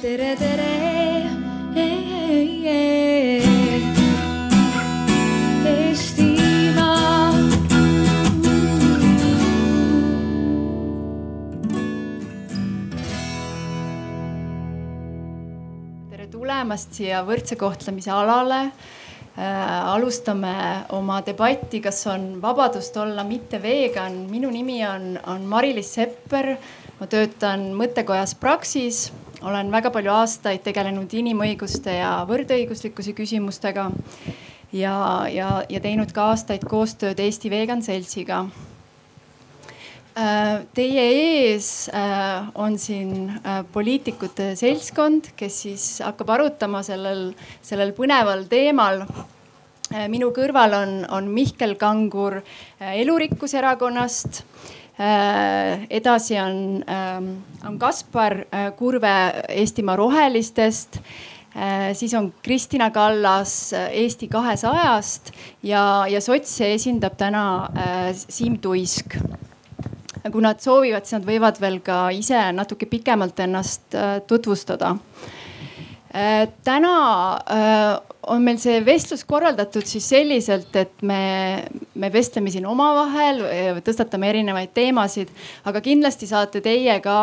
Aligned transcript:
tere, 0.00 0.34
tere. 0.36 0.68
Eestimaa. 5.70 7.32
tere 16.08 16.28
tulemast 16.32 16.96
siia 16.96 17.20
võrdse 17.26 17.58
kohtlemise 17.60 18.10
alale 18.14 18.62
äh,. 18.64 18.72
alustame 19.36 20.54
oma 20.96 21.20
debatti, 21.26 21.82
kas 21.84 22.06
on 22.08 22.38
vabadust 22.40 22.96
olla 22.96 23.24
mitte 23.24 23.60
vegan. 23.60 24.22
minu 24.32 24.48
nimi 24.48 24.80
on, 24.88 25.18
on 25.26 25.44
Mari-Liis 25.44 25.92
Sepper. 25.98 26.54
ma 27.00 27.06
töötan 27.06 27.74
mõttekojas 27.76 28.38
Praxis, 28.40 29.10
olen 29.42 29.70
väga 29.72 29.90
palju 29.90 30.12
aastaid 30.12 30.64
tegelenud 30.64 31.12
inimõiguste 31.14 31.94
ja 31.98 32.24
võrdõiguslikkuse 32.28 33.14
küsimustega 33.16 33.90
ja, 34.72 34.96
ja, 35.32 35.52
ja 35.68 35.80
teinud 35.80 36.12
ka 36.12 36.30
aastaid 36.32 36.66
koostööd 36.68 37.20
Eesti 37.20 37.50
Vegan 37.50 37.82
Seltsiga 37.82 38.44
Äh, 40.20 40.66
teie 40.74 41.02
ees 41.06 41.88
äh, 41.94 42.48
on 42.58 42.74
siin 42.82 43.30
äh, 43.30 43.60
poliitikute 43.72 44.56
seltskond, 44.58 45.30
kes 45.38 45.60
siis 45.62 45.84
hakkab 46.02 46.32
arutama 46.34 46.82
sellel, 46.82 47.30
sellel 47.62 47.94
põneval 47.94 48.48
teemal. 48.50 49.04
minu 50.06 50.28
kõrval 50.30 50.74
on, 50.76 50.90
on 51.10 51.26
Mihkel 51.34 51.72
Kangur 51.74 52.36
Elurikkuse 52.78 53.58
Erakonnast. 53.58 54.44
Edasi 55.00 56.36
on, 56.36 56.56
ähm, 56.84 57.28
on 57.64 57.78
Kaspar 57.80 58.42
Kurve 58.76 59.12
Eestimaa 59.48 59.96
Rohelistest 59.96 61.00
siis 61.96 62.12
on 62.14 62.28
Kristina 62.44 62.90
Kallas 62.94 63.72
Eesti 63.72 64.28
kahesajast 64.28 65.32
ja, 65.66 66.04
ja 66.06 66.20
sotse 66.20 66.68
esindab 66.76 67.16
täna 67.18 67.42
Siim 68.12 68.60
Tuisk 68.62 69.16
kui 70.28 70.42
nad 70.44 70.60
soovivad, 70.60 71.06
siis 71.06 71.16
nad 71.18 71.28
võivad 71.28 71.60
veel 71.62 71.78
ka 71.84 72.00
ise 72.12 72.40
natuke 72.52 72.88
pikemalt 72.90 73.40
ennast 73.40 73.96
äh, 73.96 74.18
tutvustada. 74.28 74.96
Äh, 76.14 76.48
täna 76.64 76.94
äh, 77.46 78.00
on 78.26 78.42
meil 78.42 78.58
see 78.58 78.80
vestlus 78.84 79.22
korraldatud 79.28 79.86
siis 79.86 80.08
selliselt, 80.10 80.74
et 80.76 81.04
me, 81.06 81.20
me 81.94 82.10
vestleme 82.12 82.50
siin 82.50 82.66
omavahel, 82.66 83.40
tõstatame 83.86 84.28
erinevaid 84.32 84.74
teemasid, 84.76 85.30
aga 85.70 85.82
kindlasti 85.84 86.28
saate 86.30 86.60
teie 86.64 86.98
ka 87.04 87.14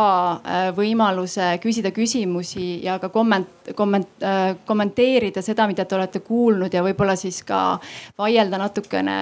võimaluse 0.78 1.52
küsida 1.64 1.92
küsimusi 1.96 2.80
ja 2.86 2.98
ka 3.04 3.12
komment-, 3.14 3.74
komment-, 3.78 4.26
kommenteerida 4.68 5.44
seda, 5.46 5.68
mida 5.70 5.86
te 5.86 6.00
olete 6.00 6.24
kuulnud 6.26 6.74
ja 6.74 6.84
võib-olla 6.86 7.16
siis 7.20 7.44
ka 7.48 7.78
vaielda 8.18 8.64
natukene 8.64 9.20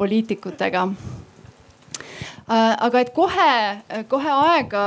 poliitikutega. 0.00 0.88
Äh, 0.90 1.25
aga 2.46 3.00
et 3.02 3.10
kohe, 3.14 3.52
kohe 4.10 4.32
aega 4.32 4.82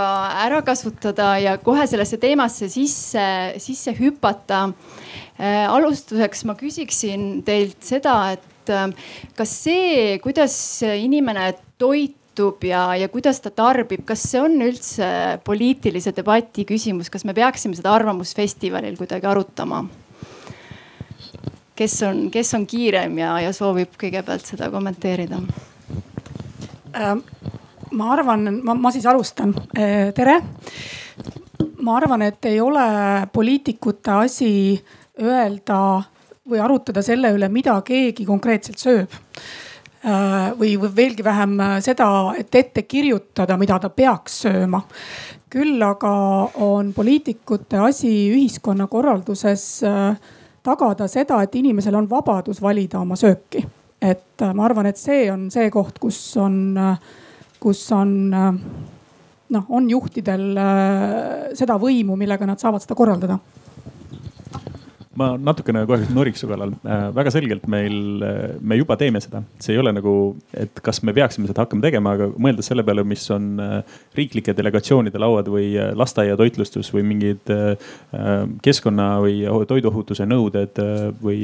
ära 0.45 0.61
kasutada 0.63 1.33
ja 1.41 1.57
kohe 1.59 1.87
sellesse 1.87 2.19
teemasse 2.21 2.69
sisse, 2.71 3.25
sisse 3.59 3.93
hüpata. 3.97 4.69
Äh, 5.39 5.65
alustuseks 5.71 6.43
ma 6.47 6.55
küsiksin 6.59 7.41
teilt 7.47 7.79
seda, 7.83 8.15
et 8.35 8.71
äh, 8.71 8.89
kas 9.35 9.55
see, 9.63 10.17
kuidas 10.23 10.55
inimene 10.83 11.53
toitub 11.79 12.63
ja, 12.67 12.89
ja 12.99 13.07
kuidas 13.11 13.39
ta 13.43 13.51
tarbib, 13.55 14.03
kas 14.07 14.23
see 14.31 14.41
on 14.43 14.59
üldse 14.63 15.07
poliitilise 15.47 16.11
debati 16.15 16.67
küsimus, 16.67 17.11
kas 17.11 17.23
me 17.27 17.35
peaksime 17.35 17.79
seda 17.79 17.95
Arvamusfestivalil 17.95 18.99
kuidagi 18.99 19.27
arutama? 19.31 19.85
kes 21.79 21.93
on, 22.03 22.25
kes 22.27 22.49
on 22.57 22.65
kiirem 22.67 23.13
ja, 23.21 23.37
ja 23.39 23.53
soovib 23.55 23.93
kõigepealt 23.99 24.43
seda 24.51 24.67
kommenteerida? 24.71 25.39
Ähm, 26.95 27.21
ma 27.91 28.13
arvan, 28.13 28.61
ma, 28.63 28.73
ma 28.73 28.91
siis 28.91 29.05
alustan. 29.05 29.53
Äh, 29.77 30.13
tere. 30.13 30.41
ma 31.81 31.95
arvan, 31.97 32.21
et 32.21 32.45
ei 32.45 32.59
ole 32.61 32.83
poliitikute 33.33 34.11
asi 34.11 34.51
öelda 35.21 36.01
või 36.49 36.59
arutada 36.59 37.01
selle 37.05 37.31
üle, 37.35 37.47
mida 37.49 37.77
keegi 37.85 38.25
konkreetselt 38.27 38.81
sööb. 38.81 39.15
Äh, 39.99 40.51
või, 40.59 40.73
või 40.79 40.91
veelgi 40.95 41.23
vähem 41.23 41.57
seda, 41.85 42.09
et 42.39 42.55
ette 42.55 42.83
kirjutada, 42.83 43.57
mida 43.57 43.79
ta 43.79 43.89
peaks 43.89 44.41
sööma. 44.45 44.83
küll 45.49 45.81
aga 45.81 46.11
on 46.61 46.93
poliitikute 46.93 47.77
asi 47.81 48.11
ühiskonnakorralduses 48.33 49.83
äh, 49.83 50.31
tagada 50.63 51.07
seda, 51.07 51.41
et 51.43 51.55
inimesel 51.55 51.95
on 51.95 52.09
vabadus 52.09 52.61
valida 52.61 52.99
oma 52.99 53.15
sööki 53.15 53.65
et 54.01 54.43
ma 54.55 54.65
arvan, 54.65 54.87
et 54.89 54.97
see 54.99 55.27
on 55.31 55.49
see 55.51 55.69
koht, 55.73 55.99
kus 55.99 56.19
on, 56.39 56.77
kus 57.59 57.81
on 57.95 58.13
noh, 59.49 59.65
on 59.69 59.89
juhtidel 59.89 60.53
seda 61.57 61.79
võimu, 61.81 62.15
millega 62.19 62.47
nad 62.47 62.61
saavad 62.61 62.85
seda 62.85 62.95
korraldada 62.95 63.39
ma 65.19 65.33
natukene 65.37 65.85
kohe 65.89 66.07
noriks 66.15 66.43
su 66.43 66.49
kallal 66.49 66.73
äh,. 66.83 67.09
väga 67.15 67.33
selgelt 67.35 67.67
meil, 67.71 68.23
me 68.61 68.79
juba 68.79 68.97
teeme 68.99 69.21
seda, 69.23 69.43
see 69.59 69.75
ei 69.75 69.81
ole 69.81 69.93
nagu, 69.95 70.13
et 70.53 70.81
kas 70.85 71.01
me 71.03 71.15
peaksime 71.15 71.49
seda 71.49 71.65
hakkama 71.65 71.85
tegema, 71.85 72.15
aga 72.17 72.29
mõeldes 72.39 72.69
selle 72.71 72.85
peale, 72.87 73.05
mis 73.07 73.25
on 73.35 73.51
äh, 73.63 73.99
riiklike 74.17 74.55
delegatsioonide 74.57 75.21
lauad 75.21 75.49
või 75.51 75.71
äh, 75.77 75.91
lasteaiatoitlustus 75.97 76.91
või 76.95 77.05
mingid 77.13 77.53
äh, 77.53 77.93
keskkonna 78.65 79.09
või 79.23 79.41
toiduohutuse 79.69 80.27
nõuded 80.29 80.81
äh, 80.83 81.09
või 81.23 81.39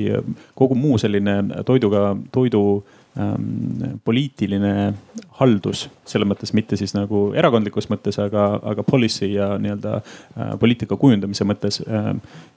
kogu 0.57 0.77
muu 0.79 0.99
selline 1.01 1.41
toiduga, 1.67 2.13
toidu 2.35 2.83
ähm, 3.19 3.99
poliitiline 4.03 4.93
haldus, 5.39 5.85
selles 6.07 6.27
mõttes 6.29 6.53
mitte 6.55 6.77
siis 6.79 6.93
nagu 6.95 7.27
erakondlikus 7.35 7.89
mõttes, 7.91 8.17
aga, 8.23 8.45
aga 8.71 8.85
policy 8.87 9.31
ja 9.33 9.53
nii-öelda 9.61 9.93
äh, 9.99 10.51
poliitika 10.61 10.97
kujundamise 10.99 11.47
mõttes 11.47 11.81
äh,. 11.85 12.11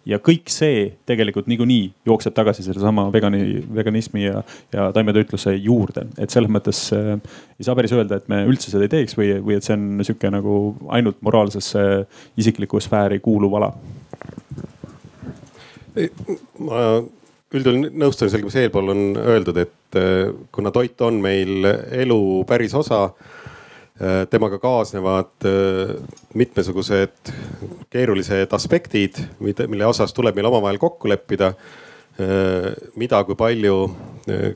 ja 0.08 0.20
kõik 0.24 0.50
see 0.52 0.86
tegelikult 1.08 1.50
niikuinii 1.50 1.91
jookseb 2.08 2.36
tagasi 2.36 2.64
sellesama 2.66 3.08
vegani, 3.12 3.62
veganismi 3.74 4.24
ja, 4.24 4.42
ja 4.72 4.88
taimetoitluse 4.94 5.56
juurde, 5.56 6.06
et 6.19 6.34
selles 6.34 6.52
mõttes 6.52 6.86
äh, 6.96 7.14
ei 7.58 7.66
saa 7.66 7.76
päris 7.78 7.94
öelda, 7.96 8.19
et 8.19 8.28
me 8.30 8.44
üldse 8.48 8.72
seda 8.72 8.86
ei 8.86 8.94
teeks 8.94 9.19
või, 9.19 9.34
või 9.44 9.58
et 9.58 9.66
see 9.66 9.76
on 9.76 10.02
sihuke 10.06 10.30
nagu 10.32 10.58
ainult 10.94 11.22
moraalsesse 11.26 11.84
isiklikku 12.38 12.80
sfääri 12.82 13.22
kuuluv 13.25 13.58
ala 13.58 13.72
ma 16.62 16.82
üldjuhul 17.54 17.88
nõustun 17.96 18.28
sellega, 18.28 18.48
mis 18.48 18.58
eelpool 18.60 18.92
on 18.92 19.04
öeldud, 19.19 19.56
et 19.62 19.72
äh, 19.97 20.31
kuna 20.53 20.72
toit 20.75 21.00
on 21.00 21.21
meil 21.22 21.66
elu 21.66 22.44
päris 22.49 22.75
osa, 22.75 23.04
äh, 24.00 24.25
temaga 24.31 24.59
kaasnevad 24.62 25.47
äh, 25.49 25.94
mitmesugused 26.34 27.32
keerulised 27.91 28.53
aspektid, 28.53 29.21
mille 29.41 29.87
osas 29.87 30.15
tuleb 30.16 30.37
meil 30.37 30.50
omavahel 30.50 30.78
kokku 30.78 31.09
leppida. 31.09 31.54
mida, 32.99 33.21
kui 33.22 33.37
palju, 33.38 33.75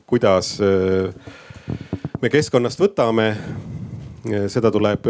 kuidas 0.03 0.49
me 2.19 2.29
keskkonnast 2.29 2.81
võtame, 2.81 3.27
seda 4.51 4.67
tuleb 4.67 5.07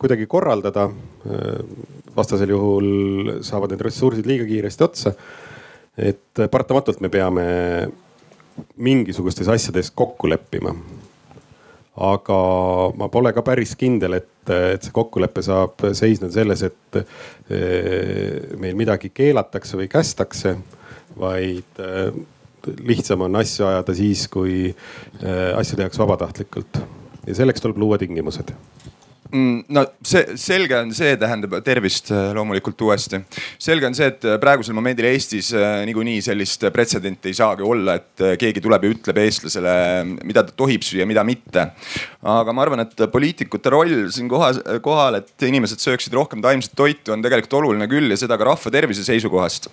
kuidagi 0.00 0.24
korraldada. 0.24 0.86
vastasel 2.16 2.54
juhul 2.54 2.88
saavad 3.44 3.74
need 3.74 3.84
ressursid 3.84 4.24
liiga 4.24 4.48
kiiresti 4.48 4.84
otsa 4.84 5.12
et 6.00 6.42
paratamatult 6.50 7.00
me 7.00 7.10
peame 7.12 7.44
mingisugustes 8.76 9.48
asjades 9.48 9.90
kokku 9.94 10.30
leppima. 10.30 10.74
aga 12.00 12.36
ma 12.96 13.08
pole 13.12 13.32
ka 13.36 13.42
päris 13.44 13.74
kindel, 13.76 14.14
et, 14.16 14.30
et 14.48 14.82
see 14.86 14.92
kokkulepe 14.94 15.42
saab 15.44 15.82
seisneda 15.92 16.32
selles, 16.32 16.62
et 16.64 17.00
eh, 17.00 18.54
meil 18.60 18.78
midagi 18.78 19.10
keelatakse 19.12 19.76
või 19.76 19.88
kästakse, 19.90 20.54
vaid 21.18 21.82
eh, 21.82 22.14
lihtsam 22.86 23.26
on 23.26 23.36
asju 23.42 23.66
ajada 23.68 23.96
siis, 23.98 24.24
kui 24.32 24.70
eh, 24.70 25.50
asju 25.58 25.76
tehakse 25.82 26.00
vabatahtlikult 26.00 26.80
ja 27.26 27.36
selleks 27.36 27.60
tuleb 27.60 27.82
luua 27.82 27.98
tingimused 28.00 28.54
no 29.32 29.84
see 30.06 30.36
selge 30.40 30.76
on 30.78 30.92
see, 30.96 31.14
tähendab 31.20 31.56
tervist 31.66 32.10
äh, 32.14 32.30
loomulikult 32.36 32.80
uuesti. 32.86 33.20
selge 33.60 33.88
on 33.88 33.96
see, 33.96 34.08
et 34.10 34.26
äh, 34.26 34.38
praegusel 34.42 34.76
momendil 34.76 35.08
Eestis 35.10 35.52
äh, 35.56 35.82
niikuinii 35.88 36.20
sellist 36.24 36.66
pretsedenti 36.74 37.30
ei 37.30 37.38
saagi 37.38 37.66
olla, 37.66 37.98
et 38.00 38.24
keegi 38.40 38.62
tuleb 38.64 38.86
ja 38.86 38.94
ütleb 38.94 39.20
eestlasele, 39.24 39.74
mida 40.26 40.44
ta 40.46 40.56
tohib 40.56 40.84
süüa, 40.86 41.06
mida 41.08 41.24
mitte. 41.26 41.68
aga 42.20 42.54
ma 42.56 42.66
arvan, 42.66 42.84
et 42.86 43.06
poliitikute 43.12 43.72
roll 43.72 44.08
siin 44.14 44.30
kohas, 44.30 44.60
kohal, 44.84 45.20
et 45.20 45.48
inimesed 45.50 45.82
sööksid 45.82 46.14
rohkem 46.16 46.42
taimset 46.44 46.74
toitu, 46.76 47.14
on 47.14 47.22
tegelikult 47.24 47.60
oluline 47.62 47.88
küll 47.90 48.10
ja 48.10 48.18
seda 48.20 48.38
ka 48.40 48.50
rahva 48.52 48.74
tervise 48.74 49.06
seisukohast 49.06 49.70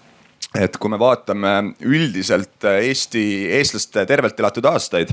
et 0.57 0.77
kui 0.79 0.89
me 0.89 0.97
vaatame 0.99 1.51
üldiselt 1.85 2.65
Eesti, 2.67 3.21
eestlaste 3.57 4.05
tervelt 4.09 4.39
elatud 4.39 4.65
aastaid 4.69 5.11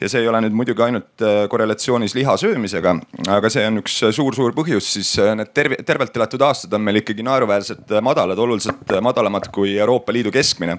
ja 0.00 0.10
see 0.10 0.20
ei 0.22 0.28
ole 0.30 0.42
nüüd 0.44 0.56
muidugi 0.56 0.84
ainult 0.84 1.24
äh, 1.24 1.44
korrelatsioonis 1.50 2.14
liha 2.16 2.36
söömisega, 2.40 2.92
aga 3.32 3.50
see 3.52 3.64
on 3.66 3.80
üks 3.80 3.96
suur-suur 4.16 4.54
põhjus, 4.56 4.90
siis 4.98 5.12
äh, 5.22 5.32
need 5.38 5.52
terve, 5.56 5.78
tervelt 5.86 6.16
elatud 6.20 6.44
aastad 6.46 6.76
on 6.76 6.84
meil 6.86 7.00
ikkagi 7.00 7.24
naeruväärselt 7.26 7.96
madalad, 8.04 8.38
oluliselt 8.42 8.92
madalamad 9.04 9.48
kui 9.54 9.76
Euroopa 9.80 10.14
Liidu 10.14 10.32
keskmine. 10.34 10.78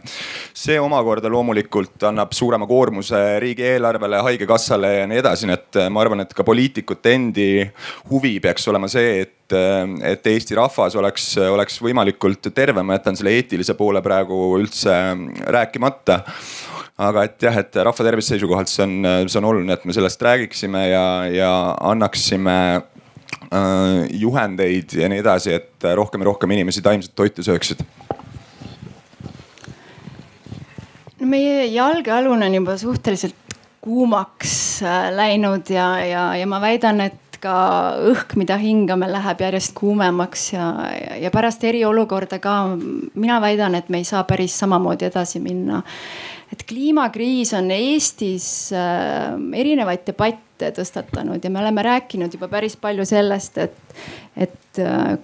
see 0.53 0.77
omakorda 0.79 1.31
loomulikult 1.33 2.07
annab 2.07 2.35
suurema 2.37 2.67
koormuse 2.69 3.39
riigieelarvele, 3.43 4.21
haigekassale 4.29 4.93
ja 4.99 5.09
nii 5.09 5.23
edasi, 5.23 5.49
nii 5.49 5.57
et 5.57 5.81
äh, 5.81 5.89
ma 5.89 6.05
arvan, 6.05 6.23
et 6.23 6.37
ka 6.37 6.45
poliitikute 6.47 7.17
endi 7.17 7.49
huvi 8.11 8.37
peaks 8.43 8.69
olema 8.71 8.91
see, 8.91 9.25
et 9.25 9.36
et 9.53 10.27
Eesti 10.27 10.55
rahvas 10.57 10.95
oleks, 10.99 11.29
oleks 11.51 11.79
võimalikult 11.83 12.49
terve, 12.53 12.83
ma 12.83 12.97
jätan 12.97 13.15
selle 13.19 13.35
eetilise 13.37 13.77
poole 13.79 14.01
praegu 14.05 14.57
üldse 14.59 14.95
rääkimata 15.47 16.21
aga 16.97 17.27
et 17.27 17.45
jah, 17.45 17.57
et 17.61 17.77
rahva 17.85 18.05
tervise 18.05 18.33
seisukohalt 18.33 18.71
see 18.71 18.85
on, 18.85 19.09
see 19.29 19.39
on 19.39 19.49
oluline, 19.51 19.75
et 19.77 19.85
me 19.85 19.93
sellest 19.93 20.21
räägiksime 20.25 20.83
ja, 20.89 21.05
ja 21.29 21.51
annaksime 21.91 22.57
äh, 22.77 24.07
juhendeid 24.17 24.97
ja 24.97 25.09
nii 25.11 25.21
edasi, 25.21 25.53
et 25.59 25.87
rohkem 25.97 26.25
ja 26.25 26.31
rohkem 26.31 26.55
inimesi 26.57 26.81
taimset 26.85 27.13
toitu 27.15 27.45
sööksid. 27.45 27.85
no 31.17 31.29
meie 31.29 31.67
jalgealune 31.69 32.49
on 32.49 32.57
juba 32.61 32.77
suhteliselt 32.81 33.57
kuumaks 33.81 34.81
äh, 34.81 35.11
läinud 35.13 35.69
ja, 35.69 35.91
ja, 36.01 36.25
ja 36.35 36.49
ma 36.49 36.61
väidan, 36.61 37.05
et 37.05 37.21
et 37.37 37.43
ka 37.43 37.97
õhk, 38.09 38.35
mida 38.37 38.57
hingame, 38.57 39.07
läheb 39.11 39.41
järjest 39.41 39.73
kuumemaks 39.77 40.53
ja, 40.53 40.65
ja, 41.21 41.29
pärast 41.31 41.63
eriolukorda 41.63 42.39
ka 42.41 42.75
mina 43.13 43.39
väidan, 43.41 43.75
et 43.75 43.89
me 43.89 44.01
ei 44.01 44.07
saa 44.07 44.23
päris 44.23 44.57
samamoodi 44.57 45.05
edasi 45.05 45.39
minna. 45.39 45.83
et 46.51 46.63
kliimakriis 46.63 47.53
on 47.53 47.71
Eestis 47.71 48.71
äh, 48.73 49.35
erinevaid 49.53 50.05
debatte 50.07 50.71
tõstatanud 50.71 51.43
ja 51.43 51.49
me 51.49 51.59
oleme 51.59 51.83
rääkinud 51.83 52.33
juba 52.33 52.47
päris 52.47 52.77
palju 52.77 53.05
sellest, 53.05 53.57
et, 53.57 53.97
et 54.35 54.79
äh, 54.79 55.17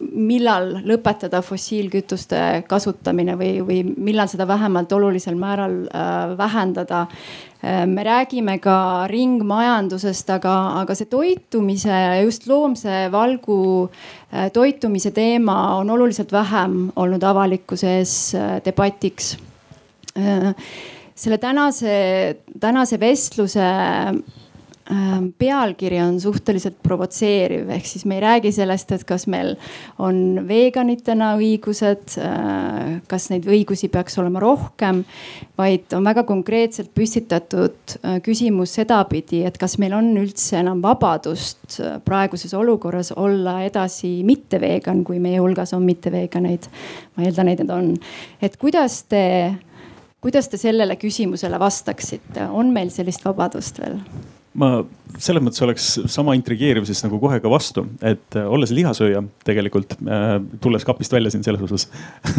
millal 0.00 0.80
lõpetada 0.86 1.42
fossiilkütuste 1.44 2.64
kasutamine 2.68 3.36
või, 3.38 3.52
või 3.64 3.80
millal 3.84 4.30
seda 4.30 4.46
vähemalt 4.48 4.92
olulisel 4.96 5.36
määral 5.38 5.76
äh, 5.86 6.32
vähendada 6.38 7.02
äh,. 7.06 7.86
me 7.86 8.04
räägime 8.04 8.58
ka 8.62 9.06
ringmajandusest, 9.10 10.30
aga, 10.30 10.54
aga 10.82 10.96
see 10.96 11.10
toitumise 11.10 11.92
ja 11.92 12.16
just 12.22 12.48
loomse 12.48 13.08
valgu 13.12 13.60
äh, 13.86 14.48
toitumise 14.52 15.12
teema 15.16 15.76
on 15.76 15.90
oluliselt 15.90 16.32
vähem 16.32 16.90
olnud 16.96 17.22
avalikkuse 17.22 17.96
ees 17.98 18.16
äh, 18.34 18.58
debatiks 18.64 19.36
äh,. 20.16 20.54
selle 21.14 21.38
tänase, 21.38 22.36
tänase 22.60 23.00
vestluse 23.00 23.66
pealkiri 25.38 26.00
on 26.02 26.18
suhteliselt 26.20 26.80
provotseeriv, 26.82 27.68
ehk 27.70 27.86
siis 27.86 28.04
me 28.08 28.16
ei 28.16 28.22
räägi 28.24 28.52
sellest, 28.54 28.92
et 28.94 29.04
kas 29.06 29.26
meil 29.30 29.52
on 30.02 30.40
veganitena 30.48 31.32
õigused, 31.38 32.16
äh, 32.18 32.96
kas 33.10 33.28
neid 33.30 33.46
õigusi 33.50 33.90
peaks 33.92 34.18
olema 34.18 34.42
rohkem, 34.42 35.04
vaid 35.58 35.94
on 35.96 36.06
väga 36.06 36.24
konkreetselt 36.28 36.90
püstitatud 36.96 37.96
äh, 38.00 38.18
küsimus 38.24 38.74
sedapidi, 38.80 39.44
et 39.46 39.58
kas 39.60 39.78
meil 39.82 39.94
on 39.96 40.10
üldse 40.18 40.58
enam 40.60 40.82
vabadust 40.82 41.80
praeguses 42.04 42.54
olukorras 42.58 43.12
olla 43.14 43.60
edasi 43.66 44.20
mitte 44.26 44.60
vegan, 44.62 45.04
kui 45.06 45.22
meie 45.22 45.38
hulgas 45.38 45.74
on 45.76 45.86
mitte 45.86 46.10
veganeid. 46.12 46.66
ma 47.16 47.26
eeldan, 47.26 47.48
et 47.48 47.62
need 47.62 47.70
on, 47.74 47.94
et 48.42 48.56
kuidas 48.58 49.02
te 49.10 49.22
kuidas 50.20 50.50
te 50.52 50.58
sellele 50.60 50.96
küsimusele 51.00 51.58
vastaksite, 51.60 52.50
on 52.50 52.74
meil 52.74 52.90
sellist 52.92 53.24
vabadust 53.24 53.80
veel? 53.80 53.98
Ma 54.58 54.70
selles 55.20 55.42
mõttes 55.44 55.62
oleks 55.62 55.86
sama 56.10 56.34
intrigeeriv 56.38 56.86
siis 56.88 57.02
nagu 57.04 57.20
kohe 57.22 57.38
ka 57.42 57.50
vastu, 57.52 57.84
et 58.02 58.38
äh, 58.38 58.46
olles 58.50 58.72
lihasööja 58.74 59.22
tegelikult 59.46 59.94
äh,, 60.02 60.36
tulles 60.62 60.86
kapist 60.86 61.14
välja 61.14 61.30
siin 61.30 61.44
selles 61.46 61.62
osas 61.66 61.86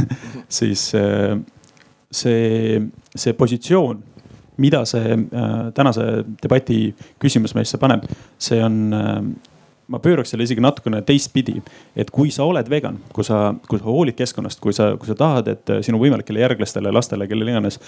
siis 0.59 0.89
äh, 0.97 1.37
see, 2.11 2.81
see 3.15 3.37
positsioon, 3.37 4.01
mida 4.61 4.83
see 4.85 5.15
tänase 5.73 6.03
debati 6.43 6.91
küsimus 7.21 7.55
meisse 7.57 7.79
paneb, 7.81 8.03
see 8.37 8.59
on 8.61 8.75
ma 9.91 9.99
pööraks 10.03 10.33
selle 10.33 10.45
isegi 10.45 10.61
natukene 10.63 10.99
teistpidi, 11.07 11.55
et 11.95 12.11
kui 12.13 12.29
sa 12.31 12.45
oled 12.47 12.67
vegan, 12.69 12.99
kui 13.15 13.25
sa, 13.27 13.53
kui 13.67 13.79
sa 13.79 13.87
hoolid 13.87 14.19
keskkonnast, 14.19 14.59
kui 14.63 14.75
sa, 14.75 14.91
kui 14.99 15.09
sa 15.09 15.15
tahad, 15.17 15.49
et 15.51 15.71
sinu 15.87 15.99
võimalikele 16.03 16.43
järglastele, 16.43 16.93
lastele, 16.93 17.27
kellele 17.31 17.55
iganes 17.55 17.79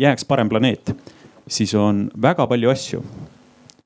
jääks 0.00 0.26
parem 0.28 0.50
planeet 0.50 0.92
siis 1.48 1.74
on 1.74 2.08
väga 2.22 2.46
palju 2.46 2.70
asju, 2.70 3.02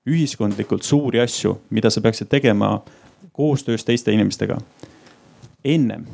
ühiskondlikult 0.08 0.86
suuri 0.86 1.20
asju, 1.20 1.58
mida 1.70 1.90
sa 1.90 2.00
peaksid 2.00 2.30
tegema 2.30 2.78
koostöös 3.32 3.84
teiste 3.84 4.12
inimestega. 4.12 4.58
ennem 5.64 6.06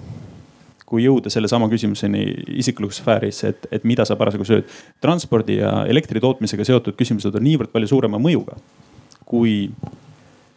kui 0.87 1.05
jõuda 1.05 1.31
sellesama 1.33 1.69
küsimuseni 1.69 2.23
isiklikus 2.61 3.01
sfääris, 3.01 3.45
et, 3.45 3.67
et 3.73 3.85
mida 3.85 4.05
sa 4.05 4.17
parasjagu 4.17 4.45
sööd. 4.45 4.65
transpordi 5.01 5.57
ja 5.57 5.85
elektri 5.89 6.21
tootmisega 6.21 6.65
seotud 6.65 6.97
küsimused 6.97 7.35
on 7.35 7.45
niivõrd 7.45 7.73
palju 7.73 7.89
suurema 7.89 8.19
mõjuga 8.19 8.57
kui 9.25 9.71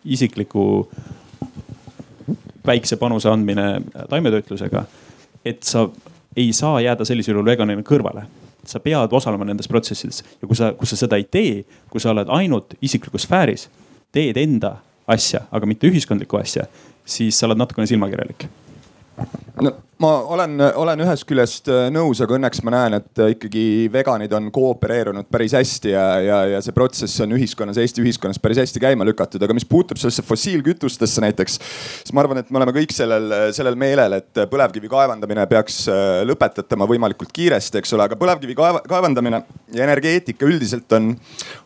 isikliku 0.06 0.90
väikse 2.66 2.98
panuse 3.00 3.30
andmine 3.30 3.82
taimetoitlusega. 4.10 4.84
et 5.46 5.64
sa 5.64 5.90
ei 6.36 6.54
saa 6.54 6.82
jääda 6.82 7.06
sellisel 7.06 7.36
juhul 7.36 7.46
veganina 7.46 7.82
kõrvale 7.82 8.26
sa 8.70 8.82
pead 8.84 9.14
osalema 9.16 9.48
nendes 9.48 9.70
protsessides. 9.72 10.24
Ja 10.42 10.48
kui 10.48 10.60
sa, 10.60 10.72
kui 10.78 10.90
sa 10.90 11.00
seda 11.00 11.20
ei 11.20 11.28
tee, 11.32 11.64
kui 11.92 12.04
sa 12.04 12.12
oled 12.14 12.30
ainult 12.38 12.76
isiklikus 12.82 13.28
sfääris, 13.28 13.68
teed 14.16 14.38
enda 14.42 14.78
asja, 15.08 15.46
aga 15.52 15.70
mitte 15.70 15.88
ühiskondlikku 15.90 16.40
asja, 16.40 16.68
siis 17.08 17.40
sa 17.40 17.48
oled 17.48 17.60
natukene 17.60 17.88
silmakirjalik. 17.90 18.48
No 19.64 19.74
ma 20.00 20.12
olen, 20.30 20.60
olen 20.76 21.02
ühest 21.02 21.26
küljest 21.26 21.70
äh, 21.74 21.88
nõus, 21.94 22.20
aga 22.22 22.36
õnneks 22.38 22.62
ma 22.66 22.74
näen, 22.74 22.98
et 23.00 23.22
äh, 23.22 23.32
ikkagi 23.34 23.64
veganid 23.94 24.34
on 24.38 24.52
koopereerunud 24.54 25.26
päris 25.34 25.56
hästi 25.58 25.94
ja, 25.94 26.04
ja, 26.22 26.38
ja 26.54 26.60
see 26.62 26.76
protsess 26.76 27.24
on 27.26 27.34
ühiskonnas, 27.34 27.80
Eesti 27.82 28.04
ühiskonnas 28.04 28.38
päris 28.42 28.62
hästi 28.62 28.82
käima 28.84 29.08
lükatud. 29.08 29.42
aga 29.42 29.56
mis 29.58 29.66
puutub 29.66 29.98
sellesse 29.98 30.22
fossiilkütustesse 30.28 31.24
näiteks, 31.26 31.58
siis 32.04 32.14
ma 32.14 32.22
arvan, 32.22 32.44
et 32.44 32.52
me 32.54 32.62
oleme 32.62 32.76
kõik 32.76 32.94
sellel, 32.94 33.34
sellel 33.58 33.78
meelel, 33.80 34.20
et 34.20 34.44
põlevkivi 34.52 34.92
kaevandamine 34.92 35.48
peaks 35.50 35.80
äh, 35.90 36.22
lõpetatama 36.30 36.86
võimalikult 36.90 37.34
kiiresti, 37.34 37.82
eks 37.82 37.98
ole, 37.98 38.06
aga 38.06 38.20
põlevkivi 38.22 38.58
kaevandamine 38.58 39.42
ja 39.74 39.88
energeetika 39.88 40.46
üldiselt 40.46 40.94
on, 40.94 41.10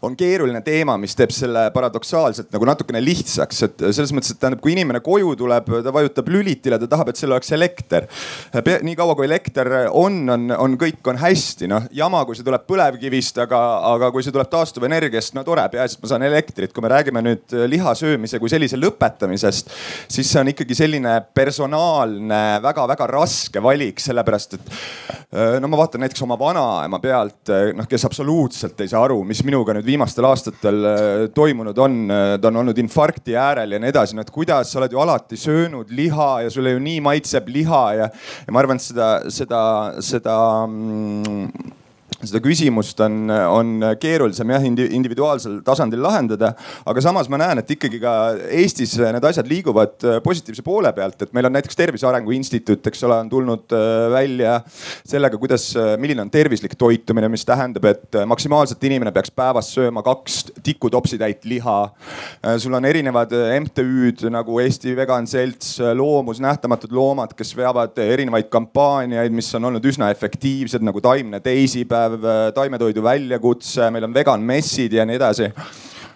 on 0.07 0.15
keeruline 0.15 0.63
teema, 0.63 0.95
mis 1.01 1.17
teeb 1.19 1.35
selle 1.35 1.67
paradoksaalselt 1.75 2.55
nagu 2.55 2.71
natukene 2.71 3.03
lihtsaks, 3.03 3.61
et 3.67 3.85
selles 3.89 4.15
mõttes, 4.15 4.31
et 4.31 4.39
tähendab, 4.39 4.63
kui 4.63 4.71
inimene 4.77 5.03
koju 5.03 5.35
tuleb, 5.43 5.67
ta 5.83 5.91
vajutab 5.93 6.31
lülitile, 6.31 6.79
ta 6.79 6.87
tahab, 6.95 7.11
et 7.11 7.19
seal 7.19 7.35
oleks 7.35 7.51
elekter 7.59 8.07
nii 8.87 8.95
kaua 8.99 9.15
kui 9.15 9.25
elekter 9.27 9.69
on, 9.89 10.23
on, 10.29 10.49
on 10.57 10.77
kõik 10.79 11.07
on 11.11 11.19
hästi, 11.21 11.69
noh 11.71 11.87
jama, 11.95 12.23
kui 12.27 12.37
see 12.37 12.45
tuleb 12.45 12.65
põlevkivist, 12.69 13.41
aga, 13.45 13.61
aga 13.93 14.11
kui 14.13 14.25
see 14.25 14.33
tuleb 14.35 14.49
taastuvenergiast, 14.51 15.35
no 15.37 15.45
tore, 15.47 15.63
peaasi, 15.71 15.97
et 15.97 16.03
ma 16.03 16.11
saan 16.11 16.25
elektrit. 16.27 16.73
kui 16.73 16.83
me 16.83 16.91
räägime 16.91 17.23
nüüd 17.25 17.55
liha 17.71 17.95
söömise 17.97 18.39
kui 18.41 18.51
sellise 18.51 18.79
lõpetamisest, 18.79 19.71
siis 20.11 20.29
see 20.31 20.41
on 20.41 20.51
ikkagi 20.51 20.77
selline 20.77 21.17
personaalne 21.33 22.41
väga-väga 22.63 23.07
raske 23.11 23.63
valik, 23.63 23.99
sellepärast 24.03 24.57
et 24.57 24.71
no 25.61 25.69
ma 25.71 25.79
vaatan 25.79 26.03
näiteks 26.03 26.25
oma 26.25 26.37
vanaema 26.39 26.99
pealt, 27.03 27.51
noh 27.77 27.87
kes 27.89 28.05
absoluutselt 28.07 28.79
ei 28.83 28.91
saa 28.91 29.03
aru, 29.05 29.21
mis 29.27 29.43
minuga 29.47 29.75
nüüd 29.77 29.87
viimastel 29.87 30.27
aastatel 30.27 31.31
toimunud 31.35 31.77
on. 31.79 31.99
ta 32.41 32.49
on 32.49 32.61
olnud 32.63 32.77
infarkti 32.81 33.35
äärel 33.39 33.75
ja 33.75 33.79
nii 33.79 33.91
edasi, 33.93 34.15
no 34.15 34.25
et 34.25 34.33
kuidas 34.33 34.71
sa 34.71 34.81
oled 34.81 34.91
ju 34.91 34.99
alati 35.01 35.39
söönud 35.39 35.91
liha 35.95 36.31
ja 36.45 36.51
sulle 36.51 36.75
ju 36.75 36.81
nii 36.83 36.99
maitseb 37.03 37.47
liha 37.51 37.83
ja, 37.97 38.09
ja 38.45 38.53
ma 38.53 38.63
arvan, 38.63 38.79
et 38.81 38.85
seda, 38.85 39.11
seda, 39.33 39.61
seda 40.05 40.37
mm, 40.67 41.71
seda 42.29 42.41
küsimust 42.43 42.99
on, 43.03 43.29
on 43.29 43.85
keerulisem 44.01 44.53
jah 44.53 44.65
individuaalsel 44.65 45.59
tasandil 45.65 46.01
lahendada. 46.03 46.53
aga 46.85 47.03
samas 47.03 47.29
ma 47.31 47.39
näen, 47.41 47.61
et 47.61 47.71
ikkagi 47.75 47.99
ka 48.01 48.13
Eestis 48.61 48.97
need 49.01 49.25
asjad 49.27 49.47
liiguvad 49.49 50.05
äh, 50.07 50.19
positiivse 50.23 50.63
poole 50.65 50.91
pealt, 50.95 51.21
et 51.21 51.33
meil 51.35 51.47
on 51.49 51.55
näiteks 51.55 51.77
Tervise 51.77 52.07
Arengu 52.09 52.33
Instituut, 52.35 52.85
eks 52.87 53.03
ole, 53.07 53.17
on 53.23 53.29
tulnud 53.31 53.75
äh, 53.75 54.07
välja 54.13 54.57
sellega, 55.07 55.39
kuidas, 55.41 55.69
äh, 55.79 55.93
milline 56.01 56.25
on 56.25 56.31
tervislik 56.33 56.75
toitumine, 56.79 57.29
mis 57.31 57.45
tähendab, 57.47 57.85
et 57.91 58.19
maksimaalselt 58.27 58.83
inimene 58.87 59.13
peaks 59.15 59.33
päevas 59.35 59.71
sööma 59.75 60.03
kaks 60.05 60.41
tikutopsitäit 60.63 61.45
liha. 61.49 61.79
sul 62.61 62.73
on 62.73 62.85
erinevad 62.85 63.31
MTÜ-d 63.61 64.29
nagu 64.33 64.59
Eesti 64.61 64.95
Vegan 64.95 65.27
Selts, 65.27 65.77
Loomus, 65.95 66.41
Nähtamatud 66.43 66.91
Loomad, 66.95 67.33
kes 67.37 67.53
veavad 67.57 67.97
erinevaid 68.01 68.49
kampaaniaid, 68.51 69.33
mis 69.33 69.49
on 69.55 69.69
olnud 69.69 69.85
üsna 69.85 70.11
efektiivsed 70.13 70.83
nagu 70.85 71.01
Taimne 71.01 71.39
teisipäev 71.43 72.10
päev, 72.11 72.27
äh, 72.27 72.51
taimetoidu 72.55 73.03
väljakutse, 73.03 73.89
meil 73.93 74.03
on 74.07 74.13
vegan 74.15 74.43
messid 74.45 74.93
ja 74.93 75.05
nii 75.07 75.17
edasi 75.19 75.49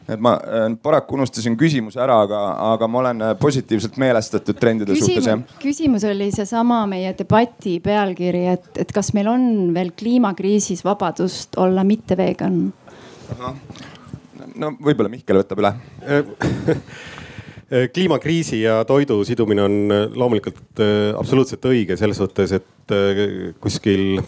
et 0.06 0.22
ma 0.22 0.36
äh, 0.38 0.68
paraku 0.84 1.16
unustasin 1.18 1.58
küsimuse 1.58 2.00
ära, 2.02 2.20
aga, 2.28 2.40
aga 2.74 2.88
ma 2.92 2.98
olen 3.02 3.24
positiivselt 3.42 3.98
meelestatud 4.02 4.56
trendide 4.60 4.94
Küsim, 4.94 5.08
suhtes 5.08 5.28
jah. 5.32 5.40
küsimus 5.62 6.04
oli 6.10 6.28
seesama 6.36 6.84
meie 6.90 7.16
debati 7.18 7.80
pealkiri, 7.84 8.44
et, 8.54 8.70
et 8.86 8.92
kas 8.94 9.14
meil 9.18 9.28
on 9.32 9.42
veel 9.76 9.92
kliimakriisis 9.98 10.86
vabadust 10.86 11.58
olla 11.62 11.84
mitte 11.88 12.18
vegan? 12.20 12.66
no 14.56 14.68
võib-olla 14.78 15.10
Mihkel 15.12 15.38
võtab 15.42 15.58
üle 15.64 15.72
kliimakriisi 17.96 18.58
ja 18.62 18.84
toidu 18.86 19.24
sidumine 19.26 19.64
on 19.66 19.76
loomulikult 20.14 20.82
absoluutselt 21.18 21.66
õige 21.66 21.98
selles 21.98 22.22
suhtes, 22.22 22.54
et 22.60 22.94
kuskil 23.60 24.20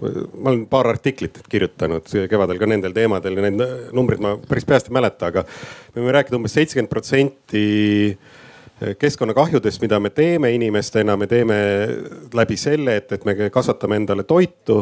ma 0.00 0.50
olen 0.52 0.66
paar 0.70 0.86
artiklit 0.88 1.40
kirjutanud 1.50 2.06
kevadel 2.30 2.60
ka 2.60 2.68
nendel 2.70 2.94
teemadel 2.96 3.36
ja 3.36 3.48
need 3.48 3.64
numbrid 3.96 4.22
ma 4.22 4.36
päris 4.48 4.64
peast 4.68 4.88
ei 4.88 4.94
mäleta, 4.96 5.28
aga 5.32 5.44
me 5.94 6.00
võime 6.00 6.14
rääkida 6.16 6.38
umbes 6.38 6.54
seitsekümmend 6.56 6.92
protsenti 6.92 7.64
keskkonnakahjudest, 8.98 9.82
mida 9.82 9.98
me 10.00 10.10
teeme 10.10 10.50
inimestena, 10.54 11.16
me 11.16 11.26
teeme 11.28 11.56
läbi 12.34 12.56
selle, 12.56 12.96
et, 13.02 13.12
et 13.12 13.24
me 13.28 13.34
kasvatame 13.52 13.98
endale 14.00 14.24
toitu 14.24 14.78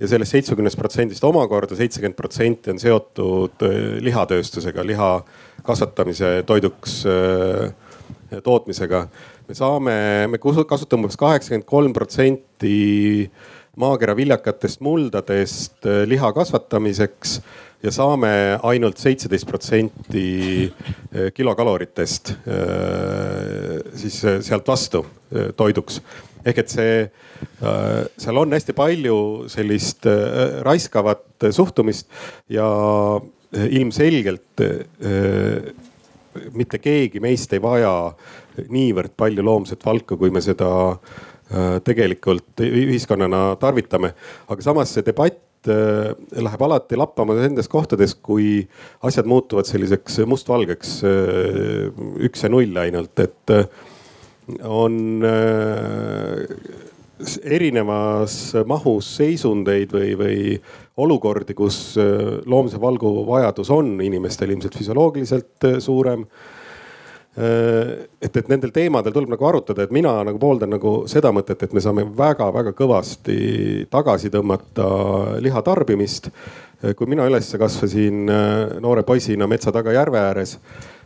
ja 0.00 0.10
sellest 0.10 0.36
seitsmekümnest 0.36 0.76
protsendist 0.78 1.24
omakorda 1.24 1.78
seitsekümmend 1.78 2.16
protsenti 2.18 2.74
on 2.74 2.82
seotud 2.82 3.64
äh, 3.64 3.78
lihatööstusega, 4.04 4.84
liha 4.86 5.12
kasvatamise 5.64 6.42
toiduks 6.46 7.00
äh, 7.08 7.72
tootmisega. 8.44 9.06
Me 9.48 9.56
saame, 9.56 9.94
me 10.28 10.38
kasutame 10.38 11.06
umbes 11.06 11.16
kaheksakümmend 11.16 11.64
kolm 11.68 11.94
protsenti 11.96 13.30
maakera 13.80 14.16
viljakatest 14.18 14.82
muldadest 14.84 15.86
äh, 15.88 16.02
liha 16.10 16.28
kasvatamiseks 16.36 17.38
ja 17.82 17.92
saame 17.94 18.30
ainult 18.66 18.98
seitseteist 19.00 19.48
protsenti 19.48 20.24
äh, 20.68 21.30
kilokaloritest 21.32 22.34
äh, 22.34 23.78
siis 23.96 24.20
sealt 24.20 24.68
vastu 24.68 25.04
toiduks. 25.56 26.00
ehk 26.48 26.58
et 26.62 26.70
see, 26.72 26.92
seal 28.16 28.38
on 28.40 28.54
hästi 28.54 28.72
palju 28.72 29.16
sellist 29.52 30.06
raiskavat 30.64 31.44
suhtumist 31.52 32.06
ja 32.48 32.68
ilmselgelt 33.52 34.62
mitte 36.54 36.78
keegi 36.82 37.20
meist 37.20 37.52
ei 37.52 37.62
vaja 37.62 37.92
niivõrd 38.68 39.14
palju 39.16 39.44
loomset 39.44 39.84
valku, 39.86 40.16
kui 40.18 40.30
me 40.34 40.42
seda 40.44 40.68
Äh, 41.48 41.78
tegelikult 41.80 42.60
ühiskonnana 42.60 43.54
tarvitame. 43.56 44.10
aga 44.52 44.60
samas 44.60 44.90
see 44.92 45.04
debatt 45.06 45.70
äh, 45.72 46.10
läheb 46.44 46.64
alati 46.66 46.98
lappama 47.00 47.38
nendes 47.38 47.70
kohtades, 47.72 48.12
kui 48.12 48.66
asjad 49.00 49.24
muutuvad 49.24 49.64
selliseks 49.64 50.18
mustvalgeks, 50.28 50.98
äh, 51.08 51.88
üks 52.28 52.44
ja 52.44 52.50
null 52.52 52.76
ainult, 52.76 53.16
et 53.24 53.54
on 54.60 55.24
erinevas 57.48 58.36
mahus 58.68 59.08
seisundeid 59.16 59.96
või, 59.96 60.12
või 60.20 60.38
olukordi, 60.98 61.54
kus 61.54 61.96
loomse 62.46 62.80
valgu 62.80 63.10
vajadus 63.26 63.70
on 63.70 63.96
inimestel 64.02 64.50
ilmselt 64.50 64.78
füsioloogiliselt 64.78 65.66
suurem 65.84 66.24
Äh, 67.38 68.08
et, 68.22 68.36
et 68.36 68.48
nendel 68.50 68.72
teemadel 68.74 69.12
tuleb 69.14 69.30
nagu 69.30 69.46
arutada, 69.46 69.84
et 69.84 69.92
mina 69.94 70.10
nagu 70.26 70.40
pooldan 70.42 70.72
nagu 70.74 70.94
seda 71.10 71.30
mõtet, 71.34 71.60
et 71.62 71.74
me 71.76 71.82
saame 71.84 72.02
väga-väga 72.18 72.72
kõvasti 72.74 73.36
tagasi 73.92 74.32
tõmmata 74.34 74.88
liha 75.44 75.62
tarbimist. 75.62 76.32
Äh, 76.32 76.96
kui 76.98 77.06
mina 77.06 77.28
üles 77.30 77.52
kasvasin 77.60 78.32
äh, 78.32 78.80
noore 78.82 79.04
poisina 79.06 79.46
metsa 79.46 79.70
taga 79.74 79.94
järve 79.94 80.18
ääres, 80.18 80.56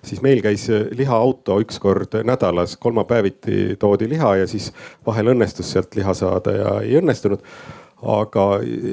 siis 0.00 0.22
meil 0.24 0.40
käis 0.44 0.64
lihaauto 0.96 1.58
üks 1.66 1.76
kord 1.82 2.16
nädalas, 2.24 2.78
kolmapäeviti 2.80 3.76
toodi 3.82 4.08
liha 4.14 4.38
ja 4.40 4.48
siis 4.48 4.70
vahel 5.06 5.34
õnnestus 5.34 5.74
sealt 5.74 6.00
liha 6.00 6.16
saada 6.16 6.56
ja 6.56 6.74
ei 6.80 6.96
õnnestunud 7.02 7.44
aga 8.02 8.46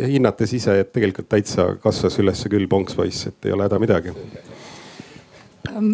hinnates 0.10 0.54
ise, 0.54 0.80
et 0.84 0.94
tegelikult 0.94 1.30
täitsa 1.32 1.72
kasvas 1.82 2.20
üles 2.22 2.46
küll 2.52 2.70
ponkspoiss, 2.70 3.30
et 3.32 3.50
ei 3.50 3.56
ole 3.56 3.66
häda 3.66 3.80
midagi. 3.82 4.14
Ehm, 5.70 5.92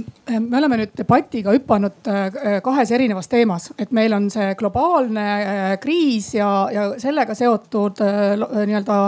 me 0.50 0.58
oleme 0.60 0.78
nüüd 0.80 0.94
debatiga 0.98 1.54
hüpanud 1.56 2.10
äh, 2.12 2.60
kahes 2.64 2.92
erinevas 2.96 3.30
teemas, 3.32 3.70
et 3.82 3.92
meil 3.96 4.14
on 4.16 4.30
see 4.34 4.54
globaalne 4.60 5.26
äh, 5.26 5.64
kriis 5.82 6.32
ja, 6.38 6.50
ja 6.74 6.86
sellega 7.02 7.36
seotud 7.38 8.02
äh, 8.04 8.36
nii-öelda 8.38 9.00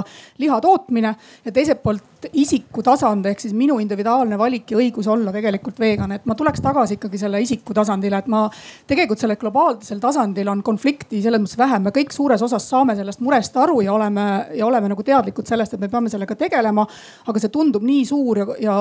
liha 0.42 0.60
tootmine 0.64 1.14
ja 1.46 1.54
teiselt 1.54 1.84
poolt 1.84 2.17
isiku 2.34 2.84
tasand 2.84 3.26
ehk 3.30 3.42
siis 3.44 3.54
minu 3.58 3.78
individuaalne 3.82 4.38
valik 4.40 4.72
ja 4.72 4.80
õigus 4.80 5.08
olla 5.12 5.32
tegelikult 5.36 5.80
vegan, 5.80 6.12
et 6.16 6.26
ma 6.26 6.36
tuleks 6.38 6.62
tagasi 6.64 6.98
ikkagi 6.98 7.20
selle 7.22 7.42
isiku 7.44 7.76
tasandile, 7.78 8.22
et 8.24 8.30
ma 8.32 8.46
tegelikult 8.90 9.22
sellel 9.22 9.40
globaalsel 9.42 10.02
tasandil 10.04 10.50
on 10.52 10.64
konflikti 10.66 11.22
selles 11.24 11.42
mõttes 11.44 11.60
vähem, 11.60 11.86
me 11.88 11.94
kõik 11.96 12.16
suures 12.16 12.42
osas 12.48 12.68
saame 12.70 12.98
sellest 12.98 13.22
murest 13.26 13.58
aru 13.58 13.82
ja 13.86 13.94
oleme 13.94 14.28
ja 14.58 14.66
oleme 14.66 14.92
nagu 14.94 15.06
teadlikud 15.06 15.48
sellest, 15.48 15.78
et 15.78 15.84
me 15.84 15.92
peame 15.94 16.10
sellega 16.10 16.36
tegelema. 16.36 16.88
aga 17.28 17.40
see 17.40 17.54
tundub 17.54 17.84
nii 17.84 18.06
suur 18.06 18.38
ja, 18.38 18.48
ja 18.60 18.76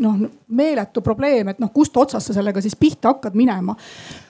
noh 0.00 0.20
meeletu 0.48 1.02
probleem, 1.02 1.48
et 1.52 1.58
noh, 1.62 1.72
kust 1.72 1.96
otsast 1.96 2.30
sa 2.30 2.36
sellega 2.36 2.62
siis 2.64 2.76
pihta 2.76 3.14
hakkad 3.14 3.36
minema 3.38 3.76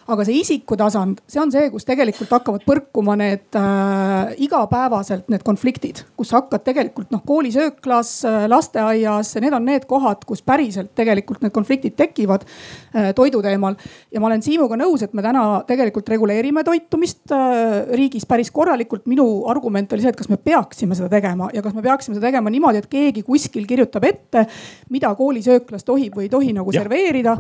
aga 0.07 0.25
see 0.27 0.39
isiku 0.39 0.77
tasand, 0.79 1.21
see 1.27 1.41
on 1.43 1.51
see, 1.51 1.67
kus 1.73 1.87
tegelikult 1.87 2.31
hakkavad 2.31 2.63
põrkuma 2.67 3.17
need 3.19 3.57
äh, 3.59 4.35
igapäevaselt 4.47 5.27
need 5.33 5.43
konfliktid, 5.47 6.05
kus 6.19 6.31
hakkad 6.37 6.63
tegelikult 6.67 7.11
noh, 7.15 7.23
koolisööklas 7.27 8.13
äh,, 8.29 8.45
lasteaias, 8.51 9.33
need 9.43 9.57
on 9.57 9.67
need 9.67 9.89
kohad, 9.91 10.23
kus 10.29 10.45
päriselt 10.47 10.93
tegelikult 10.99 11.43
need 11.43 11.55
konfliktid 11.55 11.97
tekivad 11.99 12.47
äh, 12.47 13.11
toidu 13.19 13.43
teemal. 13.43 13.75
ja 14.15 14.23
ma 14.23 14.31
olen 14.31 14.45
Siimuga 14.47 14.79
nõus, 14.79 15.03
et 15.03 15.17
me 15.17 15.25
täna 15.27 15.47
tegelikult 15.67 16.09
reguleerime 16.15 16.63
toitumist 16.67 17.35
äh, 17.35 17.91
riigis 17.99 18.29
päris 18.31 18.53
korralikult. 18.55 19.09
minu 19.11 19.27
argument 19.51 19.93
oli 19.93 20.07
see, 20.07 20.15
et 20.15 20.21
kas 20.21 20.31
me 20.31 20.39
peaksime 20.39 20.99
seda 20.99 21.11
tegema 21.11 21.51
ja 21.55 21.65
kas 21.67 21.75
me 21.75 21.83
peaksime 21.83 22.15
seda 22.15 22.29
tegema 22.29 22.53
niimoodi, 22.55 22.85
et 22.85 22.91
keegi 22.91 23.27
kuskil 23.27 23.67
kirjutab 23.67 24.07
ette, 24.07 24.47
mida 24.95 25.11
koolisööklas 25.19 25.83
tohib 25.85 26.15
või 26.15 26.29
ei 26.29 26.33
tohi 26.33 26.55
nagu 26.55 26.71
ja. 26.71 26.85
serveerida 26.85 27.37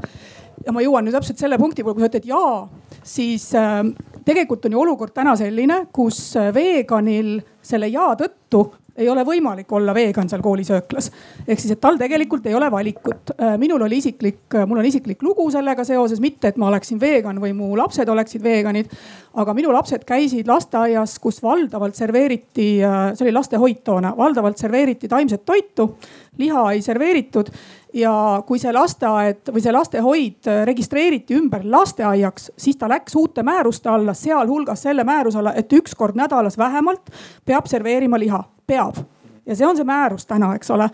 ja 0.64 0.72
ma 0.72 0.84
jõuan 0.84 1.06
nüüd 1.06 1.16
täpselt 1.16 1.40
selle 1.40 1.58
punkti 1.60 1.84
peale, 1.84 1.96
kui 1.96 2.04
sa 2.06 2.10
ütled 2.10 2.30
jaa, 2.30 2.56
siis 3.04 3.50
äh, 3.58 3.82
tegelikult 4.26 4.66
on 4.66 4.76
ju 4.76 4.82
olukord 4.82 5.14
täna 5.14 5.36
selline, 5.38 5.84
kus 5.94 6.18
äh, 6.40 6.50
veganil 6.54 7.38
selle 7.66 7.90
jaa 7.92 8.14
tõttu 8.18 8.66
ei 8.96 9.08
ole 9.12 9.22
võimalik 9.28 9.72
olla 9.76 9.94
vegan 9.94 10.28
seal 10.28 10.42
koolisööklas. 10.42 11.10
ehk 11.48 11.60
siis, 11.60 11.72
et 11.72 11.80
tal 11.80 11.98
tegelikult 12.00 12.46
ei 12.46 12.54
ole 12.54 12.70
valikut. 12.70 13.34
Äh, 13.36 13.56
minul 13.60 13.82
oli 13.84 14.00
isiklik, 14.00 14.40
äh, 14.54 14.66
mul 14.66 14.80
on 14.80 14.88
isiklik 14.88 15.22
lugu 15.22 15.50
sellega 15.52 15.84
seoses, 15.84 16.20
mitte 16.20 16.48
et 16.48 16.56
ma 16.56 16.70
oleksin 16.70 17.00
vegan 17.00 17.40
või 17.42 17.52
mu 17.54 17.76
lapsed 17.76 18.08
oleksid 18.08 18.42
veganid. 18.42 18.90
aga 19.36 19.52
minu 19.54 19.72
lapsed 19.72 20.04
käisid 20.08 20.48
lasteaias, 20.48 21.18
kus 21.20 21.42
valdavalt 21.42 21.94
serveeriti, 21.94 22.80
see 22.80 23.24
oli 23.26 23.32
lastehoid 23.36 23.82
toona, 23.84 24.14
valdavalt 24.16 24.56
serveeriti 24.56 25.08
taimset 25.08 25.44
toitu, 25.44 25.90
liha 26.38 26.62
ei 26.72 26.80
serveeritud 26.82 27.50
ja 27.96 28.12
kui 28.46 28.60
see 28.60 28.72
lasteaed 28.76 29.50
või 29.54 29.64
see 29.64 29.72
lastehoid 29.74 30.50
registreeriti 30.68 31.36
ümber 31.38 31.64
lasteaiaks, 31.64 32.50
siis 32.60 32.76
ta 32.76 32.88
läks 32.92 33.16
uute 33.16 33.44
määruste 33.46 33.88
alla, 33.92 34.14
sealhulgas 34.14 34.84
selle 34.86 35.04
määruse 35.04 35.40
alla, 35.40 35.54
et 35.56 35.72
üks 35.72 35.96
kord 35.96 36.18
nädalas 36.18 36.58
vähemalt 36.58 37.12
peab 37.48 37.68
serveerima 37.70 38.20
liha, 38.20 38.42
peab 38.66 39.00
ja 39.46 39.56
see 39.56 39.66
on 39.66 39.76
see 39.78 39.86
määrus 39.86 40.26
täna, 40.26 40.52
eks 40.58 40.70
ole. 40.74 40.88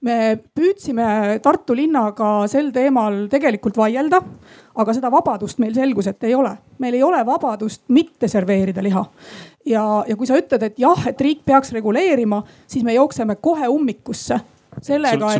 me 0.00 0.38
püüdsime 0.54 1.38
Tartu 1.42 1.74
linnaga 1.76 2.46
sel 2.50 2.70
teemal 2.72 3.26
tegelikult 3.30 3.76
vaielda, 3.76 4.20
aga 4.76 4.94
seda 4.94 5.10
vabadust 5.10 5.58
meil 5.62 5.74
selgus, 5.74 6.06
et 6.06 6.24
ei 6.24 6.34
ole. 6.34 6.54
meil 6.78 6.94
ei 6.94 7.02
ole 7.02 7.24
vabadust 7.26 7.82
mitte 7.88 8.28
serveerida 8.28 8.82
liha. 8.82 9.04
ja, 9.66 10.04
ja 10.08 10.16
kui 10.16 10.26
sa 10.26 10.38
ütled, 10.38 10.62
et 10.62 10.78
jah, 10.78 11.08
et 11.08 11.20
riik 11.20 11.44
peaks 11.44 11.72
reguleerima, 11.72 12.42
siis 12.66 12.84
me 12.84 12.94
jookseme 12.94 13.36
kohe 13.36 13.68
ummikusse 13.68 14.40
sellega, 14.82 15.32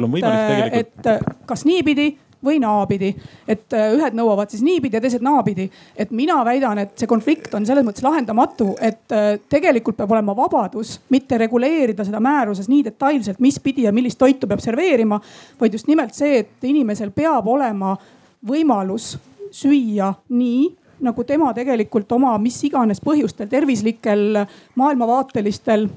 et, 0.72 0.80
et 0.82 1.26
kas 1.46 1.64
niipidi 1.68 2.14
või 2.46 2.58
naapidi. 2.60 3.14
et 3.48 3.72
äh, 3.72 3.92
ühed 3.96 4.14
nõuavad 4.14 4.50
siis 4.50 4.62
niipidi 4.62 4.96
ja 4.96 5.00
teised 5.00 5.22
naapidi. 5.24 5.70
et 5.96 6.10
mina 6.10 6.44
väidan, 6.44 6.78
et 6.78 6.98
see 6.98 7.06
konflikt 7.06 7.54
on 7.54 7.66
selles 7.66 7.84
mõttes 7.84 8.04
lahendamatu, 8.04 8.74
et 8.80 9.12
äh, 9.12 9.28
tegelikult 9.48 9.96
peab 9.96 10.12
olema 10.12 10.36
vabadus 10.36 11.00
mitte 11.10 11.38
reguleerida 11.38 12.04
seda 12.04 12.20
määruses 12.20 12.68
nii 12.68 12.84
detailselt, 12.84 13.40
mis 13.40 13.60
pidi 13.60 13.86
ja 13.88 13.92
millist 13.92 14.18
toitu 14.18 14.46
peab 14.46 14.60
serveerima. 14.60 15.20
vaid 15.60 15.72
just 15.72 15.86
nimelt 15.86 16.14
see, 16.14 16.38
et 16.38 16.64
inimesel 16.64 17.10
peab 17.10 17.46
olema 17.48 17.96
võimalus 18.46 19.16
süüa 19.50 20.14
nii 20.28 20.74
nagu 21.00 21.24
tema 21.24 21.52
tegelikult 21.54 22.12
oma 22.12 22.38
mis 22.38 22.56
iganes 22.64 23.02
põhjustel, 23.04 23.48
tervislikel, 23.48 24.44
maailmavaatelistel 24.74 25.88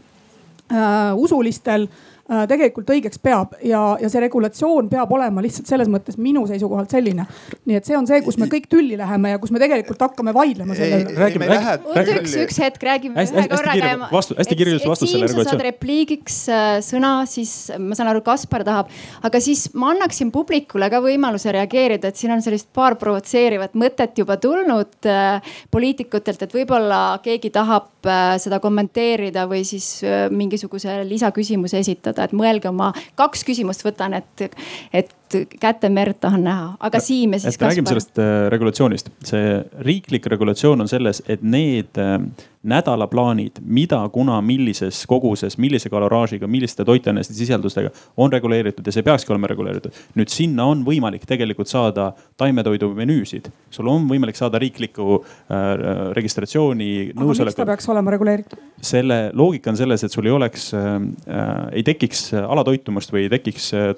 äh,, 0.71 1.15
usulistel 1.15 1.87
äh, 1.87 2.18
tegelikult 2.29 2.89
õigeks 2.93 3.21
peab 3.23 3.55
ja, 3.65 3.81
ja 4.01 4.09
see 4.11 4.21
regulatsioon 4.21 4.89
peab 4.91 5.11
olema 5.15 5.41
lihtsalt 5.41 5.69
selles 5.69 5.89
mõttes 5.89 6.19
minu 6.21 6.43
seisukohalt 6.49 6.91
selline. 6.93 7.25
nii 7.65 7.79
et 7.79 7.87
see 7.87 7.97
on 7.97 8.05
see, 8.09 8.21
kus 8.25 8.37
me 8.37 8.45
kõik 8.51 8.67
tülli 8.69 8.97
läheme 8.99 9.33
ja 9.33 9.39
kus 9.41 9.53
me 9.55 9.61
tegelikult 9.61 10.01
hakkame 10.05 10.33
vaidlema 10.35 10.77
selle 10.77 11.01
üle. 11.03 11.15
räägime, 11.17 11.49
oota 11.89 12.05
üks, 12.19 12.35
üks 12.43 12.59
hetk, 12.61 12.85
räägime 12.85 13.17
hästi, 13.17 13.37
ühe 13.41 13.49
korraga. 13.51 14.09
vastu, 14.11 14.37
hästi 14.37 14.59
kirjeldus 14.59 14.87
vastus 14.89 15.13
selle 15.13 15.29
regulatsiooni. 15.29 15.57
saad 15.57 15.65
repliigiks 15.65 16.37
äh, 16.53 16.67
sõna, 16.85 17.13
siis 17.29 17.55
ma 17.81 17.97
saan 17.97 18.11
aru, 18.13 18.21
Kaspar 18.25 18.65
tahab, 18.67 18.91
aga 19.25 19.41
siis 19.41 19.65
ma 19.73 19.93
annaksin 19.95 20.29
publikule 20.33 20.89
ka 20.91 21.01
võimaluse 21.03 21.53
reageerida, 21.55 22.11
et 22.11 22.19
siin 22.19 22.33
on 22.35 22.43
sellist 22.45 22.69
paar 22.75 22.97
provotseerivat 22.99 23.73
mõtet 23.79 24.17
juba 24.21 24.37
tulnud 24.41 25.09
äh, 25.09 25.55
poliitikutelt, 25.71 26.43
et 26.45 26.55
võib-olla 26.55 27.01
keegi 27.23 27.51
tahab 27.55 28.07
äh, 28.07 28.35
seda 28.41 28.59
kommenteerida 28.63 29.45
või 29.49 29.63
siis 29.67 29.87
äh, 30.05 30.27
mingisuguse 30.31 31.01
lisaküsimuse 31.07 31.81
esitada, 31.81 32.18
et 32.27 32.35
mõelge 32.35 32.69
oma, 32.71 32.91
kaks 33.19 33.45
küsimust 33.47 33.85
võtan, 33.85 34.17
et, 34.19 34.49
et 34.93 35.28
kätemerd 35.59 36.19
tahan 36.21 36.43
näha, 36.43 36.69
aga 36.79 36.99
Siim 37.03 37.33
ja 37.33 37.39
siis 37.39 37.59
räägime 37.61 37.89
sellest 37.89 38.19
äh, 38.19 38.47
regulatsioonist, 38.53 39.11
see 39.25 39.59
riiklik 39.85 40.25
regulatsioon 40.31 40.81
on 40.85 40.91
selles, 40.91 41.23
et 41.27 41.43
need 41.43 41.99
äh, 41.99 42.17
nädalaplaanid, 42.63 43.61
mida, 43.63 44.01
kuna, 44.11 44.41
millises 44.43 45.05
koguses, 45.07 45.55
millise 45.57 45.89
kaloraažiga, 45.89 46.47
milliste 46.47 46.83
toitaineste 46.85 47.33
sisaldustega 47.33 47.89
on 48.17 48.31
reguleeritud 48.31 48.87
ja 48.87 48.91
see 48.91 49.03
peakski 49.03 49.31
olema 49.31 49.47
reguleeritud. 49.47 49.95
nüüd 50.19 50.31
sinna 50.33 50.65
on 50.67 50.81
võimalik 50.83 51.23
tegelikult 51.27 51.71
saada 51.71 52.09
taimetoidu 52.37 52.91
menüüsid, 52.97 53.47
sul 53.71 53.87
on 53.87 54.09
võimalik 54.09 54.35
saada 54.35 54.59
riiklikku 54.59 55.21
äh, 55.21 56.11
registratsiooni. 56.17 56.89
aga 57.15 57.29
miks 57.29 57.55
ta 57.55 57.67
peaks 57.69 57.87
olema 57.95 58.11
reguleeritud? 58.11 58.59
selle 58.83 59.21
loogika 59.33 59.71
on 59.71 59.79
selles, 59.79 60.03
et 60.03 60.11
sul 60.11 60.27
ei 60.27 60.35
oleks 60.35 60.73
äh,, 60.73 60.99
äh 61.27 61.57
ei 61.79 61.83
tekiks 61.83 62.33
alatoitumust 62.33 63.11
või 63.13 63.27
ei 63.27 63.31
tekiks 63.31 63.71
äh, 63.73 63.93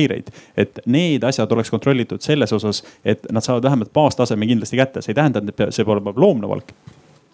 toitumushäireid. 0.00 0.30
et 0.56 0.78
need 0.86 1.22
asjad 1.22 1.52
oleks 1.52 1.70
kontrollitud 1.70 2.20
selles 2.20 2.52
osas, 2.52 2.84
et 3.04 3.26
nad 3.32 3.42
saavad 3.42 3.62
vähemalt 3.62 3.92
baastaseme 3.92 4.46
kindlasti 4.46 4.76
kätte, 4.76 5.02
see 5.02 5.12
ei 5.12 5.14
tähenda, 5.14 5.38
et 5.38 5.74
see 5.74 5.84
peab 5.84 5.96
olema 5.96 6.12
loomne 6.16 6.48
valk 6.48 6.72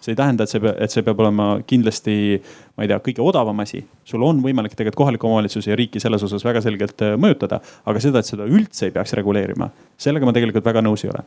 see 0.01 0.11
ei 0.11 0.15
tähenda, 0.15 0.43
et 0.43 0.49
see, 0.49 0.61
et 0.77 0.91
see 0.91 1.03
peab 1.03 1.19
olema 1.19 1.59
kindlasti, 1.67 2.41
ma 2.77 2.85
ei 2.85 2.91
tea, 2.91 2.99
kõige 3.01 3.23
odavam 3.25 3.57
asi. 3.63 3.79
sul 4.05 4.21
on 4.23 4.37
võimalik 4.43 4.75
tegelikult 4.77 4.99
kohaliku 5.01 5.27
omavalitsuse 5.27 5.71
ja 5.71 5.75
riiki 5.77 5.99
selles 5.99 6.21
osas 6.23 6.43
väga 6.45 6.61
selgelt 6.61 7.01
äh, 7.01 7.15
mõjutada, 7.17 7.57
aga 7.89 8.01
seda, 8.03 8.21
et 8.21 8.29
seda 8.29 8.45
üldse 8.45 8.87
ei 8.87 8.93
peaks 8.93 9.15
reguleerima, 9.17 9.69
sellega 9.97 10.29
ma 10.29 10.33
tegelikult 10.35 10.65
väga 10.67 10.83
nõus 10.85 11.03
ei 11.05 11.09
ole. 11.09 11.23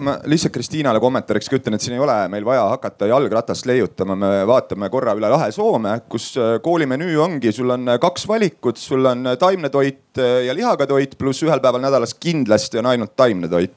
ma 0.00 0.16
lihtsalt 0.32 0.54
Kristiinale 0.54 1.00
kommentaariks 1.02 1.52
ka 1.52 1.58
ütlen, 1.60 1.76
et 1.76 1.84
siin 1.84 1.98
ei 1.98 2.02
ole 2.02 2.16
meil 2.32 2.48
vaja 2.48 2.64
hakata 2.72 3.10
jalgratast 3.12 3.68
leiutama, 3.68 4.16
me 4.16 4.32
vaatame 4.48 4.88
korra 4.92 5.14
üle 5.18 5.28
lahe 5.34 5.50
Soome, 5.52 5.98
kus 6.08 6.32
äh, 6.40 6.56
koolimenüü 6.64 7.20
ongi, 7.20 7.52
sul 7.52 7.76
on 7.76 7.92
äh, 7.92 8.00
kaks 8.00 8.24
valikut, 8.28 8.80
sul 8.80 9.12
on 9.12 9.34
taimne 9.38 9.68
toit 9.72 10.00
ja 10.16 10.52
lihaga 10.56 10.86
toit, 10.88 11.14
pluss 11.20 11.44
ühel 11.44 11.60
päeval 11.60 11.80
nädalas 11.84 12.16
kindlasti 12.20 12.80
on 12.80 12.88
ainult 12.90 13.12
taimne 13.16 13.48
toit. 13.48 13.76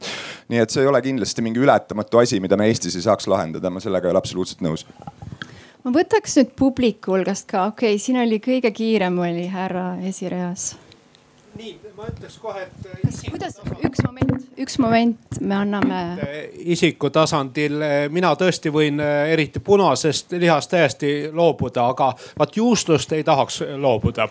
nii 0.52 0.64
et 0.64 0.72
see 0.72 0.84
ei 0.84 0.88
ole 0.88 1.02
kindlasti 1.04 1.44
mingi 1.44 1.60
ületamatu 1.60 2.24
asi, 2.24 2.40
mida 2.40 2.56
me 2.60 2.72
Eestis 2.72 2.96
ei 2.96 3.04
saaks 3.04 3.28
lahendada, 3.28 3.72
ma 3.72 3.84
sellega 3.84 4.08
ei 4.08 4.16
ole 4.16 4.24
absoluutselt 4.24 4.64
nõus 4.64 4.88
ma 5.86 5.94
võtaks 5.94 6.40
nüüd 6.40 6.56
publiku 6.58 7.14
hulgast 7.14 7.46
ka, 7.52 7.68
okei 7.70 7.94
okay,, 7.94 8.02
siin 8.02 8.18
oli 8.24 8.42
kõige 8.42 8.74
kiirem 8.74 9.20
oli 9.22 9.46
härra 9.54 9.92
esireas 10.10 10.72
nii, 11.56 11.76
ma 11.96 12.08
ütleks 12.10 12.36
kohe, 12.42 12.66
et. 12.66 12.88
kas, 13.02 13.20
kuidas, 13.32 13.58
üks 13.88 14.02
moment, 14.04 14.46
üks 14.60 14.78
moment, 14.82 15.40
me 15.40 15.56
anname. 15.56 16.00
isiku 16.76 17.10
tasandil 17.14 17.78
mina 18.14 18.34
tõesti 18.40 18.72
võin 18.74 19.00
eriti 19.00 19.62
punasest 19.64 20.36
lihast 20.42 20.72
täiesti 20.74 21.14
loobuda, 21.34 21.88
aga 21.94 22.12
vaat 22.40 22.58
juustust 22.60 23.16
ei 23.16 23.24
tahaks 23.24 23.62
loobuda. 23.82 24.28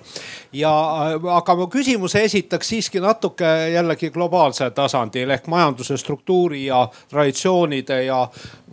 ja, 0.53 0.73
aga 1.37 1.57
ma 1.61 1.69
küsimuse 1.73 2.25
esitaks 2.29 2.73
siiski 2.75 3.01
natuke 3.01 3.53
jällegi 3.73 4.11
globaalsel 4.15 4.75
tasandil 4.77 5.31
ehk 5.31 5.49
majanduse 5.49 5.97
struktuuri 5.97 6.67
ja 6.67 6.87
traditsioonide 7.09 8.03
ja 8.05 8.25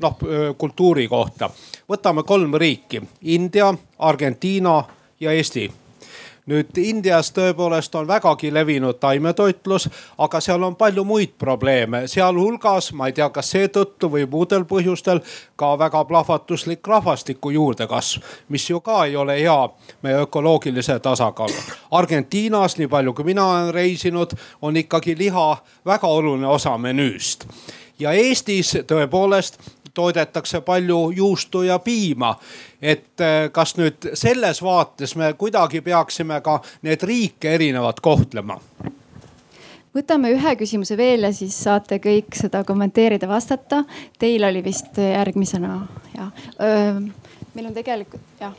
noh 0.02 0.18
kultuuri 0.58 1.08
kohta. 1.08 1.50
võtame 1.90 2.24
kolm 2.24 2.56
riiki, 2.60 3.02
India, 3.22 3.74
Argentiina 4.00 4.82
ja 5.20 5.32
Eesti 5.32 5.70
nüüd 6.50 6.78
Indias 6.78 7.32
tõepoolest 7.36 7.96
on 7.96 8.08
vägagi 8.08 8.54
levinud 8.54 9.00
taimetoitlus, 9.00 9.88
aga 10.18 10.42
seal 10.42 10.64
on 10.64 10.76
palju 10.76 11.04
muid 11.06 11.36
probleeme, 11.40 12.08
sealhulgas 12.08 12.92
ma 12.98 13.10
ei 13.10 13.16
tea, 13.18 13.30
kas 13.30 13.52
seetõttu 13.54 14.10
või 14.12 14.26
muudel 14.30 14.66
põhjustel 14.70 15.22
ka 15.56 15.74
väga 15.80 16.04
plahvatuslik 16.10 16.88
rahvastiku 16.88 17.52
juurdekasv, 17.54 18.24
mis 18.50 18.70
ju 18.70 18.82
ka 18.82 19.04
ei 19.06 19.16
ole 19.16 19.38
hea 19.42 19.60
meie 20.02 20.24
ökoloogilise 20.26 21.00
tasakaalu. 21.00 21.62
Argentiinas, 21.92 22.78
nii 22.78 22.88
palju 22.88 23.14
kui 23.14 23.30
mina 23.34 23.46
olen 23.46 23.74
reisinud, 23.74 24.34
on 24.62 24.78
ikkagi 24.78 25.18
liha 25.18 25.48
väga 25.86 26.08
oluline 26.08 26.48
osa 26.48 26.78
menüüst 26.78 27.48
ja 28.02 28.12
Eestis 28.18 28.74
tõepoolest 28.90 29.60
toodetakse 29.94 30.62
palju 30.62 31.12
juustu 31.16 31.62
ja 31.64 31.80
piima. 31.80 32.36
et 32.82 33.22
äh, 33.22 33.52
kas 33.52 33.76
nüüd 33.78 34.12
selles 34.14 34.64
vaates 34.64 35.16
me 35.16 35.34
kuidagi 35.34 35.82
peaksime 35.82 36.42
ka 36.42 36.62
need 36.82 37.04
riike 37.04 37.54
erinevalt 37.54 38.00
kohtlema? 38.00 38.60
võtame 39.96 40.32
ühe 40.32 40.56
küsimuse 40.56 40.98
veel 40.98 41.28
ja 41.28 41.34
siis 41.34 41.64
saate 41.64 42.00
kõik 42.00 42.36
seda 42.36 42.64
kommenteerida, 42.64 43.28
vastata. 43.28 43.84
Teil 44.20 44.44
oli 44.48 44.64
vist 44.64 44.98
järgmisena 44.98 45.88
ja 46.16 46.30
meil 47.54 47.66
on 47.68 47.74
tegelikult 47.76 48.40
jah 48.40 48.56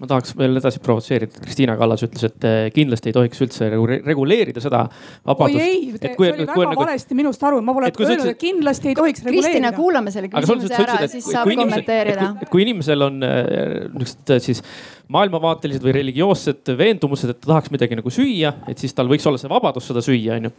ma 0.00 0.08
tahaks 0.08 0.32
veel 0.38 0.56
edasi 0.56 0.80
provotseerida, 0.80 1.42
Kristiina 1.44 1.74
Kallas 1.76 2.04
ütles, 2.06 2.24
et 2.30 2.46
eh, 2.48 2.60
kindlasti 2.72 3.10
ei 3.10 3.16
tohiks 3.16 3.42
üldse 3.44 3.68
reguleerida 3.70 4.62
seda 4.64 4.86
vabadust. 4.88 5.58
oi 5.58 5.64
ei, 5.64 5.82
see 5.96 6.14
kui, 6.16 6.30
oli 6.30 6.46
väga 6.48 6.68
nagu, 6.70 6.84
valesti 6.86 7.18
minust 7.18 7.44
aru, 7.44 7.60
ma 7.64 7.74
pole 7.76 7.90
öelnud, 7.92 8.30
et 8.32 8.40
kindlasti 8.40 8.92
ei 8.92 8.96
tohiks 8.96 9.24
reguleerida. 9.26 9.50
Kristina, 9.50 9.74
kuulame 9.76 10.14
selle 10.14 10.30
küsimuse 10.32 10.78
ära, 10.78 11.02
siis 11.10 11.28
saab 11.28 11.52
kommenteerida. 11.52 12.30
et 12.40 12.52
kui 12.52 12.64
inimesel 12.64 13.08
on 13.10 13.20
eh, 13.26 13.44
niisugused 13.92 14.34
eh, 14.36 14.42
siis 14.48 14.64
maailmavaatelised 15.10 15.84
või 15.84 15.94
religioossed 15.96 16.72
veendumused, 16.78 17.32
et 17.32 17.40
ta 17.40 17.52
tahaks 17.52 17.72
midagi 17.74 17.98
nagu 17.98 18.12
süüa, 18.14 18.54
et 18.70 18.78
siis 18.78 18.94
tal 18.94 19.10
võiks 19.10 19.26
olla 19.26 19.40
see 19.40 19.50
vabadus 19.50 19.88
seda 19.90 20.02
süüa, 20.04 20.38
onju. 20.38 20.52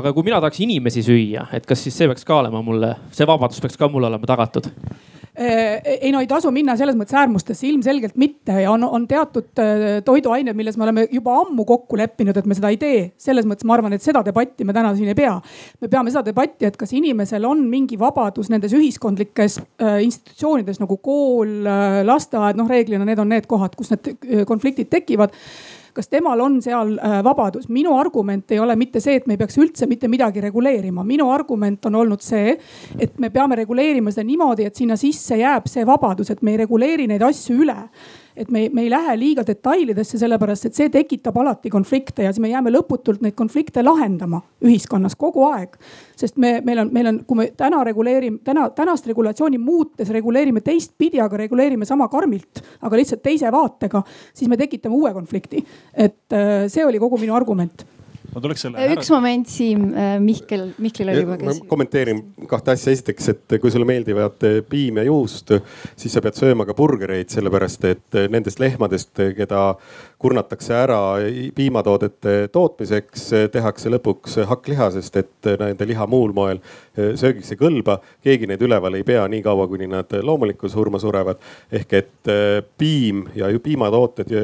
aga 0.00 0.12
kui 0.12 0.26
mina 0.26 0.40
tahaks 0.42 0.60
inimesi 0.64 1.04
süüa, 1.06 1.48
et 1.56 1.68
kas 1.68 1.84
siis 1.86 1.96
see 1.96 2.10
peaks 2.10 2.26
ka 2.28 2.42
olema 2.42 2.62
mulle, 2.64 2.94
see 3.16 3.28
vabadus 3.28 3.62
peaks 3.64 3.80
ka 3.80 3.88
mulle 3.92 4.10
olema 4.10 4.28
tagatud? 4.28 4.68
Äh, 5.40 5.82
ei 6.00 6.10
no 6.10 6.18
ei 6.18 6.26
tasu 6.26 6.50
minna 6.50 6.74
selles 6.74 6.96
mõttes 6.98 7.14
äärmustesse, 7.14 7.62
ilmselgelt 7.68 8.16
mitte 8.18 8.56
ja 8.58 8.72
on, 8.72 8.82
on 8.82 9.04
teatud 9.06 9.60
äh, 9.62 10.00
toiduained, 10.02 10.56
milles 10.58 10.74
me 10.74 10.82
oleme 10.82 11.04
juba 11.14 11.36
ammu 11.44 11.62
kokku 11.68 11.94
leppinud, 12.00 12.34
et 12.34 12.48
me 12.50 12.56
seda 12.58 12.72
ei 12.74 12.78
tee. 12.80 13.04
selles 13.22 13.46
mõttes 13.46 13.68
ma 13.68 13.76
arvan, 13.76 13.94
et 13.94 14.02
seda 14.02 14.24
debatti 14.26 14.66
me 14.66 14.74
täna 14.74 14.90
siin 14.98 15.12
ei 15.12 15.14
pea. 15.14 15.36
me 15.78 15.90
peame 15.92 16.10
seda 16.10 16.24
debatti, 16.26 16.66
et 16.66 16.74
kas 16.80 16.90
inimesel 16.98 17.46
on 17.46 17.62
mingi 17.70 17.94
vabadus 18.00 18.50
nendes 18.50 18.74
ühiskondlikes 18.74 19.60
äh, 19.62 20.00
institutsioonides 20.08 20.82
nagu 20.82 20.98
kool, 20.98 21.54
lasteaed, 22.02 22.58
noh 22.58 22.66
reeglina 22.66 23.06
need 23.06 23.22
on 23.22 23.30
need 23.30 23.46
kohad, 23.46 23.77
kus 23.78 23.94
need 23.94 24.44
konfliktid 24.48 24.90
tekivad 24.90 25.34
kas 25.98 26.08
temal 26.12 26.40
on 26.40 26.60
seal 26.62 26.94
äh, 26.98 27.18
vabadus. 27.26 27.68
minu 27.68 27.96
argument 27.98 28.52
ei 28.54 28.60
ole 28.62 28.76
mitte 28.78 29.00
see, 29.02 29.16
et 29.18 29.26
me 29.26 29.34
ei 29.34 29.40
peaks 29.40 29.58
üldse 29.58 29.88
mitte 29.90 30.08
midagi 30.08 30.42
reguleerima. 30.44 31.04
minu 31.04 31.26
argument 31.34 31.86
on 31.90 31.98
olnud 32.02 32.22
see, 32.22 32.54
et 32.98 33.18
me 33.18 33.32
peame 33.34 33.58
reguleerima 33.58 34.14
seda 34.14 34.28
niimoodi, 34.28 34.68
et 34.68 34.78
sinna 34.78 34.96
sisse 35.00 35.40
jääb 35.40 35.66
see 35.70 35.86
vabadus, 35.86 36.30
et 36.30 36.42
me 36.42 36.54
ei 36.54 36.62
reguleeri 36.62 37.08
neid 37.10 37.24
asju 37.26 37.62
üle 37.64 37.78
et 38.38 38.50
me, 38.54 38.68
me 38.72 38.84
ei 38.86 38.90
lähe 38.90 39.16
liiga 39.18 39.42
detailidesse, 39.46 40.18
sellepärast 40.20 40.68
et 40.68 40.78
see 40.78 40.90
tekitab 40.92 41.36
alati 41.42 41.70
konflikte 41.72 42.24
ja 42.26 42.32
siis 42.32 42.42
me 42.42 42.52
jääme 42.52 42.72
lõputult 42.72 43.22
neid 43.24 43.34
konflikte 43.38 43.82
lahendama 43.82 44.40
ühiskonnas 44.64 45.16
kogu 45.18 45.44
aeg. 45.50 45.76
sest 46.16 46.38
me, 46.38 46.58
meil 46.64 46.84
on, 46.84 46.92
meil 46.94 47.10
on, 47.12 47.20
kui 47.26 47.40
me 47.42 47.48
täna 47.56 47.82
reguleerime, 47.86 48.40
täna, 48.44 48.68
tänast 48.74 49.06
regulatsiooni 49.06 49.58
muutes 49.58 50.10
reguleerime 50.14 50.62
teistpidi, 50.64 51.20
aga 51.20 51.42
reguleerime 51.44 51.86
sama 51.88 52.08
karmilt, 52.08 52.62
aga 52.82 53.02
lihtsalt 53.02 53.22
teise 53.22 53.52
vaatega, 53.52 54.02
siis 54.34 54.50
me 54.50 54.58
tekitame 54.60 54.94
uue 54.94 55.12
konflikti. 55.14 55.64
et 55.94 56.32
äh, 56.32 56.66
see 56.68 56.86
oli 56.86 56.98
kogu 57.02 57.18
minu 57.18 57.34
argument 57.34 57.86
ma 58.34 58.42
tuleks 58.44 58.64
selle. 58.66 58.84
üks 58.92 59.08
härra... 59.08 59.16
moment, 59.16 59.48
Siim, 59.48 59.84
äh, 59.94 60.16
Mihkel, 60.20 60.68
Mihkel 60.78 61.08
oli 61.08 61.22
juba 61.22 61.36
käsi. 61.40 61.62
kommenteerin 61.68 62.20
kahte 62.50 62.74
asja. 62.74 62.92
esiteks, 62.92 63.28
et 63.32 63.56
kui 63.60 63.72
sulle 63.72 63.88
meeldivad 63.88 64.44
äh, 64.46 64.58
piim 64.68 65.00
ja 65.00 65.06
juust, 65.08 65.52
siis 65.96 66.14
sa 66.14 66.22
pead 66.24 66.36
sööma 66.38 66.66
ka 66.68 66.76
burgereid, 66.76 67.30
sellepärast 67.32 67.86
et 67.88 68.18
äh, 68.18 68.28
nendest 68.32 68.60
lehmadest, 68.60 69.14
keda 69.36 69.62
kurnatakse 70.18 70.74
ära 70.74 70.98
piimatoodete 71.54 72.48
tootmiseks, 72.52 73.28
tehakse 73.54 73.92
lõpuks 73.92 74.40
hakkliha, 74.50 74.90
sest 74.96 75.18
et 75.20 75.50
nende 75.60 75.86
liha 75.86 76.08
muul 76.10 76.34
moel 76.34 76.58
söögiks 76.98 77.52
ei 77.54 77.60
kõlba. 77.60 78.00
keegi 78.26 78.48
neid 78.50 78.62
üleval 78.66 78.98
ei 78.98 79.04
pea 79.06 79.22
nii 79.30 79.44
kaua, 79.44 79.68
kuni 79.70 79.86
nad 79.86 80.10
loomulikku 80.10 80.68
surma 80.68 80.98
surevad. 80.98 81.38
ehk 81.70 81.92
et 81.94 82.32
piim 82.78 83.28
ja 83.38 83.46
piimatooted, 83.62 84.34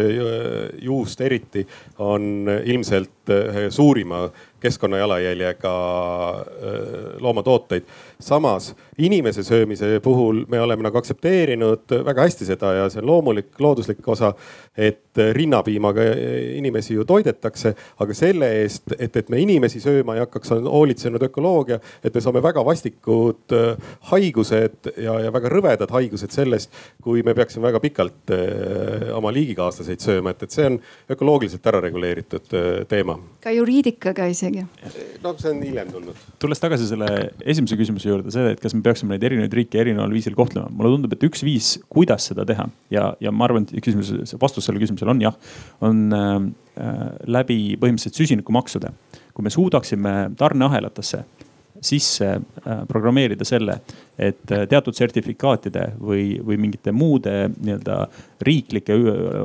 juust 0.86 1.20
eriti, 1.20 1.66
on 1.98 2.46
ilmselt 2.64 3.34
suurima 3.74 4.30
keskkonnajalajäljega 4.64 5.74
loomatooteid. 7.20 7.84
samas 8.20 8.72
inimese 8.98 9.42
söömise 9.42 10.00
puhul 10.02 10.44
me 10.48 10.60
oleme 10.60 10.82
nagu 10.86 10.98
aktsepteerinud 10.98 11.96
väga 12.06 12.26
hästi 12.26 12.46
seda 12.48 12.72
ja 12.78 12.88
see 12.90 13.02
on 13.02 13.08
loomulik, 13.10 13.50
looduslik 13.60 14.06
osa, 14.08 14.32
et 14.76 15.18
rinnapiimaga 15.32 16.04
inimesi 16.58 16.94
ju 16.94 17.04
toidetakse, 17.04 17.74
aga 18.00 18.14
selle 18.14 18.50
eest, 18.60 18.94
et, 18.98 19.16
et 19.16 19.32
me 19.32 19.40
inimesi 19.42 19.82
sööma 19.82 20.16
ei 20.16 20.22
hakkaks, 20.24 20.54
on 20.56 20.68
hoolitsenud 20.70 21.22
ökoloogia, 21.28 21.80
et 22.04 22.14
me 22.14 22.22
saame 22.22 22.42
väga 22.44 22.64
vastikud 22.66 23.54
äh, 23.56 23.90
haigused 24.10 24.92
ja, 24.94 25.18
ja 25.26 25.32
väga 25.34 25.50
rõvedad 25.52 25.94
haigused 25.94 26.34
sellest, 26.34 26.72
kui 27.02 27.24
me 27.26 27.34
peaksime 27.34 27.66
väga 27.68 27.82
pikalt 27.82 28.34
äh, 28.34 29.10
oma 29.16 29.34
liigikaaslaseid 29.34 30.04
sööma, 30.04 30.34
et, 30.34 30.46
et 30.46 30.54
see 30.54 30.68
on 30.70 30.78
ökoloogiliselt 31.10 31.66
ära 31.72 31.82
reguleeritud 31.84 32.54
teema. 32.88 33.18
ka 33.42 33.52
juriidikaga 33.54 34.30
isegi. 34.30 34.53
No 35.24 35.32
see 35.40 35.52
on 35.52 35.62
hiljem 35.64 35.90
tulnud. 35.92 36.24
tulles 36.42 36.62
tagasi 36.62 36.88
selle 36.88 37.08
esimese 37.40 37.78
küsimuse 37.80 38.10
juurde, 38.10 38.32
see, 38.34 38.54
et 38.54 38.62
kas 38.62 38.76
me 38.76 38.84
peaksime 38.86 39.14
neid 39.14 39.26
erinevaid 39.28 39.56
riike 39.60 39.80
erineval 39.82 40.14
viisil 40.14 40.36
kohtlema. 40.38 40.70
mulle 40.70 40.94
tundub, 40.96 41.16
et 41.16 41.26
üks 41.28 41.44
viis, 41.46 41.74
kuidas 41.92 42.30
seda 42.30 42.46
teha 42.48 42.68
ja, 42.94 43.08
ja 43.24 43.32
ma 43.34 43.48
arvan, 43.48 43.68
et 43.68 43.84
küsimus, 43.84 44.12
vastus 44.40 44.68
sellele 44.68 44.84
küsimusele 44.84 45.14
on 45.14 45.24
jah, 45.24 45.38
on 45.84 46.04
äh, 46.18 46.36
läbi 47.30 47.58
põhimõtteliselt 47.80 48.22
süsinikumaksude. 48.22 48.92
kui 49.34 49.42
me 49.42 49.50
suudaksime 49.50 50.14
tarneahelatesse 50.38 51.24
sisse 51.84 52.26
äh, 52.34 52.84
programmeerida 52.88 53.44
selle, 53.44 53.78
et 54.18 54.52
äh, 54.52 54.64
teatud 54.70 54.96
sertifikaatide 54.96 55.90
või, 56.00 56.38
või 56.44 56.58
mingite 56.66 56.92
muude 56.92 57.34
nii-öelda 57.54 57.98
riiklike 58.44 58.96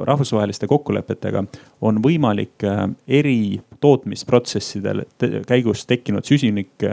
rahvusvaheliste 0.07 0.69
kokkulepetega 0.69 1.43
on 1.85 1.99
võimalik 2.03 2.65
äh, 2.67 2.85
eri 3.19 3.59
tootmisprotsessidel 3.79 5.05
käigus 5.47 5.85
tekkinud 5.87 6.27
süsinik 6.27 6.83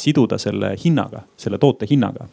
siduda 0.00 0.36
selle 0.40 0.74
hinnaga, 0.80 1.22
selle 1.40 1.58
toote 1.60 1.88
hinnaga 1.88 2.26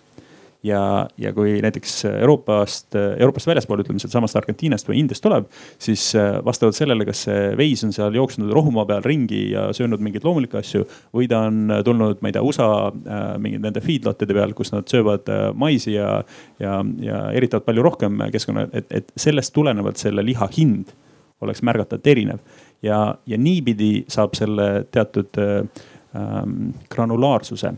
ja, 0.64 1.08
ja 1.18 1.34
kui 1.34 1.58
näiteks 1.62 2.06
Euroopast, 2.06 2.96
Euroopast 2.96 3.48
väljaspool, 3.48 3.84
ütleme 3.84 4.02
sealtsamast 4.02 4.38
Argentiinast 4.40 4.88
või 4.88 5.02
Indiast 5.02 5.24
tuleb, 5.26 5.50
siis 5.82 6.06
äh, 6.20 6.38
vastavalt 6.46 6.78
sellele, 6.78 7.06
kas 7.08 7.26
see 7.28 7.52
veis 7.60 7.84
on 7.86 7.94
seal 7.96 8.16
jooksnud 8.16 8.52
rohumaa 8.56 8.88
peal 8.90 9.04
ringi 9.06 9.44
ja 9.52 9.68
söönud 9.76 10.04
mingeid 10.04 10.26
loomulikke 10.28 10.62
asju 10.62 10.86
või 11.16 11.28
ta 11.32 11.44
on 11.50 11.78
tulnud, 11.86 12.24
ma 12.24 12.32
ei 12.32 12.38
tea, 12.38 12.46
USA 12.48 12.70
äh, 12.90 13.22
mingite 13.44 13.68
nende 13.68 13.84
feedlot'ide 13.84 14.40
peal, 14.40 14.56
kus 14.58 14.74
nad 14.76 14.88
söövad 14.90 15.32
äh, 15.32 15.46
maisi 15.54 15.98
ja, 15.98 16.18
ja, 16.64 16.80
ja 17.04 17.24
eritavad 17.36 17.68
palju 17.68 17.86
rohkem 17.86 18.28
keskkonna, 18.34 18.68
et, 18.74 18.92
et 18.92 19.16
sellest 19.20 19.54
tulenevalt 19.56 20.02
selle 20.02 20.26
liha 20.26 20.50
hind 20.58 20.96
oleks 21.44 21.64
märgatavalt 21.66 22.08
erinev. 22.08 22.40
ja, 22.84 23.16
ja 23.28 23.38
niipidi 23.38 24.06
saab 24.12 24.36
selle 24.40 24.86
teatud 24.92 25.40
ähm, 25.40 26.72
granulaarsuse 26.90 27.74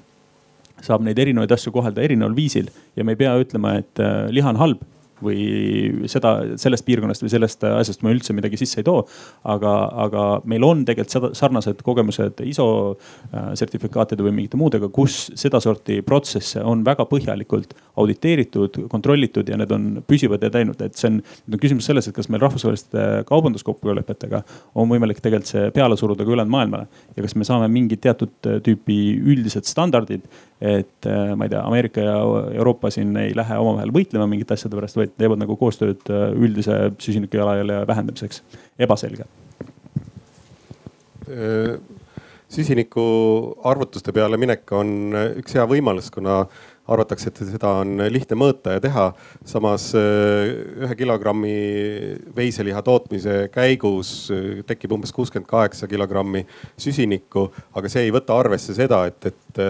saab 0.83 1.05
neid 1.05 1.19
erinevaid 1.19 1.51
asju 1.51 1.71
kohelda 1.75 2.03
erineval 2.03 2.35
viisil 2.35 2.69
ja 2.95 3.05
me 3.05 3.15
ei 3.15 3.21
pea 3.23 3.35
ütlema, 3.41 3.77
et 3.79 4.03
äh, 4.03 4.27
liha 4.33 4.51
on 4.53 4.61
halb 4.61 4.83
või 5.23 6.07
seda, 6.11 6.31
sellest 6.59 6.85
piirkonnast 6.87 7.23
või 7.23 7.31
sellest 7.31 7.63
asjast 7.67 8.03
ma 8.03 8.11
üldse 8.13 8.33
midagi 8.35 8.59
sisse 8.59 8.81
ei 8.81 8.87
too. 8.87 9.05
aga, 9.43 9.73
aga 10.05 10.23
meil 10.49 10.63
on 10.67 10.83
tegelikult 10.87 11.37
sarnased 11.37 11.81
kogemused 11.85 12.41
ISO 12.43 12.67
äh, 12.95 13.53
sertifikaatide 13.55 14.25
või 14.25 14.33
mingite 14.35 14.59
muudega, 14.59 14.89
kus 14.93 15.31
sedasorti 15.37 16.01
protsesse 16.05 16.63
on 16.63 16.83
väga 16.85 17.05
põhjalikult 17.09 17.75
auditeeritud, 18.01 18.81
kontrollitud 18.91 19.49
ja 19.49 19.59
need 19.59 19.71
on 19.71 19.87
püsivad 20.07 20.43
ja 20.43 20.51
teinud, 20.51 20.81
et 20.83 20.99
see 20.99 21.11
on, 21.11 21.21
nüüd 21.45 21.57
on 21.57 21.63
küsimus 21.63 21.87
selles, 21.87 22.09
et 22.09 22.15
kas 22.15 22.29
meil 22.29 22.43
rahvusvaheliste 22.43 23.05
kaubanduskokkulepetega 23.29 24.43
on 24.75 24.91
võimalik 24.91 25.21
tegelikult 25.21 25.51
see 25.51 25.69
peale 25.75 25.97
suruda 25.99 26.25
ka 26.25 26.33
ülejäänud 26.33 26.51
maailmale. 26.51 26.87
ja 27.15 27.23
kas 27.23 27.35
me 27.39 27.47
saame 27.47 27.69
mingid 27.71 28.03
teatud 28.03 28.35
tüüpi 28.65 28.99
üldised 29.23 29.67
standardid, 29.69 30.27
et 30.61 31.07
äh, 31.07 31.33
ma 31.35 31.45
ei 31.45 31.51
tea, 31.51 31.61
Ameerika 31.67 32.03
ja 32.03 32.15
Euroopa 32.55 32.89
siin 32.93 33.15
ei 33.19 33.33
lähe 33.35 33.57
omavahel 33.59 33.91
võitlema 33.95 34.27
mingite 34.31 34.55
asjade 34.55 34.77
pärast, 34.77 34.99
vaid 34.99 35.15
teevad 35.19 35.41
nagu 35.41 35.57
koostööd 35.59 36.05
äh, 36.07 36.29
üldise 36.31 36.77
süsiniku 37.01 37.41
jalajälje 37.41 37.81
vähendamiseks. 37.87 38.43
ebaselge. 38.79 39.27
Äh, 41.27 41.75
süsiniku 42.55 43.03
arvutuste 43.67 44.13
peale 44.15 44.39
minek 44.39 44.71
on 44.71 45.11
üks 45.41 45.57
hea 45.57 45.65
võimalus, 45.67 46.07
kuna 46.13 46.45
arvatakse, 46.87 47.31
et 47.31 47.39
seda 47.49 47.71
on 47.81 47.97
lihtne 48.13 48.37
mõõta 48.37 48.75
ja 48.77 48.79
teha. 48.79 49.05
samas 49.43 49.87
ühe 49.97 50.95
kilogrammi 50.95 51.55
veiseliha 52.35 52.83
tootmise 52.85 53.49
käigus 53.51 54.29
tekib 54.69 54.93
umbes 54.93 55.11
kuuskümmend 55.11 55.49
kaheksa 55.49 55.89
kilogrammi 55.89 56.45
süsinikku, 56.77 57.49
aga 57.73 57.89
see 57.89 58.05
ei 58.05 58.13
võta 58.13 58.37
arvesse 58.37 58.77
seda, 58.77 59.01
et, 59.09 59.33
et 59.33 59.63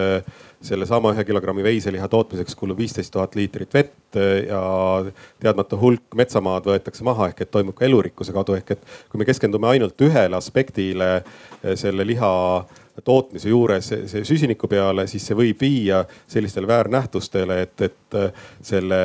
sellesama 0.64 1.12
ühe 1.14 1.24
kilogrammi 1.24 1.64
veiseliha 1.66 2.08
tootmiseks 2.08 2.56
kulub 2.56 2.78
viisteist 2.80 3.12
tuhat 3.12 3.36
liitrit 3.36 3.74
vett 3.74 4.18
eh, 4.20 4.46
ja 4.48 4.62
teadmata 5.42 5.78
hulk 5.80 6.16
metsamaad 6.16 6.68
võetakse 6.70 7.04
maha 7.06 7.30
ehk 7.32 7.44
et 7.44 7.52
toimub 7.52 7.76
ka 7.76 7.86
elurikkuse 7.88 8.34
kadu 8.36 8.56
ehk 8.56 8.76
et 8.76 8.88
kui 9.10 9.20
me 9.20 9.28
keskendume 9.28 9.68
ainult 9.74 10.00
ühele 10.06 10.38
aspektile 10.38 11.12
eh, 11.18 11.76
selle 11.76 12.06
liha 12.08 12.32
tootmise 13.04 13.50
juures 13.50 13.90
see 14.08 14.22
süsiniku 14.24 14.68
peale, 14.70 15.06
siis 15.10 15.26
see 15.28 15.36
võib 15.36 15.60
viia 15.60 16.02
sellistele 16.30 16.68
väärnähtustele, 16.70 17.58
et, 17.66 17.82
et 17.84 18.16
eh, 18.16 18.44
selle, 18.64 19.00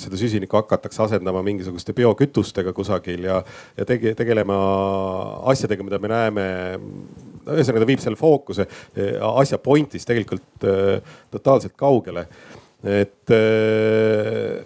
seda 0.00 0.20
süsinikku 0.20 0.60
hakatakse 0.60 1.02
asendama 1.06 1.42
mingisuguste 1.46 1.94
biokütustega 1.96 2.74
kusagil 2.76 3.26
ja, 3.26 3.40
ja 3.76 3.88
tege, 3.88 4.14
tegelema 4.18 4.58
asjadega, 5.50 5.86
mida 5.86 6.00
me 6.02 6.12
näeme 6.12 6.46
ühesõnaga 7.54 7.82
ta 7.82 7.90
viib 7.90 8.02
selle 8.02 8.18
fookuse 8.20 8.66
eh, 8.66 9.16
asja 9.42 9.58
point'ist 9.62 10.08
tegelikult 10.08 10.66
eh, 10.66 11.12
totaalselt 11.34 11.76
kaugele. 11.78 12.26
et 12.86 13.34
eh, 13.34 14.64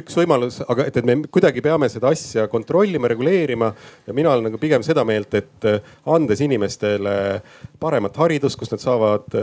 üks 0.00 0.16
võimalus, 0.18 0.58
aga 0.66 0.88
et, 0.90 0.96
et 0.98 1.06
me 1.06 1.20
kuidagi 1.30 1.62
peame 1.62 1.88
seda 1.88 2.10
asja 2.10 2.48
kontrollima, 2.50 3.08
reguleerima 3.08 3.70
ja 4.06 4.14
mina 4.16 4.32
olen 4.32 4.48
nagu 4.50 4.58
pigem 4.58 4.82
seda 4.82 5.04
meelt, 5.06 5.34
et 5.38 5.68
andes 6.10 6.42
inimestele 6.42 7.12
paremat 7.80 8.18
haridust, 8.18 8.58
kus 8.58 8.74
nad 8.74 8.82
saavad 8.82 9.38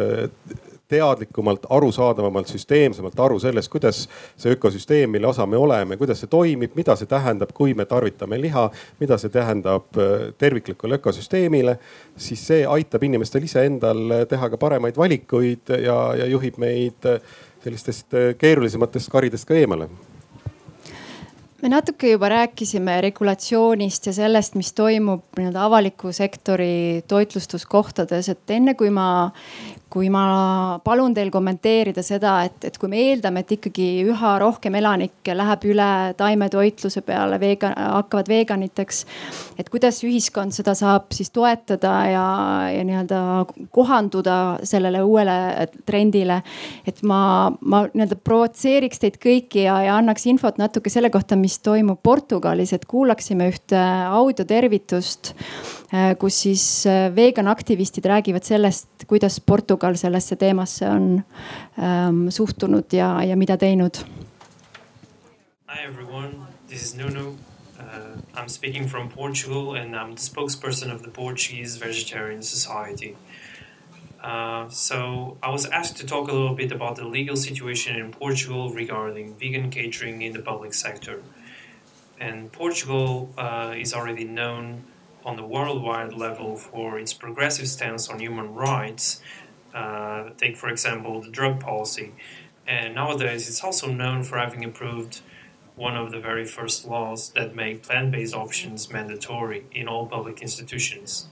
teadlikumalt, 0.87 1.65
arusaadavamalt, 1.69 2.47
süsteemsemalt 2.47 3.19
aru 3.19 3.39
sellest, 3.39 3.71
kuidas 3.71 4.03
see 4.37 4.53
ökosüsteem, 4.55 5.11
mille 5.11 5.27
osa 5.27 5.45
me 5.45 5.57
oleme, 5.57 5.97
kuidas 5.97 6.21
see 6.23 6.31
toimib, 6.31 6.75
mida 6.79 6.95
see 6.95 7.09
tähendab, 7.11 7.51
kui 7.53 7.73
me 7.75 7.85
tarvitame 7.85 8.39
liha, 8.41 8.69
mida 8.99 9.17
see 9.19 9.33
tähendab 9.33 9.99
äh, 9.99 10.29
terviklikule 10.37 11.01
ökosüsteemile. 11.01 11.77
siis 12.17 12.47
see 12.47 12.65
aitab 12.65 13.03
inimestel 13.03 13.43
iseendal 13.43 14.25
teha 14.29 14.49
ka 14.49 14.57
paremaid 14.57 14.97
valikuid 14.97 15.75
ja, 15.83 15.97
ja 16.15 16.25
juhib 16.25 16.57
meid 16.57 17.05
äh, 17.05 17.19
sellistest 17.63 18.13
äh, 18.13 18.35
keerulisematest 18.37 19.11
karidest 19.11 19.47
ka 19.47 19.53
eemale 19.53 19.89
me 21.61 21.69
natuke 21.69 22.11
juba 22.11 22.29
rääkisime 22.29 22.99
regulatsioonist 23.01 24.05
ja 24.05 24.13
sellest, 24.13 24.55
mis 24.55 24.73
toimub 24.77 25.39
nii-öelda 25.39 25.63
avaliku 25.65 26.11
sektori 26.13 27.03
toitlustuskohtades, 27.07 28.29
et 28.29 28.53
enne 28.53 28.75
kui 28.77 28.91
ma 28.93 29.07
kui 29.89 30.09
ma 30.11 30.79
palun 30.83 31.13
teil 31.15 31.29
kommenteerida 31.31 32.03
seda, 32.03 32.41
et, 32.47 32.57
et 32.67 32.75
kui 32.79 32.89
me 32.91 32.99
eeldame, 32.99 33.43
et 33.43 33.53
ikkagi 33.55 33.85
üha 34.07 34.33
rohkem 34.43 34.75
elanikke 34.79 35.35
läheb 35.37 35.63
üle 35.71 35.87
taimetoitluse 36.19 37.03
peale, 37.07 37.39
vegan, 37.39 37.75
hakkavad 37.77 38.27
veganiteks. 38.31 39.05
et 39.57 39.71
kuidas 39.71 40.01
ühiskond 40.03 40.55
seda 40.55 40.75
saab 40.77 41.15
siis 41.15 41.31
toetada 41.31 41.93
ja, 42.11 42.25
ja 42.73 42.83
nii-öelda 42.87 43.21
kohanduda 43.71 44.37
sellele 44.67 45.01
uuele 45.07 45.67
trendile. 45.87 46.41
et 46.85 47.01
ma, 47.03 47.21
ma 47.61 47.85
nii-öelda 47.87 48.19
provotseeriks 48.19 49.03
teid 49.03 49.21
kõiki 49.23 49.63
ja, 49.65 49.79
ja 49.87 49.97
annaks 50.01 50.27
infot 50.27 50.59
natuke 50.59 50.91
selle 50.91 51.09
kohta, 51.13 51.39
mis 51.39 51.59
toimub 51.63 52.03
Portugalis, 52.03 52.75
et 52.75 52.85
kuulaksime 52.85 53.47
ühte 53.53 53.79
audiotervitust 54.11 55.33
kus 56.19 56.41
siis 56.41 56.85
äh, 56.85 57.15
vegan 57.15 57.47
aktivistid 57.47 58.05
räägivad 58.05 58.43
sellest, 58.43 58.89
kuidas 59.07 59.39
Portugal 59.39 59.95
sellesse 59.95 60.35
teemasse 60.35 60.89
on 60.89 61.23
ähm, 61.79 62.27
suhtunud 62.29 62.93
ja, 62.93 63.23
ja 63.23 63.37
mida 63.37 63.57
teinud. 63.57 64.03
Hi 65.67 65.83
everyone, 65.87 66.33
this 66.67 66.83
is 66.83 66.95
Nuno. 66.95 67.35
Uh, 67.79 68.17
I'm 68.35 68.49
speaking 68.49 68.87
from 68.87 69.09
Portugal 69.09 69.75
and 69.75 69.95
I'm 69.95 70.15
the 70.15 70.21
spokesperson 70.21 70.91
of 70.91 71.03
the 71.03 71.09
Portuguese 71.09 71.77
Vegetarian 71.77 72.43
Society. 72.43 73.15
Uh, 74.23 74.67
so 74.69 75.37
I 75.43 75.51
was 75.51 75.65
asked 75.65 75.97
to 75.97 76.05
talk 76.05 76.27
a 76.27 76.33
little 76.33 76.55
bit 76.55 76.71
about 76.71 76.95
the 76.95 77.05
legal 77.05 77.35
situation 77.35 77.95
in 77.95 78.11
Portugal 78.11 78.71
regarding 78.71 79.35
vegan 79.35 79.69
catering 79.69 80.21
in 80.21 80.33
the 80.33 80.41
public 80.41 80.73
sector. 80.73 81.21
And 82.19 82.51
Portugal 82.51 83.29
uh, 83.37 83.75
is 83.77 83.93
already 83.93 84.25
known 84.25 84.83
on 85.27 85.35
the 85.35 85.43
worldwide 85.43 86.13
level 86.13 86.55
for 86.55 86.97
its 86.97 87.13
progressive 87.13 87.67
stance 87.67 88.07
on 88.07 88.17
human 88.17 88.53
rights. 88.53 89.21
Uh, 89.75 90.29
take, 90.37 90.55
for 90.55 90.69
example, 90.69 91.21
the 91.21 91.29
drug 91.29 91.59
policy. 91.59 92.13
And 92.65 92.95
nowadays, 92.95 93.49
it's 93.49 93.61
also 93.61 93.87
known 93.91 94.23
for 94.23 94.37
having 94.37 94.63
approved 94.63 95.19
one 95.75 95.97
of 95.97 96.11
the 96.11 96.19
very 96.19 96.45
first 96.45 96.87
laws 96.87 97.29
that 97.31 97.53
make 97.53 97.83
plant 97.83 98.09
based 98.11 98.33
options 98.33 98.89
mandatory 98.89 99.65
in 99.73 99.89
all 99.89 100.07
public 100.07 100.41
institutions. 100.41 101.27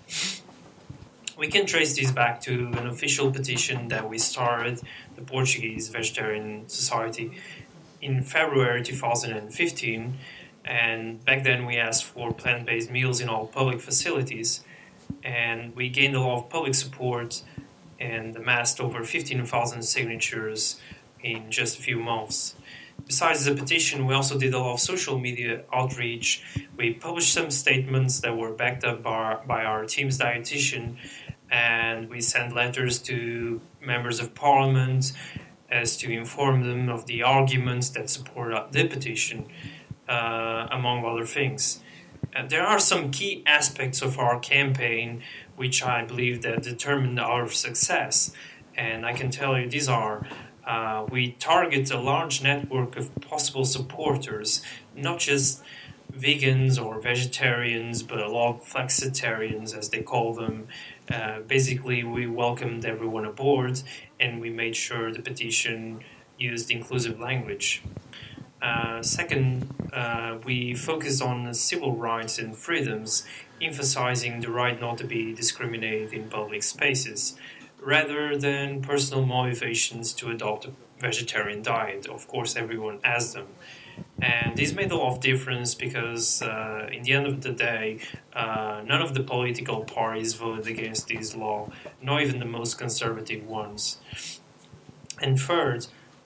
We 1.37 1.47
can 1.47 1.65
trace 1.65 1.95
this 1.95 2.11
back 2.11 2.41
to 2.41 2.67
an 2.77 2.87
official 2.87 3.31
petition 3.31 3.87
that 3.87 4.09
we 4.09 4.17
started, 4.17 4.81
the 5.15 5.21
Portuguese 5.21 5.87
Vegetarian 5.87 6.67
Society, 6.67 7.31
in 8.01 8.23
February 8.23 8.83
2015 8.83 10.17
And 10.65 11.23
back 11.23 11.43
then, 11.43 11.65
we 11.65 11.77
asked 11.77 12.05
for 12.05 12.33
plant 12.33 12.65
based 12.65 12.89
meals 12.89 13.21
in 13.21 13.29
all 13.29 13.45
public 13.45 13.79
facilities. 13.79 14.63
And 15.23 15.75
we 15.75 15.89
gained 15.89 16.15
a 16.15 16.19
lot 16.19 16.37
of 16.37 16.49
public 16.49 16.73
support 16.73 17.43
and 17.99 18.35
amassed 18.35 18.81
over 18.81 19.03
15,000 19.03 19.83
signatures 19.83 20.81
in 21.21 21.51
just 21.51 21.79
a 21.79 21.81
few 21.81 21.99
months. 21.99 22.55
Besides 23.05 23.45
the 23.45 23.53
petition, 23.53 24.07
we 24.07 24.13
also 24.13 24.37
did 24.37 24.53
a 24.53 24.59
lot 24.59 24.73
of 24.73 24.79
social 24.79 25.19
media 25.19 25.63
outreach. 25.71 26.43
We 26.75 26.93
published 26.93 27.33
some 27.33 27.51
statements 27.51 28.19
that 28.21 28.35
were 28.35 28.51
backed 28.51 28.83
up 28.83 29.03
by, 29.03 29.37
by 29.45 29.63
our 29.63 29.85
team's 29.85 30.17
dietitian, 30.17 30.97
and 31.51 32.09
we 32.09 32.21
sent 32.21 32.55
letters 32.55 32.99
to 32.99 33.61
members 33.81 34.19
of 34.19 34.33
parliament 34.33 35.13
as 35.69 35.97
to 35.97 36.11
inform 36.11 36.63
them 36.63 36.89
of 36.89 37.05
the 37.05 37.21
arguments 37.21 37.89
that 37.89 38.09
support 38.09 38.71
the 38.71 38.87
petition, 38.87 39.45
uh, 40.07 40.67
among 40.71 41.05
other 41.05 41.25
things. 41.25 41.81
Uh, 42.35 42.45
there 42.45 42.63
are 42.63 42.79
some 42.79 43.11
key 43.11 43.43
aspects 43.45 44.01
of 44.01 44.19
our 44.19 44.39
campaign 44.39 45.21
which 45.55 45.83
I 45.83 46.03
believe 46.03 46.41
that 46.41 46.63
determined 46.63 47.19
our 47.19 47.49
success, 47.49 48.31
and 48.75 49.05
I 49.05 49.13
can 49.13 49.31
tell 49.31 49.57
you 49.57 49.69
these 49.69 49.87
are. 49.87 50.27
Uh, 50.65 51.05
we 51.09 51.31
target 51.33 51.91
a 51.91 51.99
large 51.99 52.41
network 52.41 52.97
of 52.97 53.13
possible 53.21 53.65
supporters, 53.65 54.61
not 54.95 55.19
just 55.19 55.63
vegans 56.11 56.83
or 56.83 56.99
vegetarians, 56.99 58.03
but 58.03 58.19
a 58.19 58.29
lot 58.29 58.55
of 58.55 58.63
flexitarians, 58.63 59.77
as 59.77 59.89
they 59.89 60.01
call 60.01 60.33
them. 60.33 60.67
Uh, 61.11 61.39
basically, 61.41 62.03
we 62.03 62.25
welcomed 62.25 62.85
everyone 62.85 63.25
aboard 63.25 63.81
and 64.19 64.41
we 64.41 64.49
made 64.49 64.75
sure 64.75 65.11
the 65.11 65.21
petition 65.21 65.99
used 66.37 66.71
inclusive 66.71 67.19
language. 67.19 67.83
Uh, 68.65 68.99
second, 69.03 69.69
uh, 69.93 70.37
we 70.43 70.73
focused 70.73 71.21
on 71.21 71.53
civil 71.53 71.95
rights 71.95 72.39
and 72.39 72.57
freedoms, 72.57 73.23
emphasizing 73.61 74.41
the 74.41 74.49
right 74.49 74.81
not 74.81 74.97
to 74.97 75.05
be 75.05 75.33
discriminated 75.33 76.11
in 76.13 76.27
public 76.29 76.63
spaces 76.63 77.35
rather 77.79 78.35
than 78.35 78.81
personal 78.81 79.23
motivations 79.23 80.11
to 80.13 80.31
adopt 80.31 80.65
a 80.65 80.71
vegetarian 80.99 81.61
diet. 81.61 82.07
Of 82.07 82.27
course, 82.27 82.55
everyone 82.55 82.97
has 83.03 83.33
them. 83.33 83.47
And 84.19 84.57
this 84.57 84.73
made 84.73 84.91
a 84.91 84.97
lot 84.97 85.13
of 85.13 85.19
difference 85.21 85.75
because, 85.75 86.41
uh, 86.41 86.89
in 86.91 87.03
the 87.03 87.13
end 87.13 87.27
of 87.27 87.41
the 87.41 87.51
day, 87.51 87.99
uh, 88.33 88.81
none 88.83 89.03
of 89.03 89.13
the 89.13 89.23
political 89.23 89.83
parties 89.83 90.33
voted 90.33 90.65
against 90.65 91.07
this 91.07 91.35
law, 91.35 91.69
not 92.01 92.23
even 92.23 92.39
the 92.39 92.51
most 92.59 92.79
conservative 92.79 93.45
ones. 93.45 93.99
And 95.21 95.39
third, 95.39 95.85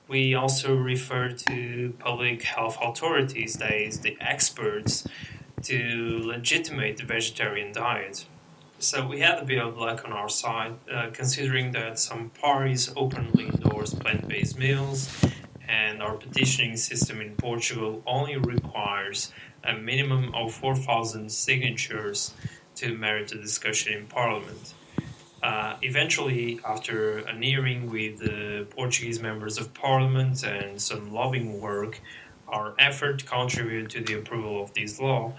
we 0.10 0.34
also 0.34 0.76
refer 0.76 1.30
to 1.30 1.94
public 2.00 2.42
health 2.42 2.78
authorities, 2.82 3.54
that 3.58 3.74
is, 3.74 4.00
the 4.00 4.18
experts, 4.20 5.08
to 5.62 6.22
legitimate 6.24 6.98
the 6.98 7.04
vegetarian 7.04 7.72
diet. 7.72 8.26
So 8.80 9.06
we 9.06 9.20
had 9.20 9.38
a 9.38 9.46
bit 9.46 9.60
of 9.60 9.78
luck 9.78 10.04
on 10.06 10.12
our 10.12 10.30
side, 10.30 10.76
uh, 10.92 11.12
considering 11.14 11.74
that 11.74 12.00
some 12.00 12.32
parties 12.32 12.92
openly 12.96 13.46
endorse 13.50 13.94
plant-based 13.94 14.58
meals, 14.58 15.24
and 15.68 16.02
our 16.02 16.16
petitioning 16.16 16.76
system 16.76 17.22
in 17.22 17.36
Portugal 17.36 18.02
only 18.08 18.38
requires 18.38 19.32
a 19.64 19.74
minimum 19.74 20.34
of 20.34 20.54
4,000 20.54 21.32
signatures 21.32 22.34
to 22.76 22.98
merit 22.98 23.32
a 23.34 23.36
discussion 23.36 23.94
in 23.94 24.08
Parliament. 24.08 24.74
Uh, 25.42 25.78
eventually, 25.82 26.60
after 26.66 27.20
an 27.20 27.42
hearing 27.42 27.90
with 27.90 28.20
the 28.20 28.68
Portuguese 28.72 29.22
members 29.22 29.58
of 29.58 29.74
Parliament 29.74 30.44
and 30.44 30.82
some 30.82 31.14
lobbying 31.14 31.62
work, 31.62 32.02
our 32.48 32.74
effort 32.80 33.26
contributed 33.26 33.90
to 33.92 34.02
the 34.02 34.20
approval 34.20 34.62
of 34.62 34.74
this 34.74 35.00
law 35.00 35.34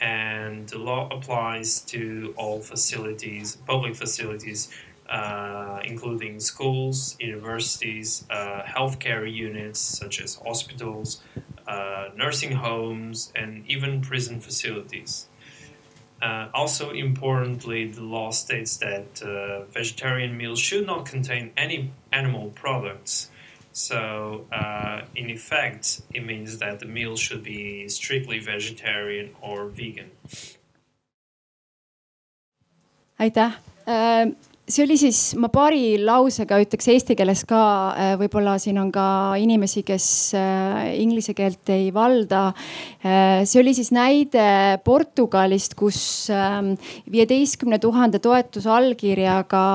and 0.00 0.68
the 0.68 0.78
law 0.78 1.08
applies 1.10 1.80
to 1.80 2.34
all 2.36 2.60
facilities, 2.60 3.56
public 3.66 3.94
facilities, 3.94 4.70
uh, 5.08 5.80
including 5.84 6.40
schools, 6.40 7.16
universities, 7.20 8.24
uh, 8.30 8.62
healthcare 8.62 9.30
units 9.30 9.78
such 9.80 10.20
as 10.20 10.36
hospitals, 10.36 11.20
uh, 11.66 12.08
nursing 12.16 12.52
homes, 12.52 13.32
and 13.34 13.64
even 13.66 14.00
prison 14.00 14.40
facilities. 14.40 15.28
Uh, 16.24 16.48
also, 16.54 16.90
importantly, 16.90 17.86
the 17.86 18.00
law 18.00 18.30
states 18.30 18.78
that 18.78 19.22
uh, 19.22 19.64
vegetarian 19.64 20.34
meals 20.34 20.58
should 20.58 20.86
not 20.86 21.04
contain 21.04 21.52
any 21.54 21.90
animal 22.12 22.50
products. 22.54 23.30
So, 23.72 24.46
uh, 24.50 25.02
in 25.14 25.28
effect, 25.28 26.00
it 26.14 26.24
means 26.24 26.58
that 26.58 26.80
the 26.80 26.86
meal 26.86 27.16
should 27.16 27.42
be 27.42 27.88
strictly 27.88 28.38
vegetarian 28.38 29.34
or 29.42 29.68
vegan. 29.68 30.10
aitäh 33.18 33.52
äh, 33.86 34.34
see 34.64 34.84
oli 34.86 34.96
siis, 34.96 35.18
ma 35.36 35.50
paari 35.52 35.98
lausega 36.00 36.56
ütleks 36.62 36.86
eesti 36.88 37.16
keeles 37.18 37.42
ka, 37.48 37.60
äh, 38.00 38.12
võib-olla 38.20 38.54
siin 38.60 38.78
on 38.80 38.88
ka 38.94 39.36
inimesi, 39.40 39.82
kes 39.84 40.06
äh, 40.38 40.94
inglise 41.02 41.34
keelt 41.36 41.68
ei 41.72 41.90
valda. 41.92 42.46
Äh, 43.04 43.42
see 43.44 43.60
oli 43.60 43.74
siis 43.76 43.92
näide 43.92 44.80
Portugalist, 44.84 45.76
kus 45.76 45.98
ähm, 46.32 46.72
viieteistkümne 47.12 47.78
tuhande 47.82 48.22
toetusallkirjaga 48.24 49.66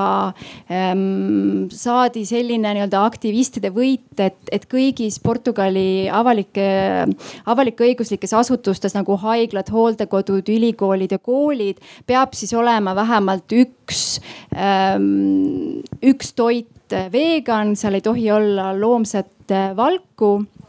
ähm, 0.74 1.70
saadi 1.70 2.24
selline 2.26 2.74
nii-öelda 2.74 3.04
aktivistide 3.06 3.70
võit, 3.74 4.18
et, 4.18 4.42
et 4.50 4.66
kõigis 4.70 5.20
Portugali 5.22 6.10
avalike, 6.10 6.66
avalik-õiguslikes 7.46 8.34
asutustes 8.40 8.98
nagu 8.98 9.14
haiglad, 9.22 9.70
hooldekodud, 9.70 10.50
ülikoolid 10.50 11.14
ja 11.14 11.22
koolid 11.22 11.78
peab 12.10 12.34
siis 12.34 12.50
olema 12.58 12.96
vähemalt 12.98 13.54
üks 13.54 14.18
äh, 14.50 14.79
üks 16.02 16.32
toit 16.36 16.94
vegan, 17.12 17.76
seal 17.76 17.98
ei 17.98 18.04
tohi 18.04 18.30
olla 18.34 18.70
loomset 18.78 19.52
valku. 19.76 20.38
Äh, 20.40 20.46
äh, 20.46 20.59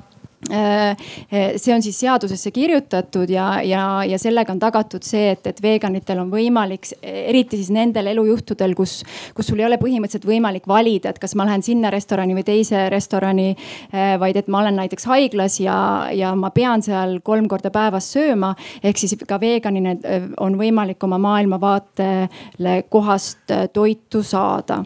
see 0.50 1.74
on 1.74 1.84
siis 1.86 2.00
seadusesse 2.02 2.52
kirjutatud 2.52 3.30
ja, 3.30 3.62
ja, 3.62 4.04
ja 4.08 4.18
sellega 4.20 4.54
on 4.54 4.60
tagatud 4.60 5.06
see, 5.06 5.32
et, 5.36 5.46
et 5.48 5.62
veganitel 5.62 6.20
on 6.24 6.32
võimalik, 6.34 6.88
eriti 7.06 7.60
siis 7.60 7.70
nendel 7.74 8.10
elujuhtudel, 8.14 8.74
kus, 8.78 9.02
kus 9.38 9.52
sul 9.52 9.62
ei 9.62 9.68
ole 9.68 9.78
põhimõtteliselt 9.82 10.26
võimalik 10.26 10.66
valida, 10.70 11.12
et 11.12 11.22
kas 11.22 11.36
ma 11.38 11.46
lähen 11.46 11.62
sinna 11.66 11.92
restorani 11.94 12.36
või 12.38 12.46
teise 12.48 12.88
restorani. 12.90 13.52
Äh, 13.94 14.16
vaid 14.22 14.40
et 14.42 14.50
ma 14.52 14.64
olen 14.64 14.80
näiteks 14.82 15.06
haiglas 15.12 15.60
ja, 15.62 15.78
ja 16.16 16.34
ma 16.36 16.50
pean 16.56 16.82
seal 16.86 17.20
kolm 17.24 17.48
korda 17.52 17.70
päevas 17.74 18.10
sööma. 18.14 18.56
ehk 18.84 18.98
siis 18.98 19.16
ka 19.28 19.40
veganina 19.40 19.96
on 20.42 20.58
võimalik 20.58 21.04
oma 21.04 21.22
maailmavaatele 21.22 22.76
kohast 22.90 23.54
toitu 23.74 24.24
saada. 24.24 24.84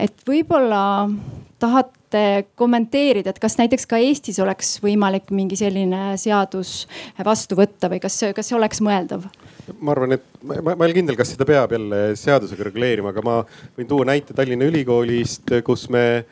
et 0.00 0.26
võib-olla 0.26 1.08
tahad 1.62 2.01
tahate 2.12 2.48
kommenteerida, 2.58 3.32
et 3.32 3.40
kas 3.42 3.56
näiteks 3.58 3.86
ka 3.88 3.98
Eestis 4.00 4.38
oleks 4.42 4.76
võimalik 4.82 5.30
mingi 5.34 5.56
selline 5.58 6.16
seadus 6.20 6.86
vastu 7.24 7.56
võtta 7.58 7.90
või 7.92 8.00
kas, 8.02 8.18
kas 8.36 8.50
see 8.50 8.58
oleks 8.58 8.82
mõeldav? 8.84 9.26
ma 9.80 9.94
arvan, 9.94 10.16
et 10.18 10.24
ma, 10.42 10.58
ma 10.60 10.74
ei 10.74 10.90
ole 10.90 10.96
kindel, 10.96 11.16
kas 11.16 11.32
seda 11.32 11.46
peab 11.48 11.72
jälle 11.72 12.00
seadusega 12.18 12.66
reguleerima, 12.68 13.12
aga 13.12 13.24
ma 13.24 13.36
võin 13.78 13.88
tuua 13.88 14.06
näite 14.08 14.34
Tallinna 14.36 14.68
Ülikoolist, 14.68 15.52
kus 15.64 15.88
me 15.92 16.24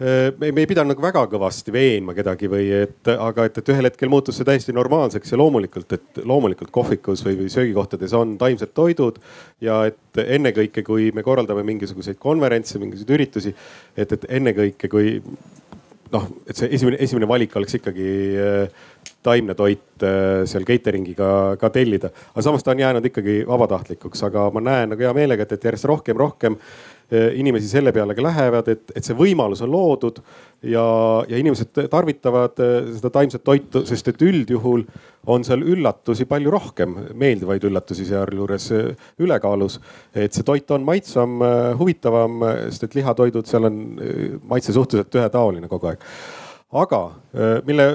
me, 0.00 0.50
me 0.52 0.62
ei 0.62 0.68
pidanud 0.68 0.94
nagu 0.94 1.04
väga 1.04 1.26
kõvasti 1.30 1.72
veenma 1.74 2.14
kedagi 2.16 2.48
või 2.50 2.70
et, 2.82 3.10
aga 3.12 3.46
et, 3.48 3.60
et 3.60 3.72
ühel 3.74 3.88
hetkel 3.88 4.10
muutus 4.12 4.38
see 4.40 4.48
täiesti 4.48 4.74
normaalseks 4.76 5.34
ja 5.34 5.38
loomulikult, 5.40 5.92
et 5.96 6.22
loomulikult 6.24 6.72
kohvikus 6.74 7.24
või, 7.26 7.36
või 7.42 7.52
söögikohtades 7.52 8.14
on 8.16 8.36
taimsed 8.40 8.72
toidud. 8.76 9.20
ja 9.60 9.82
et 9.90 10.22
ennekõike, 10.24 10.84
kui 10.86 11.10
me 11.14 11.24
korraldame 11.26 11.64
mingisuguseid 11.68 12.18
konverentse, 12.18 12.78
mingisuguseid 12.80 13.16
üritusi, 13.18 13.54
et, 13.96 14.12
et 14.12 14.28
ennekõike, 14.40 14.88
kui 14.88 15.18
noh, 16.14 16.26
et 16.48 16.58
see 16.58 16.70
esimene, 16.76 16.98
esimene 17.02 17.28
valik 17.30 17.54
oleks 17.58 17.76
ikkagi 17.78 18.08
äh, 18.40 18.86
taimne 19.24 19.54
toit 19.58 20.04
äh, 20.06 20.42
seal 20.48 20.66
catering'iga 20.68 21.58
ka 21.60 21.70
tellida. 21.74 22.10
aga 22.32 22.44
samas 22.44 22.64
ta 22.64 22.74
on 22.74 22.82
jäänud 22.82 23.10
ikkagi 23.10 23.40
vabatahtlikuks, 23.48 24.24
aga 24.30 24.48
ma 24.54 24.64
näen 24.64 24.94
nagu 24.94 25.06
hea 25.06 25.12
meelega, 25.16 25.46
et, 25.46 25.54
et 25.56 25.68
järjest 25.70 25.88
rohkem, 25.90 26.18
rohkem 26.18 26.58
inimesi 27.10 27.68
selle 27.68 27.92
peale 27.92 28.14
ka 28.14 28.22
lähevad, 28.22 28.68
et, 28.70 28.92
et 28.94 29.06
see 29.06 29.16
võimalus 29.18 29.62
on 29.64 29.72
loodud 29.72 30.20
ja, 30.62 30.84
ja 31.28 31.38
inimesed 31.40 31.88
tarvitavad 31.90 32.60
eh, 32.62 32.90
seda 32.96 33.10
taimset 33.14 33.44
toitu, 33.44 33.84
sest 33.88 34.12
et 34.12 34.22
üldjuhul 34.22 34.84
on 35.30 35.44
seal 35.44 35.64
üllatusi 35.66 36.26
palju 36.28 36.52
rohkem, 36.52 36.94
meeldivaid 37.18 37.64
üllatusi 37.68 38.06
sealjuures 38.08 38.70
eh, 38.76 39.08
ülekaalus. 39.20 39.80
et 40.14 40.36
see 40.36 40.46
toit 40.46 40.70
on 40.70 40.84
maitsvam, 40.86 41.40
huvitavam, 41.78 42.44
sest 42.68 42.88
et 42.88 43.00
lihatoidud, 43.00 43.46
seal 43.48 43.68
on 43.70 43.80
maitse 44.48 44.72
suhteliselt 44.76 45.20
ühetaoline 45.20 45.68
kogu 45.68 45.90
aeg. 45.90 46.04
aga 46.70 47.00
mille 47.66 47.86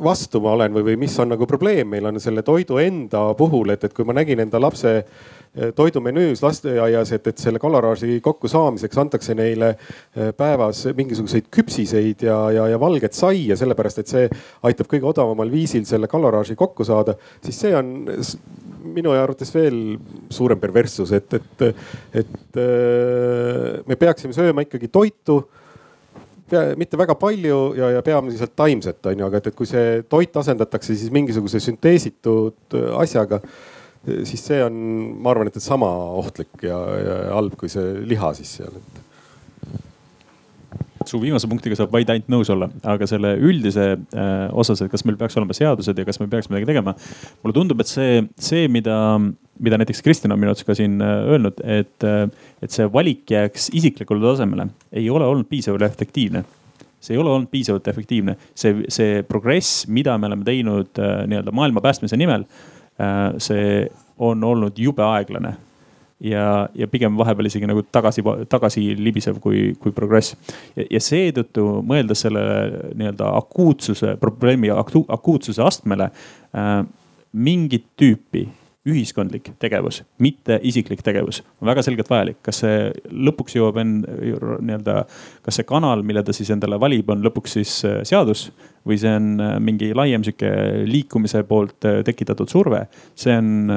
vastu 0.00 0.40
ma 0.40 0.54
olen 0.56 0.74
või, 0.74 0.84
või 0.88 0.96
mis 1.04 1.14
on 1.20 1.30
nagu 1.34 1.46
probleem 1.46 1.88
meil 1.92 2.06
on 2.08 2.20
selle 2.20 2.42
toidu 2.42 2.78
enda 2.82 3.26
puhul, 3.38 3.74
et, 3.74 3.84
et 3.84 3.94
kui 3.94 4.06
ma 4.06 4.16
nägin 4.16 4.40
enda 4.42 4.60
lapse 4.60 4.94
toidumenüüs 5.76 6.42
lasteaias, 6.42 7.12
et, 7.14 7.26
et 7.30 7.38
selle 7.38 7.60
kaloraaži 7.62 8.18
kokkusaamiseks 8.24 8.98
antakse 8.98 9.36
neile 9.38 9.74
päevas 10.36 10.84
mingisuguseid 10.96 11.46
küpsiseid 11.54 12.24
ja, 12.26 12.38
ja, 12.54 12.66
ja 12.72 12.80
valget 12.80 13.14
saia, 13.14 13.56
sellepärast 13.58 14.02
et 14.02 14.10
see 14.10 14.28
aitab 14.66 14.90
kõige 14.90 15.06
odavamal 15.12 15.52
viisil 15.52 15.86
selle 15.88 16.10
kaloraaži 16.10 16.56
kokku 16.58 16.86
saada, 16.86 17.14
siis 17.44 17.60
see 17.64 17.74
on 17.78 17.92
minu 18.94 19.14
arvates 19.14 19.54
veel 19.54 19.98
suurem 20.32 20.60
perverssus, 20.60 21.12
et, 21.14 21.38
et, 21.38 21.66
et 22.22 22.58
me 23.86 23.98
peaksime 24.00 24.34
sööma 24.36 24.66
ikkagi 24.66 24.90
toitu 24.92 25.42
mitte 26.76 26.98
väga 26.98 27.14
palju 27.18 27.60
ja, 27.78 27.88
ja 27.96 28.02
peamiselt 28.04 28.52
taimset 28.56 29.06
on 29.10 29.22
ju, 29.22 29.28
aga 29.28 29.40
et, 29.40 29.46
et 29.48 29.56
kui 29.56 29.68
see 29.68 30.02
toit 30.10 30.36
asendatakse 30.36 30.94
siis 30.94 31.12
mingisuguse 31.14 31.60
sünteesitud 31.62 32.76
asjaga, 33.00 33.40
siis 34.04 34.42
see 34.44 34.60
on, 34.64 34.74
ma 35.24 35.32
arvan, 35.32 35.48
et, 35.48 35.62
sama 35.64 35.88
ohtlik 36.20 36.66
ja, 36.66 36.78
ja 37.00 37.16
halb 37.34 37.56
kui 37.60 37.72
see 37.72 38.04
liha 38.08 38.34
siis 38.36 38.58
seal 38.60 38.74
et 38.76 39.04
su 41.08 41.20
viimase 41.20 41.48
punktiga 41.50 41.76
saab 41.78 41.92
vaid 41.94 42.10
ainult 42.12 42.30
nõus 42.32 42.50
olla, 42.52 42.68
aga 42.88 43.06
selle 43.08 43.34
üldise 43.36 43.86
äh, 43.94 44.32
osas, 44.56 44.82
et 44.82 44.92
kas 44.92 45.04
meil 45.06 45.18
peaks 45.20 45.36
olema 45.40 45.56
seadused 45.56 46.00
ja 46.00 46.06
kas 46.08 46.20
me 46.20 46.28
peaks 46.32 46.50
midagi 46.50 46.68
tegema. 46.70 46.94
mulle 47.42 47.56
tundub, 47.56 47.80
et 47.84 47.90
see, 47.90 48.24
see, 48.40 48.66
mida, 48.72 48.96
mida 49.60 49.80
näiteks 49.80 50.02
Kristina 50.04 50.36
on 50.36 50.42
minu 50.42 50.54
arust 50.54 50.66
ka 50.68 50.76
siin 50.78 51.00
äh, 51.04 51.14
öelnud, 51.34 51.60
et, 51.64 51.96
äh, 52.08 52.26
et 52.64 52.74
see 52.74 52.88
valik 52.92 53.30
jääks 53.36 53.70
isiklikule 53.76 54.24
tasemele, 54.24 54.68
ei 54.92 55.08
ole 55.12 55.28
olnud 55.28 55.48
piisavalt 55.50 55.88
efektiivne 55.90 56.44
see 57.04 57.12
ei 57.12 57.20
ole 57.20 57.28
olnud 57.28 57.50
piisavalt 57.52 57.88
efektiivne, 57.90 58.32
see, 58.56 58.86
see 58.88 59.18
progress, 59.28 59.82
mida 59.92 60.14
me 60.16 60.30
oleme 60.30 60.46
teinud 60.46 60.96
äh, 60.96 61.26
nii-öelda 61.28 61.52
maailma 61.52 61.84
päästmise 61.84 62.16
nimel 62.16 62.46
äh,, 62.48 62.73
see 63.42 63.86
on 64.22 64.44
olnud 64.46 64.76
jube 64.78 65.02
aeglane 65.02 65.56
ja, 66.24 66.68
ja 66.74 66.88
pigem 66.88 67.16
vahepeal 67.18 67.48
isegi 67.48 67.68
nagu 67.68 67.84
tagasi, 67.92 68.24
tagasi 68.50 68.84
libisev 68.98 69.38
kui, 69.42 69.72
kui 69.80 69.94
progress. 69.96 70.34
ja, 70.76 70.86
ja 70.96 71.02
seetõttu 71.02 71.66
mõeldes 71.86 72.24
selle 72.26 72.44
nii-öelda 72.94 73.30
akuutsuse, 73.40 74.16
probleemi 74.20 74.72
akuutsuse 74.74 75.64
astmele 75.64 76.10
äh, 76.10 76.76
mingit 77.32 77.90
tüüpi 78.00 78.46
ühiskondlik 78.84 79.48
tegevus, 79.58 80.02
mitte 80.20 80.58
isiklik 80.68 81.00
tegevus 81.04 81.40
on 81.62 81.70
väga 81.70 81.82
selgelt 81.82 82.10
vajalik. 82.10 82.42
kas 82.44 82.60
see 82.60 82.90
lõpuks 83.10 83.56
jõuab 83.56 83.80
end 83.80 84.04
nii-öelda, 84.04 84.98
kas 85.44 85.60
see 85.60 85.68
kanal, 85.68 86.04
mille 86.04 86.22
ta 86.22 86.34
siis 86.36 86.52
endale 86.52 86.76
valib, 86.80 87.08
on 87.10 87.24
lõpuks 87.24 87.58
siis 87.58 87.78
äh, 87.88 88.02
seadus 88.04 88.50
või 88.88 88.98
see 89.00 89.12
on 89.16 89.28
äh, 89.40 89.54
mingi 89.64 89.90
laiem 89.96 90.24
sihuke 90.26 90.50
liikumise 90.88 91.44
poolt 91.48 91.86
äh, 91.88 92.00
tekitatud 92.06 92.50
surve. 92.50 92.84
see 93.14 93.36
on 93.36 93.70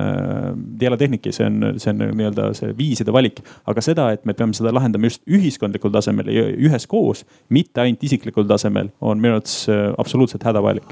dialetehniki, 0.80 1.32
see 1.36 1.46
on, 1.48 1.80
see 1.82 1.91
on 1.93 2.04
nii-öelda 2.17 2.50
see 2.58 2.74
viiside 2.78 3.13
valik, 3.13 3.39
aga 3.67 3.84
seda, 3.84 4.10
et 4.15 4.26
me 4.26 4.36
peame 4.38 4.56
seda 4.58 4.74
lahendama 4.76 5.10
just 5.10 5.24
ühiskondlikul 5.28 5.93
tasemel 5.93 6.32
ja 6.34 6.48
üheskoos, 6.70 7.24
mitte 7.54 7.84
ainult 7.84 8.04
isiklikul 8.04 8.48
tasemel, 8.50 8.91
on 9.02 9.22
minu 9.22 9.38
arvates 9.38 9.67
absoluutselt 9.98 10.43
hädavajalik 10.48 10.91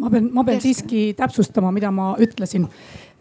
ma 0.00 0.10
pean, 0.10 0.28
ma 0.34 0.44
pean 0.44 0.60
siiski 0.60 1.12
täpsustama, 1.16 1.70
mida 1.74 1.90
ma 1.94 2.14
ütlesin 2.20 2.66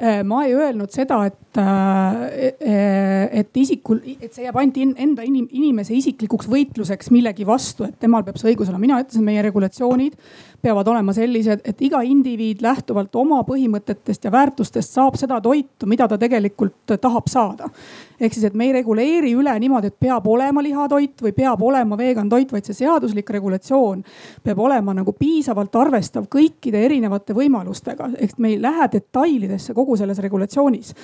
Äh, 0.03 0.23
ma 0.25 0.41
ei 0.43 0.55
öelnud 0.57 0.89
seda, 0.89 1.19
et, 1.29 1.57
äh, 1.61 3.29
et 3.39 3.57
isikul, 3.61 3.99
et 4.19 4.33
see 4.33 4.43
jääb 4.43 4.57
ainult 4.57 4.79
enda 4.81 5.21
inim, 5.23 5.45
inimese 5.53 5.93
isiklikuks 5.93 6.49
võitluseks 6.49 7.11
millegi 7.13 7.45
vastu, 7.45 7.85
et 7.85 7.99
temal 8.01 8.25
peab 8.25 8.39
see 8.41 8.49
õigus 8.51 8.71
olema. 8.71 8.81
mina 8.81 8.97
ütlesin, 9.03 9.23
meie 9.23 9.43
regulatsioonid 9.93 10.13
peavad 10.63 10.87
olema 10.87 11.11
sellised, 11.13 11.59
et 11.65 11.81
iga 11.83 11.99
indiviid 12.07 12.61
lähtuvalt 12.63 13.15
oma 13.19 13.41
põhimõtetest 13.43 14.23
ja 14.23 14.31
väärtustest 14.31 14.93
saab 14.95 15.17
seda 15.19 15.41
toitu, 15.43 15.89
mida 15.91 16.07
ta 16.07 16.17
tegelikult 16.17 16.95
tahab 17.01 17.27
saada. 17.27 17.67
ehk 18.19 18.33
siis, 18.33 18.45
et 18.45 18.53
me 18.53 18.65
ei 18.65 18.71
reguleeri 18.71 19.33
üle 19.35 19.51
niimoodi, 19.59 19.91
et 19.91 19.99
peab 19.99 20.27
olema 20.27 20.63
lihatoit 20.63 21.21
või 21.21 21.33
peab 21.35 21.61
olema 21.61 21.97
vegan 21.97 22.29
toit, 22.29 22.51
vaid 22.51 22.63
see 22.63 22.79
seaduslik 22.79 23.29
regulatsioon 23.29 24.03
peab 24.43 24.59
olema 24.59 24.93
nagu 24.93 25.11
piisavalt 25.11 25.75
arvestav 25.75 26.29
kõikide 26.31 26.79
erinevate 26.85 27.33
võimalustega, 27.33 28.13
ehk 28.17 28.37
me 28.37 28.55
ei 28.55 28.61
lähe 28.61 28.87
detailidesse 28.93 29.73
kogu 29.73 29.97
selles 29.97 30.19
regulatsioonis. 30.19 30.95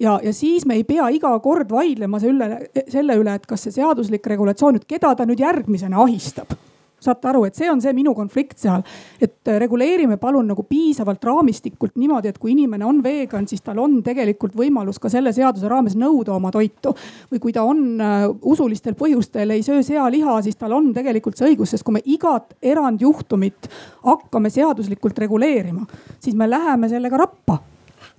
Ja, 0.00 0.18
ja 0.22 0.32
siis 0.32 0.66
me 0.66 0.74
ei 0.74 0.84
pea 0.84 1.08
iga 1.08 1.38
kord 1.38 1.70
vaidlema 1.70 2.18
selle, 2.18 2.66
selle 2.88 3.14
üle, 3.16 3.34
et 3.34 3.46
kas 3.46 3.62
see 3.62 3.78
seaduslik 3.78 4.26
regulatsioon 4.26 4.80
nüüd, 4.80 4.88
keda 4.88 5.14
ta 5.14 5.24
nüüd 5.24 5.40
järgmisena 5.40 6.02
ahistab 6.02 6.58
saate 7.06 7.30
aru, 7.30 7.44
et 7.46 7.58
see 7.58 7.68
on 7.70 7.80
see 7.82 7.94
minu 7.96 8.14
konflikt 8.16 8.58
seal, 8.62 8.84
et 9.22 9.52
reguleerime 9.62 10.18
palun 10.22 10.48
nagu 10.52 10.66
piisavalt 10.68 11.24
raamistikult 11.24 11.96
niimoodi, 12.00 12.32
et 12.32 12.40
kui 12.42 12.52
inimene 12.54 12.86
on 12.86 13.02
vegan, 13.04 13.46
siis 13.48 13.64
tal 13.64 13.80
on 13.82 14.00
tegelikult 14.06 14.56
võimalus 14.58 15.00
ka 15.02 15.10
selle 15.12 15.32
seaduse 15.36 15.70
raames 15.70 15.96
nõuda 15.98 16.34
oma 16.36 16.52
toitu. 16.54 16.94
või 17.30 17.42
kui 17.42 17.52
ta 17.52 17.64
on 17.66 18.00
uh, 18.00 18.26
usulistel 18.42 18.94
põhjustel 18.98 19.54
ei 19.54 19.62
söö 19.66 19.82
sealiha, 19.86 20.40
siis 20.42 20.56
tal 20.56 20.74
on 20.76 20.92
tegelikult 20.94 21.38
see 21.38 21.52
õigus, 21.52 21.74
sest 21.74 21.86
kui 21.86 21.96
me 21.98 22.04
igat 22.04 22.56
erandjuhtumit 22.62 23.70
hakkame 24.04 24.50
seaduslikult 24.50 25.18
reguleerima, 25.18 25.86
siis 26.20 26.36
me 26.36 26.50
läheme 26.50 26.88
sellega 26.92 27.24
rappa 27.24 27.60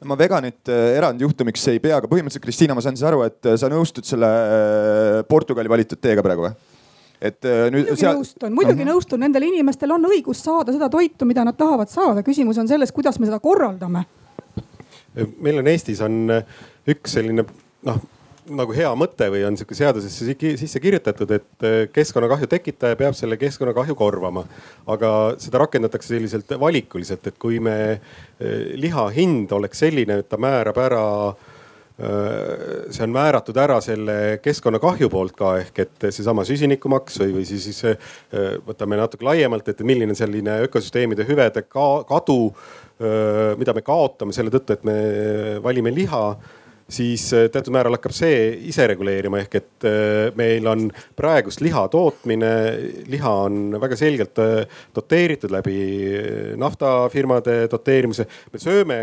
ma 0.05 0.17
veganit 0.19 0.69
äh, 0.69 0.93
erandjuhtumiks 0.97 1.67
ei 1.73 1.81
pea, 1.81 1.97
aga 1.97 2.09
põhimõtteliselt 2.11 2.45
Kristiina, 2.45 2.75
ma 2.77 2.83
saan 2.85 2.97
siis 2.97 3.07
aru, 3.07 3.23
et 3.25 3.49
äh, 3.49 3.57
sa 3.59 3.69
nõustud 3.71 4.05
selle 4.07 4.29
äh, 4.29 5.21
Portugali 5.29 5.71
valitud 5.71 6.01
teega 6.01 6.25
praegu 6.25 6.47
või? 6.47 6.76
Et 7.21 7.39
nüüd. 7.43 7.87
muidugi 7.87 8.01
seal... 8.01 8.19
nõustun, 8.19 8.53
muidugi. 8.53 8.83
-huh. 8.83 8.91
nõustun, 8.91 9.23
nendel 9.25 9.47
inimestel 9.49 9.91
on 9.95 10.05
õigus 10.09 10.43
saada 10.43 10.75
seda 10.75 10.89
toitu, 10.89 11.25
mida 11.25 11.45
nad 11.45 11.57
tahavad 11.57 11.89
saada. 11.89 12.23
küsimus 12.23 12.57
on 12.57 12.67
selles, 12.67 12.91
kuidas 12.91 13.19
me 13.19 13.29
seda 13.29 13.39
korraldame. 13.39 14.05
meil 15.39 15.57
on 15.63 15.67
Eestis 15.67 16.01
on 16.01 16.29
üks 16.87 17.17
selline 17.17 17.45
noh 17.87 18.05
nagu 18.47 18.73
hea 18.75 18.89
mõte 18.95 19.27
või 19.31 19.41
on 19.47 19.57
sihuke 19.59 19.75
seadusesse 19.75 20.35
sisse 20.59 20.79
kirjutatud, 20.79 21.31
et 21.35 21.65
keskkonnakahju 21.93 22.47
tekitaja 22.47 22.95
peab 22.99 23.15
selle 23.17 23.37
keskkonnakahju 23.37 23.95
korvama. 23.95 24.45
aga 24.87 25.11
seda 25.37 25.57
rakendatakse 25.65 26.13
selliselt 26.15 26.53
valikuliselt, 26.59 27.27
et 27.27 27.37
kui 27.37 27.59
me 27.59 27.99
liha 28.75 29.07
hind 29.15 29.51
oleks 29.51 29.83
selline, 29.83 30.19
et 30.21 30.29
ta 30.29 30.37
määrab 30.37 30.77
ära 30.77 31.03
eh, 31.29 31.56
see 31.97 33.03
on 33.07 33.13
määratud 33.13 33.57
ära 33.57 33.79
selle 33.81 34.37
keskkonnakahju 34.43 35.09
poolt 35.09 35.33
ka 35.37 35.55
ehk 35.63 35.79
et 35.81 36.05
seesama 36.13 36.43
süsinikumaks 36.45 37.17
või, 37.23 37.31
või 37.39 37.45
siis, 37.49 37.65
siis 37.65 37.97
võtame 38.67 38.99
natuke 38.99 39.25
laiemalt, 39.25 39.71
et 39.71 39.81
milline 39.81 40.13
selline 40.17 40.59
ökosüsteemide 40.67 41.25
hüvede 41.25 41.63
ka, 41.65 41.87
kadu, 42.05 42.51
mida 43.57 43.73
me 43.73 43.81
kaotame 43.85 44.35
selle 44.37 44.53
tõttu, 44.53 44.77
et 44.77 44.85
me 44.85 44.99
valime 45.65 45.93
liha 45.95 46.21
siis 46.89 47.25
äh, 47.35 47.47
teatud 47.51 47.73
määral 47.75 47.97
hakkab 47.97 48.13
see 48.15 48.37
ise 48.69 48.87
reguleerima, 48.87 49.41
ehk 49.43 49.57
et 49.59 49.87
äh, 49.87 50.29
meil 50.39 50.67
on 50.71 50.87
praegust 51.19 51.61
liha 51.63 51.83
tootmine, 51.91 52.51
liha 53.11 53.33
on 53.47 53.75
väga 53.81 53.99
selgelt 53.99 54.39
äh, 54.43 54.79
doteeritud 54.95 55.51
läbi 55.53 55.77
naftafirmade 56.59 57.59
doteerimise. 57.71 58.27
me 58.53 58.61
sööme, 58.61 58.99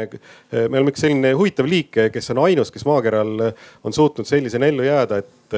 me 0.53 0.67
oleme 0.71 0.93
üks 0.93 1.05
selline 1.05 1.35
huvitav 1.37 1.69
liik, 1.69 1.93
kes 2.13 2.33
on 2.33 2.43
ainus, 2.47 2.73
kes 2.73 2.87
maakeral 2.89 3.51
on 3.85 3.93
suutnud 3.93 4.29
sellisena 4.29 4.71
ellu 4.73 4.87
jääda, 4.87 5.21
et 5.21 5.57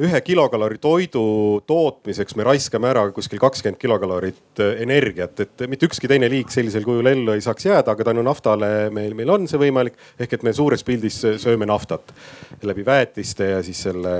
ühe 0.00 0.20
kilokalori 0.24 0.78
toidu 0.80 1.22
tootmiseks 1.68 2.36
me 2.38 2.46
raiskame 2.48 2.88
ära 2.88 3.04
kuskil 3.12 3.40
kakskümmend 3.42 3.80
kilokalorit 3.80 4.62
äh, 4.64 4.78
energiat, 4.84 5.40
et 5.44 5.64
mitte 5.68 5.88
ükski 5.90 6.08
teine 6.08 6.30
liik 6.32 6.52
sellisel 6.54 6.86
kujul 6.86 7.10
ellu 7.12 7.34
ei 7.36 7.44
saaks 7.44 7.68
jääda, 7.68 7.92
aga 7.92 8.06
tänu 8.08 8.24
naftale 8.24 8.88
meil, 8.94 9.12
meil 9.18 9.34
on 9.36 9.48
see 9.50 9.60
võimalik. 9.60 9.98
ehk 10.18 10.38
et 10.38 10.46
me 10.48 10.54
suures 10.56 10.84
pildis 10.84 11.20
sööme 11.42 11.68
naftat 11.68 12.14
läbi 12.62 12.86
väetiste 12.86 13.52
ja 13.52 13.60
siis 13.62 13.82
selle 13.84 14.14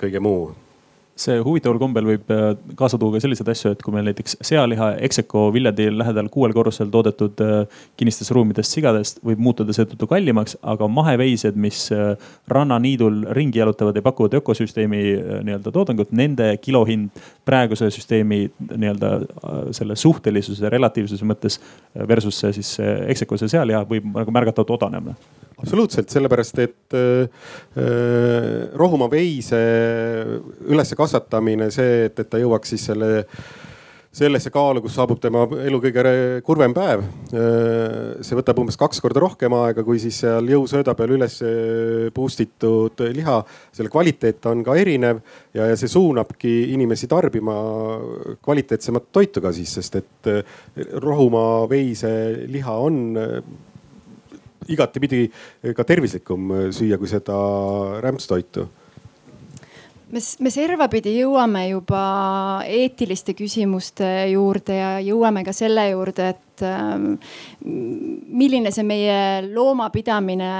kõige 0.00 0.20
muu 0.20 0.50
see 1.20 1.40
huvitaval 1.44 1.78
kombel 1.80 2.06
võib 2.08 2.30
äh, 2.32 2.52
kaasa 2.78 2.98
tuua 3.00 3.14
ka 3.16 3.22
selliseid 3.24 3.48
asju, 3.52 3.72
et 3.74 3.82
kui 3.84 3.94
meil 3.94 4.06
näiteks 4.08 4.38
sealiha 4.46 4.92
Execo 5.06 5.46
Viljandi 5.54 5.88
lähedal 5.92 6.30
kuuel 6.32 6.54
korrusel 6.56 6.90
toodetud 6.92 7.42
äh, 7.44 7.82
kinnistes 8.00 8.32
ruumides 8.34 8.70
sigadest 8.72 9.20
võib 9.26 9.42
muutuda 9.42 9.74
seetõttu 9.76 10.08
kallimaks, 10.10 10.56
aga 10.72 10.88
maheveised, 10.90 11.58
mis 11.60 11.86
äh, 11.94 12.14
rannaniidul 12.50 13.22
ringi 13.36 13.60
jalutavad 13.60 13.98
ja 13.98 14.04
pakuvad 14.06 14.38
ökosüsteemi 14.40 15.02
nii-öelda 15.46 15.74
toodangut, 15.74 16.14
nende 16.16 16.52
kilohind 16.62 17.20
praeguse 17.48 17.90
süsteemi 17.92 18.42
nii-öelda 18.70 19.12
selle 19.76 19.96
suhtelisuse, 19.98 20.68
relatiivsuse 20.72 21.26
mõttes 21.28 21.60
versus 22.08 22.40
siis 22.40 22.76
Execo 22.80 23.38
see 23.40 23.50
sealiha 23.52 23.84
võib 23.88 24.08
nagu 24.14 24.34
märgatavalt 24.34 24.76
odanema 24.78 25.16
absoluutselt, 25.60 26.10
sellepärast 26.12 26.62
et 26.64 26.94
äh, 26.96 27.24
äh, 27.76 28.68
rohumaa 28.78 29.10
veise 29.12 29.60
ülesse 30.68 30.98
kasvatamine, 30.98 31.70
see, 31.74 32.06
et, 32.08 32.22
et 32.22 32.30
ta 32.30 32.40
jõuaks 32.40 32.76
siis 32.76 32.90
selle 32.90 33.10
sellesse 34.10 34.50
kaalu, 34.50 34.80
kus 34.82 34.96
saabub 34.98 35.20
tema 35.22 35.44
elu 35.62 35.78
kõige 35.84 36.12
kurvem 36.42 36.72
päev. 36.74 37.04
Äh, 37.30 38.24
see 38.26 38.34
võtab 38.34 38.58
umbes 38.58 38.74
kaks 38.80 38.98
korda 39.04 39.22
rohkem 39.22 39.54
aega, 39.54 39.84
kui 39.86 40.00
siis 40.02 40.18
seal 40.24 40.50
jõusööda 40.50 40.96
peal 40.98 41.14
üles 41.14 41.36
boost 42.16 42.42
itud 42.42 43.04
liha. 43.14 43.38
selle 43.70 43.92
kvaliteet 43.92 44.50
on 44.50 44.64
ka 44.66 44.74
erinev 44.80 45.22
ja, 45.54 45.68
ja 45.70 45.78
see 45.78 45.92
suunabki 45.92 46.56
inimesi 46.74 47.06
tarbima 47.06 47.54
kvaliteetsemat 48.42 49.12
toitu 49.14 49.44
ka 49.44 49.54
siis, 49.54 49.78
sest 49.78 50.00
et 50.02 50.30
rohumaa 51.06 51.68
veise 51.70 52.10
liha 52.50 52.78
on 52.82 53.02
igatipidi 54.70 55.24
ka 55.76 55.84
tervislikum 55.86 56.52
süüa 56.74 56.98
kui 56.98 57.10
seda 57.10 57.36
rämpstoitu. 58.04 58.68
Me, 60.10 60.18
me 60.18 60.50
servapidi 60.50 61.12
jõuame 61.20 61.68
juba 61.68 62.02
eetiliste 62.66 63.36
küsimuste 63.38 64.08
juurde 64.32 64.74
ja 64.74 64.88
jõuame 65.06 65.44
ka 65.46 65.54
selle 65.54 65.84
juurde, 65.92 66.32
et 66.34 66.49
et 66.60 66.66
ähm, 66.66 67.18
milline 68.30 68.70
see 68.72 68.84
meie 68.86 69.16
loomapidamine 69.48 70.50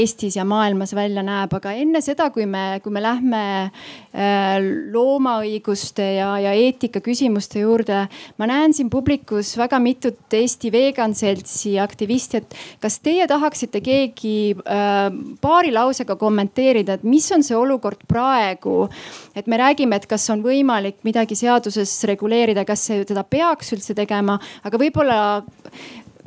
Eestis 0.00 0.36
ja 0.38 0.44
maailmas 0.48 0.94
välja 0.96 1.22
näeb, 1.26 1.52
aga 1.56 1.72
enne 1.78 2.02
seda, 2.04 2.30
kui 2.34 2.46
me, 2.50 2.80
kui 2.84 2.92
me 2.94 3.02
lähme 3.02 3.42
äh, 3.66 4.58
loomaõiguste 4.92 6.06
ja, 6.18 6.32
ja 6.42 6.54
eetika 6.56 7.02
küsimuste 7.04 7.64
juurde, 7.64 8.02
ma 8.38 8.50
näen 8.50 8.74
siin 8.76 8.90
publikus 8.92 9.52
väga 9.58 9.80
mitut 9.82 10.38
Eesti 10.40 10.72
Vegan 10.72 11.14
Seltsi 11.18 11.76
aktivisti, 11.82 12.42
et 12.42 12.58
kas 12.82 13.00
teie 13.04 13.26
tahaksite 13.30 13.82
keegi 13.84 14.36
äh, 14.64 15.08
paari 15.42 15.74
lausega 15.74 16.16
kommenteerida, 16.20 16.98
et 16.98 17.06
mis 17.06 17.30
on 17.34 17.46
see 17.46 17.58
olukord 17.58 18.06
praegu? 18.08 18.88
et 19.36 19.46
me 19.46 19.56
räägime, 19.56 19.96
et 19.96 20.06
kas 20.10 20.24
on 20.32 20.42
võimalik 20.44 20.98
midagi 21.06 21.36
seaduses 21.38 21.92
reguleerida, 22.10 22.64
kas 22.68 22.82
seda 22.90 23.22
peaks 23.24 23.70
üldse 23.76 23.94
tegema, 23.96 24.36
aga 24.66 24.80
võib-olla 24.80 25.19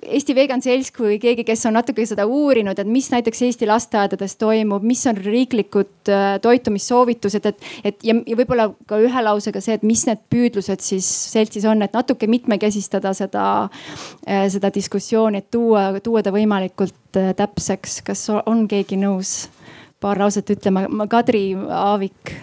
Eesti 0.03 0.35
Vegan 0.35 0.61
Selts 0.61 0.91
kui 0.93 1.17
keegi, 1.21 1.45
kes 1.47 1.65
on 1.69 1.77
natuke 1.77 2.05
seda 2.07 2.25
uurinud, 2.27 2.77
et 2.79 2.89
mis 2.89 3.07
näiteks 3.11 3.43
Eesti 3.47 3.67
lasteaedades 3.69 4.35
toimub, 4.41 4.83
mis 4.85 5.03
on 5.09 5.17
riiklikud 5.17 6.11
äh, 6.11 6.25
toitumissoovitused, 6.43 7.47
et, 7.49 7.67
et 7.83 8.05
ja, 8.07 8.15
ja 8.27 8.37
võib-olla 8.39 8.69
ka 8.89 8.99
ühe 9.03 9.23
lausega 9.25 9.61
see, 9.63 9.77
et 9.77 9.85
mis 9.87 10.05
need 10.09 10.23
püüdlused 10.33 10.83
siis 10.83 11.07
seltsis 11.33 11.67
on, 11.69 11.85
et 11.85 11.95
natuke 11.95 12.27
mitmekesistada 12.31 13.13
seda, 13.17 13.45
äh, 14.27 14.45
seda 14.53 14.71
diskussiooni, 14.75 15.43
et 15.43 15.51
tuua, 15.53 15.89
tuua 16.03 16.23
ta 16.25 16.33
võimalikult 16.35 17.19
äh, 17.19 17.31
täpseks. 17.37 18.01
kas 18.03 18.27
on 18.43 18.67
keegi 18.71 18.99
nõus 18.99 19.47
paar 20.03 20.19
lauset 20.19 20.49
ütlema? 20.51 20.87
Kadri 21.09 21.53
Aavik, 21.55 22.33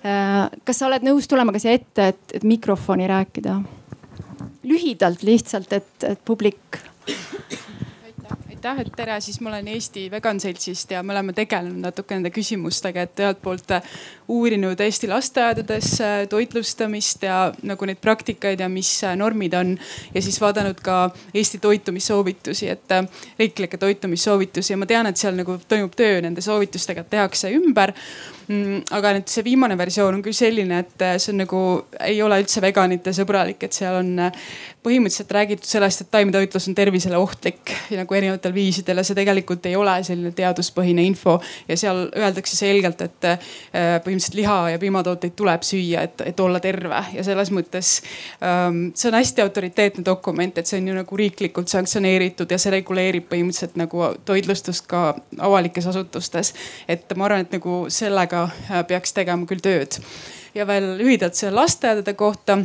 kas 0.00 0.78
sa 0.78 0.86
oled 0.86 1.04
nõus 1.04 1.26
tulema 1.28 1.52
ka 1.52 1.60
siia 1.60 1.74
ette, 1.76 2.12
et, 2.14 2.36
et 2.38 2.46
mikrofoni 2.46 3.08
rääkida? 3.10 3.58
Lühidalt 4.66 5.22
lihtsalt, 5.26 5.72
et, 5.72 5.92
et 6.04 6.24
publik 6.24 6.82
aitäh, 8.66 8.86
et 8.86 8.92
tere, 8.96 9.20
siis 9.20 9.38
ma 9.40 9.50
olen 9.50 9.68
Eesti 9.68 10.10
Vegan 10.10 10.40
Seltsist 10.40 10.90
ja 10.90 11.02
me 11.02 11.12
oleme 11.12 11.32
tegelenud 11.32 11.84
natuke 11.84 12.16
nende 12.16 12.32
küsimustega, 12.34 13.04
et 13.06 13.20
ühelt 13.22 13.40
poolt 13.42 13.70
äh, 13.76 13.90
uurinud 14.32 14.80
Eesti 14.80 15.08
lasteaedades 15.10 15.92
äh, 16.00 16.14
toitlustamist 16.30 17.22
ja 17.22 17.52
nagu 17.62 17.86
neid 17.86 18.00
praktikaid 18.02 18.60
ja 18.60 18.68
mis 18.68 18.90
äh, 19.04 19.16
normid 19.16 19.54
on. 19.54 19.76
ja 20.14 20.22
siis 20.22 20.40
vaadanud 20.40 20.80
ka 20.82 21.10
Eesti 21.34 21.58
toitumissoovitusi, 21.58 22.68
et 22.68 22.96
riiklikke 23.38 23.78
toitumissoovitusi 23.78 24.72
ja 24.72 24.80
ma 24.80 24.86
tean, 24.86 25.06
et 25.06 25.16
seal 25.16 25.36
nagu 25.38 25.58
toimub 25.68 25.94
töö 25.96 26.20
nende 26.20 26.40
soovitustega, 26.40 27.04
tehakse 27.04 27.52
ümber 27.54 27.92
aga 28.46 29.14
nüüd 29.16 29.30
see 29.30 29.42
viimane 29.46 29.74
versioon 29.78 30.18
on 30.18 30.22
küll 30.22 30.36
selline, 30.36 30.78
et 30.84 31.04
see 31.18 31.32
on 31.32 31.40
nagu, 31.42 31.60
ei 32.06 32.20
ole 32.22 32.38
üldse 32.42 32.62
veganite 32.62 33.14
sõbralik, 33.16 33.64
et 33.66 33.74
seal 33.74 33.98
on 33.98 34.12
põhimõtteliselt 34.86 35.32
räägitud 35.34 35.66
sellest, 35.66 36.04
et 36.04 36.10
taimetoitlus 36.14 36.68
on 36.70 36.76
tervisele 36.78 37.18
ohtlik 37.18 37.72
ja 37.90 37.98
nagu 37.98 38.14
erinevatel 38.14 38.54
viisidel 38.54 39.00
ja 39.00 39.04
see 39.06 39.16
tegelikult 39.18 39.66
ei 39.66 39.74
ole 39.76 39.96
selline 40.06 40.30
teaduspõhine 40.36 41.02
info. 41.02 41.40
ja 41.68 41.76
seal 41.76 42.04
öeldakse 42.14 42.56
selgelt, 42.56 43.02
et 43.02 43.26
äh, 43.26 43.40
põhimõtteliselt 44.04 44.38
liha 44.38 44.58
ja 44.70 44.78
piimatooteid 44.78 45.34
tuleb 45.36 45.66
süüa, 45.66 46.04
et, 46.06 46.22
et 46.30 46.40
olla 46.40 46.60
terve 46.62 47.02
ja 47.16 47.24
selles 47.26 47.50
mõttes 47.50 47.96
ähm, 48.38 48.92
see 48.94 49.10
on 49.10 49.18
hästi 49.18 49.42
autoriteetne 49.42 50.06
dokument, 50.06 50.58
et 50.58 50.70
see 50.70 50.78
on 50.78 50.92
ju 50.92 50.96
nagu 51.00 51.18
riiklikult 51.18 51.72
sanktsioneeritud 51.72 52.50
ja 52.50 52.60
see 52.62 52.76
reguleerib 52.78 53.26
põhimõtteliselt 53.32 53.74
nagu 53.80 54.06
toitlustust 54.28 54.86
ka 54.86 55.02
avalikes 55.38 55.90
asutustes. 55.90 56.54
et 56.88 57.10
ma 57.16 57.26
arvan, 57.26 57.42
et 57.42 57.58
nagu 57.58 57.86
sellega 57.90 58.35
äh, 58.44 58.82
peaks 58.88 59.16
tegema 59.16 59.46
küll 59.48 59.64
tööd 59.64 60.00
ja 60.54 60.66
veel 60.68 60.96
lühidalt 61.00 61.38
selle 61.38 61.56
lasteaedade 61.60 62.14
kohta 62.18 62.60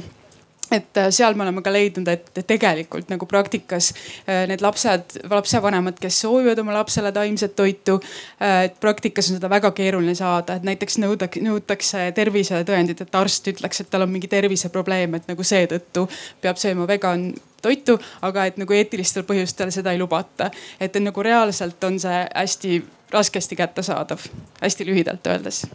et 0.72 0.98
äh, 0.98 1.10
seal 1.12 1.36
me 1.36 1.44
oleme 1.44 1.62
ka 1.64 1.72
leidnud, 1.74 2.08
et 2.08 2.42
tegelikult 2.48 3.12
nagu 3.12 3.28
praktikas 3.30 3.92
äh, 3.92 4.46
need 4.50 4.64
lapsed, 4.64 5.18
lapsevanemad, 5.30 6.00
kes 6.02 6.22
soovivad 6.24 6.60
oma 6.64 6.76
lapsele 6.80 7.12
taimset 7.16 7.56
toitu. 7.56 8.00
Et 8.42 8.78
praktikas 8.80 9.30
on 9.32 9.40
seda 9.40 9.50
väga 9.52 9.72
keeruline 9.76 10.16
saada, 10.18 10.56
et 10.58 10.66
näiteks 10.68 10.98
nõudaks, 11.02 11.42
nõutakse 11.44 12.08
tervisetõendit, 12.16 13.04
et 13.04 13.20
arst 13.20 13.48
ütleks, 13.52 13.84
et 13.84 13.92
tal 13.92 14.06
on 14.06 14.14
mingi 14.14 14.30
terviseprobleem, 14.32 15.20
et 15.20 15.28
nagu 15.32 15.46
seetõttu 15.46 16.08
peab 16.42 16.60
sööma 16.62 16.88
vegan 16.90 17.32
toitu, 17.62 17.98
aga 18.26 18.48
et 18.50 18.58
nagu 18.62 18.74
eetilistel 18.74 19.28
põhjustel 19.28 19.72
seda 19.74 19.94
ei 19.94 20.00
lubata. 20.02 20.50
et 20.80 20.96
nagu 21.00 21.24
reaalselt 21.24 21.84
on 21.84 22.00
see 22.00 22.24
hästi 22.36 22.82
raskesti 23.14 23.56
kättesaadav, 23.60 24.26
hästi 24.62 24.88
lühidalt 24.88 25.28
öeldes. 25.28 25.66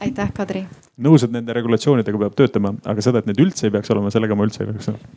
aitäh, 0.00 0.32
Kadri. 0.32 0.66
nõus, 0.96 1.24
et 1.24 1.32
nende 1.32 1.52
regulatsioonidega 1.56 2.18
peab 2.18 2.36
töötama, 2.38 2.74
aga 2.84 3.02
seda, 3.04 3.22
et 3.22 3.30
need 3.30 3.40
üldse 3.42 3.68
ei 3.68 3.74
peaks 3.74 3.90
olema, 3.94 4.10
sellega 4.10 4.38
ma 4.38 4.46
üldse 4.48 4.64
ei 4.64 4.70
oleks 4.70 4.92
nõus 4.92 5.08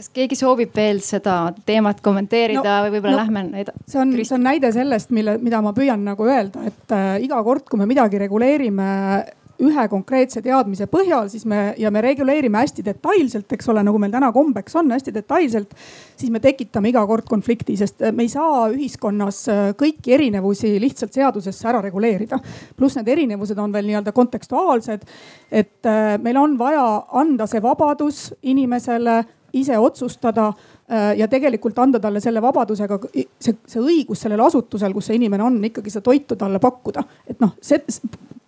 kas 0.00 0.08
keegi 0.16 0.36
soovib 0.38 0.70
veel 0.76 1.02
seda 1.04 1.50
teemat 1.68 1.98
kommenteerida 2.00 2.62
no, 2.64 2.84
või 2.86 2.94
võib-olla 2.94 3.18
no, 3.18 3.24
lähme 3.26 3.60
edasi? 3.60 3.82
see 3.92 4.00
on, 4.00 4.14
see 4.16 4.36
on 4.38 4.46
näide 4.46 4.70
sellest, 4.72 5.10
mille, 5.12 5.36
mida 5.44 5.60
ma 5.64 5.74
püüan 5.76 6.00
nagu 6.06 6.24
öelda, 6.24 6.62
et 6.70 6.94
äh, 6.96 7.10
iga 7.26 7.42
kord, 7.44 7.66
kui 7.68 7.80
me 7.80 7.88
midagi 7.90 8.20
reguleerime 8.22 8.88
ühe 9.60 9.86
konkreetse 9.92 10.42
teadmise 10.44 10.86
põhjal, 10.90 11.28
siis 11.32 11.44
me 11.48 11.74
ja 11.78 11.90
me 11.92 12.02
reguleerime 12.04 12.62
hästi 12.62 12.84
detailselt, 12.86 13.50
eks 13.52 13.68
ole, 13.72 13.82
nagu 13.86 14.00
meil 14.00 14.12
täna 14.12 14.30
kombeks 14.34 14.76
on, 14.80 14.90
hästi 14.94 15.14
detailselt. 15.14 15.74
siis 16.16 16.30
me 16.32 16.40
tekitame 16.40 16.90
iga 16.90 17.04
kord 17.06 17.28
konflikti, 17.28 17.76
sest 17.76 18.04
me 18.12 18.26
ei 18.26 18.32
saa 18.32 18.68
ühiskonnas 18.72 19.42
äh, 19.48 19.62
kõiki 19.78 20.14
erinevusi 20.16 20.74
lihtsalt 20.80 21.16
seadusesse 21.16 21.68
ära 21.68 21.82
reguleerida. 21.84 22.38
pluss 22.76 22.96
need 22.96 23.08
erinevused 23.08 23.58
on 23.58 23.72
veel 23.72 23.86
nii-öelda 23.90 24.12
kontekstuaalsed. 24.12 25.04
et 25.50 25.86
äh, 25.86 26.16
meil 26.18 26.36
on 26.36 26.58
vaja 26.58 27.04
anda 27.12 27.46
see 27.46 27.62
vabadus 27.62 28.30
inimesele 28.42 29.22
ise 29.52 29.78
otsustada 29.78 30.48
äh, 30.48 30.79
ja 31.16 31.28
tegelikult 31.30 31.78
anda 31.78 32.00
talle 32.02 32.20
selle 32.20 32.42
vabadusega 32.42 32.98
see, 33.12 33.54
see 33.66 33.82
õigus 33.82 34.24
sellel 34.24 34.40
asutusel, 34.42 34.94
kus 34.96 35.10
see 35.10 35.20
inimene 35.20 35.44
on, 35.46 35.60
ikkagi 35.68 35.92
seda 35.92 36.02
toitu 36.08 36.36
talle 36.36 36.58
pakkuda. 36.58 37.04
et 37.30 37.38
noh, 37.42 37.54
see 37.62 37.78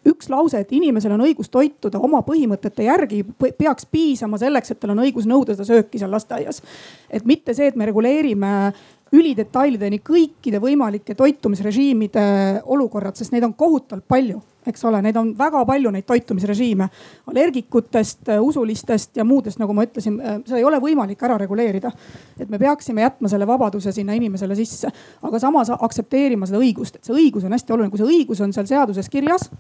üks 0.09 0.29
lause, 0.33 0.59
et 0.59 0.73
inimesel 0.75 1.15
on 1.15 1.23
õigus 1.23 1.51
toituda 1.53 2.01
oma 2.03 2.23
põhimõtete 2.27 2.87
järgi, 2.89 3.23
peaks 3.59 3.87
piisama 3.87 4.41
selleks, 4.41 4.73
et 4.73 4.81
tal 4.83 4.97
on 4.97 5.05
õigus 5.05 5.29
nõuda 5.31 5.55
seda 5.55 5.69
sööki 5.69 6.01
seal 6.03 6.11
lasteaias. 6.11 6.63
et 7.11 7.25
mitte 7.29 7.55
see, 7.55 7.71
et 7.71 7.79
me 7.79 7.87
reguleerime 7.87 8.73
ülidetailideni 9.13 10.01
kõikide 10.05 10.61
võimalike 10.63 11.15
toitumisrežiimide 11.19 12.25
olukorrad, 12.65 13.19
sest 13.19 13.35
neid 13.35 13.45
on 13.45 13.55
kohutavalt 13.59 14.07
palju, 14.09 14.41
eks 14.67 14.85
ole, 14.89 15.03
neid 15.05 15.17
on 15.21 15.33
väga 15.39 15.65
palju, 15.69 15.91
neid 15.93 16.07
toitumisrežiime. 16.09 16.89
allergikutest, 17.27 18.33
usulistest 18.41 19.17
ja 19.17 19.25
muudest, 19.25 19.59
nagu 19.59 19.75
ma 19.75 19.85
ütlesin, 19.85 20.19
seda 20.47 20.59
ei 20.59 20.65
ole 20.65 20.81
võimalik 20.81 21.23
ära 21.23 21.39
reguleerida. 21.39 21.93
et 22.39 22.49
me 22.49 22.59
peaksime 22.59 23.03
jätma 23.03 23.29
selle 23.29 23.47
vabaduse 23.47 23.93
sinna 23.93 24.13
inimesele 24.13 24.57
sisse, 24.57 24.89
aga 25.23 25.39
samas 25.39 25.71
aktsepteerima 25.71 26.47
seda 26.47 26.59
õigust, 26.59 26.97
et 26.97 27.05
see 27.05 27.15
õigus 27.15 27.45
on 27.45 27.53
hästi 27.53 27.73
oluline, 27.73 27.91
kui 27.91 27.99
see 27.99 28.13
õigus 28.19 28.41
on 28.41 28.53
seal 28.53 28.67
seaduses 28.67 29.09
kirjas 29.09 29.51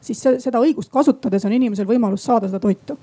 siis 0.00 0.20
seda 0.38 0.60
õigust 0.60 0.92
kasutades 0.92 1.44
on 1.44 1.52
inimesel 1.56 1.88
võimalus 1.88 2.24
saada 2.24 2.48
seda 2.48 2.60
toitu. 2.62 2.96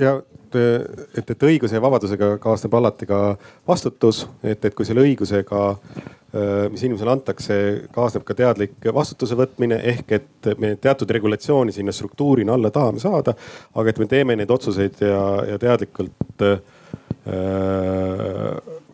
Ja 0.00 0.16
et, 0.52 1.30
et 1.30 1.44
õiguse 1.48 1.76
ja 1.76 1.82
vabadusega 1.82 2.36
kaasneb 2.42 2.74
alati 2.76 3.08
ka 3.08 3.20
vastutus, 3.68 4.26
et, 4.42 4.64
et 4.64 4.74
kui 4.76 4.86
selle 4.88 5.04
õigusega, 5.04 5.62
äh, 5.72 6.50
mis 6.72 6.82
inimesele 6.84 7.14
antakse, 7.14 7.58
kaasneb 7.94 8.24
ka 8.28 8.36
teadlik 8.38 8.90
vastutuse 8.94 9.38
võtmine 9.38 9.80
ehk 9.92 10.16
et 10.18 10.50
me 10.60 10.74
teatud 10.80 11.10
regulatsiooni 11.16 11.74
sinna 11.74 11.94
struktuurina 11.94 12.56
alla 12.56 12.72
tahame 12.74 13.02
saada, 13.02 13.34
aga 13.74 13.92
et 13.92 14.02
me 14.02 14.08
teeme 14.10 14.36
neid 14.38 14.52
otsuseid 14.52 15.00
ja, 15.04 15.22
ja 15.52 15.60
teadlikult 15.62 16.46
äh, 16.48 16.58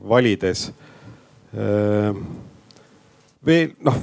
valides 0.08 0.68
äh,. 1.56 2.14
veel 3.46 3.70
noh 3.86 4.02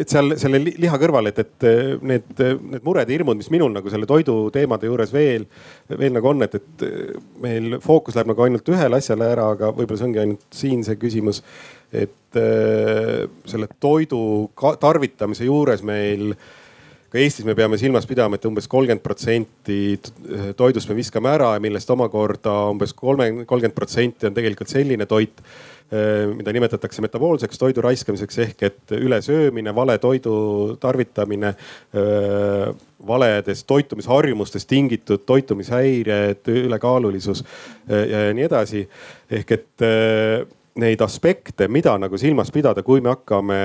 et 0.00 0.10
seal 0.12 0.34
selle 0.40 0.60
liha 0.64 0.98
kõrval, 1.00 1.30
et, 1.30 1.38
et 1.44 1.66
need, 2.04 2.26
need 2.38 2.84
mured 2.86 3.08
ja 3.08 3.16
hirmud, 3.18 3.38
mis 3.40 3.50
minul 3.52 3.72
nagu 3.74 3.92
selle 3.92 4.08
toidu 4.10 4.36
teemade 4.54 4.90
juures 4.90 5.12
veel, 5.14 5.46
veel 5.90 6.16
nagu 6.16 6.30
on, 6.30 6.44
et, 6.46 6.58
et 6.58 6.84
meil 7.44 7.78
fookus 7.84 8.18
läheb 8.18 8.32
nagu 8.32 8.46
ainult 8.46 8.74
ühele 8.74 9.00
asjale 9.00 9.30
ära, 9.36 9.48
aga 9.56 9.70
võib-olla 9.74 10.00
see 10.00 10.10
ongi 10.10 10.22
ainult 10.24 10.44
siin 10.62 10.84
see 10.86 11.00
küsimus. 11.00 11.42
et 11.94 12.38
äh, 12.40 13.24
selle 13.46 13.68
toidu 13.80 14.50
tarvitamise 14.82 15.46
juures 15.46 15.82
meil 15.86 16.34
ka 17.14 17.20
Eestis 17.22 17.46
me 17.46 17.54
peame 17.54 17.78
silmas 17.78 18.08
pidama, 18.10 18.34
et 18.34 18.46
umbes 18.48 18.66
kolmkümmend 18.66 19.02
protsenti 19.04 20.00
toidust 20.58 20.90
me 20.90 20.96
viskame 20.98 21.30
ära 21.30 21.52
ja 21.54 21.62
millest 21.62 21.90
omakorda 21.94 22.56
umbes 22.72 22.90
kolme, 22.98 23.28
kolmkümmend 23.46 23.76
protsenti 23.76 24.26
on 24.26 24.34
tegelikult 24.34 24.72
selline 24.72 25.06
toit 25.06 25.44
mida 26.34 26.52
nimetatakse 26.52 27.02
metaboolseks 27.04 27.58
toidu 27.60 27.82
raiskamiseks 27.84 28.38
ehk 28.42 28.62
et 28.66 28.94
ülesöömine, 28.96 29.74
vale 29.74 29.98
toidu 30.02 30.76
tarvitamine, 30.80 31.52
äh, 31.54 32.74
valedest 33.06 33.66
toitumisharjumustest 33.66 34.68
tingitud 34.68 35.26
toitumishäired, 35.26 36.48
ülekaalulisus 36.48 37.44
äh, 37.44 38.08
ja 38.10 38.24
nii 38.34 38.48
edasi. 38.48 38.88
ehk 39.30 39.50
et 39.52 39.84
neid 40.78 41.00
aspekte, 41.00 41.68
mida 41.68 41.94
nagu 41.98 42.18
silmas 42.18 42.50
pidada, 42.52 42.82
kui 42.82 43.00
me 43.00 43.08
hakkame 43.08 43.60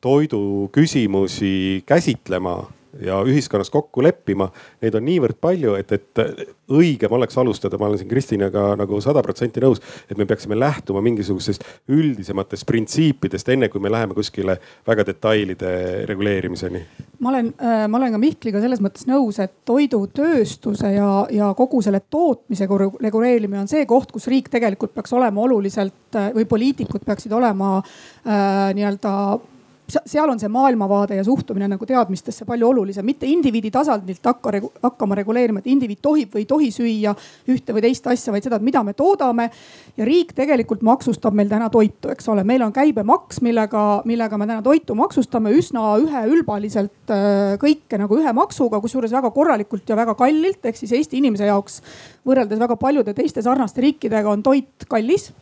toidu 0.00 0.68
küsimusi 0.72 1.82
käsitlema 1.86 2.56
ja 3.00 3.20
ühiskonnas 3.24 3.70
kokku 3.72 4.02
leppima. 4.04 4.50
Neid 4.82 4.96
on 4.98 5.06
niivõrd 5.06 5.38
palju, 5.40 5.74
et, 5.80 5.92
et 5.92 6.22
õigem 6.72 7.12
oleks 7.16 7.38
alustada, 7.38 7.78
ma 7.80 7.88
olen 7.88 8.00
siin 8.00 8.10
Kristinaga 8.10 8.72
nagu 8.78 9.00
sada 9.04 9.22
protsenti 9.24 9.62
nõus, 9.62 9.80
et 10.10 10.18
me 10.18 10.26
peaksime 10.28 10.56
lähtuma 10.58 11.02
mingisugustest 11.04 11.64
üldisematest 11.92 12.66
printsiipidest, 12.68 13.48
enne 13.52 13.68
kui 13.72 13.82
me 13.82 13.92
läheme 13.92 14.16
kuskile 14.16 14.58
väga 14.88 15.06
detailide 15.08 15.72
reguleerimiseni. 16.08 16.84
ma 17.18 17.30
olen, 17.30 17.52
äh, 17.62 17.86
ma 17.88 17.98
olen 17.98 18.12
ka 18.12 18.18
Mihkliga 18.18 18.60
selles 18.60 18.80
mõttes 18.82 19.06
nõus, 19.06 19.38
et 19.42 19.52
toidutööstuse 19.68 20.92
ja, 20.92 21.26
ja 21.30 21.52
kogu 21.58 21.82
selle 21.82 22.02
tootmise 22.10 22.66
reguleerimine 23.00 23.62
on 23.62 23.70
see 23.70 23.86
koht, 23.86 24.12
kus 24.12 24.26
riik 24.26 24.50
tegelikult 24.52 24.94
peaks 24.94 25.12
olema 25.12 25.40
oluliselt 25.40 26.18
äh, 26.18 26.32
või 26.34 26.48
poliitikud 26.48 27.06
peaksid 27.06 27.32
olema 27.32 27.78
äh, 27.78 28.72
nii-öelda 28.76 29.14
seal 30.06 30.30
on 30.30 30.40
see 30.40 30.50
maailmavaade 30.52 31.16
ja 31.16 31.24
suhtumine 31.24 31.68
nagu 31.70 31.86
teadmistesse 31.86 32.46
palju 32.48 32.68
olulisem, 32.68 33.06
mitte 33.06 33.26
indiviidi 33.28 33.70
tasandilt 33.70 34.24
hakka, 34.24 34.52
hakkama 34.82 35.18
reguleerima, 35.18 35.62
et 35.62 35.68
indiviid 35.72 36.00
tohib 36.02 36.34
või 36.34 36.44
ei 36.44 36.48
tohi 36.48 36.70
süüa 36.74 37.14
ühte 37.52 37.74
või 37.74 37.84
teist 37.84 38.06
asja, 38.10 38.32
vaid 38.34 38.46
seda, 38.46 38.58
et 38.58 38.66
mida 38.66 38.82
me 38.86 38.94
toodame. 38.98 39.50
ja 39.96 40.04
riik 40.08 40.32
tegelikult 40.36 40.82
maksustab 40.82 41.34
meil 41.34 41.48
täna 41.48 41.68
toitu, 41.70 42.10
eks 42.12 42.28
ole, 42.32 42.44
meil 42.44 42.62
on 42.62 42.72
käibemaks, 42.72 43.42
millega, 43.44 44.02
millega 44.08 44.38
me 44.38 44.46
täna 44.46 44.62
toitu 44.62 44.94
maksustame 44.94 45.52
üsna 45.56 45.96
üheülbaliselt 46.00 47.12
äh, 47.12 47.58
kõike 47.60 48.00
nagu 48.00 48.18
ühe 48.18 48.32
maksuga, 48.32 48.80
kusjuures 48.80 49.12
väga 49.12 49.30
korralikult 49.30 49.88
ja 49.88 49.96
väga 49.96 50.14
kallilt, 50.14 50.64
ehk 50.64 50.80
siis 50.80 50.92
Eesti 50.96 51.20
inimese 51.20 51.50
jaoks 51.50 51.82
võrreldes 52.26 52.60
väga 52.62 52.76
paljude 52.80 53.14
teiste 53.14 53.42
sarnaste 53.42 53.84
riikidega 53.84 54.30
on 54.30 54.42
toit 54.42 54.88
kallis 54.88 55.32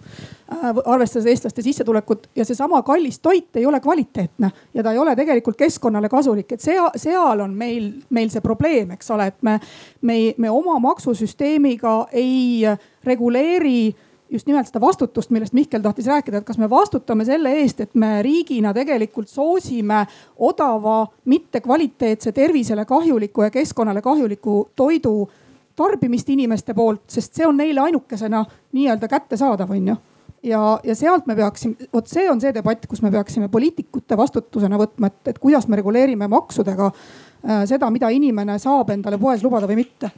Äh, 0.50 0.74
arvestades 0.84 1.26
eestlaste 1.30 1.62
sissetulekut. 1.62 2.26
Ja 2.36 2.44
seesama 2.44 2.82
kallis 2.82 3.20
toit 3.22 3.56
ei 3.56 3.66
ole 3.66 3.78
kvaliteetne 3.80 4.39
ja 4.74 4.82
ta 4.82 4.92
ei 4.92 4.98
ole 4.98 5.16
tegelikult 5.16 5.56
keskkonnale 5.56 6.08
kasulik, 6.08 6.52
et 6.52 6.60
seal, 6.60 6.90
seal 6.96 7.40
on 7.40 7.54
meil, 7.56 7.90
meil 8.10 8.30
see 8.32 8.40
probleem, 8.44 8.94
eks 8.96 9.10
ole, 9.10 9.26
et 9.30 9.42
me, 9.46 9.58
me, 10.02 10.20
me 10.38 10.50
oma 10.50 10.78
maksusüsteemiga 10.80 12.06
ei 12.12 12.64
reguleeri 13.04 13.94
just 14.30 14.46
nimelt 14.46 14.68
seda 14.68 14.80
vastutust, 14.80 15.30
millest 15.34 15.52
Mihkel 15.52 15.82
tahtis 15.82 16.06
rääkida, 16.06 16.38
et 16.38 16.46
kas 16.46 16.58
me 16.58 16.70
vastutame 16.70 17.24
selle 17.26 17.52
eest, 17.60 17.80
et 17.80 17.94
me 17.98 18.20
riigina 18.22 18.72
tegelikult 18.74 19.28
soosime 19.28 20.04
odava, 20.38 21.02
mittekvaliteetse, 21.24 22.32
tervisele 22.32 22.84
kahjuliku 22.84 23.42
ja 23.42 23.50
keskkonnale 23.50 24.02
kahjuliku 24.02 24.68
toidu 24.76 25.30
tarbimist 25.76 26.28
inimeste 26.30 26.74
poolt, 26.74 27.02
sest 27.08 27.34
see 27.34 27.46
on 27.46 27.56
neile 27.56 27.80
ainukesena 27.80 28.44
nii-öelda 28.72 29.08
kättesaadav, 29.08 29.70
on 29.70 29.88
ju 29.88 29.96
ja, 30.42 30.62
ja 30.84 30.94
sealt 30.96 31.26
me 31.26 31.36
peaksime, 31.36 31.90
vot 31.92 32.08
see 32.10 32.26
on 32.30 32.40
see 32.40 32.54
debatt, 32.54 32.86
kus 32.90 33.02
me 33.04 33.12
peaksime 33.12 33.50
poliitikute 33.52 34.16
vastutusena 34.18 34.78
võtma, 34.80 35.10
et, 35.10 35.34
et 35.34 35.38
kuidas 35.42 35.68
me 35.68 35.80
reguleerime 35.80 36.28
maksudega 36.30 36.90
äh, 36.90 37.64
seda, 37.70 37.90
mida 37.90 38.10
inimene 38.14 38.58
saab 38.62 38.94
endale 38.94 39.20
poes 39.20 39.44
lubada 39.44 39.70
või 39.70 39.82
mitte 39.84 40.12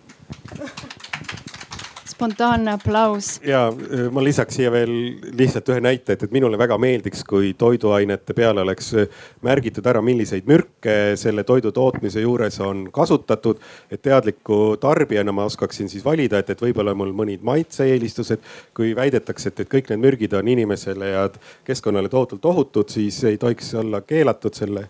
spontaanne 2.23 2.73
aplaus. 2.73 3.41
ja 3.47 3.67
äh, 3.69 4.07
ma 4.13 4.23
lisaks 4.25 4.55
siia 4.55 4.71
veel 4.71 4.93
lihtsalt 5.39 5.69
ühe 5.73 5.81
näite, 5.83 6.15
et, 6.15 6.23
et 6.23 6.35
minule 6.35 6.59
väga 6.59 6.79
meeldiks, 6.79 7.25
kui 7.27 7.53
toiduainete 7.59 8.35
peale 8.39 8.63
oleks 8.63 8.93
äh, 8.95 9.23
märgitud 9.43 9.87
ära, 9.91 10.03
milliseid 10.05 10.47
mürke 10.47 11.17
selle 11.19 11.43
toidu 11.49 11.73
tootmise 11.75 12.23
juures 12.23 12.61
on 12.63 12.85
kasutatud. 12.95 13.59
et 13.91 14.03
teadliku 14.03 14.77
tarbijana 14.81 15.33
ma 15.33 15.49
oskaksin 15.51 15.89
siis 15.89 16.05
valida, 16.05 16.39
et, 16.39 16.51
et 16.51 16.63
võib-olla 16.63 16.95
mul 16.95 17.11
mõnid 17.17 17.43
maitse-eelistused. 17.43 18.39
kui 18.75 18.95
väidetakse, 18.97 19.49
et, 19.49 19.65
et 19.65 19.73
kõik 19.75 19.91
need 19.91 20.05
mürgid 20.07 20.39
on 20.39 20.49
inimesele 20.49 21.09
ja 21.09 21.29
keskkonnale 21.65 22.09
tohutult 22.09 22.45
ohutud, 22.45 22.89
siis 22.89 23.19
ei 23.25 23.39
tohiks 23.39 23.75
olla 23.75 24.01
keelatud 24.07 24.55
selle 24.55 24.87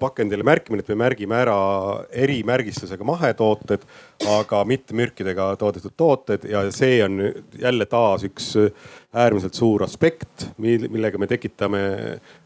pakendile 0.00 0.44
märkimine, 0.46 0.84
et 0.84 0.90
me 0.92 0.98
märgime 1.00 1.38
ära 1.42 1.56
erimärgistusega 2.24 3.06
mahetooted 3.06 3.86
aga 4.30 4.62
mitte 4.68 4.94
mürkidega 4.96 5.52
toodetud 5.60 5.94
tooted 5.96 6.46
ja 6.50 6.64
see 6.74 7.00
on 7.04 7.18
jälle 7.58 7.86
taas 7.90 8.24
üks 8.28 8.52
äärmiselt 9.12 9.54
suur 9.54 9.82
aspekt, 9.84 10.46
millega 10.56 11.18
me 11.20 11.26
tekitame 11.28 11.80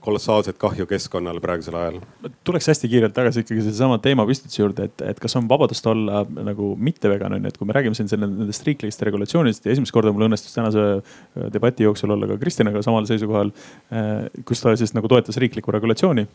kolossaalset 0.02 0.56
kahju 0.58 0.86
keskkonnale 0.90 1.38
praegusel 1.42 1.76
ajal. 1.78 2.00
tuleks 2.44 2.66
hästi 2.72 2.88
kiirelt 2.90 3.14
tagasi 3.14 3.44
ikkagi 3.44 3.62
sellesama 3.68 4.00
teemapüstituse 4.02 4.62
juurde, 4.62 4.88
et, 4.90 5.04
et 5.12 5.20
kas 5.22 5.38
on 5.38 5.46
vabadust 5.48 5.86
olla 5.86 6.24
nagu 6.26 6.72
mitte 6.74 7.10
vegan 7.12 7.36
on 7.36 7.46
ju, 7.46 7.52
et 7.52 7.60
kui 7.60 7.70
me 7.70 7.76
räägime 7.76 7.94
siin 7.98 8.10
selle, 8.10 8.26
nendest 8.26 8.66
riiklikest 8.66 9.04
regulatsioonidest 9.06 9.68
ja 9.68 9.76
esimest 9.76 9.94
korda 9.94 10.10
mul 10.14 10.26
õnnestus 10.26 10.58
tänase 10.58 10.88
äh, 10.96 11.46
debati 11.54 11.86
jooksul 11.86 12.16
olla 12.16 12.32
ka 12.32 12.40
Kristinaga 12.42 12.82
samal 12.82 13.06
seisukohal. 13.06 13.54
Äh, 13.94 14.26
kus 14.48 14.64
ta 14.64 14.74
siis 14.74 14.94
nagu 14.96 15.06
toetas 15.12 15.38
riiklikku 15.38 15.70
regulatsiooni. 15.70 16.26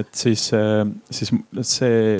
et 0.00 0.14
siis, 0.16 0.46
äh, 0.56 0.86
siis 1.10 1.34
see 1.68 2.16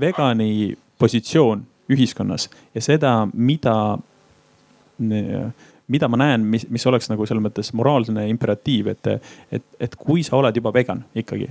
vegani 0.00 0.72
positsioon 0.98 1.66
ühiskonnas 1.92 2.48
ja 2.74 2.80
seda, 2.80 3.12
mida, 3.34 3.98
mida 5.88 6.08
ma 6.08 6.20
näen, 6.20 6.46
mis, 6.48 6.66
mis 6.72 6.86
oleks 6.88 7.10
nagu 7.12 7.26
selles 7.28 7.44
mõttes 7.44 7.72
moraalne 7.76 8.28
imperatiiv, 8.30 8.88
et, 8.94 9.12
et, 9.52 9.66
et 9.80 9.96
kui 10.00 10.24
sa 10.24 10.38
oled 10.38 10.56
juba 10.56 10.72
vegan 10.74 11.04
ikkagi 11.14 11.50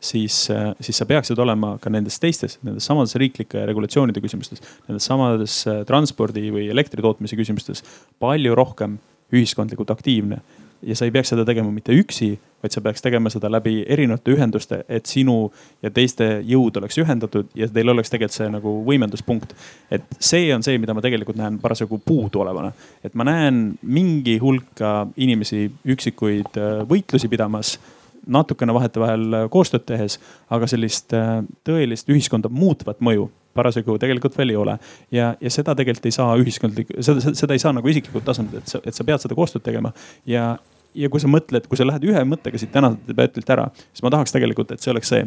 siis, 0.00 0.46
siis 0.80 0.98
sa 0.98 1.06
peaksid 1.08 1.38
olema 1.42 1.76
ka 1.82 1.90
nendes 1.92 2.18
teistes, 2.22 2.58
nendes 2.64 2.86
samades 2.86 3.16
riiklike 3.20 3.64
regulatsioonide 3.68 4.22
küsimustes, 4.24 4.62
nendes 4.88 5.08
samades 5.08 5.62
transpordi 5.88 6.50
või 6.54 6.68
elektri 6.72 7.04
tootmise 7.04 7.38
küsimustes 7.38 7.84
palju 8.22 8.54
rohkem 8.56 8.98
ühiskondlikult 9.34 9.90
aktiivne 9.90 10.40
ja 10.82 10.96
sa 10.96 11.06
ei 11.06 11.12
peaks 11.14 11.32
seda 11.32 11.44
tegema 11.46 11.70
mitte 11.72 11.94
üksi, 11.96 12.34
vaid 12.62 12.74
sa 12.74 12.82
peaks 12.84 13.04
tegema 13.04 13.30
seda 13.32 13.50
läbi 13.52 13.78
erinevate 13.88 14.34
ühenduste, 14.34 14.82
et 14.88 15.06
sinu 15.06 15.50
ja 15.84 15.90
teiste 15.94 16.28
jõud 16.46 16.76
oleks 16.80 16.98
ühendatud 17.02 17.50
ja 17.58 17.68
teil 17.72 17.92
oleks 17.92 18.12
tegelikult 18.12 18.36
see 18.36 18.48
nagu 18.52 18.74
võimenduspunkt. 18.86 19.54
et 19.90 20.04
see 20.18 20.52
on 20.54 20.62
see, 20.66 20.78
mida 20.78 20.94
ma 20.94 21.04
tegelikult 21.04 21.38
näen 21.40 21.58
parasjagu 21.62 21.98
puuduolevana. 22.04 22.72
et 23.04 23.14
ma 23.14 23.24
näen 23.24 23.78
mingi 23.82 24.38
hulka 24.38 25.06
inimesi 25.16 25.70
üksikuid 25.84 26.60
äh, 26.60 26.82
võitlusi 26.88 27.28
pidamas 27.28 27.78
natukene 28.26 28.74
vahetevahel 28.74 29.46
koostööd 29.50 29.86
tehes, 29.86 30.18
aga 30.50 30.66
sellist 30.66 31.14
äh, 31.14 31.42
tõelist 31.64 32.10
ühiskonda 32.10 32.48
muutvat 32.50 33.00
mõju 33.00 33.30
parasjagu 33.56 33.98
tegelikult 34.02 34.36
veel 34.38 34.54
ei 34.54 34.58
ole. 34.60 34.78
ja, 35.14 35.34
ja 35.40 35.52
seda 35.52 35.74
tegelikult 35.78 36.08
ei 36.08 36.14
saa 36.14 36.36
ühiskondlik, 36.40 36.92
seda, 37.00 37.34
seda 37.36 37.56
ei 37.56 37.62
saa 37.62 37.74
nagu 37.76 37.92
isiklikult 37.92 38.26
tasandilt, 38.26 38.64
et 38.64 38.74
sa, 38.74 38.80
et 38.84 38.96
sa 38.96 39.06
pead 39.06 39.22
seda 39.24 39.38
koostööd 39.38 39.64
tegema 39.66 39.92
ja, 40.28 40.50
ja 40.96 41.10
kui 41.12 41.22
sa 41.22 41.30
mõtled, 41.30 41.68
kui 41.70 41.78
sa 41.78 41.86
lähed 41.88 42.04
ühe 42.08 42.24
mõttega 42.28 42.60
siit 42.60 42.72
tänaselt 42.74 43.06
debatilt 43.08 43.54
ära, 43.56 43.68
siis 43.90 44.04
ma 44.06 44.12
tahaks 44.14 44.34
tegelikult, 44.36 44.74
et 44.74 44.84
see 44.84 44.92
oleks 44.94 45.12
see, 45.12 45.24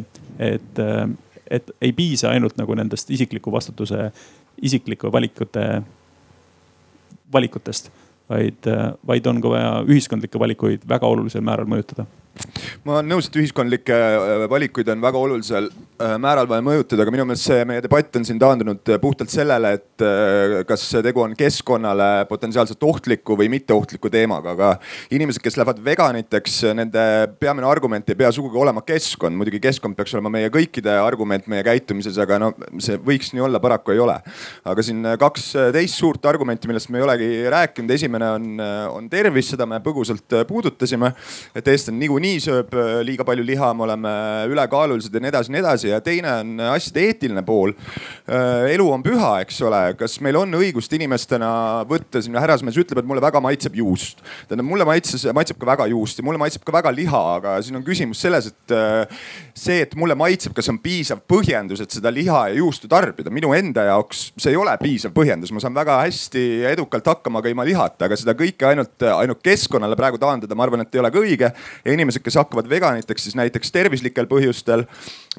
et, 0.50 0.84
et 1.50 1.74
ei 1.80 1.94
piisa 1.96 2.34
ainult 2.34 2.58
nagu 2.60 2.76
nendest 2.78 3.10
isikliku 3.10 3.52
vastutuse, 3.54 4.10
isiklike 4.62 5.10
valikute, 5.12 5.66
valikutest, 7.32 7.90
vaid, 8.30 8.70
vaid 9.06 9.26
on 9.30 9.42
ka 9.42 9.54
vaja 9.54 9.76
ühiskondlikke 9.86 10.40
valikuid 10.42 10.88
väga 10.88 11.06
olulisel 11.10 11.44
määral 11.46 11.70
mõjutada 11.70 12.06
ma 12.84 12.98
olen 12.98 13.10
nõus, 13.12 13.28
et 13.28 13.36
ühiskondlikke 13.40 13.94
äh, 13.94 14.44
valikuid 14.50 14.88
on 14.92 15.02
väga 15.02 15.20
olulisel 15.20 15.68
äh, 15.68 16.14
määral 16.22 16.48
vaja 16.48 16.64
mõjutada, 16.64 17.04
aga 17.04 17.12
minu 17.14 17.26
meelest 17.28 17.48
see 17.48 17.64
meie 17.68 17.82
debatt 17.84 18.16
on 18.16 18.24
siin 18.26 18.40
taandunud 18.40 18.92
äh, 18.92 19.00
puhtalt 19.02 19.32
sellele, 19.32 19.74
et 19.78 20.04
kas 20.64 20.86
tegu 21.04 21.20
on 21.20 21.34
keskkonnale 21.36 22.24
potentsiaalselt 22.30 22.80
ohtliku 22.88 23.34
või 23.36 23.50
mitteohtliku 23.52 24.08
teemaga, 24.12 24.54
aga 24.54 24.70
inimesed, 25.12 25.42
kes 25.44 25.58
lähevad 25.60 25.82
veganiteks, 25.84 26.54
nende 26.78 27.02
peamine 27.40 27.68
argument 27.68 28.08
ei 28.08 28.16
pea 28.16 28.30
sugugi 28.32 28.56
olema 28.60 28.80
keskkond. 28.86 29.36
muidugi 29.36 29.60
keskkond 29.60 29.98
peaks 29.98 30.14
olema 30.16 30.32
meie 30.32 30.48
kõikide 30.52 30.94
argument 31.02 31.50
meie 31.52 31.64
käitumises, 31.66 32.16
aga 32.22 32.38
no 32.40 32.50
see 32.80 32.96
võiks 32.96 33.34
nii 33.34 33.44
olla, 33.44 33.60
paraku 33.60 33.92
ei 33.92 34.00
ole. 34.00 34.16
aga 34.64 34.86
siin 34.86 35.04
kaks 35.20 35.50
teist 35.76 36.00
suurt 36.00 36.24
argumenti, 36.30 36.70
millest 36.70 36.88
me 36.88 37.02
ei 37.02 37.04
olegi 37.04 37.30
rääkinud. 37.52 37.92
esimene 37.98 38.30
on, 38.38 38.48
on 38.96 39.12
tervis, 39.12 39.52
seda 39.52 39.68
me 39.68 39.82
põgusalt 39.84 40.40
puudutasime, 40.48 41.12
et 41.54 41.68
eestlane 41.68 42.00
niikuinii 42.00 42.29
niikuinii 42.30 42.42
sööb 42.42 42.74
äh, 42.76 43.00
liiga 43.06 43.24
palju 43.26 43.44
liha, 43.46 43.70
me 43.74 43.84
oleme 43.86 44.12
ülekaalulised 44.50 45.14
ja 45.14 45.22
nii 45.22 45.30
edasi, 45.30 45.52
nii 45.52 45.60
edasi 45.60 45.90
ja 45.90 46.00
teine 46.04 46.32
on 46.40 46.62
asjade 46.70 47.02
eetiline 47.08 47.42
pool. 47.46 47.72
Äh, 48.30 48.70
elu 48.74 48.86
on 48.92 49.02
püha, 49.04 49.32
eks 49.44 49.60
ole, 49.66 49.80
kas 49.98 50.18
meil 50.24 50.38
on 50.38 50.54
õigust 50.60 50.92
inimestena 50.96 51.50
võtta, 51.90 52.22
siin 52.22 52.38
härrasmees 52.38 52.78
ütleb, 52.80 53.02
et 53.02 53.08
mulle 53.08 53.22
väga 53.24 53.42
maitseb 53.42 53.76
juust. 53.80 54.22
tähendab, 54.48 54.68
mulle 54.68 54.86
maitses, 54.88 55.26
maitseb 55.34 55.58
ka 55.60 55.70
väga 55.72 55.88
juust 55.90 56.20
ja 56.20 56.26
mulle 56.26 56.40
maitseb 56.40 56.64
ka 56.66 56.74
väga 56.74 56.92
liha, 56.94 57.22
aga 57.40 57.56
siin 57.64 57.80
on 57.80 57.86
küsimus 57.86 58.22
selles, 58.22 58.50
et 58.52 58.76
äh, 58.76 59.26
see, 59.54 59.80
et 59.84 59.96
mulle 59.98 60.16
maitseb, 60.18 60.54
kas 60.56 60.70
on 60.72 60.78
piisav 60.82 61.22
põhjendus, 61.30 61.82
et 61.82 61.98
seda 61.98 62.12
liha 62.14 62.46
ja 62.52 62.60
juustu 62.60 62.88
tarbida. 62.90 63.30
minu 63.30 63.52
enda 63.56 63.86
jaoks 63.90 64.30
see 64.36 64.54
ei 64.54 64.60
ole 64.60 64.76
piisav 64.80 65.14
põhjendus, 65.16 65.52
ma 65.54 65.62
saan 65.62 65.74
väga 65.76 66.00
hästi 66.04 66.46
ja 66.64 66.74
edukalt 66.76 67.06
hakkama 67.06 67.42
ka 67.42 67.50
ilma 67.50 67.66
lihata, 67.66 68.06
aga 68.06 68.18
seda 68.18 68.36
kõike 68.38 68.68
ainult, 68.70 68.96
ainult 69.16 69.42
keskkonnale 69.44 69.98
praegu 69.98 70.20
taandada, 70.20 70.56
ma 70.56 70.66
arvan, 70.66 70.84
et 70.84 70.94
ei 70.94 71.02
ole 71.02 71.10
ka 71.12 71.22
õige 71.22 71.50
ja 71.50 71.94
inimesed 71.94 72.19
inimesed, 72.20 72.24
kes 72.24 72.38
hakkavad 72.38 72.68
veganiteks 72.68 73.24
siis 73.24 73.36
näiteks 73.36 73.72
tervislikel 73.72 74.26
põhjustel 74.28 74.84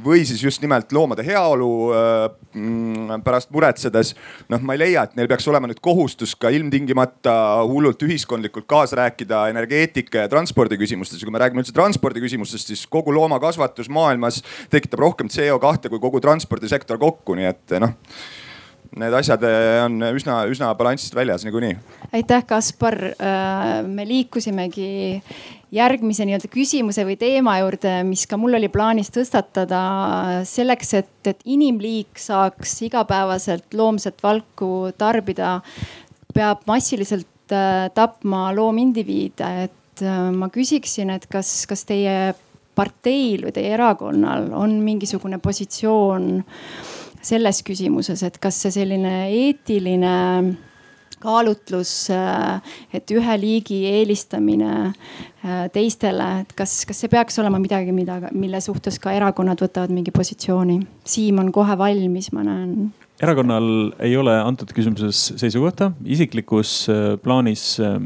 või 0.04 0.26
siis 0.26 0.42
just 0.44 0.62
nimelt 0.62 0.92
loomade 0.92 1.24
heaolu 1.24 1.92
äh, 1.94 3.22
pärast 3.24 3.52
muretsedes. 3.52 4.16
noh, 4.50 4.62
ma 4.62 4.74
ei 4.74 4.80
leia, 4.80 5.04
et 5.04 5.16
neil 5.16 5.28
peaks 5.28 5.48
olema 5.48 5.68
nüüd 5.68 5.82
kohustus 5.82 6.36
ka 6.36 6.50
ilmtingimata 6.50 7.64
hullult 7.68 8.02
ühiskondlikult 8.02 8.68
kaasa 8.68 8.96
rääkida 8.96 9.50
energeetika 9.50 10.26
ja 10.26 10.30
transpordi 10.30 10.78
küsimustes 10.78 11.22
ja 11.22 11.26
kui 11.26 11.34
me 11.34 11.40
räägime 11.40 11.62
üldse 11.62 11.74
transpordi 11.74 12.22
küsimustest, 12.22 12.68
siis 12.68 12.86
kogu 12.88 13.14
loomakasvatus 13.14 13.90
maailmas 13.90 14.42
tekitab 14.70 15.00
rohkem 15.00 15.28
CO2 15.28 15.90
kui 15.90 16.00
kogu 16.00 16.22
transpordisektor 16.22 16.98
kokku, 16.98 17.36
nii 17.36 17.52
et 17.52 17.80
noh 17.82 17.98
need 19.00 19.16
asjad 19.16 19.44
eh, 19.48 19.80
on 19.86 20.02
üsna, 20.12 20.42
üsna 20.52 20.72
balansist 20.76 21.16
väljas 21.16 21.46
niikuinii. 21.48 21.78
aitäh, 22.12 22.44
Kaspar. 22.48 22.98
Äh, 23.16 23.84
me 23.88 24.08
liikusimegi 24.08 25.22
järgmise 25.72 26.26
nii-öelda 26.28 26.50
küsimuse 26.52 27.06
või 27.08 27.16
teema 27.20 27.56
juurde, 27.62 28.02
mis 28.08 28.26
ka 28.28 28.40
mul 28.40 28.58
oli 28.60 28.68
plaanis 28.72 29.12
tõstatada 29.14 29.82
selleks, 30.48 30.94
et, 31.00 31.12
et 31.32 31.44
inimliik 31.48 32.20
saaks 32.20 32.76
igapäevaselt 32.88 33.74
loomset 33.78 34.20
valku 34.24 34.92
tarbida, 35.00 35.60
peab 36.36 36.66
massiliselt 36.68 37.56
äh, 37.56 37.88
tapma 37.96 38.50
loomindiviide, 38.56 39.52
et 39.68 40.04
äh, 40.04 40.24
ma 40.36 40.52
küsiksin, 40.52 41.14
et 41.16 41.28
kas, 41.32 41.62
kas 41.70 41.86
teie 41.88 42.34
parteil 42.76 43.46
või 43.48 43.56
teie 43.56 43.72
erakonnal 43.76 44.50
on 44.56 44.78
mingisugune 44.84 45.40
positsioon 45.44 46.44
selles 47.22 47.62
küsimuses, 47.64 48.24
et 48.26 48.40
kas 48.42 48.58
see 48.64 48.74
selline 48.74 49.16
eetiline 49.30 50.14
kaalutlus, 51.22 51.94
et 52.94 53.14
ühe 53.16 53.38
liigi 53.42 53.82
eelistamine 53.92 54.72
äh, 54.88 55.68
teistele, 55.74 56.30
et 56.44 56.56
kas, 56.58 56.82
kas 56.90 57.04
see 57.04 57.12
peaks 57.12 57.40
olema 57.42 57.62
midagi, 57.62 57.94
mida, 57.96 58.20
mille 58.32 58.62
suhtes 58.64 59.00
ka 59.02 59.14
erakonnad 59.18 59.62
võtavad 59.62 59.94
mingi 59.94 60.14
positsiooni? 60.16 60.82
Siim 61.08 61.42
on 61.44 61.54
kohe 61.56 61.78
valmis, 61.80 62.32
ma 62.36 62.46
näen 62.48 62.92
erakonnal 63.22 63.66
ei 64.02 64.16
ole 64.18 64.34
antud 64.42 64.72
küsimuses 64.74 65.20
seisukohta, 65.40 65.92
isiklikus 66.10 66.74
äh, 66.90 67.02
plaanis 67.22 67.64
äh, 67.84 67.98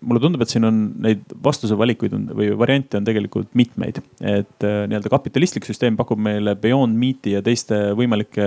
mulle 0.00 0.22
tundub, 0.22 0.44
et 0.44 0.52
siin 0.52 0.66
on 0.68 0.80
neid 1.02 1.24
vastuse 1.42 1.76
valikuid 1.78 2.14
on, 2.16 2.28
või 2.38 2.50
variante 2.58 3.00
on 3.00 3.06
tegelikult 3.06 3.50
mitmeid. 3.58 4.00
et 4.20 4.66
äh, 4.66 4.84
nii-öelda 4.90 5.12
kapitalistlik 5.12 5.66
süsteem 5.66 5.98
pakub 5.98 6.20
meile 6.22 6.54
Beyond 6.60 6.98
Meat'i 7.00 7.34
ja 7.34 7.42
teiste 7.46 7.80
võimalike 7.98 8.46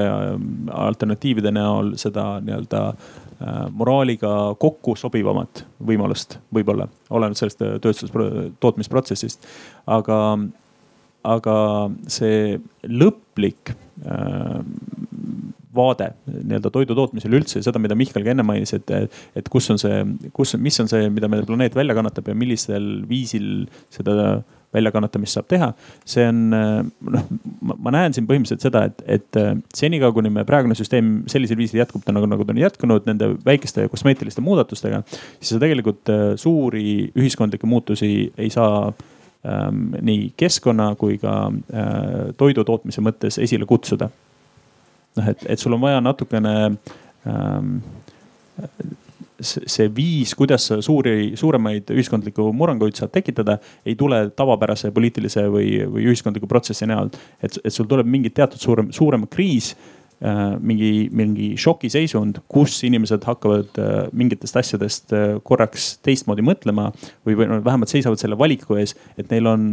alternatiivide 0.72 1.52
näol 1.54 1.94
seda 2.00 2.38
nii-öelda 2.44 2.86
moraaliga 3.76 4.34
kokku 4.62 4.96
sobivamat 5.00 5.64
võimalust 5.84 6.38
võib-olla, 6.54 6.88
oleneb 7.14 7.38
sellest 7.40 7.64
tööstus, 7.84 8.14
tootmisprotsessist. 8.64 9.48
aga, 9.86 10.20
aga 11.36 11.58
see 12.08 12.60
lõplik 12.88 13.76
vaade 15.74 16.10
nii-öelda 16.28 16.72
toidu 16.74 16.96
tootmisel 16.98 17.34
üldse, 17.38 17.62
seda, 17.66 17.82
mida 17.82 17.98
Mihkel 17.98 18.26
ka 18.26 18.34
enne 18.34 18.46
mainis, 18.46 18.76
et, 18.78 18.92
et 19.38 19.48
kus 19.52 19.70
on 19.74 19.80
see, 19.82 20.04
kus, 20.36 20.56
mis 20.62 20.78
on 20.84 20.90
see, 20.92 21.08
mida 21.14 21.30
meie 21.32 21.46
planeet 21.48 21.76
välja 21.78 21.96
kannatab 21.98 22.30
ja 22.30 22.38
millisel 22.38 22.90
viisil 23.10 23.66
seda 23.94 24.44
väljakannatamist 24.74 25.38
saab 25.38 25.48
teha. 25.52 25.72
see 26.06 26.26
on 26.28 26.50
noh, 26.50 27.30
ma 27.62 27.94
näen 27.94 28.16
siin 28.16 28.28
põhimõtteliselt 28.30 28.66
seda, 28.66 28.86
et, 28.90 29.04
et 29.08 29.40
senikaua, 29.76 30.14
kuni 30.16 30.32
meie 30.34 30.48
praegune 30.48 30.78
süsteem 30.78 31.24
sellisel 31.32 31.60
viisil 31.60 31.82
jätkub, 31.82 32.04
nagu, 32.10 32.30
nagu 32.30 32.46
ta 32.46 32.56
on 32.56 32.62
jätkunud 32.64 33.08
nende 33.10 33.34
väikeste 33.46 33.88
kosmeetiliste 33.92 34.44
muudatustega, 34.46 35.04
siis 35.40 35.56
sa 35.56 35.62
tegelikult 35.64 36.12
äh, 36.14 36.26
suuri 36.40 37.12
ühiskondlikke 37.14 37.70
muutusi 37.70 38.12
ei 38.38 38.50
saa 38.54 38.90
ähm, 38.90 39.94
nii 40.02 40.34
keskkonna 40.38 40.94
kui 41.00 41.18
ka 41.22 41.38
äh, 41.50 42.34
toidu 42.38 42.66
tootmise 42.68 43.04
mõttes 43.06 43.40
esile 43.42 43.70
kutsuda 43.70 44.10
noh, 45.18 45.30
et, 45.30 45.46
et 45.48 45.60
sul 45.60 45.76
on 45.76 45.84
vaja 45.84 46.02
natukene 46.04 46.56
ähm, 47.30 47.78
see 49.44 49.90
viis, 49.96 50.34
kuidas 50.38 50.70
suuri, 50.86 51.34
suuremaid 51.40 51.92
ühiskondlikku 51.94 52.50
murranguid 52.56 52.98
saad 53.00 53.14
tekitada, 53.14 53.58
ei 53.86 53.96
tule 54.00 54.26
tavapärase 54.36 54.94
poliitilise 54.96 55.46
või, 55.52 55.76
või 55.90 56.08
ühiskondliku 56.12 56.50
protsessi 56.50 56.88
näol. 56.90 57.12
et, 57.44 57.60
et 57.64 57.74
sul 57.74 57.90
tuleb 57.90 58.10
mingi 58.10 58.32
teatud 58.34 58.62
suurem, 58.62 58.92
suurem 58.96 59.28
kriis 59.32 59.74
äh,, 59.74 60.56
mingi, 60.60 61.10
mingi 61.12 61.54
šokiseisund, 61.60 62.44
kus 62.48 62.80
inimesed 62.88 63.26
hakkavad 63.28 63.80
äh, 63.82 63.94
mingitest 64.12 64.60
asjadest 64.64 65.16
äh, 65.16 65.38
korraks 65.44 65.98
teistmoodi 66.06 66.46
mõtlema 66.46 66.90
või, 67.26 67.38
või 67.38 67.50
no, 67.52 67.62
vähemalt 67.66 67.94
seisavad 67.94 68.22
selle 68.22 68.40
valiku 68.40 68.80
ees, 68.82 68.98
et 69.18 69.32
neil 69.34 69.50
on 69.52 69.72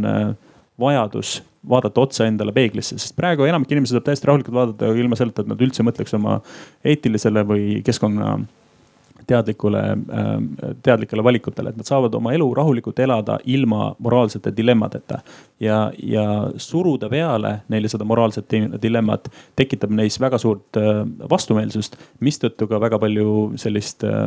vajadus 0.81 1.41
vaadata 1.69 2.01
otsa 2.01 2.25
endale 2.25 2.53
peeglisse, 2.55 2.97
sest 2.97 3.15
praegu 3.17 3.45
enamik 3.45 3.71
inimesi 3.73 3.93
saab 3.93 4.07
täiesti 4.07 4.27
rahulikult 4.29 4.55
vaadata 4.55 4.89
ilma 4.97 5.17
selleta, 5.19 5.43
et 5.43 5.51
nad 5.51 5.61
üldse 5.61 5.85
mõtleks 5.85 6.15
oma 6.17 6.39
eetilisele 6.87 7.43
või 7.47 7.65
keskkonna 7.85 8.39
teadlikule, 9.27 9.81
ähm, 9.91 10.47
teadlikele 10.83 11.23
valikutele, 11.23 11.69
et 11.69 11.77
nad 11.77 11.87
saavad 11.87 12.15
oma 12.17 12.33
elu 12.33 12.47
rahulikult 12.55 12.99
elada 12.99 13.39
ilma 13.45 13.95
moraalsete 13.99 14.53
dilemmadeta. 14.57 15.19
ja, 15.59 15.91
ja 16.03 16.51
suruda 16.57 17.09
peale 17.09 17.61
neile 17.69 17.87
seda 17.87 18.05
moraalset 18.05 18.49
dilemmat 18.81 19.29
tekitab 19.55 19.91
neis 19.91 20.19
väga 20.19 20.37
suurt 20.37 20.77
äh, 20.77 21.03
vastumeelsust, 21.29 21.97
mistõttu 22.19 22.67
ka 22.67 22.79
väga 22.81 22.99
palju 22.99 23.53
sellist 23.55 24.03
äh, 24.03 24.25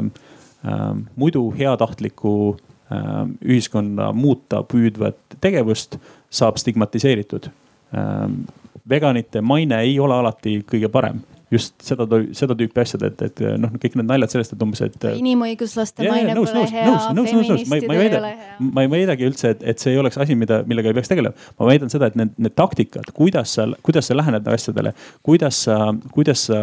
äh, 0.66 0.86
muidu 1.16 1.49
heatahtlikku 1.59 2.57
äh, 2.92 3.26
ühiskonda 3.45 4.12
muuta 4.12 4.62
püüdvat 4.62 5.38
tegevust 5.40 5.99
saab 6.30 6.59
stigmatiseeritud. 6.59 7.51
Ähm, 7.95 8.45
veganite 8.88 9.40
maine 9.40 9.78
ei 9.80 9.99
ole 10.01 10.14
alati 10.14 10.59
kõige 10.66 10.90
parem 10.92 11.22
just 11.53 11.74
seda, 11.84 12.07
seda 12.36 12.57
tüüpi 12.59 12.80
asjad, 12.82 13.05
et, 13.09 13.22
et 13.28 13.42
noh, 13.61 13.72
kõik 13.80 13.97
need 13.99 14.09
naljad 14.09 14.32
sellest, 14.32 14.55
et 14.57 14.64
umbes, 14.64 14.80
et. 14.84 14.97
inimõiguslaste 15.20 16.07
maine 16.09 16.34
pole 16.38 16.64
nõus, 16.64 16.72
hea, 16.72 16.95
feministide 17.28 17.90
ei 17.92 18.18
ole 18.18 18.32
hea. 18.32 18.57
ma 18.64 18.84
ei 18.84 18.90
väidagi 18.92 19.28
üldse, 19.28 19.53
et, 19.55 19.64
et 19.74 19.82
see 19.82 19.92
ei 19.95 20.01
oleks 20.01 20.18
asi, 20.20 20.36
mida, 20.38 20.62
millega 20.68 20.90
ei 20.90 20.97
peaks 20.97 21.12
tegelema. 21.12 21.36
ma 21.61 21.68
väidan 21.68 21.92
seda, 21.92 22.11
et 22.11 22.18
need, 22.18 22.32
need 22.40 22.57
taktikad, 22.59 23.11
kuidas 23.16 23.57
sa, 23.59 23.66
kuidas 23.86 24.09
sa 24.11 24.16
lähened 24.16 24.49
asjadele, 24.55 24.95
kuidas 25.26 25.64
sa, 25.66 25.78
kuidas 26.14 26.47
sa 26.49 26.61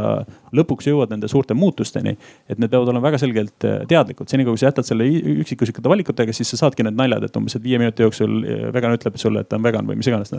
lõpuks 0.56 0.90
jõuad 0.90 1.14
nende 1.14 1.30
suurte 1.32 1.56
muutusteni. 1.58 2.18
et 2.50 2.60
need 2.60 2.72
peavad 2.72 2.90
olema 2.92 3.06
väga 3.08 3.22
selgelt 3.22 3.68
äh, 3.68 3.82
teadlikud, 3.90 4.30
senikaua 4.32 4.56
kui 4.56 4.64
sa 4.64 4.72
jätad 4.72 4.88
selle 4.88 5.08
üksikusikute 5.44 5.92
valikutega, 5.92 6.34
siis 6.36 6.52
sa 6.54 6.66
saadki 6.66 6.86
need 6.88 6.98
naljad, 6.98 7.24
et 7.28 7.38
umbes, 7.38 7.56
et 7.56 7.64
viie 7.64 7.80
minuti 7.82 8.04
jooksul 8.04 8.42
äh, 8.42 8.66
vegan 8.76 8.98
ütleb 8.98 9.20
sulle, 9.22 9.46
et 9.46 9.52
ta 9.52 9.60
on 9.60 9.66
vegan 9.68 9.88
või 9.88 10.00
mis 10.02 10.10
iganes. 10.10 10.34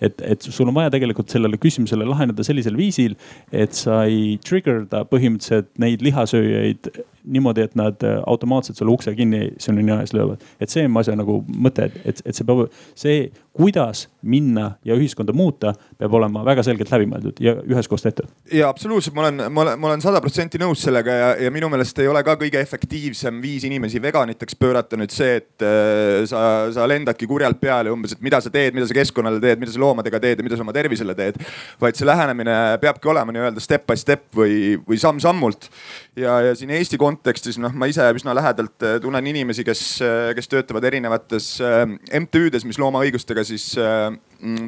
et, 0.00 0.22
et 0.22 0.48
sul 0.48 0.70
on 0.70 0.76
vaja 0.76 0.92
tegelikult 0.94 1.32
sellele 1.32 1.60
küsimusele 1.60 2.06
laheneda 2.08 2.46
sellisel 2.46 2.78
viisil, 2.78 3.16
et 3.52 3.76
sa 3.76 3.87
sa 3.88 4.02
ei 4.08 4.36
triggerda 4.44 5.04
põhimõtteliselt 5.08 5.70
neid 5.80 6.04
lihasööjaid 6.04 6.90
niimoodi, 7.28 7.66
et 7.68 7.76
nad 7.78 8.06
äh, 8.06 8.18
automaatselt 8.26 8.78
sulle 8.78 8.94
ukse 8.94 9.14
kinni 9.18 9.48
sinu 9.58 9.82
nina 9.82 10.00
ees 10.02 10.14
löövad. 10.16 10.42
et 10.60 10.70
see 10.70 10.86
on 10.88 10.96
asja 11.00 11.16
nagu 11.18 11.42
mõte, 11.48 11.90
et, 12.04 12.22
et 12.24 12.34
see 12.34 12.46
peab, 12.48 12.66
see, 12.98 13.28
kuidas 13.58 14.06
minna 14.22 14.70
ja 14.86 14.94
ühiskonda 14.94 15.32
muuta, 15.34 15.72
peab 15.98 16.12
olema 16.14 16.44
väga 16.46 16.62
selgelt 16.62 16.90
läbimõeldud 16.94 17.40
ja 17.42 17.56
üheskoos 17.66 18.04
tehtud. 18.04 18.28
ja 18.54 18.68
absoluutselt, 18.68 19.14
ma 19.16 19.24
olen, 19.26 19.42
ma 19.52 19.64
olen, 19.64 19.80
ma 19.80 19.88
olen 19.90 20.04
sada 20.04 20.20
protsenti 20.22 20.60
nõus 20.62 20.82
sellega 20.86 21.16
ja, 21.16 21.30
ja 21.42 21.50
minu 21.54 21.70
meelest 21.72 21.98
ei 21.98 22.10
ole 22.10 22.22
ka 22.26 22.36
kõige 22.38 22.60
efektiivsem 22.62 23.40
viis 23.42 23.66
inimesi 23.66 24.02
veganiteks 24.02 24.58
pöörata 24.58 24.98
nüüd 25.00 25.14
see, 25.14 25.40
et 25.40 25.66
äh, 25.66 26.22
sa, 26.30 26.42
sa 26.74 26.86
lendadki 26.90 27.26
kurjalt 27.30 27.58
peale 27.60 27.90
umbes, 27.90 28.14
et 28.14 28.22
mida 28.22 28.40
sa 28.44 28.52
teed, 28.54 28.78
mida 28.78 28.86
sa 28.86 28.98
keskkonnale 29.00 29.42
teed, 29.42 29.58
mida 29.62 29.74
sa 29.74 29.82
loomadega 29.82 30.22
teed 30.22 30.38
ja 30.38 30.46
mida 30.46 30.58
sa 30.58 30.66
oma 30.66 30.76
tervisele 30.76 31.18
teed. 31.18 31.42
vaid 31.82 31.98
see 31.98 32.06
lähenemine 32.06 32.56
peabki 32.82 33.10
olema 33.10 33.34
nii-öelda 33.34 33.62
step 33.62 33.86
by 33.90 33.98
step 33.98 34.28
või, 34.38 34.78
või 34.86 35.02
samm-sammult. 35.02 35.66
ja, 36.16 36.40
ja 36.46 36.54
siin 36.58 36.70
Eesti 36.78 36.98
kontekstis 36.98 37.17
noh, 37.62 37.74
ma 37.74 37.88
ise 37.90 38.06
üsna 38.16 38.34
lähedalt 38.36 38.84
äh, 38.86 38.98
tunnen 39.02 39.26
inimesi, 39.26 39.64
kes, 39.66 39.82
kes 40.36 40.50
töötavad 40.50 40.84
erinevates 40.88 41.56
MTÜ-des, 42.20 42.66
mis 42.68 42.78
loomaõigustega 42.80 43.44
siis 43.46 43.72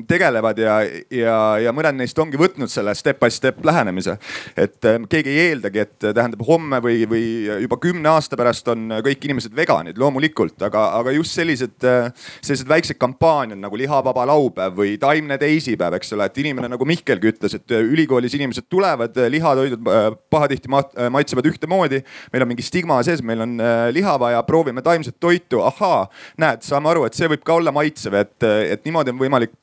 tegelevad 0.08 0.58
ja, 0.58 0.80
ja, 1.14 1.36
ja 1.62 1.72
mõned 1.74 2.00
neist 2.00 2.18
ongi 2.18 2.38
võtnud 2.40 2.70
selle 2.70 2.94
step 2.98 3.20
by 3.22 3.30
step 3.30 3.60
lähenemise. 3.64 4.16
et 4.56 4.84
äh, 4.84 4.98
keegi 5.08 5.30
ei 5.30 5.42
eeldagi, 5.50 5.82
et 5.84 6.06
äh, 6.08 6.14
tähendab 6.16 6.42
homme 6.46 6.80
või, 6.82 7.04
või 7.10 7.24
juba 7.62 7.78
kümne 7.82 8.10
aasta 8.10 8.38
pärast 8.38 8.66
on 8.72 8.88
kõik 9.06 9.28
inimesed 9.28 9.54
veganid, 9.56 9.98
loomulikult, 9.98 10.56
aga, 10.66 10.86
aga 10.98 11.14
just 11.14 11.36
sellised, 11.38 11.76
äh, 11.86 12.10
sellised 12.40 12.68
väiksed 12.70 12.98
kampaaniad 13.00 13.60
nagu 13.62 13.78
lihavaba 13.78 14.26
laupäev 14.32 14.74
või 14.80 14.96
taimne 15.00 15.38
teisipäev, 15.38 16.00
eks 16.00 16.16
ole, 16.16 16.26
et 16.26 16.42
inimene 16.42 16.72
nagu 16.72 16.88
Mihkelgi 16.90 17.30
ütles, 17.30 17.54
et 17.54 17.76
ülikoolis 17.76 18.34
inimesed 18.34 18.66
tulevad, 18.72 19.14
lihatoidud 19.30 19.86
pahatihti 20.30 20.70
maitsevad 20.70 21.46
ühtemoodi. 21.46 22.02
meil 22.32 22.42
on 22.42 22.50
mingi 22.50 22.66
stigma 22.66 22.98
sees, 23.06 23.22
meil 23.22 23.44
on 23.46 23.56
liha 23.94 24.16
vaja, 24.18 24.42
proovime 24.42 24.82
taimset 24.82 25.20
toitu, 25.20 25.62
ahaa, 25.62 26.08
näed, 26.40 26.66
saame 26.66 26.90
aru, 26.90 27.06
et 27.06 27.14
see 27.14 27.28
võib 27.30 27.44
ka 27.46 27.54
olla 27.60 27.72
maitsev, 27.74 28.16
et, 28.18 28.48
et 28.74 28.84
niimoodi 28.84 29.14
on 29.14 29.20
võimalik 29.20 29.59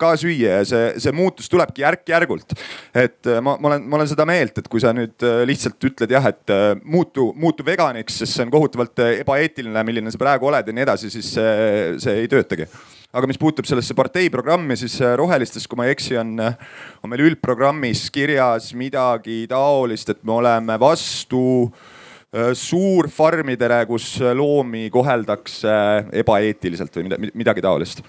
ka 0.00 0.12
süüa 0.20 0.60
ja 0.60 0.64
see, 0.68 0.88
see 1.02 1.14
muutus 1.16 1.50
tulebki 1.52 1.84
järk-järgult. 1.84 2.56
et 2.96 3.30
ma, 3.44 3.56
ma 3.60 3.72
olen, 3.72 3.86
ma 3.86 3.98
olen 4.00 4.10
seda 4.10 4.26
meelt, 4.28 4.58
et 4.58 4.68
kui 4.72 4.82
sa 4.82 4.94
nüüd 4.96 5.26
lihtsalt 5.48 5.88
ütled 5.90 6.14
jah, 6.16 6.28
et 6.30 6.54
muutu, 6.84 7.30
muutu 7.36 7.66
veganiks, 7.66 8.22
sest 8.22 8.36
see 8.36 8.46
on 8.46 8.52
kohutavalt 8.54 9.04
ebaeetiline, 9.06 9.84
milline 9.86 10.12
sa 10.12 10.20
praegu 10.20 10.48
oled 10.50 10.68
ja 10.68 10.76
nii 10.76 10.86
edasi, 10.86 11.12
siis 11.12 11.34
see, 11.36 11.96
see 12.02 12.22
ei 12.22 12.30
töötagi 12.32 12.68
aga 13.16 13.28
mis 13.30 13.38
puutub 13.40 13.64
sellesse 13.68 13.94
partei 13.96 14.28
programmi, 14.32 14.76
siis 14.76 14.98
Rohelistes, 15.16 15.64
kui 15.68 15.78
ma 15.78 15.86
ei 15.86 15.94
eksi, 15.94 16.18
on, 16.20 16.34
on 16.36 17.12
meil 17.12 17.24
üldprogrammis 17.30 18.08
kirjas 18.12 18.72
midagi 18.76 19.44
taolist, 19.48 20.10
et 20.12 20.20
me 20.26 20.36
oleme 20.36 20.76
vastu 20.80 21.44
äh, 21.64 22.52
suurfarmidele, 22.52 23.80
kus 23.88 24.16
loomi 24.36 24.88
koheldakse 24.92 25.76
ebaeetiliselt 26.24 27.00
või 27.00 27.30
midagi 27.32 27.64
taolist 27.64 28.04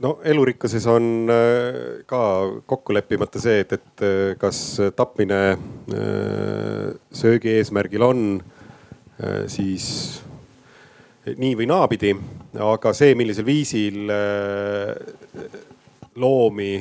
no 0.00 0.14
elurikkuses 0.24 0.86
on 0.90 1.28
äh, 1.30 2.00
ka 2.08 2.22
kokku 2.66 2.94
leppimata 2.96 3.42
see, 3.42 3.60
et, 3.64 3.76
et 3.76 4.06
äh, 4.06 4.32
kas 4.40 4.80
tapmine 4.96 5.42
söögi 7.12 7.56
eesmärgil 7.58 8.04
on 8.06 8.24
siis 9.50 9.86
nii 11.26 11.56
või 11.58 11.66
naapidi, 11.68 12.14
aga 12.64 12.92
see, 12.96 13.14
millisel 13.18 13.44
viisil 13.46 14.10
äh, 14.14 14.94
loomi 16.16 16.72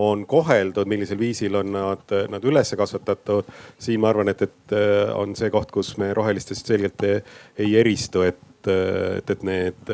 on 0.00 0.26
koheldud, 0.30 0.86
millisel 0.86 1.18
viisil 1.18 1.56
on 1.58 1.72
nad, 1.74 2.12
nad 2.30 2.44
üles 2.46 2.74
kasvatatud. 2.78 3.48
siin 3.78 4.00
ma 4.00 4.12
arvan, 4.12 4.30
et, 4.30 4.42
et 4.42 4.76
äh, 4.76 5.10
on 5.16 5.34
see 5.36 5.50
koht, 5.50 5.72
kus 5.74 5.96
me 5.98 6.12
rohelistest 6.14 6.70
selgelt 6.70 7.02
ei, 7.08 7.18
ei 7.58 7.74
eristu, 7.80 8.22
et, 8.22 8.38
et, 8.68 9.30
et 9.30 9.42
need 9.42 9.90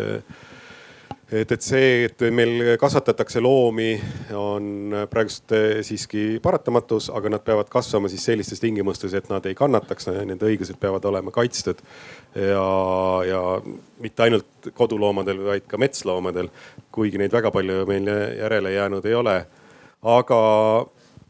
et, 1.33 1.51
et 1.51 1.63
see, 1.63 2.05
et 2.07 2.25
meil 2.31 2.77
kasvatatakse 2.79 3.41
loomi, 3.43 3.97
on 4.39 4.95
praegust 5.11 5.55
siiski 5.87 6.39
paratamatus, 6.43 7.09
aga 7.15 7.33
nad 7.35 7.45
peavad 7.47 7.71
kasvama 7.73 8.11
siis 8.13 8.27
sellistes 8.29 8.63
tingimustes, 8.63 9.15
et 9.19 9.27
nad 9.33 9.47
ei 9.47 9.57
kannataks, 9.59 10.11
nende 10.23 10.47
õigused 10.47 10.79
peavad 10.81 11.05
olema 11.11 11.35
kaitstud. 11.35 11.83
ja, 12.37 12.67
ja 13.27 13.43
mitte 14.03 14.23
ainult 14.23 14.71
koduloomadel, 14.75 15.43
vaid 15.51 15.67
ka 15.67 15.81
metsloomadel, 15.83 16.51
kuigi 16.95 17.19
neid 17.19 17.35
väga 17.35 17.51
palju 17.51 17.83
meil 17.91 18.07
järele 18.39 18.77
jäänud 18.77 19.07
ei 19.07 19.15
ole. 19.15 19.37
aga, 20.03 20.41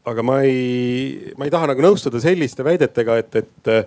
aga 0.05 0.23
ma 0.23 0.41
ei, 0.45 1.33
ma 1.37 1.45
ei 1.45 1.51
taha 1.51 1.73
nagu 1.73 1.81
nõustuda 1.81 2.21
selliste 2.21 2.63
väidetega, 2.63 3.17
et, 3.17 3.35
et 3.35 3.73
äh, 3.73 3.85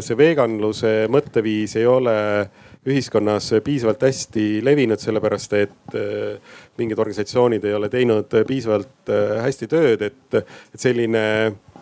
see 0.00 0.16
veganluse 0.16 1.02
mõtteviis 1.12 1.76
ei 1.76 1.84
ole 1.86 2.14
äh, 2.40 2.62
ühiskonnas 2.86 3.50
piisavalt 3.64 4.02
hästi 4.04 4.60
levinud, 4.64 5.00
sellepärast 5.00 5.54
et 5.58 5.96
äh, 5.96 6.56
mingid 6.78 6.98
organisatsioonid 7.00 7.64
ei 7.64 7.76
ole 7.76 7.88
teinud 7.92 8.34
piisavalt 8.48 9.12
äh, 9.12 9.38
hästi 9.44 9.70
tööd, 9.70 10.04
et, 10.10 10.40
selline 10.76 11.24
äh, 11.46 11.73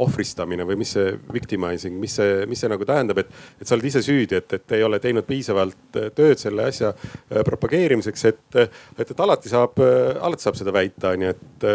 ohvristamine 0.00 0.64
või 0.64 0.78
mis 0.80 0.94
see 0.96 1.10
victimizing, 1.32 1.98
mis 2.00 2.14
see, 2.16 2.46
mis 2.48 2.62
see 2.62 2.70
nagu 2.72 2.86
tähendab, 2.88 3.20
et, 3.20 3.34
et 3.60 3.68
sa 3.68 3.76
oled 3.76 3.88
ise 3.90 4.00
süüdi, 4.04 4.38
et, 4.40 4.54
et 4.56 4.76
ei 4.78 4.84
ole 4.86 5.00
teinud 5.02 5.26
piisavalt 5.28 5.98
tööd 6.16 6.40
selle 6.40 6.70
asja 6.70 6.94
propageerimiseks, 7.28 8.24
et, 8.30 8.40
et, 8.64 9.04
et 9.04 9.20
alati 9.20 9.52
saab, 9.52 9.76
alati 10.20 10.48
saab 10.48 10.56
seda 10.62 10.72
väita, 10.74 11.12
onju, 11.12 11.34
et, 11.34 11.68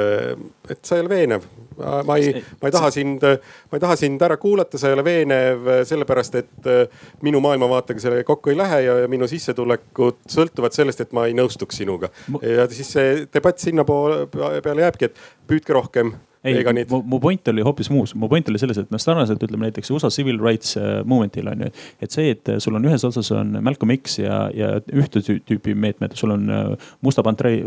et 0.74 0.82
sa 0.82 0.97
ei 0.97 1.06
ole 1.06 1.14
veenev 1.14 1.45
ma 1.78 2.16
ei, 2.18 2.43
ma 2.62 2.68
ei 2.70 2.72
taha 2.72 2.91
sind, 2.91 3.24
ma 3.24 3.78
ei 3.78 3.84
taha 3.84 3.95
sind 3.99 4.22
ära 4.24 4.38
kuulata, 4.38 4.80
sa 4.80 4.89
ei 4.89 4.95
ole 4.95 5.03
veenev 5.06 5.70
sellepärast, 5.88 6.38
et 6.39 6.70
äh, 6.72 7.08
minu 7.26 7.41
maailmavaatega 7.43 8.03
see 8.03 8.24
kokku 8.28 8.53
ei 8.53 8.60
lähe 8.60 8.82
ja 8.86 8.95
minu 9.12 9.28
sissetulekud 9.30 10.24
sõltuvad 10.32 10.76
sellest, 10.76 11.03
et 11.03 11.16
ma 11.16 11.28
ei 11.30 11.36
nõustuks 11.38 11.82
sinuga. 11.82 12.12
ja 12.41 12.68
siis 12.72 12.93
see 12.95 13.26
debatt 13.34 13.62
sinnapoole 13.64 14.26
peale 14.32 14.88
jääbki, 14.88 15.12
et 15.12 15.26
püüdke 15.49 15.76
rohkem 15.76 16.16
ei, 16.46 16.86
mu, 16.89 17.02
mu 17.06 17.20
point 17.20 17.48
oli 17.52 17.64
hoopis 17.66 17.89
muus, 17.89 18.14
mu 18.16 18.30
point 18.30 18.50
oli 18.52 18.60
selles, 18.62 18.78
et 18.82 18.91
noh, 18.93 19.02
sarnaselt 19.02 19.41
ütleme 19.46 19.68
näiteks 19.68 19.89
USA 19.96 20.12
Civil 20.14 20.39
Rights 20.41 20.76
äh, 20.78 21.00
Movement'il 21.08 21.48
on 21.50 21.66
ju. 21.66 21.70
et 22.02 22.14
see, 22.14 22.34
et 22.36 22.52
sul 22.64 22.78
on 22.78 22.86
ühes 22.86 23.06
otsas 23.08 23.32
on 23.36 23.56
Malcolm 23.66 23.93
X 23.96 24.20
ja, 24.20 24.46
ja 24.54 24.76
ühte 24.93 25.24
tüüpi 25.26 25.76
meetmed, 25.78 26.16
sul 26.20 26.36
on 26.36 26.50
äh, 26.54 26.89
Musta 27.06 27.24
Pantri, 27.26 27.58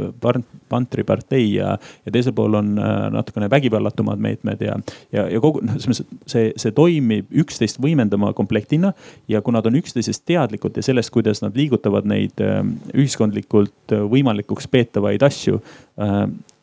Pantri 0.69 1.05
partei 1.09 1.47
ja, 1.57 1.75
ja 2.07 2.15
teisel 2.15 2.37
pool 2.37 2.59
on 2.61 2.75
äh, 2.79 2.97
natukene 3.15 3.51
vägivallatumad 3.51 4.23
meetmed 4.23 4.63
ja, 4.65 4.79
ja, 5.15 5.27
ja 5.33 5.43
kogu 5.43 5.65
noh, 5.67 5.79
selles 5.83 6.05
mõttes 6.05 6.35
see, 6.35 6.53
see 6.61 6.75
toimib 6.77 7.33
üksteist 7.45 7.81
võimendama 7.83 8.33
komplektina. 8.37 8.93
ja 9.29 9.43
kui 9.43 9.55
nad 9.57 9.67
on 9.67 9.79
üksteisest 9.81 10.25
teadlikud 10.29 10.77
ja 10.79 10.85
sellest, 10.85 11.13
kuidas 11.15 11.43
nad 11.45 11.57
liigutavad 11.59 12.07
neid 12.09 12.39
ühiskondlikult 12.95 13.97
võimalikuks 14.13 14.69
peetavaid 14.71 15.23
asju 15.27 15.61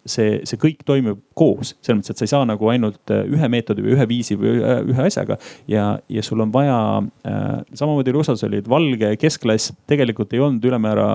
see, 0.06 0.40
see 0.48 0.60
kõik 0.62 0.84
toimub 0.86 1.22
koos, 1.38 1.74
selles 1.82 2.00
mõttes, 2.00 2.14
et 2.14 2.22
sa 2.22 2.28
ei 2.28 2.32
saa 2.32 2.48
nagu 2.48 2.70
ainult 2.72 3.14
äh, 3.14 3.26
ühe 3.32 3.50
meetodi 3.52 3.84
või 3.86 3.96
ühe 3.96 4.08
viisi 4.10 4.38
või 4.40 4.56
ühe, 4.60 4.78
ühe 4.94 5.08
asjaga. 5.10 5.38
ja, 5.72 5.88
ja 6.10 6.24
sul 6.26 6.46
on 6.46 6.54
vaja 6.54 6.78
äh,, 7.28 7.52
samamoodi 7.74 8.16
USA-s 8.16 8.46
olid 8.48 8.70
valge 8.70 9.16
keskklass, 9.22 9.74
tegelikult 9.90 10.34
ei 10.34 10.44
olnud 10.46 10.66
ülemäära 10.66 11.10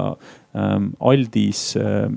ähm, 0.56 0.90
aldis 1.00 1.76
ähm, 1.76 2.14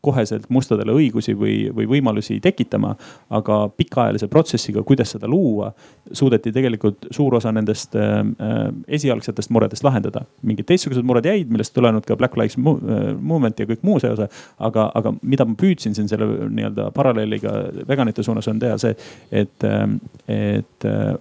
koheselt 0.00 0.48
mustadele 0.52 0.94
õigusi 0.96 1.34
või, 1.38 1.56
või 1.74 1.88
võimalusi 1.96 2.38
tekitama. 2.42 2.94
aga 3.32 3.68
pikaajalise 3.76 4.28
protsessiga, 4.28 4.82
kuidas 4.82 5.14
seda 5.14 5.28
luua, 5.28 5.70
suudeti 6.12 6.52
tegelikult 6.52 7.06
suur 7.10 7.34
osa 7.38 7.52
nendest 7.52 7.96
ähm, 7.96 8.34
äh, 8.40 8.68
esialgsetest 8.88 9.50
muredest 9.50 9.84
lahendada. 9.84 10.24
mingid 10.42 10.66
teistsugused 10.66 11.04
mured 11.04 11.26
jäid, 11.26 11.50
millest 11.50 11.74
tulenenud 11.74 12.06
ka 12.06 12.16
Black 12.16 12.36
Lives 12.36 12.58
äh, 12.58 13.14
Movement 13.20 13.60
ja 13.60 13.66
kõik 13.66 13.82
muu 13.82 14.00
see 14.00 14.12
osa. 14.12 14.28
aga, 14.58 14.90
aga 14.94 15.14
mida 15.22 15.44
ma 15.48 15.56
püüdsin 15.58 15.94
siin 15.94 16.01
selle 16.10 16.28
nii-öelda 16.50 16.90
paralleeliga 16.94 17.54
veganite 17.88 18.22
suunas 18.22 18.48
on 18.48 18.60
teha 18.62 18.78
see, 18.80 18.94
et, 19.32 19.66
ähm, 19.68 19.98
et 20.28 20.88
äh, 20.88 21.14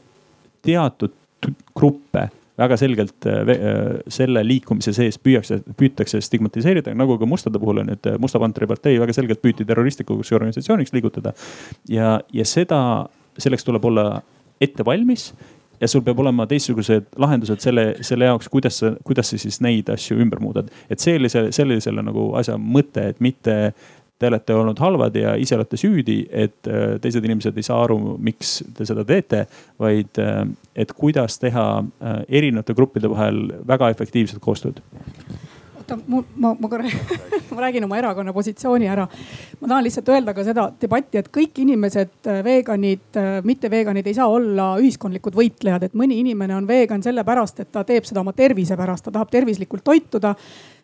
teatud 0.65 1.17
gruppe 1.75 2.29
väga 2.61 2.77
selgelt 2.77 3.25
äh, 3.25 3.51
äh, 3.53 4.01
selle 4.11 4.43
liikumise 4.45 4.93
sees 4.95 5.17
püüakse, 5.21 5.61
püütakse 5.77 6.21
stigmatiseerida, 6.23 6.93
nagu 6.97 7.17
ka 7.19 7.29
mustade 7.29 7.61
puhul 7.61 7.83
on, 7.83 7.93
et 7.95 8.09
äh, 8.09 8.19
Musta 8.21 8.41
Pantri 8.41 8.67
partei 8.69 8.99
väga 9.01 9.15
selgelt 9.17 9.41
püüti 9.43 9.65
terroristlikuks 9.67 10.33
organisatsiooniks 10.37 10.93
liigutada. 10.95 11.33
ja, 11.89 12.19
ja 12.33 12.45
seda, 12.45 12.81
selleks 13.37 13.65
tuleb 13.67 13.85
olla 13.89 14.21
ette 14.61 14.85
valmis 14.85 15.31
ja 15.81 15.87
sul 15.89 16.03
peab 16.05 16.19
olema 16.21 16.45
teistsugused 16.49 17.15
lahendused 17.21 17.63
selle, 17.63 17.85
selle 18.05 18.27
jaoks, 18.29 18.49
kuidas 18.53 18.77
sa, 18.83 18.93
kuidas 19.07 19.31
sa 19.31 19.39
siis 19.41 19.61
neid 19.65 19.89
asju 19.89 20.19
ümber 20.21 20.43
muudad. 20.43 20.69
et 20.89 20.99
see 20.99 21.17
oli 21.17 21.31
see, 21.31 21.49
oli 21.65 21.79
selle 21.81 22.03
nagu 22.05 22.31
asja 22.37 22.57
mõte, 22.61 23.07
et 23.13 23.23
mitte 23.23 23.57
te 24.21 24.29
olete 24.29 24.55
olnud 24.55 24.79
halvad 24.79 25.15
ja 25.17 25.35
ise 25.39 25.57
olete 25.57 25.79
süüdi, 25.79 26.21
et 26.29 26.69
äh, 26.69 26.97
teised 27.01 27.25
inimesed 27.25 27.57
ei 27.57 27.65
saa 27.65 27.81
aru, 27.85 27.97
miks 28.21 28.59
te 28.77 28.85
seda 28.87 29.05
teete. 29.07 29.45
vaid 29.81 30.19
äh, 30.21 30.43
et 30.75 30.93
kuidas 30.93 31.39
teha 31.41 31.67
äh, 31.81 32.19
erinevate 32.29 32.77
gruppide 32.77 33.09
vahel 33.09 33.47
väga 33.67 33.89
efektiivset 33.95 34.41
koostööd 34.43 34.81
oota, 35.91 35.97
ma, 36.07 36.21
ma, 36.35 36.51
ma 36.59 36.69
korra 36.69 36.85
ma 37.55 37.61
räägin 37.65 37.85
oma 37.87 37.97
erakonna 37.97 38.33
positsiooni 38.33 38.87
ära. 38.87 39.07
ma 39.59 39.67
tahan 39.67 39.83
lihtsalt 39.83 40.09
öelda 40.13 40.33
ka 40.37 40.45
seda 40.45 40.67
debatti, 40.81 41.19
et 41.19 41.31
kõik 41.33 41.63
inimesed, 41.63 42.13
veganid, 42.45 43.19
mitte-veganid 43.47 44.07
ei 44.07 44.17
saa 44.17 44.27
olla 44.31 44.75
ühiskondlikud 44.81 45.35
võitlejad, 45.37 45.87
et 45.87 45.97
mõni 45.97 46.19
inimene 46.21 46.55
on 46.55 46.67
vegan 46.67 47.03
sellepärast, 47.03 47.63
et 47.63 47.71
ta 47.71 47.83
teeb 47.87 48.07
seda 48.07 48.21
oma 48.21 48.33
tervise 48.37 48.77
pärast, 48.79 49.07
ta 49.07 49.15
tahab 49.17 49.33
tervislikult 49.33 49.83
toituda 49.83 50.35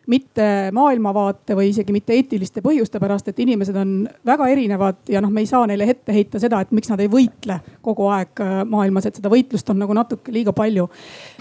mitte 0.08 0.48
maailmavaate 0.72 1.56
või 1.56 1.70
isegi 1.72 1.92
mitte 1.92 2.16
eetiliste 2.16 2.62
põhjuste 2.64 3.00
pärast, 3.00 3.28
et 3.28 3.38
inimesed 3.44 3.76
on 3.76 3.94
väga 4.26 4.48
erinevad 4.48 5.12
ja 5.12 5.22
noh, 5.24 5.32
me 5.32 5.44
ei 5.44 5.50
saa 5.50 5.66
neile 5.68 5.88
ette 5.92 6.14
heita 6.16 6.40
seda, 6.40 6.62
et 6.64 6.72
miks 6.74 6.90
nad 6.92 7.00
ei 7.04 7.10
võitle 7.12 7.60
kogu 7.84 8.08
aeg 8.14 8.42
äh, 8.44 8.58
maailmas, 8.68 9.08
et 9.08 9.20
seda 9.20 9.32
võitlust 9.32 9.68
on 9.72 9.80
nagu 9.82 9.96
natuke 9.96 10.32
liiga 10.34 10.54
palju. 10.56 10.88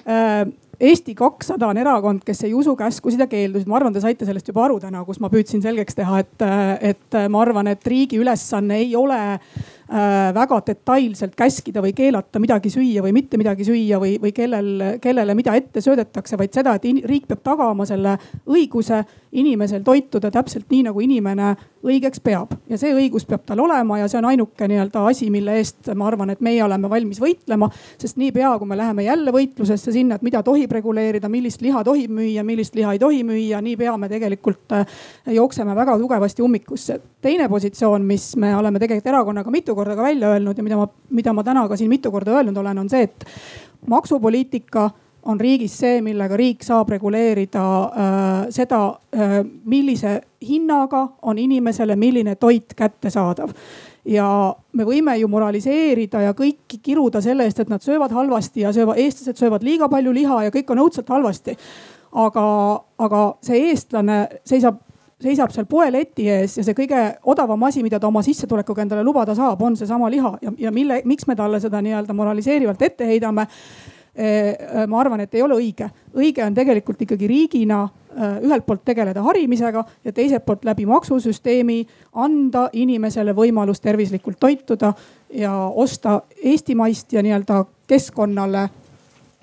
Äh, 0.06 0.46
Eesti 0.78 1.16
kakssada 1.18 1.72
on 1.72 1.80
erakond, 1.82 2.22
kes 2.22 2.44
ei 2.46 2.52
usu 2.54 2.76
käskusid 2.78 3.24
ja 3.24 3.26
keeldusid. 3.26 3.66
ma 3.66 3.80
arvan, 3.80 3.96
te 3.96 4.04
saite 4.04 4.28
sellest 4.28 4.52
juba 4.52 4.68
aru 4.68 4.76
täna, 4.84 5.02
kus 5.08 5.18
ma 5.24 5.32
püüdsin 5.34 5.64
selgeks 5.64 5.98
teha, 5.98 6.20
et, 6.22 6.46
äh, 6.46 6.92
et 6.92 7.18
ma 7.34 7.42
arvan, 7.42 7.72
et 7.72 7.88
riigi 7.88 8.20
ülesanne 8.22 8.78
ei 8.84 8.94
ole 8.96 9.18
väga 9.88 10.58
detailselt 10.68 11.36
käskida 11.40 11.82
või 11.84 11.94
keelata 11.96 12.42
midagi 12.44 12.70
süüa 12.70 13.04
või 13.06 13.14
mitte 13.16 13.38
midagi 13.40 13.64
süüa 13.64 14.00
või, 14.02 14.18
või 14.20 14.34
kellel, 14.36 14.70
kellele 15.02 15.36
mida 15.38 15.56
ette 15.56 15.82
söödetakse, 15.82 16.38
vaid 16.38 16.52
seda, 16.54 16.74
et 16.76 16.84
riik 17.08 17.28
peab 17.30 17.40
tagama 17.46 17.86
selle 17.88 18.18
õiguse 18.52 19.04
inimesel 19.32 19.84
toituda 19.88 20.32
täpselt 20.32 20.68
nii, 20.72 20.84
nagu 20.90 21.02
inimene 21.04 21.54
õigeks 21.88 22.22
peab. 22.24 22.54
ja 22.70 22.78
see 22.80 22.94
õigus 22.96 23.26
peab 23.28 23.46
tal 23.46 23.60
olema 23.64 24.00
ja 24.00 24.08
see 24.10 24.20
on 24.20 24.28
ainuke 24.30 24.68
nii-öelda 24.68 25.04
asi, 25.10 25.30
mille 25.32 25.58
eest 25.60 25.92
ma 25.96 26.08
arvan, 26.08 26.32
et 26.34 26.42
meie 26.44 26.64
oleme 26.64 26.90
valmis 26.90 27.20
võitlema. 27.22 27.70
sest 28.02 28.18
niipea, 28.18 28.58
kui 28.60 28.68
me 28.68 28.78
läheme 28.78 29.04
jälle 29.04 29.32
võitlusesse 29.32 29.92
sinna, 29.92 30.16
et 30.16 30.26
mida 30.26 30.44
tohib 30.44 30.72
reguleerida, 30.72 31.30
millist 31.30 31.62
liha 31.62 31.84
tohib 31.84 32.12
müüa, 32.12 32.44
millist 32.44 32.76
liha 32.76 32.94
ei 32.96 33.00
tohi 33.00 33.24
müüa, 33.28 33.62
niipea 33.62 33.98
me 33.98 34.10
tegelikult 34.10 34.76
äh, 34.76 34.98
jookseme 35.38 35.76
väga 35.76 35.98
tugevasti 35.98 36.42
ummikusse. 36.42 37.00
teine 37.22 37.50
positsioon, 37.50 38.06
mis 38.06 38.36
me 38.36 38.56
oleme 38.56 38.80
tegelikult 38.80 39.14
erakonnaga 39.14 39.52
mitu 39.52 39.76
korda 39.78 39.96
ka 39.96 40.10
välja 40.10 40.34
öelnud 40.36 40.58
ja 40.58 40.66
mida 40.66 40.80
ma, 40.80 40.88
mida 41.10 41.34
ma 41.34 41.46
täna 41.46 41.68
ka 41.70 41.78
siin 41.78 41.92
mitu 41.94 42.12
korda 42.12 42.40
öelnud 42.40 42.58
olen, 42.58 42.86
on 42.86 42.90
see, 42.90 43.06
et 43.08 43.28
maksupoliitika 43.88 44.90
on 45.28 45.40
riigis 45.40 45.76
see, 45.80 46.00
millega 46.02 46.38
riik 46.40 46.64
saab 46.64 46.90
reguleerida 46.94 47.66
äh, 47.84 48.40
seda 48.54 48.82
äh,, 49.16 49.38
millise 49.66 50.22
hinnaga 50.48 51.04
on 51.22 51.38
inimesele 51.42 51.96
milline 52.00 52.36
toit 52.40 52.74
kättesaadav 52.78 53.52
ja 54.08 54.28
me 54.74 54.88
võime 54.88 55.18
ju 55.20 55.28
moraliseerida 55.32 56.24
ja 56.30 56.36
kõiki 56.38 56.80
kiruda 56.84 57.22
selle 57.24 57.48
eest, 57.48 57.60
et 57.60 57.72
nad 57.72 57.84
söövad 57.84 58.14
halvasti 58.16 58.64
ja 58.64 58.72
söövad, 58.74 59.00
eestlased 59.04 59.40
söövad 59.40 59.66
liiga 59.68 59.90
palju 59.92 60.14
liha 60.16 60.44
ja 60.48 60.54
kõik 60.54 60.72
on 60.72 60.86
õudselt 60.86 61.10
halvasti. 61.12 61.58
aga, 62.18 62.44
aga 62.98 63.22
see 63.44 63.68
eestlane 63.70 64.28
seisab 64.48 64.80
seisab 65.22 65.52
seal 65.54 65.66
poeleti 65.70 66.28
ees 66.30 66.60
ja 66.60 66.64
see 66.66 66.78
kõige 66.78 67.02
odavam 67.32 67.64
asi, 67.68 67.82
mida 67.86 68.00
ta 68.00 68.10
oma 68.10 68.22
sissetulekuga 68.26 68.84
endale 68.86 69.06
lubada 69.06 69.36
saab, 69.38 69.62
on 69.66 69.78
seesama 69.78 70.10
liha 70.14 70.36
ja, 70.42 70.54
ja 70.68 70.74
mille, 70.74 71.02
miks 71.10 71.28
me 71.28 71.36
talle 71.36 71.60
seda 71.64 71.82
nii-öelda 71.82 72.14
moraliseerivalt 72.18 72.82
ette 72.86 73.08
heidame. 73.10 73.48
Eh, 74.18 74.58
ma 74.90 74.98
arvan, 74.98 75.22
et 75.22 75.36
ei 75.38 75.44
ole 75.46 75.54
õige, 75.60 75.86
õige 76.18 76.42
on 76.42 76.56
tegelikult 76.58 77.04
ikkagi 77.06 77.28
riigina 77.30 77.84
eh, 77.86 78.40
ühelt 78.48 78.66
poolt 78.66 78.82
tegeleda 78.86 79.22
harimisega 79.22 79.84
ja 80.06 80.14
teiselt 80.14 80.42
poolt 80.46 80.66
läbi 80.66 80.88
maksusüsteemi 80.90 81.84
anda 82.18 82.64
inimesele 82.74 83.36
võimalus 83.38 83.82
tervislikult 83.82 84.40
toituda 84.42 84.90
ja 85.38 85.54
osta 85.70 86.24
eestimaist 86.42 87.14
ja 87.14 87.22
nii-öelda 87.22 87.62
keskkonnale 87.88 88.66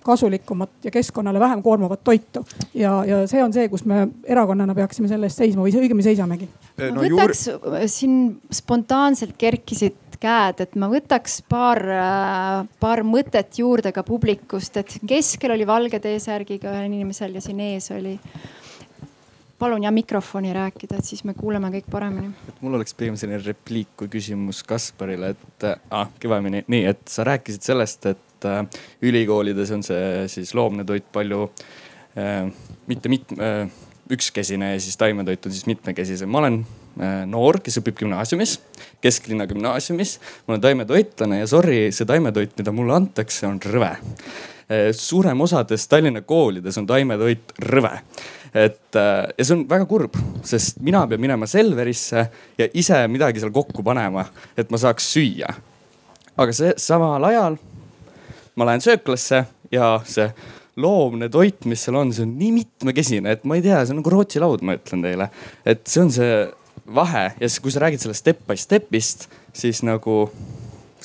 kasulikumat 0.05 0.85
ja 0.85 0.93
keskkonnale 0.95 1.41
vähem 1.41 1.63
koormavat 1.63 2.05
toitu. 2.05 2.45
ja, 2.75 2.97
ja 3.09 3.25
see 3.31 3.43
on 3.45 3.53
see, 3.53 3.69
kus 3.73 3.85
me 3.89 4.07
erakonnana 4.25 4.75
peaksime 4.75 5.09
selle 5.11 5.31
eest 5.31 5.43
seisma 5.43 5.65
või 5.65 5.75
õigemini 5.75 6.07
seisamegi 6.07 6.49
no,. 6.49 6.91
ma 6.95 7.05
võtaks 7.07 7.47
juur..., 7.49 7.79
siin 7.91 8.19
spontaanselt 8.53 9.37
kerkisid 9.39 10.01
käed, 10.25 10.61
et 10.65 10.77
ma 10.81 10.89
võtaks 10.93 11.41
paar, 11.49 11.81
paar 12.81 13.05
mõtet 13.07 13.59
juurde 13.61 13.93
ka 13.95 14.05
publikust, 14.07 14.77
et 14.81 14.99
keskel 15.09 15.55
oli 15.57 15.67
valge 15.69 16.01
T-särgiga 16.01 16.73
ühel 16.73 16.93
inimesel 16.93 17.35
ja 17.37 17.45
siin 17.45 17.61
ees 17.65 17.91
oli 17.95 18.15
palun 19.59 19.85
ja 19.87 19.91
mikrofoni 19.95 20.53
rääkida, 20.53 20.99
et 20.99 21.09
siis 21.09 21.25
me 21.25 21.35
kuuleme 21.35 21.71
kõik 21.73 21.91
paremini. 21.91 22.33
mul 22.61 22.75
oleks 22.81 22.95
pigem 22.95 23.17
selline 23.17 23.41
repliik 23.45 23.95
kui 23.97 24.11
küsimus 24.13 24.63
Kasparile, 24.67 25.35
et 25.35 25.67
ah, 25.91 26.11
kivemini, 26.21 26.65
nii, 26.69 26.85
et 26.91 27.05
sa 27.09 27.25
rääkisid 27.25 27.65
sellest, 27.65 28.07
et 28.13 28.34
et 28.45 28.51
äh, 28.51 28.85
ülikoolides 29.03 29.73
on 29.75 29.83
see 29.85 30.29
siis 30.33 30.55
loomne 30.57 30.85
toit 30.87 31.07
palju 31.13 31.49
äh, 32.19 32.47
mitte 32.91 33.09
mitme, 33.13 33.41
äh, 33.41 33.83
ükskesine 34.13 34.75
ja 34.75 34.81
siis 34.81 34.99
taimetoit 35.01 35.47
on 35.47 35.53
siis 35.53 35.67
mitmekesisem. 35.67 36.29
ma 36.29 36.43
olen 36.43 36.65
noor, 37.27 37.57
kes 37.65 37.81
õpib 37.81 37.97
gümnaasiumis, 38.03 38.59
kesklinna 39.03 39.47
gümnaasiumis. 39.51 40.19
ma 40.45 40.55
olen 40.55 40.61
taimetoitlane 40.63 41.41
ja 41.41 41.47
sorry, 41.49 41.89
see 41.93 42.07
taimetoit, 42.07 42.53
mida 42.59 42.73
mulle 42.73 42.95
antakse, 43.01 43.47
on 43.49 43.61
rõve 43.65 43.97
suurem 44.97 45.41
osades 45.45 45.83
Tallinna 45.89 46.23
koolides 46.25 46.79
on 46.81 46.87
taimetoit 46.89 47.53
rõve. 47.69 47.99
et 48.55 48.97
ja 48.97 49.45
see 49.45 49.57
on 49.57 49.65
väga 49.69 49.85
kurb, 49.89 50.15
sest 50.47 50.79
mina 50.81 51.03
pean 51.09 51.21
minema 51.21 51.49
Selverisse 51.49 52.23
ja 52.59 52.69
ise 52.73 53.03
midagi 53.09 53.43
seal 53.43 53.53
kokku 53.53 53.83
panema, 53.85 54.25
et 54.57 54.71
ma 54.71 54.81
saaks 54.81 55.11
süüa. 55.17 55.53
aga 56.37 56.53
see 56.53 56.73
samal 56.81 57.25
ajal 57.25 57.59
ma 58.57 58.69
lähen 58.69 58.85
sööklasse 58.85 59.45
ja 59.75 59.95
see 60.09 60.29
loomne 60.81 61.29
toit, 61.31 61.65
mis 61.71 61.85
seal 61.87 61.99
on, 62.01 62.11
see 62.15 62.27
on 62.27 62.35
nii 62.39 62.51
mitmekesine, 62.57 63.37
et 63.37 63.47
ma 63.47 63.59
ei 63.59 63.65
tea, 63.65 63.79
see 63.85 63.95
on 63.95 64.03
nagu 64.03 64.13
Rootsi 64.15 64.43
laud, 64.43 64.65
ma 64.67 64.77
ütlen 64.79 65.05
teile. 65.07 65.31
et 65.67 65.87
see 65.87 66.03
on 66.03 66.13
see 66.15 66.35
vahe 66.95 67.25
ja 67.39 67.49
siis, 67.49 67.63
kui 67.63 67.73
sa 67.75 67.85
räägid 67.85 68.03
sellest 68.03 68.25
step 68.25 68.45
by 68.49 68.59
step'ist, 68.59 69.29
siis 69.55 69.83
nagu 69.87 70.25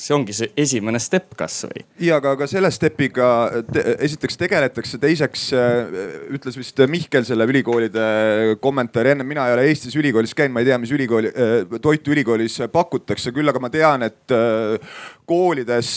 see 0.00 0.14
ongi 0.16 0.34
see 0.34 0.48
esimene 0.58 0.98
step 1.02 1.34
kasvõi. 1.38 1.84
ja, 2.00 2.16
aga, 2.16 2.32
aga 2.36 2.48
selle 2.50 2.70
step'iga 2.72 3.28
te, 3.68 3.84
esiteks 4.06 4.38
tegeletakse, 4.40 5.00
teiseks 5.02 5.44
äh, 5.56 5.92
ütles 6.36 6.56
vist 6.58 6.80
Mihkel 6.90 7.26
selle 7.28 7.46
ülikoolide 7.50 8.56
kommentaari 8.64 9.14
enne, 9.14 9.26
mina 9.28 9.46
ei 9.48 9.56
ole 9.58 9.68
Eestis 9.70 9.96
ülikoolis 10.00 10.34
käinud, 10.36 10.56
ma 10.56 10.64
ei 10.64 10.70
tea, 10.70 10.80
mis 10.82 10.94
ülikooli, 10.96 11.30
äh, 11.30 11.78
toitu 11.84 12.14
ülikoolis 12.16 12.58
pakutakse, 12.72 13.34
küll 13.36 13.52
aga 13.52 13.62
ma 13.62 13.72
tean, 13.72 14.08
et 14.08 14.34
äh, 14.34 14.98
koolides, 15.28 15.92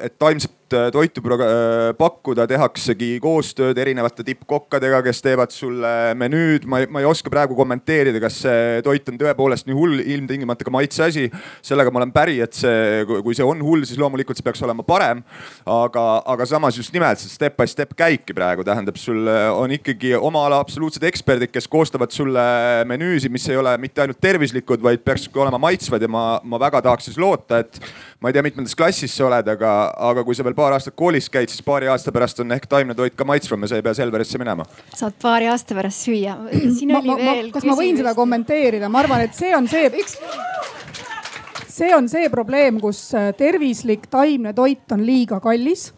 et 0.00 0.16
taimset 0.18 0.54
toitu 0.92 1.22
äh, 1.34 1.90
pakkuda, 1.98 2.46
tehaksegi 2.50 3.18
koostööd 3.22 3.78
erinevate 3.78 4.24
tippkokkadega, 4.26 5.02
kes 5.06 5.22
teevad 5.24 5.52
sulle 5.54 6.14
menüüd. 6.18 6.66
ma 6.70 6.80
ei, 6.82 6.88
ma 6.90 7.02
ei 7.02 7.08
oska 7.08 7.30
praegu 7.32 7.56
kommenteerida, 7.58 8.20
kas 8.22 8.40
see 8.44 8.80
toit 8.86 9.08
on 9.10 9.18
tõepoolest 9.20 9.68
nii 9.68 9.76
hull, 9.76 10.00
ilmtingimata 10.00 10.66
ka 10.66 10.74
maitse 10.74 11.04
asi. 11.06 11.28
sellega 11.62 11.90
ma 11.90 12.02
olen 12.02 12.12
päri, 12.14 12.38
et 12.44 12.54
see, 12.56 13.04
kui 13.08 13.34
see 13.36 13.46
on 13.46 13.62
hull, 13.64 13.84
siis 13.88 13.98
loomulikult 14.00 14.38
see 14.38 14.46
peaks 14.46 14.62
olema 14.66 14.86
parem. 14.86 15.24
aga, 15.66 16.06
aga 16.34 16.46
samas 16.46 16.78
just 16.78 16.94
nimelt 16.94 17.20
see 17.20 17.32
step 17.32 17.58
by 17.58 17.68
step 17.70 17.94
käibki 17.98 18.36
praegu, 18.36 18.64
tähendab, 18.66 18.98
sul 19.00 19.28
on 19.28 19.74
ikkagi 19.74 20.14
oma 20.18 20.46
ala 20.46 20.60
absoluutsed 20.62 21.04
eksperdid, 21.10 21.52
kes 21.52 21.68
koostavad 21.70 22.14
sulle 22.14 22.44
menüüsid, 22.88 23.32
mis 23.32 23.48
ei 23.50 23.58
ole 23.60 23.76
mitte 23.82 24.04
ainult 24.04 24.20
tervislikud, 24.20 24.82
vaid 24.82 25.04
peaksid 25.04 25.36
olema 25.36 25.60
maitsvad 25.60 26.02
ja 26.02 26.10
ma, 26.10 26.24
ma 26.44 26.60
väga 26.60 26.82
tahaks 26.86 27.10
siis 27.10 27.18
loota, 27.20 27.60
et 27.64 27.80
ma 28.20 28.28
ei 28.28 28.36
tea, 28.36 28.44
mitmendas 28.44 28.76
klassis 28.76 29.14
sa 29.16 29.24
oled, 29.26 29.48
aga, 29.48 29.70
aga 30.10 30.24
kui 30.26 30.36
sa 30.36 30.44
veel 30.44 30.56
paar 30.56 30.74
aastat 30.76 30.96
koolis 30.98 31.30
käid, 31.32 31.48
siis 31.48 31.64
paari 31.64 31.88
aasta 31.88 32.12
pärast 32.12 32.42
on 32.44 32.52
ehk 32.52 32.66
taimne 32.68 32.96
toit 32.96 33.16
ka 33.16 33.24
maitsvam 33.24 33.64
ja 33.64 33.72
sa 33.72 33.80
ei 33.80 33.84
pea 33.86 33.96
Selverisse 33.96 34.40
minema. 34.40 34.66
saad 34.96 35.16
paari 35.22 35.48
aasta 35.48 35.76
pärast 35.78 36.04
süüa. 36.04 36.36
Ma, 36.90 37.00
ma, 37.04 37.16
ma, 37.16 37.34
kas 37.54 37.64
ma 37.64 37.76
võin 37.78 37.96
seda 37.96 38.12
kommenteerida, 38.18 38.88
ma 38.90 39.04
arvan, 39.04 39.22
et 39.24 39.36
see 39.36 39.52
on 39.56 39.68
see 39.70 39.88
üks 40.02 40.18
see 41.80 41.94
on 41.96 42.08
see 42.12 42.28
probleem, 42.32 42.80
kus 42.82 42.98
äh, 43.16 43.30
tervislik 43.36 44.08
taimne 44.12 44.52
toit 44.56 44.92
on 44.92 45.04
liiga 45.06 45.40
kallis 45.40 45.88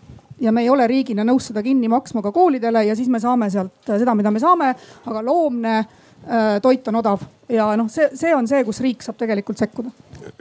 ja 0.43 0.53
me 0.55 0.63
ei 0.63 0.71
ole 0.71 0.87
riigina 0.91 1.25
nõus 1.27 1.49
seda 1.51 1.63
kinni 1.65 1.91
maksma 1.91 2.23
ka 2.23 2.31
koolidele 2.35 2.85
ja 2.87 2.95
siis 2.99 3.11
me 3.11 3.21
saame 3.23 3.51
sealt 3.51 3.91
äh, 3.91 3.99
seda, 3.99 4.15
mida 4.19 4.31
me 4.31 4.43
saame, 4.43 4.73
aga 5.11 5.25
loomne 5.27 5.81
toit 6.63 6.89
on 6.89 6.99
odav. 7.01 7.23
Ja 7.53 7.73
noh, 7.77 7.89
see, 7.93 8.09
see 8.17 8.33
on 8.35 8.47
see, 8.49 8.63
kus 8.65 8.81
riik 8.85 9.05
saab 9.05 9.19
tegelikult 9.21 9.61
sekkuda. 9.61 9.91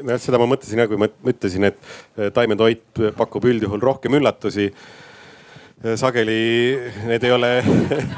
Nojah, 0.02 0.20
seda 0.22 0.40
ma 0.40 0.48
mõtlesin 0.50 0.84
ka, 0.84 0.88
kui 0.92 1.00
ma 1.02 1.10
ütlesin, 1.32 1.68
et 1.68 1.80
eh, 2.18 2.30
taimetoit 2.34 3.02
pakub 3.18 3.48
üldjuhul 3.52 3.82
rohkem 3.84 4.16
üllatusi. 4.20 4.70
Eh, 5.82 5.96
sageli 6.00 6.38
need 7.10 7.26
ei 7.28 7.34
ole 7.36 7.52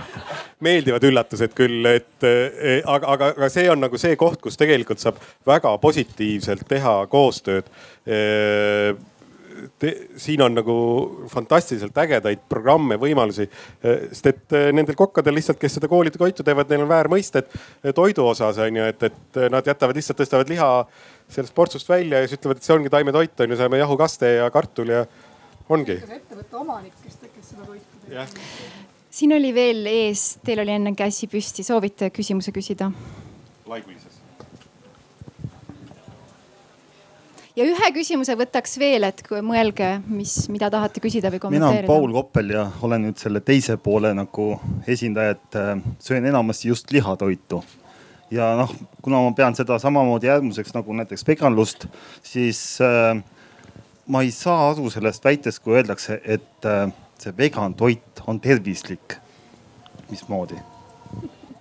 meeldivad 0.66 1.08
üllatused 1.08 1.56
küll, 1.58 1.88
et 1.90 2.28
eh, 2.28 2.84
aga, 2.84 3.16
aga, 3.16 3.32
aga 3.34 3.50
see 3.52 3.66
on 3.72 3.82
nagu 3.86 4.00
see 4.00 4.20
koht, 4.20 4.42
kus 4.44 4.60
tegelikult 4.60 5.02
saab 5.02 5.18
väga 5.48 5.74
positiivselt 5.84 6.68
teha 6.70 7.00
koostööd 7.12 7.72
te, 9.80 9.94
siin 10.18 10.42
on 10.46 10.56
nagu 10.58 10.76
fantastiliselt 11.32 11.98
ägedaid 12.04 12.46
programme, 12.50 12.98
võimalusi. 13.02 13.48
sest 13.82 14.30
et 14.30 14.58
nendel 14.76 14.96
kokkadel 15.00 15.36
lihtsalt, 15.38 15.60
kes 15.62 15.80
seda 15.80 15.90
koolide 15.92 16.20
toitu 16.22 16.44
teevad, 16.44 16.70
neil 16.70 16.86
on 16.86 16.92
väärmõisted 16.92 17.50
toidu 17.96 18.26
osas 18.28 18.58
on 18.58 18.76
ju, 18.76 18.86
et, 18.86 19.04
et 19.04 19.42
nad 19.52 19.68
jätavad 19.68 19.98
lihtsalt, 19.98 20.20
tõstavad 20.22 20.50
liha 20.50 20.70
sellest 21.32 21.56
portsust 21.56 21.90
välja 21.90 22.22
ja 22.22 22.28
siis 22.28 22.40
ütlevad, 22.40 22.60
et 22.60 22.68
see 22.68 22.76
ongi 22.76 22.92
taimetoit 22.94 23.46
on 23.46 23.54
ju, 23.54 23.60
saame 23.60 23.80
jahukaste 23.82 24.34
ja 24.38 24.50
kartul 24.54 24.94
ja 24.94 25.04
ongi. 25.70 25.98
ettevõtte 26.04 26.60
omanik, 26.60 26.96
kes, 27.04 27.20
kes 27.24 27.52
seda 27.54 27.68
toitu 27.68 28.06
teeb. 28.08 28.40
siin 29.14 29.36
oli 29.38 29.54
veel 29.56 29.86
ees, 29.90 30.26
teil 30.46 30.64
oli 30.64 30.76
enne 30.76 30.96
käsi 30.98 31.30
püsti, 31.32 31.66
soovite 31.66 32.12
küsimuse 32.16 32.56
küsida? 32.56 32.92
laigulises. 33.66 34.03
Ja 37.56 37.66
ühe 37.68 37.90
küsimuse 37.96 38.36
võtaks 38.40 38.78
veel, 38.82 39.06
et 39.08 39.22
kui 39.28 39.42
mõelge, 39.46 39.96
mis, 40.10 40.36
mida 40.54 40.70
tahate 40.74 41.04
küsida 41.04 41.32
või 41.34 41.42
kommenteerida. 41.44 41.84
mina 41.84 41.94
olen 41.94 42.08
Paul 42.08 42.16
Koppel 42.16 42.54
ja 42.56 42.66
olen 42.82 43.08
nüüd 43.08 43.22
selle 43.22 43.44
teise 43.46 43.78
poole 43.78 44.14
nagu 44.18 44.50
esindaja, 44.90 45.38
et 45.38 45.60
äh, 45.60 45.74
söön 46.04 46.26
enamasti 46.30 46.72
just 46.72 46.92
lihatoitu 46.92 47.62
ja 48.34 48.54
noh, 48.58 48.74
kuna 49.06 49.22
ma 49.22 49.34
pean 49.38 49.56
seda 49.58 49.78
samamoodi 49.82 50.32
äärmuseks 50.34 50.74
nagu 50.76 50.96
näiteks 50.98 51.26
veganlust, 51.28 51.88
siis 52.26 52.64
äh, 52.82 53.22
ma 54.08 54.24
ei 54.26 54.32
saa 54.36 54.70
aru 54.72 54.90
sellest 54.94 55.26
väitest, 55.26 55.64
kui 55.64 55.78
öeldakse, 55.78 56.20
et 56.26 56.70
äh, 56.70 56.88
see 57.22 57.36
vegan 57.38 57.78
toit 57.78 58.24
on 58.28 58.42
tervislik. 58.42 59.20
mismoodi? 60.10 60.58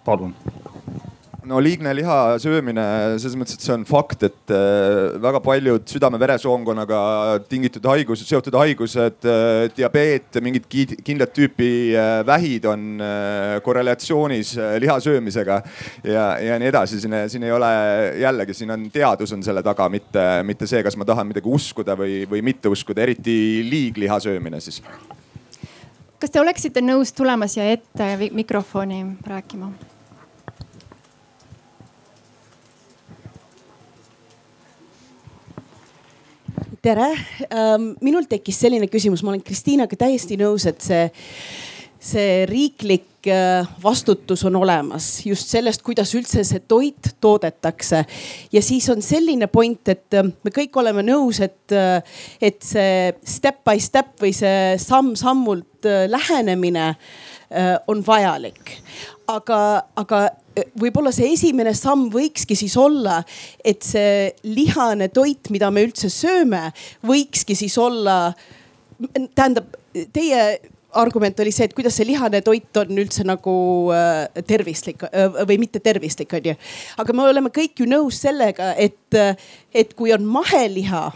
palun 0.05 0.35
no 1.49 1.59
liigne 1.63 1.93
liha 1.97 2.17
söömine 2.43 2.83
selles 3.21 3.35
mõttes, 3.39 3.57
et 3.59 3.65
see 3.65 3.75
on 3.75 3.85
fakt, 3.89 4.25
et 4.29 4.53
äh, 4.55 5.17
väga 5.23 5.41
paljud 5.43 5.85
südame-veresoonkonnaga 5.91 7.01
tingitud 7.51 7.87
haigused, 7.91 8.29
seotud 8.29 8.57
haigused, 8.61 9.27
äh, 9.27 9.67
diabeet, 9.77 10.39
mingid 10.45 10.69
kindlat 10.71 11.35
tüüpi 11.37 11.71
äh, 11.99 12.15
vähid 12.29 12.67
on 12.71 13.03
korrelatsioonis 13.65 14.55
liha 14.83 14.99
söömisega 15.03 15.59
ja, 16.07 16.27
ja 16.43 16.59
nii 16.61 16.71
edasi. 16.71 17.01
siin, 17.03 17.17
siin 17.33 17.47
ei 17.47 17.55
ole 17.55 17.71
jällegi, 18.23 18.57
siin 18.57 18.75
on 18.75 18.87
teadus 18.93 19.33
on 19.35 19.43
selle 19.45 19.63
taga, 19.67 19.89
mitte, 19.93 20.27
mitte 20.47 20.69
see, 20.71 20.83
kas 20.85 20.97
ma 21.01 21.09
tahan 21.09 21.31
midagi 21.31 21.51
uskuda 21.51 21.97
või, 21.99 22.23
või 22.31 22.45
mitte 22.47 22.71
uskuda, 22.73 23.03
eriti 23.07 23.35
liigliha 23.67 24.21
söömine 24.23 24.61
siis. 24.63 24.83
kas 26.23 26.31
te 26.31 26.41
oleksite 26.41 26.85
nõus 26.85 27.15
tulema 27.17 27.51
siia 27.51 27.73
ette 27.75 28.13
mikrofoni 28.31 29.05
rääkima? 29.27 29.73
Tere, 36.83 37.13
ähm, 37.55 37.93
minul 38.03 38.27
tekkis 38.31 38.59
selline 38.65 38.89
küsimus, 38.91 39.23
ma 39.23 39.31
olen 39.33 39.45
Kristiinaga 39.47 39.97
täiesti 39.99 40.39
nõus, 40.41 40.67
et 40.67 40.83
see 40.83 41.05
see 42.03 42.43
riiklik 42.51 43.29
äh, 43.31 43.67
vastutus 43.83 44.43
on 44.49 44.57
olemas. 44.59 45.21
Just 45.27 45.53
sellest, 45.53 45.85
kuidas 45.87 46.11
üldse 46.19 46.43
see 46.47 46.63
toit 46.67 47.13
toodetakse. 47.23 48.05
ja 48.53 48.63
siis 48.63 48.89
on 48.91 49.03
selline 49.03 49.47
point, 49.47 49.89
et 49.89 50.15
äh, 50.19 50.27
me 50.27 50.51
kõik 50.51 50.77
oleme 50.83 51.05
nõus, 51.07 51.39
et, 51.41 51.71
äh, 51.71 52.03
et 52.43 52.59
see 52.67 53.13
step 53.23 53.63
by 53.65 53.79
step 53.79 54.17
või 54.23 54.35
see 54.35 54.75
samm-sammult 54.83 55.87
lähenemine 56.11 56.93
on 57.87 58.03
vajalik. 58.07 58.79
aga, 59.33 59.59
aga 59.97 60.19
võib-olla 60.77 61.13
see 61.15 61.31
esimene 61.33 61.73
samm 61.77 62.09
võikski 62.13 62.57
siis 62.59 62.75
olla, 62.77 63.23
et 63.65 63.85
see 63.87 64.33
lihane 64.45 65.09
toit, 65.15 65.51
mida 65.55 65.71
me 65.71 65.85
üldse 65.87 66.11
sööme, 66.13 66.71
võikski 67.07 67.57
siis 67.57 67.79
olla 67.81 68.35
tähendab, 69.35 69.73
teie 70.13 70.43
argument 70.93 71.41
oli 71.41 71.53
see, 71.55 71.67
et 71.69 71.75
kuidas 71.77 71.97
see 71.97 72.07
lihane 72.09 72.43
toit 72.45 72.77
on 72.83 73.01
üldse 73.01 73.25
nagu 73.27 73.55
äh, 73.97 74.43
tervislik 74.49 75.05
äh, 75.09 75.29
või 75.49 75.59
mitte 75.63 75.81
tervislik, 75.81 76.33
onju. 76.37 76.55
aga 77.01 77.17
me 77.17 77.29
oleme 77.31 77.53
kõik 77.55 77.83
ju 77.83 77.89
nõus 77.89 78.21
sellega, 78.23 78.73
et, 78.77 79.21
et 79.73 79.95
kui 79.97 80.13
on 80.13 80.27
maheliha 80.29 81.07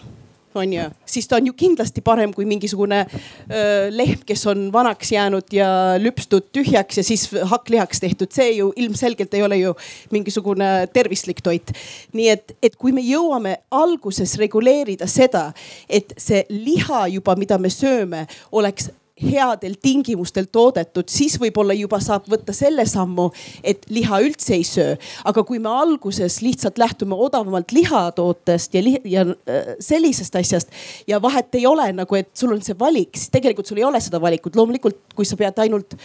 on 0.57 0.73
ju, 0.73 0.89
siis 1.07 1.29
ta 1.29 1.37
on 1.37 1.47
ju 1.51 1.55
kindlasti 1.57 2.03
parem 2.05 2.33
kui 2.35 2.47
mingisugune 2.49 3.03
öö, 3.07 3.91
lehm, 3.91 4.23
kes 4.27 4.47
on 4.51 4.67
vanaks 4.73 5.13
jäänud 5.13 5.53
ja 5.53 5.69
lüpstud 6.01 6.51
tühjaks 6.53 7.01
ja 7.01 7.05
siis 7.05 7.29
hakklihaks 7.43 8.01
tehtud. 8.01 8.33
see 8.33 8.57
ju 8.59 8.73
ilmselgelt 8.77 9.35
ei 9.35 9.43
ole 9.43 9.59
ju 9.59 9.75
mingisugune 10.11 10.87
tervislik 10.93 11.41
toit. 11.43 11.73
nii 12.13 12.29
et, 12.29 12.57
et 12.63 12.77
kui 12.77 12.93
me 12.93 13.01
jõuame 13.01 13.57
alguses 13.71 14.37
reguleerida 14.39 15.07
seda, 15.07 15.53
et 15.89 16.15
see 16.19 16.45
liha 16.49 17.07
juba, 17.09 17.37
mida 17.37 17.59
me 17.59 17.71
sööme, 17.71 18.27
oleks 18.53 18.91
headel 19.17 19.79
tingimustel 19.81 20.45
toodetud, 20.53 21.09
siis 21.09 21.39
võib-olla 21.41 21.73
juba 21.77 21.97
saab 22.05 22.27
võtta 22.29 22.53
selle 22.57 22.85
sammu, 22.89 23.31
et 23.65 23.87
liha 23.89 24.19
üldse 24.21 24.53
ei 24.59 24.65
söö. 24.67 24.97
aga 25.25 25.45
kui 25.49 25.59
me 25.59 25.71
alguses 25.73 26.43
lihtsalt 26.45 26.77
lähtume 26.79 27.17
odavamalt 27.17 27.73
lihatootest 27.73 28.75
ja, 28.77 28.83
li 28.85 28.97
ja 29.05 29.25
äh, 29.25 29.73
sellisest 29.81 30.37
asjast 30.37 30.69
ja 31.09 31.21
vahet 31.23 31.55
ei 31.57 31.65
ole 31.67 31.89
nagu, 31.97 32.19
et 32.19 32.29
sul 32.37 32.53
on 32.53 32.61
see 32.63 32.77
valik, 32.79 33.17
siis 33.17 33.33
tegelikult 33.33 33.67
sul 33.67 33.81
ei 33.81 33.87
ole 33.89 34.01
seda 34.05 34.21
valikut. 34.21 34.57
loomulikult, 34.57 34.99
kui 35.17 35.25
sa 35.25 35.39
pead 35.41 35.65
ainult, 35.65 35.97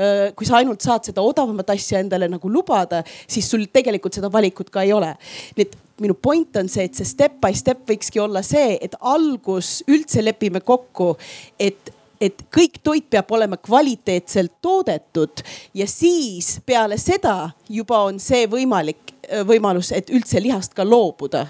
äh, 0.00 0.30
kui 0.32 0.48
sa 0.48 0.56
ainult 0.62 0.80
saad 0.80 1.04
seda 1.04 1.20
odavamat 1.22 1.74
asja 1.76 2.00
endale 2.00 2.30
nagu 2.32 2.48
lubada, 2.48 3.02
siis 3.28 3.50
sul 3.50 3.66
tegelikult 3.72 4.16
seda 4.16 4.32
valikut 4.32 4.72
ka 4.72 4.86
ei 4.88 4.92
ole. 4.96 5.12
nii 5.56 5.66
et 5.68 5.76
minu 6.00 6.16
point 6.16 6.56
on 6.56 6.68
see, 6.68 6.88
et 6.88 6.96
see 6.96 7.06
step 7.06 7.36
by 7.44 7.52
step 7.54 7.84
võikski 7.90 8.22
olla 8.24 8.40
see, 8.42 8.78
et 8.80 8.96
algus 9.00 9.82
üldse 9.90 10.24
lepime 10.24 10.64
kokku, 10.64 11.12
et 11.60 11.92
et 12.24 12.44
kõik 12.54 12.80
toit 12.82 13.06
peab 13.10 13.30
olema 13.36 13.58
kvaliteetselt 13.60 14.58
toodetud 14.64 15.44
ja 15.74 15.86
siis 15.90 16.58
peale 16.66 16.98
seda 17.00 17.50
juba 17.68 18.04
on 18.08 18.20
see 18.22 18.46
võimalik, 18.50 19.14
võimalus, 19.48 19.92
et 19.92 20.10
üldse 20.12 20.42
lihast 20.42 20.74
ka 20.76 20.86
loobuda 20.86 21.46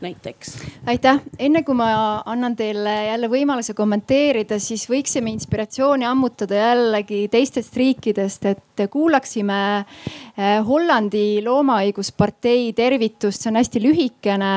näiteks. 0.00 0.56
aitäh, 0.86 1.20
enne 1.38 1.62
kui 1.62 1.74
ma 1.76 2.22
annan 2.26 2.56
teile 2.56 2.94
jälle 3.06 3.28
võimaluse 3.32 3.74
kommenteerida, 3.74 4.58
siis 4.62 4.86
võiksime 4.90 5.32
inspiratsiooni 5.34 6.06
ammutada 6.08 6.58
jällegi 6.58 7.26
teistest 7.32 7.76
riikidest, 7.76 8.46
et 8.46 8.84
kuulaksime 8.90 9.58
eh, 9.78 10.58
Hollandi 10.66 11.42
loomaõiguspartei 11.44 12.72
tervitust, 12.76 13.42
see 13.42 13.52
on 13.52 13.60
hästi 13.60 13.82
lühikene. 13.84 14.52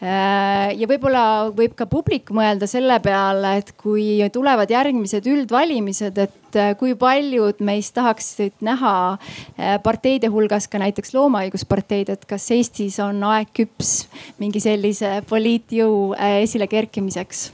Eh, 0.00 0.76
ja 0.78 0.88
võib-olla 0.88 1.26
võib 1.56 1.76
ka 1.78 1.88
publik 1.90 2.30
mõelda 2.34 2.68
selle 2.70 3.00
peale, 3.04 3.56
et 3.60 3.74
kui 3.80 4.20
tulevad 4.32 4.70
järgmised 4.70 5.26
üldvalimised, 5.32 6.22
et 6.22 6.45
et 6.56 6.62
äh, 6.62 6.76
kui 6.78 6.94
paljud 6.96 7.60
meist 7.64 7.94
tahaksid 7.96 8.54
näha 8.64 8.94
äh, 9.12 9.76
parteide 9.82 10.30
hulgas 10.32 10.68
ka 10.68 10.80
näiteks 10.80 11.12
loomaõigusparteid, 11.14 12.10
et 12.12 12.24
kas 12.28 12.48
Eestis 12.54 12.98
on 13.02 13.22
aeg 13.28 13.52
küps 13.56 14.06
mingi 14.40 14.62
sellise 14.64 15.20
poliitjõu 15.28 16.14
äh, 16.16 16.40
esile 16.46 16.68
kerkimiseks? 16.70 17.50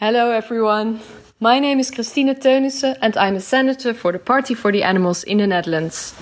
Hello 0.00 0.30
everyone. 0.32 1.00
My 1.40 1.60
name 1.60 1.80
is 1.80 1.90
Christine 1.90 2.34
Teunissen 2.34 2.96
and 3.02 3.16
I'm 3.16 3.36
a 3.36 3.40
senator 3.40 3.92
for 3.92 4.12
the 4.12 4.18
Party 4.18 4.54
for 4.54 4.72
the 4.72 4.82
Animals 4.82 5.24
in 5.24 5.38
the 5.38 5.46
Netherlands. 5.46 6.14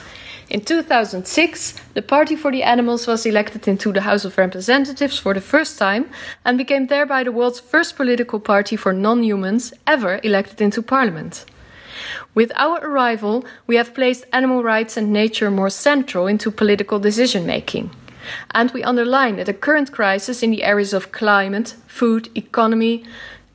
In 0.52 0.60
2006, 0.60 1.76
the 1.94 2.02
Party 2.02 2.36
for 2.36 2.52
the 2.52 2.62
Animals 2.62 3.06
was 3.06 3.24
elected 3.24 3.66
into 3.66 3.90
the 3.90 4.02
House 4.02 4.26
of 4.26 4.36
Representatives 4.36 5.18
for 5.18 5.32
the 5.32 5.40
first 5.40 5.78
time 5.78 6.10
and 6.44 6.58
became 6.58 6.88
thereby 6.88 7.24
the 7.24 7.32
world's 7.32 7.58
first 7.58 7.96
political 7.96 8.38
party 8.38 8.76
for 8.76 8.92
non 8.92 9.22
humans 9.22 9.72
ever 9.86 10.20
elected 10.22 10.60
into 10.60 10.82
parliament. 10.82 11.46
With 12.34 12.52
our 12.54 12.86
arrival, 12.86 13.46
we 13.66 13.76
have 13.76 13.94
placed 13.94 14.26
animal 14.30 14.62
rights 14.62 14.98
and 14.98 15.10
nature 15.10 15.50
more 15.50 15.70
central 15.70 16.26
into 16.26 16.50
political 16.50 16.98
decision 16.98 17.46
making. 17.46 17.90
And 18.50 18.70
we 18.72 18.84
underline 18.84 19.36
that 19.36 19.46
the 19.46 19.54
current 19.54 19.90
crisis 19.90 20.42
in 20.42 20.50
the 20.50 20.64
areas 20.64 20.92
of 20.92 21.12
climate, 21.12 21.76
food, 21.86 22.28
economy, 22.36 23.04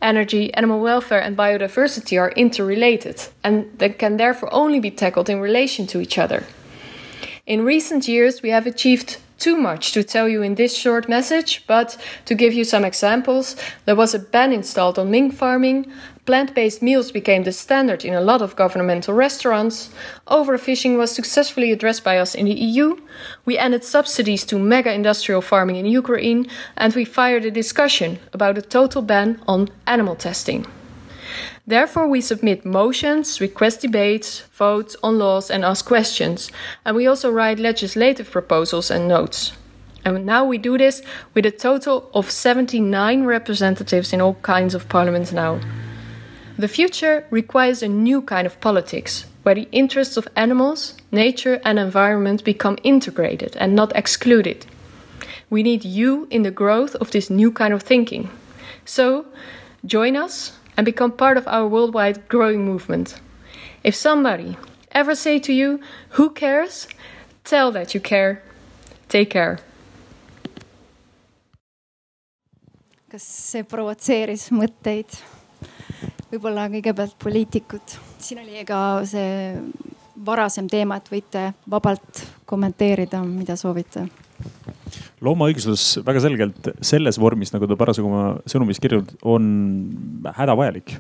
energy, 0.02 0.52
animal 0.56 0.80
welfare, 0.80 1.22
and 1.22 1.38
biodiversity 1.38 2.20
are 2.20 2.32
interrelated 2.32 3.22
and 3.44 3.70
that 3.78 4.00
can 4.00 4.18
therefore 4.18 4.52
only 4.52 4.80
be 4.80 4.90
tackled 4.90 5.30
in 5.30 5.40
relation 5.40 5.86
to 5.86 6.02
each 6.02 6.18
other. 6.18 6.44
In 7.48 7.64
recent 7.64 8.10
years, 8.10 8.42
we 8.42 8.50
have 8.50 8.68
achieved 8.68 9.20
too 9.38 9.56
much 9.56 9.94
to 9.94 10.04
tell 10.04 10.28
you 10.28 10.42
in 10.42 10.56
this 10.56 10.76
short 10.76 11.08
message, 11.08 11.64
but 11.66 11.96
to 12.26 12.36
give 12.36 12.52
you 12.52 12.66
some 12.66 12.84
examples, 12.84 13.56
there 13.86 13.96
was 13.96 14.14
a 14.14 14.20
ban 14.20 14.52
installed 14.52 15.00
on 15.00 15.12
mink 15.12 15.34
farming, 15.34 15.90
plant 16.26 16.54
based 16.54 16.82
meals 16.82 17.10
became 17.10 17.46
the 17.46 17.54
standard 17.54 18.04
in 18.04 18.14
a 18.14 18.20
lot 18.20 18.42
of 18.42 18.58
governmental 18.58 19.14
restaurants, 19.14 19.92
overfishing 20.28 20.98
was 20.98 21.16
successfully 21.16 21.72
addressed 21.72 22.04
by 22.04 22.18
us 22.18 22.36
in 22.36 22.48
the 22.48 22.54
EU, 22.54 22.98
we 23.46 23.58
ended 23.58 23.86
subsidies 23.86 24.44
to 24.44 24.60
mega 24.60 24.92
industrial 24.92 25.42
farming 25.42 25.78
in 25.78 25.86
Ukraine, 25.86 26.48
and 26.76 26.94
we 26.96 27.06
fired 27.06 27.46
a 27.46 27.52
discussion 27.52 28.20
about 28.34 28.58
a 28.58 28.62
total 28.62 29.02
ban 29.02 29.40
on 29.48 29.70
animal 29.86 30.18
testing. 30.18 30.66
Therefore, 31.68 32.08
we 32.08 32.22
submit 32.22 32.64
motions, 32.64 33.42
request 33.42 33.82
debates, 33.82 34.40
vote 34.54 34.96
on 35.04 35.20
laws, 35.20 35.52
and 35.52 35.66
ask 35.66 35.86
questions. 35.86 36.50
And 36.86 36.96
we 36.96 37.06
also 37.06 37.30
write 37.30 37.60
legislative 37.60 38.32
proposals 38.32 38.90
and 38.90 39.06
notes. 39.06 39.52
And 40.06 40.26
now 40.26 40.46
we 40.46 40.58
do 40.58 40.78
this 40.78 41.02
with 41.34 41.46
a 41.46 41.52
total 41.52 42.10
of 42.14 42.32
79 42.32 43.26
representatives 43.26 44.14
in 44.14 44.22
all 44.22 44.36
kinds 44.36 44.76
of 44.76 44.88
parliaments 44.88 45.34
now. 45.34 45.60
The 46.58 46.70
future 46.70 47.28
requires 47.30 47.84
a 47.84 47.90
new 47.90 48.22
kind 48.22 48.48
of 48.48 48.62
politics, 48.62 49.26
where 49.44 49.56
the 49.56 49.68
interests 49.74 50.16
of 50.16 50.30
animals, 50.38 50.96
nature, 51.12 51.60
and 51.66 51.78
environment 51.78 52.46
become 52.46 52.78
integrated 52.84 53.58
and 53.58 53.76
not 53.76 53.94
excluded. 53.94 54.66
We 55.50 55.64
need 55.64 55.84
you 55.84 56.28
in 56.30 56.44
the 56.44 56.52
growth 56.52 56.96
of 56.96 57.12
this 57.12 57.30
new 57.30 57.52
kind 57.52 57.74
of 57.74 57.84
thinking. 57.84 58.30
So, 58.86 59.26
join 59.86 60.16
us 60.16 60.57
and 60.78 60.86
become 60.86 61.12
part 61.12 61.38
of 61.38 61.48
our 61.48 61.68
worldwide 61.68 62.28
growing 62.30 62.64
movement. 62.64 63.20
If 63.84 63.96
somebody 63.96 64.58
ever 64.92 65.16
say 65.16 65.40
to 65.40 65.52
you, 65.52 65.80
who 66.12 66.30
cares? 66.30 66.88
Tell 67.44 67.72
that 67.72 67.94
you 67.94 68.00
care. 68.00 68.44
Take 69.10 69.30
care. 69.30 69.60
kas 73.08 73.24
see 73.24 73.64
provotseeris 73.64 74.50
mõtteid? 74.52 75.14
võib-olla 76.28 76.66
kõigepealt 76.68 77.16
poliitikud, 77.24 77.94
siin 78.20 78.42
oli 78.44 78.66
ka 78.68 78.80
see 79.08 79.56
varasem 80.28 80.68
teema, 80.68 80.98
et 81.00 81.08
võite 81.10 81.46
vabalt 81.72 82.26
kommenteerida, 82.46 83.22
mida 83.24 83.56
soovite 83.56 84.04
loomaõiguslus 85.24 86.00
väga 86.06 86.24
selgelt 86.24 86.72
selles 86.86 87.20
vormis, 87.22 87.54
nagu 87.54 87.70
ta 87.70 87.78
parasjagu 87.80 88.10
oma 88.10 88.24
sõnumis 88.50 88.82
kirjutanud, 88.84 89.20
on 89.28 89.52
hädavajalik. 90.38 90.98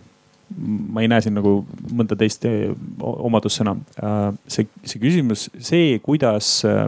ma 0.94 1.02
ei 1.04 1.10
näe 1.12 1.20
siin 1.20 1.36
nagu 1.36 1.66
mõnda 1.92 2.16
teist 2.16 2.46
omadussõna. 3.04 3.74
Äh, 4.00 4.30
see, 4.48 4.68
see 4.88 5.02
küsimus, 5.04 5.50
see, 5.60 5.98
kuidas 6.00 6.62
äh, 6.64 6.88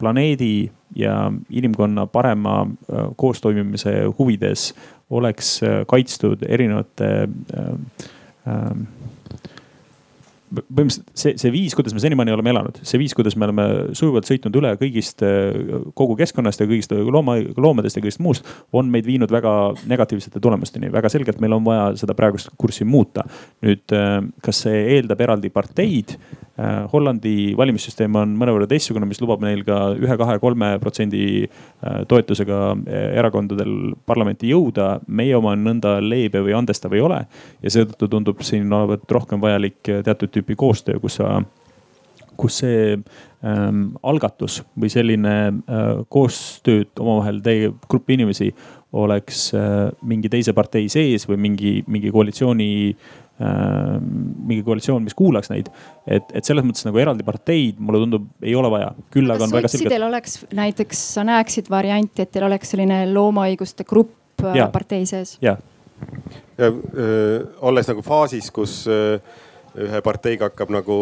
planeedi 0.00 0.70
ja 0.96 1.30
inimkonna 1.50 2.06
parema 2.08 2.62
äh, 2.64 3.10
koostoimimise 3.20 3.92
huvides 4.18 4.70
oleks 5.10 5.58
kaitstud 5.90 6.44
erinevate 6.48 7.26
põhimõtteliselt 10.50 11.10
see, 11.14 11.36
see 11.40 11.52
viis, 11.54 11.74
kuidas 11.78 11.94
me 11.94 12.02
senimaani 12.02 12.34
oleme 12.34 12.52
elanud, 12.52 12.80
see 12.86 12.98
viis, 13.00 13.14
kuidas 13.16 13.36
me 13.38 13.46
oleme 13.46 13.66
sujuvalt 13.96 14.28
sõitnud 14.28 14.58
üle 14.60 14.72
kõigist, 14.80 15.22
kogu 15.98 16.16
keskkonnast 16.18 16.62
ja 16.62 16.68
kõigist 16.70 16.94
looma, 16.94 17.36
loomadest 17.56 17.98
ja 17.98 18.04
kõigest 18.04 18.22
muust, 18.24 18.50
on 18.76 18.90
meid 18.92 19.06
viinud 19.06 19.30
väga 19.32 19.54
negatiivsete 19.90 20.42
tulemusteni. 20.42 20.92
väga 20.92 21.12
selgelt 21.12 21.40
meil 21.40 21.54
on 21.56 21.64
vaja 21.66 21.90
seda 22.00 22.16
praegust 22.18 22.50
kurssi 22.58 22.84
muuta. 22.84 23.24
nüüd, 23.62 23.96
kas 24.42 24.64
see 24.66 24.84
eeldab 24.96 25.20
eraldi 25.20 25.50
parteid? 25.54 26.16
Äh, 26.60 26.84
Hollandi 26.92 27.54
valimissüsteem 27.58 28.16
on 28.20 28.34
mõnevõrra 28.40 28.68
teistsugune, 28.70 29.08
mis 29.08 29.22
lubab 29.22 29.42
neil 29.44 29.64
ka 29.66 29.78
ühe, 29.96 30.16
kahe, 30.20 30.38
kolme 30.42 30.74
protsendi 30.82 31.22
äh, 31.46 32.02
toetusega 32.10 32.60
erakondadel 33.20 33.94
parlamenti 34.06 34.52
jõuda. 34.52 35.00
meie 35.06 35.36
oma 35.36 35.56
nõnda 35.56 35.98
leebe 36.04 36.44
või 36.44 36.54
andestav 36.56 36.94
ei 36.94 37.00
ole 37.00 37.24
ja 37.62 37.72
seetõttu 37.72 38.08
tundub 38.08 38.44
siin 38.46 38.72
olevat 38.72 39.10
rohkem 39.10 39.40
vajalik 39.40 39.80
teatud 40.04 40.30
tüüpi 40.34 40.56
koostöö, 40.58 41.00
kus 41.00 41.18
sa 41.20 41.40
kus 42.40 42.60
see 42.62 42.96
ähm, 42.96 43.80
algatus 44.06 44.60
või 44.78 44.90
selline 44.92 45.34
äh, 45.50 45.88
koostööd 46.12 46.92
omavahel 47.00 47.40
tegev 47.44 47.76
grupp 47.90 48.12
inimesi 48.12 48.50
oleks 48.96 49.50
äh, 49.54 49.90
mingi 50.02 50.30
teise 50.32 50.54
partei 50.56 50.88
sees 50.92 51.28
või 51.30 51.38
mingi, 51.48 51.74
mingi 51.86 52.12
koalitsiooni 52.14 52.70
äh,, 52.90 52.96
mingi 53.40 54.60
koalitsioon, 54.66 55.04
mis 55.04 55.16
kuulaks 55.16 55.50
neid. 55.52 55.70
et, 56.04 56.32
et 56.36 56.44
selles 56.44 56.64
mõttes 56.66 56.84
nagu 56.84 57.00
eraldi 57.00 57.24
parteid, 57.24 57.78
mulle 57.80 58.02
tundub, 58.04 58.26
ei 58.44 58.54
ole 58.58 58.70
vaja. 58.72 58.90
küll 59.14 59.32
aga 59.32 59.46
on 59.46 59.54
väga 59.54 59.70
selge. 59.70 59.86
sotsidel 59.86 60.06
oleks 60.10 60.40
näiteks, 60.56 61.04
sa 61.16 61.24
näeksid 61.24 61.70
varianti, 61.72 62.26
et 62.26 62.32
teil 62.34 62.48
oleks 62.50 62.74
selline 62.74 63.02
loomaõiguste 63.12 63.86
grupp 63.88 64.44
äh, 64.44 64.58
ja. 64.60 64.68
partei 64.72 65.06
sees? 65.08 65.38
jah. 65.44 65.60
ja 66.58 66.68
öö, 66.68 67.46
olles 67.70 67.88
nagu 67.88 68.04
faasis, 68.04 68.50
kus 68.52 68.82
öö, 68.90 69.16
ühe 69.80 70.02
parteiga 70.02 70.50
hakkab 70.50 70.72
nagu 70.74 70.98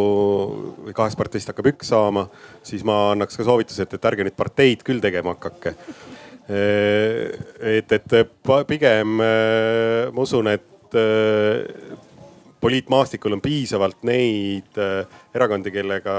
või 0.84 0.94
kahest 0.94 1.18
parteist 1.18 1.50
hakkab 1.50 1.72
üks 1.72 1.90
saama, 1.90 2.28
siis 2.62 2.84
ma 2.86 3.08
annaks 3.14 3.40
ka 3.40 3.46
soovituse, 3.48 3.86
et, 3.86 3.98
et 3.98 4.08
ärge 4.12 4.26
nüüd 4.28 4.36
parteid 4.38 4.84
küll 4.86 5.02
tegema 5.02 5.34
hakake 5.34 5.74
et, 6.48 7.92
et 7.92 8.14
pigem 8.66 9.20
äh, 9.20 10.08
ma 10.12 10.24
usun, 10.24 10.48
et 10.48 10.96
äh, 10.96 11.97
poliitmaastikul 12.60 13.36
on 13.36 13.42
piisavalt 13.44 14.02
neid 14.08 14.78
äh, 14.82 15.18
erakondi, 15.34 15.72
kellega, 15.74 16.14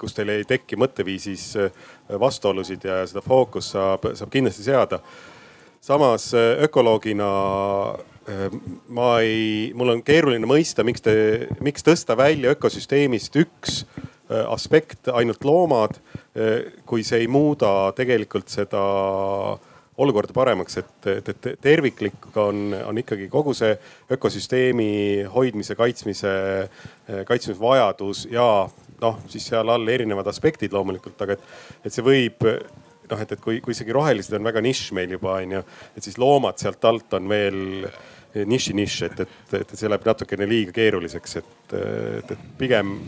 kus 0.00 0.16
teil 0.16 0.34
ei 0.34 0.44
teki 0.48 0.78
mõtteviisis 0.80 1.46
vastuolusid 2.20 2.84
ja 2.86 3.00
seda 3.08 3.22
fookust 3.24 3.76
saab, 3.76 4.10
saab 4.14 4.32
kindlasti 4.32 4.66
seada. 4.66 5.00
samas 5.80 6.32
ökoloogina 6.34 7.26
ma 8.88 9.10
ei, 9.22 9.72
mul 9.74 9.92
on 9.92 10.02
keeruline 10.02 10.46
mõista, 10.46 10.82
miks 10.84 11.04
te, 11.04 11.46
miks 11.62 11.84
tõsta 11.86 12.16
välja 12.18 12.56
ökosüsteemist 12.56 13.36
üks 13.38 13.84
aspekt, 14.26 15.06
ainult 15.14 15.44
loomad 15.44 16.00
kui 16.86 17.04
see 17.06 17.22
ei 17.22 17.28
muuda 17.30 17.92
tegelikult 17.96 18.50
seda 18.50 18.82
olukorda 19.98 20.34
paremaks, 20.36 20.76
et, 20.82 21.06
et, 21.08 21.28
et 21.32 21.60
terviklik 21.62 22.26
on, 22.36 22.74
on 22.84 22.98
ikkagi 23.00 23.30
kogu 23.32 23.54
see 23.56 23.72
ökosüsteemi 24.12 24.88
hoidmise, 25.32 25.76
kaitsmise, 25.78 26.32
kaitsmise 27.28 27.60
vajadus 27.60 28.26
ja 28.30 28.46
noh, 29.00 29.22
siis 29.32 29.46
seal 29.52 29.72
all 29.72 29.88
erinevad 29.88 30.28
aspektid 30.28 30.74
loomulikult, 30.76 31.22
aga 31.24 31.36
et, 31.36 31.46
et 31.84 31.94
see 31.94 32.04
võib 32.04 32.44
noh, 32.44 33.22
et, 33.22 33.32
et 33.32 33.40
kui, 33.40 33.62
kui 33.64 33.76
isegi 33.76 33.94
rohelised 33.96 34.36
on 34.36 34.46
väga 34.46 34.62
nišš 34.64 34.92
meil 34.96 35.16
juba 35.16 35.38
on 35.40 35.56
ju, 35.58 35.64
et 35.96 36.06
siis 36.06 36.20
loomad 36.20 36.60
sealt 36.60 36.84
alt 36.88 37.16
on 37.16 37.32
veel 37.32 37.88
niši 38.44 38.74
nišš, 38.76 39.02
et, 39.06 39.20
et, 39.24 39.54
et 39.62 39.74
see 39.78 39.88
läheb 39.88 40.04
natukene 40.04 40.48
liiga 40.48 40.74
keeruliseks, 40.76 41.38
et, 41.40 41.76
et, 41.78 42.34
et 42.36 42.48
pigem 42.60 42.98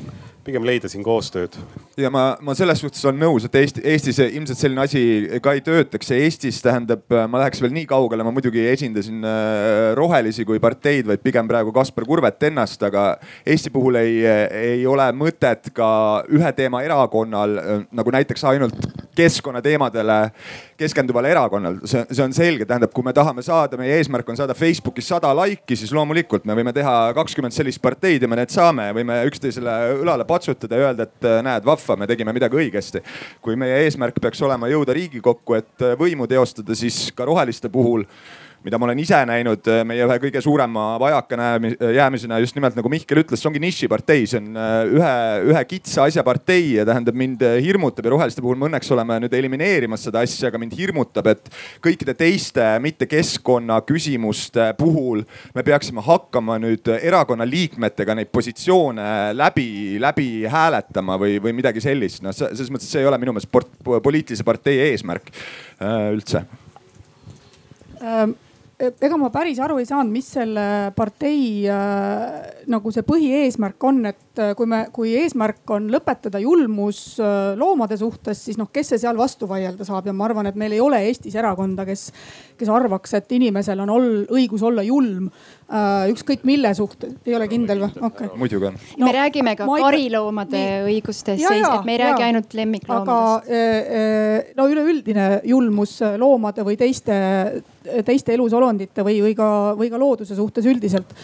pigem 0.49 0.65
leida 0.67 0.89
siin 0.91 1.05
koostööd. 1.05 1.57
ja 2.01 2.11
ma, 2.13 2.25
ma 2.45 2.55
selles 2.57 2.81
suhtes 2.83 3.05
olen 3.09 3.21
nõus, 3.21 3.47
et 3.49 3.59
Eesti, 3.61 3.85
Eestis 3.93 4.21
ilmselt 4.25 4.61
selline 4.61 4.85
asi 4.85 5.03
ka 5.45 5.55
ei 5.57 5.63
töötaks 5.65 6.13
ja 6.13 6.21
Eestis 6.25 6.61
tähendab, 6.65 7.05
ma 7.09 7.43
läheks 7.43 7.63
veel 7.65 7.75
nii 7.77 7.89
kaugele, 7.91 8.27
ma 8.27 8.33
muidugi 8.35 8.63
ei 8.65 8.73
esinda 8.77 9.05
siin 9.05 9.25
äh, 9.27 9.93
rohelisi 9.99 10.47
kui 10.49 10.61
parteid, 10.63 11.09
vaid 11.11 11.25
pigem 11.25 11.49
praegu 11.51 11.75
Kaspar 11.77 12.07
Kurvet 12.09 12.49
ennast, 12.49 12.83
aga 12.89 13.11
Eesti 13.47 13.73
puhul 13.75 14.01
ei, 14.01 14.23
ei 14.73 14.87
ole 14.89 15.11
mõtet 15.17 15.73
ka 15.77 15.91
ühe 16.33 16.55
teema 16.57 16.83
erakonnal 16.87 17.61
äh, 17.61 17.85
nagu 17.99 18.15
näiteks 18.15 18.49
ainult 18.49 18.79
keskkonnateemadele 19.19 20.19
keskenduval 20.79 21.27
erakonnal, 21.27 21.81
see, 21.89 22.05
see 22.13 22.23
on 22.23 22.35
selge, 22.37 22.67
tähendab, 22.69 22.93
kui 22.95 23.07
me 23.07 23.13
tahame 23.17 23.43
saada, 23.43 23.79
meie 23.81 23.97
eesmärk 23.99 24.29
on 24.31 24.39
saada 24.39 24.55
Facebookis 24.55 25.11
sada 25.11 25.33
laiki, 25.35 25.77
siis 25.79 25.93
loomulikult 25.95 26.47
me 26.49 26.55
võime 26.59 26.73
teha 26.77 26.95
kakskümmend 27.19 27.55
sellist 27.57 27.83
parteid 27.83 28.23
ja 28.23 28.31
me 28.31 28.39
need 28.39 28.55
saame, 28.55 28.91
võime 28.97 29.21
üksteisele 29.29 29.77
õlale 29.99 30.27
patsutada 30.29 30.79
ja 30.79 30.89
öelda, 30.91 31.09
et 31.09 31.31
näed, 31.47 31.67
vahva, 31.67 31.99
me 31.99 32.11
tegime 32.11 32.35
midagi 32.37 32.61
õigesti. 32.63 33.03
kui 33.43 33.59
meie 33.59 33.83
eesmärk 33.87 34.21
peaks 34.23 34.43
olema 34.47 34.71
jõuda 34.71 34.95
Riigikokku, 34.95 35.59
et 35.59 35.89
võimu 35.99 36.29
teostada, 36.31 36.77
siis 36.79 37.09
ka 37.17 37.27
roheliste 37.27 37.71
puhul 37.73 38.07
mida 38.65 38.79
ma 38.79 38.89
olen 38.89 38.99
ise 38.99 39.19
näinud 39.29 39.69
äh, 39.71 39.85
meie 39.87 40.03
ühe 40.03 40.17
kõige 40.23 40.41
suurema 40.43 40.97
vajakajäämisena 40.99 42.41
just 42.43 42.57
nimelt 42.59 42.75
nagu 42.79 42.91
Mihkel 42.91 43.21
ütles, 43.23 43.39
see 43.39 43.51
ongi 43.51 43.61
nišipartei, 43.63 44.25
see 44.27 44.41
on 44.41 44.49
äh, 44.59 44.79
ühe, 44.99 45.13
ühe 45.53 45.63
kitsa 45.71 46.09
asja 46.09 46.25
partei 46.27 46.73
ja 46.75 46.87
tähendab 46.89 47.19
mind 47.19 47.45
äh, 47.47 47.59
hirmutab 47.63 48.09
ja 48.09 48.13
roheliste 48.17 48.43
puhul 48.43 48.59
me 48.59 48.67
õnneks 48.67 48.91
oleme 48.95 49.21
nüüd 49.23 49.37
elimineerimas 49.39 50.09
seda 50.09 50.25
asja, 50.27 50.51
aga 50.51 50.61
mind 50.63 50.75
hirmutab, 50.79 51.31
et 51.31 51.53
kõikide 51.85 52.17
teiste 52.19 52.67
mitte 52.83 53.07
keskkonnaküsimuste 53.11 54.73
puhul 54.81 55.23
me 55.55 55.67
peaksime 55.67 56.03
hakkama 56.05 56.59
nüüd 56.63 56.91
erakonna 56.99 57.47
liikmetega 57.47 58.19
neid 58.19 58.33
positsioone 58.35 59.37
läbi, 59.39 59.71
läbi 60.03 60.29
hääletama 60.51 61.21
või, 61.21 61.39
või 61.45 61.55
midagi 61.61 61.85
sellist. 61.85 62.25
noh, 62.27 62.35
selles 62.35 62.75
mõttes 62.75 62.91
see 62.91 63.05
ei 63.05 63.09
ole 63.09 63.23
minu 63.23 63.37
meelest 63.37 63.55
poliitilise 63.87 64.47
partei 64.47 64.83
eesmärk 64.91 65.31
üldse 65.79 66.43
ähm 68.03 68.37
ega 68.79 69.17
ma 69.19 69.29
päris 69.35 69.59
aru 69.63 69.81
ei 69.83 69.87
saanud, 69.89 70.13
mis 70.15 70.29
selle 70.37 70.65
partei 70.97 71.67
äh, 71.67 72.63
nagu 72.71 72.93
see 72.95 73.03
põhieesmärk 73.07 73.87
on, 73.89 74.01
et 74.13 74.39
äh, 74.39 74.53
kui 74.59 74.69
me, 74.71 74.85
kui 74.95 75.15
eesmärk 75.19 75.73
on 75.75 75.89
lõpetada 75.91 76.39
julmus 76.43 77.01
äh, 77.19 77.57
loomade 77.59 77.99
suhtes, 77.99 78.45
siis 78.47 78.59
noh, 78.61 78.71
kes 78.71 78.93
see 78.93 79.03
seal 79.03 79.19
vastu 79.19 79.49
vaielda 79.51 79.87
saab 79.87 80.07
ja 80.07 80.15
ma 80.15 80.29
arvan, 80.29 80.47
et 80.51 80.59
meil 80.59 80.77
ei 80.77 80.83
ole 80.83 81.01
Eestis 81.09 81.35
erakonda, 81.39 81.83
kes, 81.89 82.09
kes 82.59 82.71
arvaks, 82.71 83.17
et 83.19 83.35
inimesel 83.35 83.83
on 83.83 83.95
ol, 83.97 84.09
õigus 84.39 84.63
olla 84.67 84.85
julm 84.87 85.27
ükskõik 86.09 86.47
mille 86.49 86.71
suhtes, 86.73 87.11
ei 87.29 87.35
ole 87.37 87.45
kindel 87.51 87.83
või? 87.83 87.91
okei 87.99 88.29
okay.. 88.31 88.39
muidugi 88.41 88.71
on 88.71 88.79
no,. 88.79 89.05
me 89.05 89.11
räägime 89.13 89.53
ka 89.59 89.67
kariloomade 89.69 90.63
õigustest, 90.87 91.35
et 91.35 91.85
me 91.85 91.93
ei 91.93 91.99
ja, 91.99 92.07
räägi 92.07 92.25
ainult 92.25 92.57
lemmikloomadest. 92.57 93.51
aga 93.51 93.59
äh, 93.59 94.55
no 94.57 94.69
üleüldine 94.71 95.27
julmus 95.51 95.99
loomade 96.17 96.65
või 96.65 96.79
teiste 96.81 97.19
teiste 98.07 98.35
elusolendite 98.35 99.05
või, 99.07 99.21
või 99.27 99.37
ka, 99.39 99.51
või 99.79 99.91
ka 99.93 100.01
looduse 100.01 100.37
suhtes 100.39 100.67
üldiselt 100.67 101.15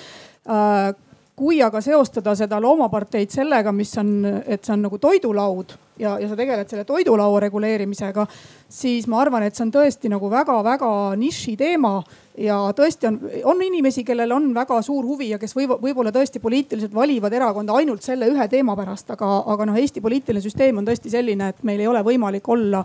äh, 0.49 0.93
kui 1.35 1.59
aga 1.63 1.81
seostada 1.83 2.35
seda 2.39 2.61
loomaparteid 2.63 3.33
sellega, 3.35 3.73
mis 3.75 3.91
on, 3.99 4.13
et 4.47 4.63
see 4.63 4.75
on 4.77 4.85
nagu 4.87 4.99
toidulaud 5.03 5.75
ja, 5.99 6.15
ja 6.23 6.29
sa 6.31 6.37
tegeled 6.39 6.71
selle 6.71 6.85
toidulaua 6.87 7.41
reguleerimisega, 7.43 8.27
siis 8.71 9.09
ma 9.11 9.19
arvan, 9.23 9.47
et 9.47 9.57
see 9.57 9.65
on 9.67 9.73
tõesti 9.75 10.11
nagu 10.13 10.31
väga-väga 10.31 10.91
niši 11.19 11.57
teema. 11.59 11.97
ja 12.39 12.57
tõesti 12.75 13.07
on, 13.07 13.19
on 13.47 13.61
inimesi, 13.63 14.03
kellel 14.05 14.33
on 14.35 14.49
väga 14.55 14.81
suur 14.83 15.07
huvi 15.07 15.29
ja 15.31 15.39
kes 15.39 15.55
võib, 15.55 15.77
võib-olla 15.83 16.11
tõesti 16.15 16.41
poliitiliselt 16.43 16.95
valivad 16.95 17.33
erakonda 17.33 17.77
ainult 17.79 18.03
selle 18.03 18.27
ühe 18.31 18.49
teema 18.51 18.75
pärast, 18.77 19.11
aga, 19.15 19.29
aga 19.55 19.67
noh, 19.71 19.79
Eesti 19.79 20.03
poliitiline 20.03 20.43
süsteem 20.43 20.79
on 20.79 20.87
tõesti 20.87 21.11
selline, 21.11 21.53
et 21.55 21.63
meil 21.63 21.83
ei 21.83 21.87
ole 21.87 22.03
võimalik 22.03 22.49
olla 22.51 22.83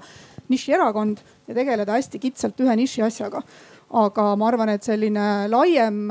nišierakond 0.50 1.24
ja 1.48 1.56
tegeleda 1.58 1.98
hästi 1.98 2.22
kitsalt 2.22 2.60
ühe 2.64 2.76
niši 2.76 3.06
asjaga. 3.08 3.44
aga 3.90 4.24
ma 4.38 4.48
arvan, 4.48 4.70
et 4.70 4.86
selline 4.86 5.48
laiem 5.50 6.04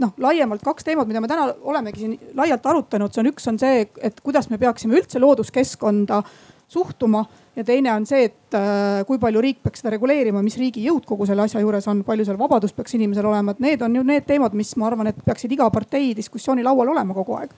noh, 0.00 0.12
laiemalt 0.18 0.62
kaks 0.62 0.86
teemat, 0.86 1.08
mida 1.08 1.20
me 1.22 1.28
täna 1.30 1.48
olemegi 1.66 2.04
siin 2.04 2.14
laialt 2.38 2.66
arutanud, 2.66 3.12
see 3.12 3.22
on 3.24 3.30
üks 3.32 3.48
on 3.50 3.58
see, 3.58 3.84
et 3.98 4.20
kuidas 4.24 4.50
me 4.50 4.58
peaksime 4.62 4.94
üldse 4.98 5.18
looduskeskkonda 5.22 6.22
suhtuma 6.70 7.24
ja 7.60 7.66
teine 7.66 7.92
on 7.92 8.06
see, 8.08 8.24
et 8.30 8.56
äh, 8.56 9.02
kui 9.08 9.20
palju 9.20 9.42
riik 9.44 9.60
peaks 9.64 9.82
seda 9.82 9.92
reguleerima, 9.94 10.42
mis 10.44 10.56
riigi 10.60 10.82
jõud 10.86 11.04
kogu 11.08 11.28
selle 11.28 11.44
asja 11.44 11.62
juures 11.62 11.86
on, 11.92 12.02
palju 12.06 12.26
seal 12.28 12.38
vabadust 12.40 12.76
peaks 12.76 12.96
inimesel 12.96 13.28
olema, 13.30 13.54
et 13.54 13.62
need 13.64 13.84
on 13.84 13.96
ju 14.00 14.04
need 14.06 14.26
teemad, 14.28 14.56
mis 14.58 14.72
ma 14.80 14.88
arvan, 14.88 15.10
et 15.10 15.22
peaksid 15.26 15.52
iga 15.56 15.68
partei 15.72 16.12
diskussiooni 16.16 16.64
laual 16.66 16.92
olema 16.94 17.16
kogu 17.16 17.36
aeg. 17.38 17.54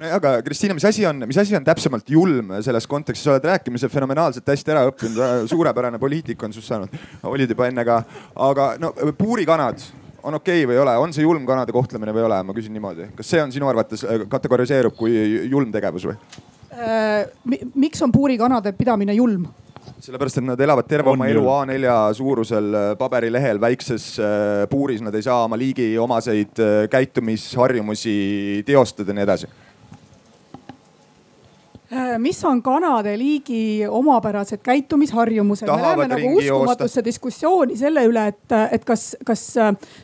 no 0.00 0.14
aga 0.18 0.36
Kristiina, 0.46 0.76
mis 0.76 0.86
asi 0.88 1.06
on, 1.08 1.24
mis 1.28 1.40
asi 1.40 1.56
on 1.58 1.66
täpsemalt 1.66 2.10
julm 2.12 2.56
selles 2.64 2.88
kontekstis, 2.90 3.26
sa 3.26 3.36
oled 3.36 3.48
rääkimise 3.52 3.90
fenomenaalselt 3.92 4.54
hästi 4.54 4.74
ära 4.74 4.86
õppinud, 4.90 5.46
suurepärane 5.50 6.00
poliitik 6.02 6.42
on 6.42 6.56
sinust 6.56 6.72
saanud, 6.72 6.98
olid 7.26 7.54
juba 7.54 7.70
enne 7.70 7.86
ka, 7.86 8.02
aga 8.48 8.74
no 8.82 8.92
puurikanad 9.16 9.80
on 10.26 10.36
okei 10.40 10.64
okay 10.64 10.68
või 10.68 10.76
ei 10.76 10.82
ole, 10.82 10.96
on 10.98 11.14
see 11.14 11.24
julm 11.24 11.46
kanade 11.48 11.74
kohtlemine 11.74 12.14
või 12.14 12.24
ei 12.24 12.28
ole, 12.28 12.42
ma 12.44 12.56
küsin 12.56 12.74
niimoodi, 12.74 13.12
kas 13.16 13.30
see 13.30 13.42
on 13.42 13.54
sinu 13.54 13.70
arvates 13.70 14.04
äh, 14.04 14.26
kategoriseerub 14.30 14.96
kui 14.98 15.14
julm 15.46 15.72
tegevus 15.74 16.10
või? 16.10 16.18
äh,? 16.18 16.55
Miks 17.74 18.02
on 18.02 18.12
puurikanade 18.12 18.72
pidamine 18.76 19.14
julm? 19.16 19.46
sellepärast, 20.06 20.40
et 20.40 20.46
nad 20.46 20.60
elavad 20.60 20.86
terve 20.88 21.10
on 21.10 21.16
oma 21.16 21.28
elu 21.30 21.42
A4 21.50 21.92
suurusel 22.18 22.74
äh, 22.74 22.88
paberilehel 22.98 23.60
väikses 23.62 24.08
äh, 24.20 24.64
puuris, 24.70 25.02
nad 25.02 25.14
ei 25.14 25.24
saa 25.24 25.44
oma 25.46 25.58
liigi 25.58 25.94
omaseid 25.98 26.60
käitumisharjumusi 26.92 28.16
teostada 28.66 29.14
ja 29.14 29.18
nii 29.18 29.26
edasi. 29.26 29.48
Äh, 29.50 29.65
mis 32.18 32.38
on 32.44 32.62
kanade 32.62 33.16
liigi 33.18 33.86
omapärased 33.88 34.62
käitumisharjumused? 34.64 35.66
me 35.68 35.82
läheme 35.82 36.08
nagu 36.08 36.20
ringi 36.20 36.46
joosta. 36.46 36.62
uskumatusse 36.62 37.04
diskussiooni 37.04 37.76
selle 37.76 38.06
üle, 38.08 38.26
et, 38.32 38.56
et 38.72 38.84
kas, 38.84 39.16
kas, 39.26 39.46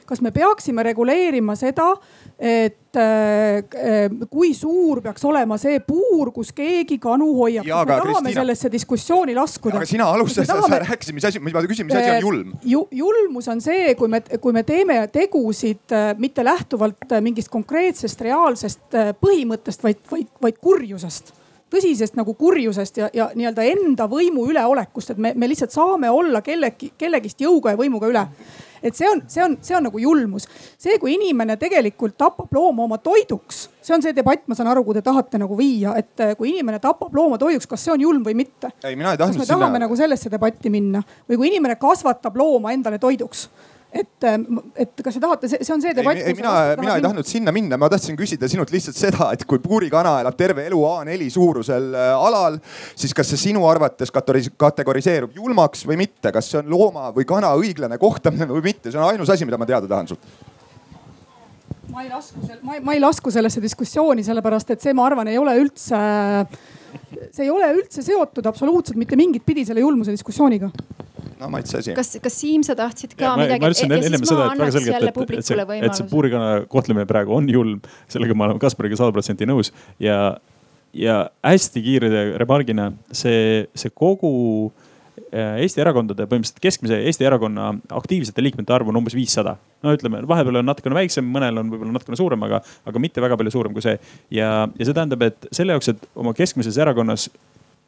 kas 0.06 0.20
me 0.24 0.30
peaksime 0.30 0.82
reguleerima 0.86 1.56
seda, 1.58 1.92
et 2.38 2.98
äh, 2.98 4.26
kui 4.30 4.52
suur 4.54 5.00
peaks 5.04 5.24
olema 5.28 5.58
see 5.60 5.80
puur, 5.86 6.32
kus 6.34 6.52
keegi 6.56 6.98
kanu 7.02 7.28
hoiab. 7.38 7.66
Me 7.66 7.72
tahame 7.72 8.00
Kristina- 8.02 8.34
sellesse 8.40 8.72
diskussiooni 8.72 9.34
laskuda? 9.38 9.76
aga 9.80 9.86
sina 9.86 10.08
alustasid, 10.10 10.46
Kas 10.46 10.56
me 10.56 10.62
sa 10.62 10.68
tahame- 10.68 10.88
rääkisid, 10.90 11.14
mis 11.14 11.24
asi, 11.24 11.38
ma 11.38 11.62
küsin, 11.66 11.86
mis 11.86 11.96
asi 11.96 12.10
on 12.16 12.20
julm? 12.20 12.54
Ju, 12.64 12.86
julmus 12.90 13.48
on 13.48 13.60
see, 13.60 13.94
kui 13.98 14.08
me, 14.08 14.22
kui 14.40 14.52
me 14.52 14.62
teeme 14.62 15.06
tegusid 15.12 15.92
äh, 15.92 16.12
mitte 16.18 16.44
lähtuvalt 16.44 17.12
äh, 17.12 17.20
mingist 17.20 17.48
konkreetsest 17.52 18.20
reaalsest 18.20 18.94
äh, 18.94 19.12
põhimõttest, 19.20 19.82
vaid, 19.82 20.02
vaid, 20.10 20.28
vaid 20.42 20.58
kurjusest 20.62 21.32
tõsisest 21.72 22.18
nagu 22.18 22.34
kurjusest 22.38 23.00
ja, 23.00 23.08
ja 23.14 23.30
nii-öelda 23.36 23.64
enda 23.72 24.08
võimu 24.10 24.44
üleolekust, 24.50 25.14
et 25.14 25.22
me, 25.22 25.32
me 25.36 25.48
lihtsalt 25.50 25.74
saame 25.74 26.10
olla 26.12 26.42
kellegi, 26.44 26.92
kellegist 26.98 27.40
jõuga 27.42 27.72
ja 27.72 27.80
võimuga 27.80 28.10
üle. 28.10 28.26
et 28.82 28.98
see 28.98 29.06
on, 29.06 29.22
see 29.30 29.42
on, 29.44 29.56
see 29.62 29.76
on 29.78 29.86
nagu 29.86 29.98
julmus. 30.02 30.48
see, 30.78 30.98
kui 30.98 31.14
inimene 31.14 31.56
tegelikult 31.56 32.16
tapab 32.18 32.52
looma 32.52 32.84
oma 32.84 32.98
toiduks, 32.98 33.68
see 33.80 33.94
on 33.96 34.04
see 34.04 34.14
debatt, 34.16 34.46
ma 34.46 34.58
saan 34.58 34.72
aru, 34.72 34.84
kuhu 34.84 34.98
te 34.98 35.04
tahate 35.06 35.40
nagu 35.40 35.56
viia, 35.58 35.96
et 35.98 36.20
äh, 36.20 36.36
kui 36.36 36.50
inimene 36.52 36.80
tapab 36.82 37.14
looma 37.14 37.38
toiduks, 37.40 37.68
kas 37.70 37.84
see 37.86 37.94
on 37.94 38.04
julm 38.04 38.24
või 38.26 38.36
mitte. 38.44 38.74
ei, 38.84 38.96
mina 38.96 39.14
ei 39.14 39.22
kas 39.22 39.38
me 39.38 39.46
tahame 39.46 39.72
sinna 39.72 39.86
nagu 39.86 39.96
sellesse 39.98 40.32
debatti 40.32 40.70
minna 40.70 41.02
või 41.28 41.38
kui 41.38 41.52
inimene 41.54 41.78
kasvatab 41.80 42.36
looma 42.36 42.74
endale 42.76 43.00
toiduks? 43.02 43.48
Et, 43.92 44.26
et 44.80 45.02
kas 45.04 45.16
te 45.16 45.20
tahate, 45.22 45.48
see 45.52 45.74
on 45.74 45.82
see 45.82 45.92
debatt. 45.96 46.20
ei, 46.20 46.34
mina, 46.36 46.52
mina 46.80 46.96
ei 46.96 47.04
tahtnud 47.04 47.28
sinna 47.28 47.52
minna, 47.54 47.78
ma 47.80 47.90
tahtsin 47.92 48.16
küsida 48.18 48.48
sinult 48.50 48.72
lihtsalt 48.72 48.96
seda, 48.96 49.28
et 49.36 49.44
kui 49.48 49.60
puurikana 49.62 50.14
elab 50.22 50.38
terve 50.38 50.64
elu 50.68 50.80
A4 50.88 51.28
suurusel 51.34 51.90
äh, 51.98 52.12
alal, 52.16 52.56
siis 52.98 53.12
kas 53.16 53.32
see 53.32 53.42
sinu 53.48 53.66
arvates 53.68 54.12
kategoris- 54.14 54.52
kategoriseerub 54.60 55.36
julmaks 55.36 55.84
või 55.88 56.00
mitte, 56.04 56.32
kas 56.34 56.48
see 56.52 56.62
on 56.62 56.72
looma 56.72 57.10
või 57.16 57.28
kana 57.28 57.52
õiglane 57.58 58.00
kohtlemine 58.00 58.48
või 58.52 58.64
mitte, 58.70 58.90
see 58.90 59.00
on 59.00 59.10
ainus 59.10 59.32
asi, 59.32 59.48
mida 59.48 59.60
ma 59.60 59.68
teada 59.68 59.90
tahan 59.90 60.08
sult. 60.14 60.32
ma 61.92 62.06
ei 62.06 62.08
lasku, 62.08 62.46
ma 62.64 62.78
ei, 62.78 62.80
ma 62.80 62.96
ei 62.96 63.04
lasku 63.04 63.34
sellesse 63.34 63.60
diskussiooni, 63.60 64.24
sellepärast 64.24 64.72
et 64.72 64.80
see, 64.80 64.96
ma 64.96 65.04
arvan, 65.10 65.28
ei 65.28 65.36
ole 65.40 65.58
üldse, 65.60 66.00
see 67.28 67.44
ei 67.44 67.52
ole 67.52 67.68
üldse 67.76 68.04
seotud 68.06 68.48
absoluutselt 68.48 68.96
mitte 68.96 69.20
mingit 69.20 69.44
pidi 69.44 69.66
selle 69.68 69.84
julmuse 69.84 70.14
diskussiooniga. 70.16 70.72
No 71.42 71.50
maitse 71.52 71.80
asi. 71.80 71.96
kas, 71.96 72.14
kas 72.22 72.38
Siim, 72.42 72.64
sa 72.66 72.76
tahtsid 72.78 73.16
ka 73.16 73.26
Ja 73.26 73.34
ma, 73.34 73.46
midagi? 73.46 73.64
ma 73.64 73.72
ütlesin 73.72 73.92
ja 73.92 73.98
enne 73.98 74.22
seda, 74.22 74.46
et 74.46 74.62
väga 74.62 74.76
selgelt, 74.76 75.08
et, 75.10 75.34
et 75.38 75.48
see, 75.48 75.66
et 75.88 75.98
see 75.98 76.08
puurikana 76.10 76.52
kohtlemine 76.72 77.08
praegu 77.10 77.34
on 77.38 77.50
julm. 77.50 77.82
sellega 78.12 78.36
ma 78.38 78.50
olen 78.50 78.62
Kaspariga 78.62 78.98
sada 79.00 79.14
protsenti 79.14 79.48
nõus 79.48 79.72
ja, 80.02 80.18
ja 80.94 81.18
hästi 81.46 81.84
kiire 81.84 82.24
remargina 82.40 82.90
see, 83.10 83.66
see 83.78 83.92
kogu 83.94 84.32
äh, 84.70 85.60
Eesti 85.64 85.82
erakondade, 85.84 86.26
põhimõtteliselt 86.28 86.62
keskmise 86.64 86.98
Eesti 87.08 87.28
erakonna 87.28 87.72
aktiivsete 88.00 88.44
liikmete 88.44 88.74
arv 88.74 88.92
on 88.92 89.00
umbes 89.02 89.16
viissada. 89.16 89.56
no 89.82 89.94
ütleme, 89.96 90.22
vahepeal 90.28 90.60
on 90.62 90.68
natukene 90.70 90.98
väiksem, 91.00 91.26
mõnel 91.26 91.58
on 91.62 91.72
võib-olla 91.72 91.96
natukene 91.98 92.18
suurem, 92.20 92.44
aga, 92.48 92.62
aga 92.86 93.02
mitte 93.02 93.24
väga 93.24 93.38
palju 93.40 93.54
suurem 93.54 93.74
kui 93.74 93.84
see. 93.84 93.96
ja, 94.30 94.52
ja 94.78 94.88
see 94.88 94.94
tähendab, 94.94 95.24
et 95.26 95.48
selle 95.50 95.76
jaoks, 95.76 95.92
et 95.94 96.06
oma 96.14 96.34
keskmises 96.36 96.78
erakonnas 96.78 97.30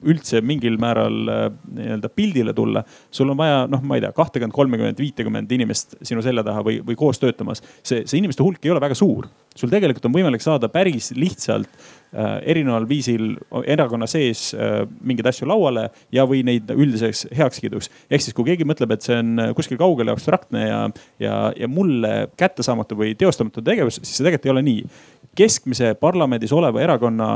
üldse 0.05 0.41
mingil 0.45 0.77
määral 0.81 1.31
äh, 1.31 1.47
nii-öelda 1.77 2.11
pildile 2.13 2.55
tulla, 2.57 2.83
sul 3.15 3.31
on 3.33 3.39
vaja, 3.39 3.65
noh, 3.71 3.83
ma 3.87 3.99
ei 3.99 4.05
tea, 4.05 4.13
kahtekümmet, 4.17 4.55
kolmekümmet, 4.55 5.01
viitekümmet 5.01 5.53
inimest 5.57 5.97
sinu 6.05 6.23
selja 6.25 6.45
taha 6.47 6.65
või, 6.67 6.79
või 6.85 6.97
koos 6.99 7.21
töötamas. 7.23 7.63
see, 7.83 8.03
see 8.05 8.19
inimeste 8.21 8.45
hulk 8.45 8.65
ei 8.65 8.73
ole 8.75 8.83
väga 8.85 8.97
suur. 8.99 9.29
sul 9.55 9.71
tegelikult 9.71 10.09
on 10.09 10.15
võimalik 10.17 10.43
saada 10.43 10.69
päris 10.69 11.13
lihtsalt 11.17 11.71
äh, 11.71 12.41
erineval 12.53 12.89
viisil 12.89 13.37
erakonna 13.65 14.07
sees 14.11 14.49
äh, 14.55 14.83
mingeid 15.01 15.31
asju 15.31 15.49
lauale 15.49 15.89
ja, 16.13 16.27
või 16.29 16.43
neid 16.45 16.71
üldiseks 16.75 17.29
heakskiiduks. 17.37 17.91
ehk 18.11 18.27
siis, 18.27 18.37
kui 18.37 18.51
keegi 18.51 18.69
mõtleb, 18.69 18.93
et 18.93 19.07
see 19.07 19.19
on 19.23 19.55
kuskil 19.57 19.81
kaugel 19.81 20.11
ja 20.11 20.19
abstraktne 20.19 20.69
ja, 20.69 20.85
ja, 21.23 21.41
ja 21.57 21.69
mulle 21.69 22.29
kättesaamatu 22.37 22.99
või 22.99 23.15
teostamatu 23.19 23.65
tegevus, 23.65 24.03
siis 24.03 24.19
see 24.19 24.27
tegelikult 24.27 24.51
ei 24.51 24.57
ole 24.57 24.69
nii. 24.69 24.87
keskmise 25.35 25.95
parlamendis 25.99 26.53
oleva 26.53 26.83
erakonna 26.83 27.35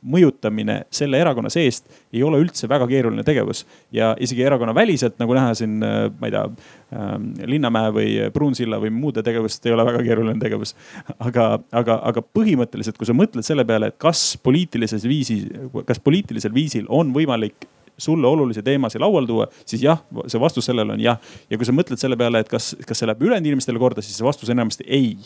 mõjutamine 0.00 0.84
selle 0.94 1.18
erakonna 1.20 1.50
seest 1.52 1.88
ei 2.12 2.22
ole 2.24 2.40
üldse 2.40 2.68
väga 2.68 2.86
keeruline 2.88 3.24
tegevus. 3.26 3.64
ja 3.92 4.14
isegi 4.20 4.42
erakonna 4.42 4.74
väliselt, 4.74 5.18
nagu 5.20 5.34
näha 5.36 5.54
siin, 5.54 5.78
ma 5.80 6.28
ei 6.28 6.34
tea 6.34 6.44
ähm,, 6.44 7.26
Linnamäe 7.50 7.90
või 7.94 8.12
Pruunsilla 8.32 8.80
või 8.80 8.92
muude 8.94 9.22
tegevust 9.26 9.66
ei 9.66 9.74
ole 9.76 9.84
väga 9.84 10.02
keeruline 10.06 10.40
tegevus. 10.40 10.74
aga, 11.28 11.50
aga, 11.72 12.00
aga 12.12 12.22
põhimõtteliselt, 12.22 12.98
kui 12.98 13.08
sa 13.08 13.16
mõtled 13.16 13.46
selle 13.46 13.66
peale, 13.68 13.90
et 13.90 14.00
kas 14.00 14.38
poliitilises 14.42 15.04
viisis, 15.08 15.46
kas 15.86 16.00
poliitilisel 16.02 16.54
viisil 16.54 16.88
on 16.88 17.12
võimalik 17.14 17.68
sulle 18.00 18.26
olulisi 18.26 18.62
teemasid 18.64 19.00
lauale 19.00 19.28
tuua, 19.28 19.46
siis 19.68 19.82
jah, 19.84 20.00
see 20.26 20.40
vastus 20.40 20.70
sellele 20.70 20.96
on 20.96 21.04
jah. 21.04 21.20
ja 21.50 21.58
kui 21.60 21.68
sa 21.68 21.74
mõtled 21.76 22.00
selle 22.00 22.16
peale, 22.16 22.40
et 22.40 22.48
kas, 22.48 22.72
kas 22.86 23.02
see 23.02 23.08
läheb 23.08 23.22
ülejäänud 23.28 23.52
inimestele 23.52 23.82
korda, 23.82 24.04
siis 24.04 24.16
see 24.16 24.26
vastus 24.26 24.52
enamasti 24.52 24.86
ei 24.88 25.18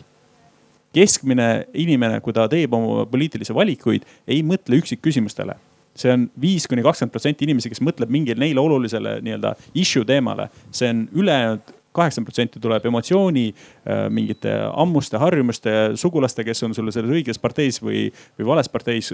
keskmine 0.95 1.49
inimene, 1.75 2.21
kui 2.25 2.35
ta 2.37 2.49
teeb 2.51 2.75
oma 2.77 3.05
poliitilisi 3.11 3.55
valikuid, 3.55 4.07
ei 4.29 4.43
mõtle 4.47 4.81
üksikküsimustele. 4.83 5.57
see 5.95 6.11
on 6.11 6.25
viis 6.43 6.65
kuni 6.66 6.83
kakskümmend 6.83 7.12
protsenti 7.15 7.47
inimesi, 7.47 7.71
kes 7.71 7.79
mõtleb 7.87 8.11
mingile 8.11 8.41
neile 8.43 8.59
olulisele 8.61 9.21
nii-öelda 9.23 9.55
issue 9.75 10.05
teemale. 10.05 10.49
see 10.71 10.91
on 10.91 11.09
ülejäänud 11.15 11.75
kaheksakümmend 11.95 12.27
protsenti 12.27 12.61
tuleb 12.61 12.87
emotsiooni, 12.87 13.55
mingite 14.11 14.55
ammuste 14.73 15.19
harjumuste, 15.23 15.71
sugulaste, 15.95 16.45
kes 16.45 16.62
on 16.66 16.75
sul 16.75 16.91
selles 16.91 17.11
õiges 17.11 17.39
parteis 17.39 17.79
või, 17.83 18.09
või 18.39 18.47
vales 18.47 18.69
parteis 18.69 19.12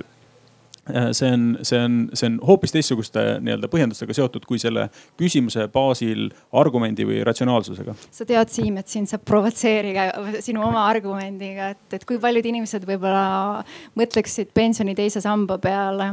see 1.17 1.31
on, 1.33 1.59
see 1.63 1.79
on, 1.79 1.97
see 2.15 2.29
on 2.31 2.39
hoopis 2.47 2.75
teistsuguste 2.75 3.23
nii-öelda 3.45 3.71
põhjendustega 3.73 4.15
seotud 4.17 4.47
kui 4.49 4.61
selle 4.63 4.89
küsimuse 5.21 5.67
baasil 5.73 6.29
argumendi 6.57 7.07
või 7.09 7.21
ratsionaalsusega. 7.27 7.95
sa 8.11 8.27
tead, 8.29 8.51
Siim, 8.51 8.81
et 8.81 8.91
sind 8.91 9.11
saab 9.11 9.25
provotseerida 9.29 10.41
sinu 10.45 10.65
oma 10.67 10.87
argumendiga, 10.91 11.71
et, 11.75 11.85
et 11.97 12.07
kui 12.09 12.19
paljud 12.23 12.47
inimesed 12.51 12.85
võib-olla 12.89 13.63
mõtleksid 13.99 14.51
pensioni 14.57 14.97
teise 14.99 15.23
samba 15.25 15.59
peale 15.63 16.11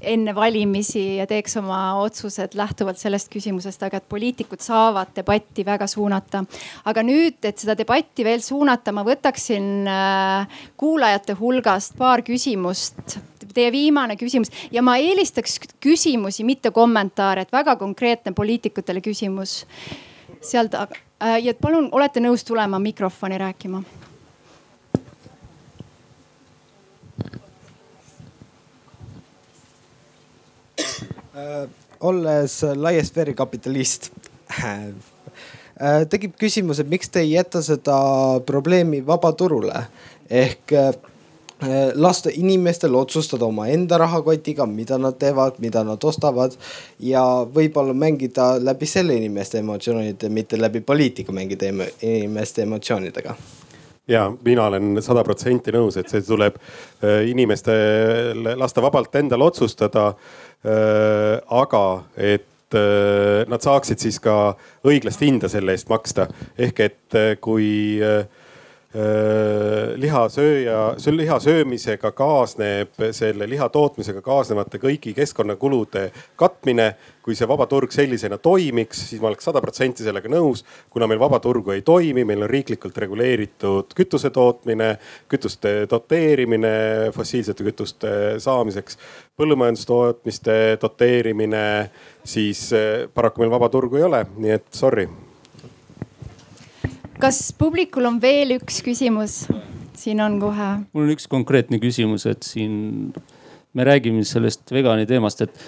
enne 0.00 0.34
valimisi 0.36 1.04
ja 1.20 1.26
teeks 1.28 1.58
oma 1.60 1.80
otsused 2.02 2.56
lähtuvalt 2.58 3.00
sellest 3.00 3.30
küsimusest, 3.32 3.82
aga 3.86 4.00
et 4.00 4.08
poliitikud 4.08 4.62
saavad 4.64 5.12
debatti 5.16 5.64
väga 5.66 5.88
suunata. 5.90 6.44
aga 6.84 7.06
nüüd, 7.06 7.38
et 7.44 7.58
seda 7.58 7.76
debatti 7.78 8.24
veel 8.24 8.42
suunata, 8.44 8.92
ma 8.92 9.04
võtaksin 9.06 9.88
äh, 9.90 10.60
kuulajate 10.76 11.36
hulgast 11.40 11.96
paar 11.98 12.22
küsimust 12.26 13.18
teie 13.54 13.72
viimane 13.72 14.16
küsimus 14.16 14.50
ja 14.72 14.82
ma 14.82 14.96
eelistaks 15.00 15.60
küsimusi, 15.80 16.44
mitte 16.44 16.70
kommentaare, 16.70 17.46
et 17.46 17.52
väga 17.52 17.76
konkreetne 17.76 18.32
poliitikutele 18.32 19.00
küsimus 19.00 19.64
seal 20.40 20.70
taga. 20.72 20.96
ja 21.42 21.54
palun, 21.60 21.88
olete 21.92 22.20
nõus 22.20 22.44
tulema 22.44 22.78
mikrofoni 22.78 23.38
rääkima? 23.38 23.82
olles 32.00 32.62
laia 32.76 33.04
sfääri 33.04 33.34
kapitalist 33.34 34.10
tekib 36.10 36.36
küsimus, 36.40 36.80
et 36.80 36.88
miks 36.88 37.10
te 37.12 37.20
ei 37.24 37.34
jäta 37.34 37.62
seda 37.64 37.96
probleemi 38.46 39.02
vabaturule 39.06 39.82
ehk 40.30 40.72
lasta 41.94 42.30
inimestel 42.32 42.94
otsustada 42.94 43.44
omaenda 43.44 43.98
rahakotiga, 43.98 44.66
mida 44.66 44.98
nad 44.98 45.16
teevad, 45.18 45.56
mida 45.58 45.84
nad 45.84 46.04
ostavad 46.04 46.52
ja 47.00 47.22
võib-olla 47.54 47.94
mängida 47.96 48.56
läbi 48.60 48.86
selle 48.86 49.16
inimeste 49.16 49.62
emotsioonide, 49.64 50.28
mitte 50.28 50.60
läbi 50.60 50.80
poliitika 50.80 51.32
mängida 51.32 51.70
inimeste 52.02 52.62
emotsioonidega 52.62 53.36
ja 54.08 54.32
mina 54.44 54.66
olen 54.66 55.02
sada 55.02 55.24
protsenti 55.24 55.72
nõus, 55.74 55.96
et 55.98 56.10
see 56.10 56.22
tuleb 56.22 56.58
inimestel 57.26 58.52
lasta 58.56 58.82
vabalt 58.82 59.14
endal 59.18 59.42
otsustada. 59.48 60.12
aga 61.50 62.04
et 62.16 62.76
nad 63.48 63.62
saaksid 63.62 63.98
siis 63.98 64.18
ka 64.20 64.56
õiglast 64.84 65.20
hinda 65.22 65.48
selle 65.48 65.72
eest 65.72 65.88
maksta, 65.88 66.26
ehk 66.58 66.80
et 66.80 67.18
kui 67.40 67.98
lihasööja, 69.96 70.94
liha 71.12 71.36
söömisega 71.40 72.10
kaasneb 72.16 73.02
selle 73.12 73.48
liha 73.48 73.68
tootmisega 73.72 74.22
kaasnevate 74.24 74.80
kõigi 74.80 75.14
keskkonnakulude 75.16 76.10
katmine. 76.36 76.94
kui 77.26 77.34
see 77.34 77.48
vaba 77.50 77.64
turg 77.66 77.90
sellisena 77.90 78.36
toimiks, 78.38 79.00
siis 79.08 79.18
ma 79.18 79.26
oleks 79.26 79.44
sada 79.44 79.58
protsenti 79.60 80.04
sellega 80.06 80.30
nõus. 80.30 80.64
kuna 80.90 81.06
meil 81.06 81.18
vaba 81.18 81.40
turgu 81.40 81.70
ei 81.74 81.82
toimi, 81.82 82.24
meil 82.24 82.42
on 82.42 82.50
riiklikult 82.50 82.98
reguleeritud 82.98 83.94
kütuse 83.94 84.30
tootmine, 84.30 84.96
kütuste 85.28 85.86
doteerimine 85.90 87.10
fossiilsete 87.12 87.64
kütuste 87.64 88.10
saamiseks, 88.38 88.98
põllumajandustootmiste 89.36 90.78
doteerimine, 90.80 91.90
siis 92.24 92.70
paraku 93.14 93.42
meil 93.42 93.50
vaba 93.50 93.68
turgu 93.68 93.96
ei 93.96 94.02
ole, 94.02 94.26
nii 94.36 94.50
et 94.60 94.66
sorry 94.70 95.08
kas 97.20 97.52
publikul 97.58 98.06
on 98.08 98.20
veel 98.22 98.56
üks 98.58 98.82
küsimus? 98.84 99.44
siin 99.96 100.20
on 100.20 100.36
kohe. 100.40 100.68
mul 100.92 101.06
on 101.06 101.12
üks 101.14 101.24
konkreetne 101.30 101.78
küsimus, 101.80 102.26
et 102.28 102.44
siin 102.44 103.14
me 103.72 103.84
räägime 103.88 104.24
sellest 104.28 104.68
vegani 104.72 105.06
teemast, 105.08 105.40
et, 105.40 105.62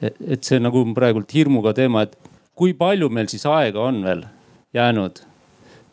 et 0.00 0.44
see 0.44 0.60
nagu 0.60 0.80
praegult 0.96 1.32
hirmuga 1.36 1.74
teema, 1.76 2.06
et 2.06 2.16
kui 2.56 2.72
palju 2.76 3.10
meil 3.12 3.28
siis 3.28 3.44
aega 3.48 3.82
on 3.84 4.00
veel 4.04 4.24
jäänud. 4.76 5.20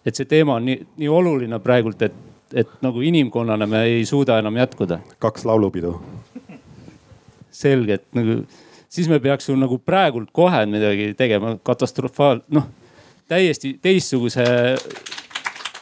et 0.05 0.15
see 0.15 0.29
teema 0.29 0.55
on 0.59 0.69
nii, 0.69 0.79
nii 1.03 1.09
oluline 1.11 1.59
praegult, 1.63 2.01
et, 2.07 2.15
et 2.55 2.71
nagu 2.85 3.03
inimkonnana 3.03 3.67
me 3.67 3.83
ei 3.89 4.05
suuda 4.07 4.39
enam 4.39 4.57
jätkuda. 4.57 5.01
kaks 5.19 5.45
laulupidu. 5.45 5.97
selge, 7.51 7.99
et 7.99 8.07
nagu 8.15 8.45
siis 8.87 9.11
me 9.11 9.19
peaks 9.19 9.49
ju 9.49 9.57
nagu 9.59 9.77
praegult 9.83 10.31
kohe 10.31 10.63
midagi 10.65 11.11
tegema, 11.19 11.57
katastrofaal, 11.63 12.39
noh 12.47 12.71
täiesti 13.27 13.77
teistsuguse 13.81 14.45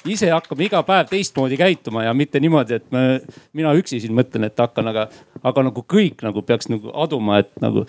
ise 0.09 0.31
hakkame 0.31 0.65
iga 0.65 0.81
päev 0.85 1.09
teistmoodi 1.11 1.57
käituma 1.59 2.05
ja 2.07 2.13
mitte 2.17 2.39
niimoodi, 2.41 2.79
et 2.79 2.87
me, 2.93 3.21
mina 3.57 3.73
üksi 3.77 3.99
siin 4.01 4.15
mõtlen, 4.17 4.47
et 4.47 4.57
hakkan, 4.59 4.89
aga, 4.91 5.07
aga 5.43 5.65
nagu 5.69 5.83
kõik 5.93 6.23
nagu 6.25 6.41
peaks 6.45 6.71
nagu 6.71 6.93
aduma, 7.03 7.41
et 7.43 7.51
nagu 7.61 7.85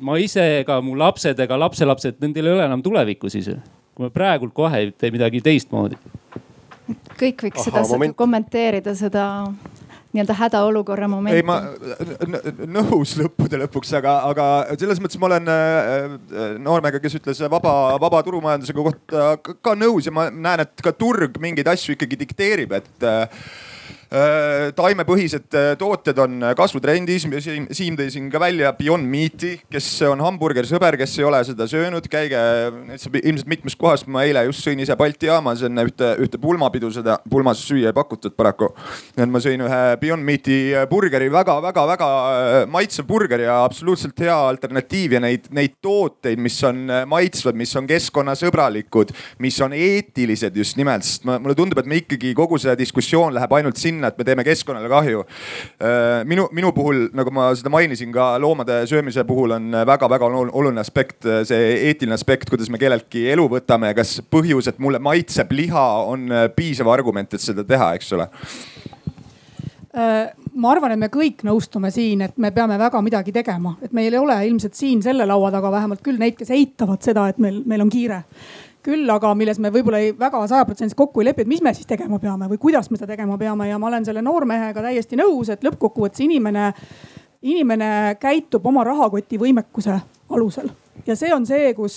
ma 0.00 0.16
ise 0.22 0.44
ega 0.60 0.78
mu 0.84 0.96
lapsed 0.98 1.40
ega 1.44 1.58
lapselapsed, 1.60 2.20
nendel 2.22 2.48
ei 2.48 2.56
ole 2.56 2.68
enam 2.68 2.84
tulevikku 2.84 3.30
siis. 3.32 3.50
kui 3.94 4.06
me 4.06 4.14
praegult 4.14 4.54
kohe 4.54 4.78
ei 4.78 4.92
tee 4.92 5.10
midagi 5.10 5.40
teistmoodi. 5.42 5.98
kõik 7.18 7.44
võiks 7.48 7.60
Aha, 7.60 7.64
seda, 7.64 7.84
seda 7.84 8.12
kommenteerida, 8.14 8.94
seda 8.94 9.24
nii-öelda 10.14 10.36
hädaolukorra 10.38 11.08
momenti. 11.10 11.36
ei, 11.36 11.44
ma 11.44 11.60
nõus 12.78 13.12
lõppude 13.20 13.60
lõpuks, 13.64 13.92
aga, 13.98 14.14
aga 14.30 14.46
selles 14.80 15.02
mõttes 15.04 15.20
ma 15.20 15.28
olen 15.28 15.52
äh, 15.52 16.18
noormega, 16.64 17.00
kes 17.02 17.18
ütles 17.20 17.42
vaba, 17.52 17.74
vaba 18.00 18.22
turumajandusega 18.26 18.86
kohta 18.88 19.30
ka 19.44 19.76
nõus 19.76 20.08
ja 20.08 20.14
ma 20.14 20.30
näen, 20.32 20.64
et 20.64 20.84
ka 20.84 20.94
turg 20.96 21.36
mingeid 21.42 21.68
asju 21.74 21.96
ikkagi 21.96 22.22
dikteerib, 22.24 22.72
et 22.80 23.06
äh, 23.06 23.26
Äh, 23.28 23.97
taimepõhised 24.08 25.52
äh, 25.52 25.74
tooted 25.76 26.16
on 26.22 26.40
kasvutrendis, 26.56 27.26
Siim 27.76 27.96
tõi 27.98 28.08
siin 28.12 28.30
ka 28.32 28.40
välja 28.40 28.70
Beyond 28.76 29.04
Meat'i, 29.08 29.50
kes 29.68 29.86
on 30.08 30.22
hamburgeri 30.24 30.68
sõber, 30.70 30.96
kes 30.96 31.18
ei 31.20 31.26
ole 31.28 31.42
seda 31.44 31.66
söönud, 31.68 32.06
käige 32.08 32.40
ilmselt 32.96 33.50
mitmes 33.50 33.76
kohas, 33.76 34.06
ma 34.08 34.24
eile 34.24 34.46
just 34.48 34.64
sõin 34.64 34.80
ise 34.80 34.96
Balti 34.96 35.28
jaamas 35.28 35.60
enne 35.66 35.84
ühte, 35.84 36.14
ühte 36.24 36.40
pulmapidu, 36.40 36.88
seda 36.94 37.18
pulmas 37.28 37.60
süüa 37.68 37.92
ei 37.92 37.96
pakutud 37.96 38.32
paraku. 38.38 38.70
et 39.16 39.28
ma 39.28 39.42
sõin 39.44 39.66
ühe 39.66 39.82
Beyond 40.00 40.24
Meat'i 40.24 40.58
burgeri 40.88 41.28
väga, 41.32 41.58
väga-väga 41.68 42.08
äh, 42.08 42.58
maitsev 42.72 43.08
burger 43.08 43.44
ja 43.44 43.60
absoluutselt 43.66 44.18
hea 44.24 44.38
alternatiiv. 44.48 45.18
Ja 45.18 45.20
neid, 45.20 45.50
neid 45.52 45.76
tooteid, 45.84 46.40
mis 46.40 46.56
on 46.64 46.88
maitsvad, 47.08 47.56
mis 47.58 47.74
on 47.76 47.86
keskkonnasõbralikud, 47.88 49.12
mis 49.44 49.60
on 49.64 49.76
eetilised 49.76 50.56
just 50.56 50.80
nimelt, 50.80 51.04
sest 51.04 51.28
mulle 51.28 51.56
tundub, 51.58 51.82
et 51.82 51.88
me 51.88 52.00
ikkagi 52.00 52.32
kogu 52.38 52.58
see 52.60 52.72
diskussioon 52.78 53.36
läheb 53.36 53.52
ainult 53.58 53.76
sinna 53.80 53.97
sinna, 53.98 54.12
et 54.12 54.18
me 54.18 54.26
teeme 54.26 54.46
keskkonnale 54.46 54.90
kahju. 54.92 55.24
Äh, 55.82 56.24
minu, 56.28 56.48
minu 56.54 56.72
puhul, 56.76 57.08
nagu 57.16 57.34
ma 57.34 57.50
seda 57.58 57.72
mainisin 57.72 58.14
ka 58.14 58.30
loomade 58.40 58.80
söömise 58.90 59.26
puhul 59.28 59.56
on 59.58 59.70
väga-väga 59.88 60.30
oluline 60.30 60.82
aspekt, 60.82 61.26
see 61.48 61.72
eetiline 61.90 62.16
aspekt, 62.16 62.50
kuidas 62.50 62.70
me 62.70 62.80
kelleltki 62.80 63.26
elu 63.34 63.48
võtame 63.58 63.92
kas 63.98 64.18
põhjus, 64.30 64.70
et 64.70 64.78
mulle 64.82 65.02
maitseb 65.02 65.52
liha, 65.52 65.86
on 66.08 66.28
piisav 66.56 66.90
argument, 66.92 67.34
et 67.34 67.44
seda 67.44 67.66
teha, 67.66 67.92
eks 67.98 68.14
ole. 68.16 68.28
Äh, 69.98 70.30
ma 70.54 70.72
arvan, 70.74 70.92
et 70.94 71.00
me 71.00 71.08
kõik 71.10 71.42
nõustume 71.46 71.90
siin, 71.90 72.22
et 72.26 72.36
me 72.38 72.52
peame 72.54 72.76
väga 72.78 73.00
midagi 73.02 73.32
tegema, 73.34 73.74
et 73.82 73.94
meil 73.96 74.12
ei 74.12 74.20
ole 74.20 74.36
ilmselt 74.46 74.76
siin 74.78 75.00
selle 75.02 75.26
laua 75.26 75.50
taga 75.54 75.72
vähemalt 75.74 76.02
küll 76.04 76.20
neid, 76.20 76.36
kes 76.38 76.52
eitavad 76.54 77.02
seda, 77.02 77.28
et 77.32 77.40
meil, 77.42 77.62
meil 77.66 77.82
on 77.82 77.90
kiire 77.92 78.22
küll 78.86 79.10
aga, 79.10 79.34
milles 79.38 79.58
me 79.62 79.72
võib-olla 79.74 80.00
ei 80.02 80.12
väga 80.16 80.40
sajaprotsendiliselt 80.50 80.98
kokku 80.98 81.22
ei 81.22 81.30
lepi, 81.30 81.44
et 81.44 81.50
mis 81.50 81.62
me 81.64 81.74
siis 81.76 81.88
tegema 81.88 82.20
peame 82.22 82.48
või 82.50 82.60
kuidas 82.62 82.90
me 82.90 82.98
seda 83.00 83.12
tegema 83.14 83.38
peame 83.38 83.68
ja 83.68 83.78
ma 83.78 83.90
olen 83.90 84.06
selle 84.06 84.22
noormehega 84.24 84.84
täiesti 84.84 85.18
nõus, 85.18 85.50
et 85.52 85.64
lõppkokkuvõttes 85.66 86.22
inimene, 86.24 86.72
inimene 87.42 87.90
käitub 88.20 88.66
oma 88.66 88.86
rahakoti 88.86 89.40
võimekuse 89.40 89.98
alusel 90.30 90.70
ja 91.06 91.16
see 91.16 91.34
on 91.34 91.46
see, 91.46 91.72
kus 91.74 91.96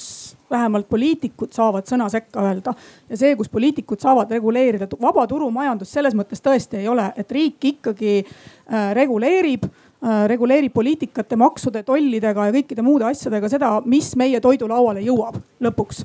vähemalt 0.51 0.89
poliitikud 0.89 1.53
saavad 1.55 1.87
sõna 1.89 2.07
sekka 2.11 2.43
öelda 2.45 2.73
ja 3.09 3.17
see, 3.17 3.35
kus 3.39 3.49
poliitikud 3.49 4.01
saavad 4.01 4.31
reguleerida. 4.31 4.87
vaba 5.01 5.27
turumajandus 5.27 5.93
selles 5.93 6.15
mõttes 6.17 6.43
tõesti 6.43 6.81
ei 6.81 6.87
ole, 6.87 7.11
et 7.17 7.31
riik 7.31 7.71
ikkagi 7.73 8.17
äh, 8.21 8.91
reguleerib 8.97 9.67
reguleerib 10.01 10.73
poliitikate, 10.73 11.37
maksude, 11.37 11.83
tollidega 11.85 12.47
ja 12.47 12.53
kõikide 12.55 12.81
muude 12.81 13.05
asjadega 13.05 13.49
seda, 13.51 13.71
mis 13.85 14.07
meie 14.17 14.39
toidulauale 14.41 15.03
jõuab 15.05 15.37
lõpuks. 15.61 15.99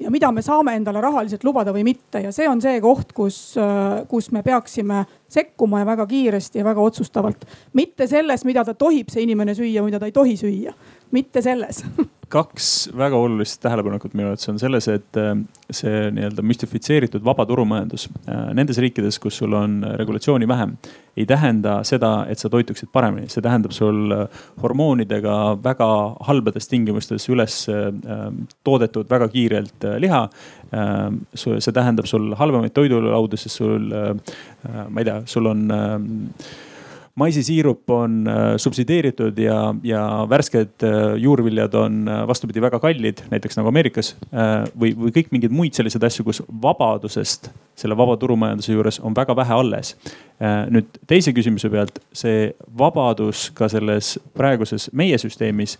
Ja 0.00 0.10
mida 0.10 0.30
me 0.32 0.42
saame 0.42 0.72
endale 0.78 1.02
rahaliselt 1.04 1.44
lubada 1.44 1.74
või 1.74 1.84
mitte. 1.84 2.22
Ja 2.24 2.32
see 2.32 2.48
on 2.48 2.62
see 2.64 2.80
koht, 2.80 3.12
kus, 3.12 3.58
äh, 3.60 4.06
kus 4.08 4.30
me 4.32 4.42
peaksime 4.42 5.04
sekkuma 5.28 5.82
ja 5.82 5.86
väga 5.86 6.06
kiiresti 6.08 6.62
ja 6.62 6.64
väga 6.64 6.80
otsustavalt. 6.80 7.44
mitte 7.72 8.06
selles, 8.06 8.44
mida 8.44 8.64
ta 8.64 8.74
tohib, 8.74 9.12
see 9.12 9.22
inimene 9.22 9.54
süüa, 9.54 9.84
mida 9.84 10.00
ta 10.00 10.08
ei 10.08 10.12
tohi 10.12 10.36
süüa, 10.36 10.72
mitte 11.10 11.42
selles 11.42 11.84
kaks 12.32 12.66
väga 12.96 13.18
olulist 13.20 13.60
tähelepanekut 13.62 14.14
minu 14.16 14.30
arvates 14.30 14.48
on 14.48 14.58
selles, 14.60 14.88
et 14.88 15.18
äh, 15.20 15.34
see 15.72 16.08
nii-öelda 16.16 16.44
müstifitseeritud 16.46 17.24
vaba 17.24 17.44
turumajandus 17.48 18.08
äh, 18.24 18.50
nendes 18.56 18.80
riikides, 18.82 19.18
kus 19.22 19.40
sul 19.42 19.52
on 19.58 19.80
regulatsiooni 20.00 20.48
vähem, 20.48 20.74
ei 21.16 21.26
tähenda 21.28 21.78
seda, 21.84 22.12
et 22.32 22.40
sa 22.40 22.48
toituksid 22.52 22.88
paremini, 22.92 23.28
see 23.32 23.44
tähendab 23.44 23.76
sul 23.76 24.16
äh, 24.16 24.42
hormoonidega 24.62 25.36
väga 25.64 25.88
halbades 26.28 26.70
tingimustes 26.72 27.28
üles 27.32 27.62
toodetud 28.64 29.08
väga 29.10 29.28
kiirelt 29.32 29.84
liha. 30.00 30.22
see 31.36 31.74
tähendab 31.74 32.06
sul 32.08 32.32
halvemaid 32.38 32.72
toidulaudu, 32.72 33.36
sest 33.36 33.60
sul, 33.60 33.90
ma 33.92 35.00
ei 35.00 35.04
tea, 35.04 35.18
sul 35.28 35.50
on 35.50 35.66
maisisiirup 37.14 37.90
on 37.90 38.24
äh, 38.28 38.56
subsideeritud 38.56 39.38
ja, 39.38 39.74
ja 39.84 40.02
värsked 40.30 40.84
äh, 40.86 41.14
juurviljad 41.20 41.74
on 41.74 42.08
äh, 42.08 42.22
vastupidi 42.28 42.62
väga 42.62 42.80
kallid, 42.80 43.20
näiteks 43.30 43.58
nagu 43.58 43.68
Ameerikas. 43.68 44.14
või, 44.78 44.94
või 44.96 45.12
kõik 45.12 45.28
mingeid 45.34 45.52
muid 45.52 45.76
selliseid 45.76 46.04
asju, 46.08 46.24
kus 46.24 46.42
vabadusest 46.62 47.50
selle 47.76 47.96
vaba 47.96 48.16
turumajanduse 48.16 48.72
juures 48.72 49.00
on 49.00 49.14
väga 49.16 49.36
vähe 49.36 49.54
alles. 49.54 49.94
nüüd 50.70 50.88
teise 51.06 51.32
küsimuse 51.32 51.70
pealt, 51.70 51.98
see 52.12 52.52
vabadus 52.78 53.50
ka 53.54 53.68
selles 53.68 54.18
praeguses 54.34 54.88
meie 54.92 55.18
süsteemis 55.18 55.78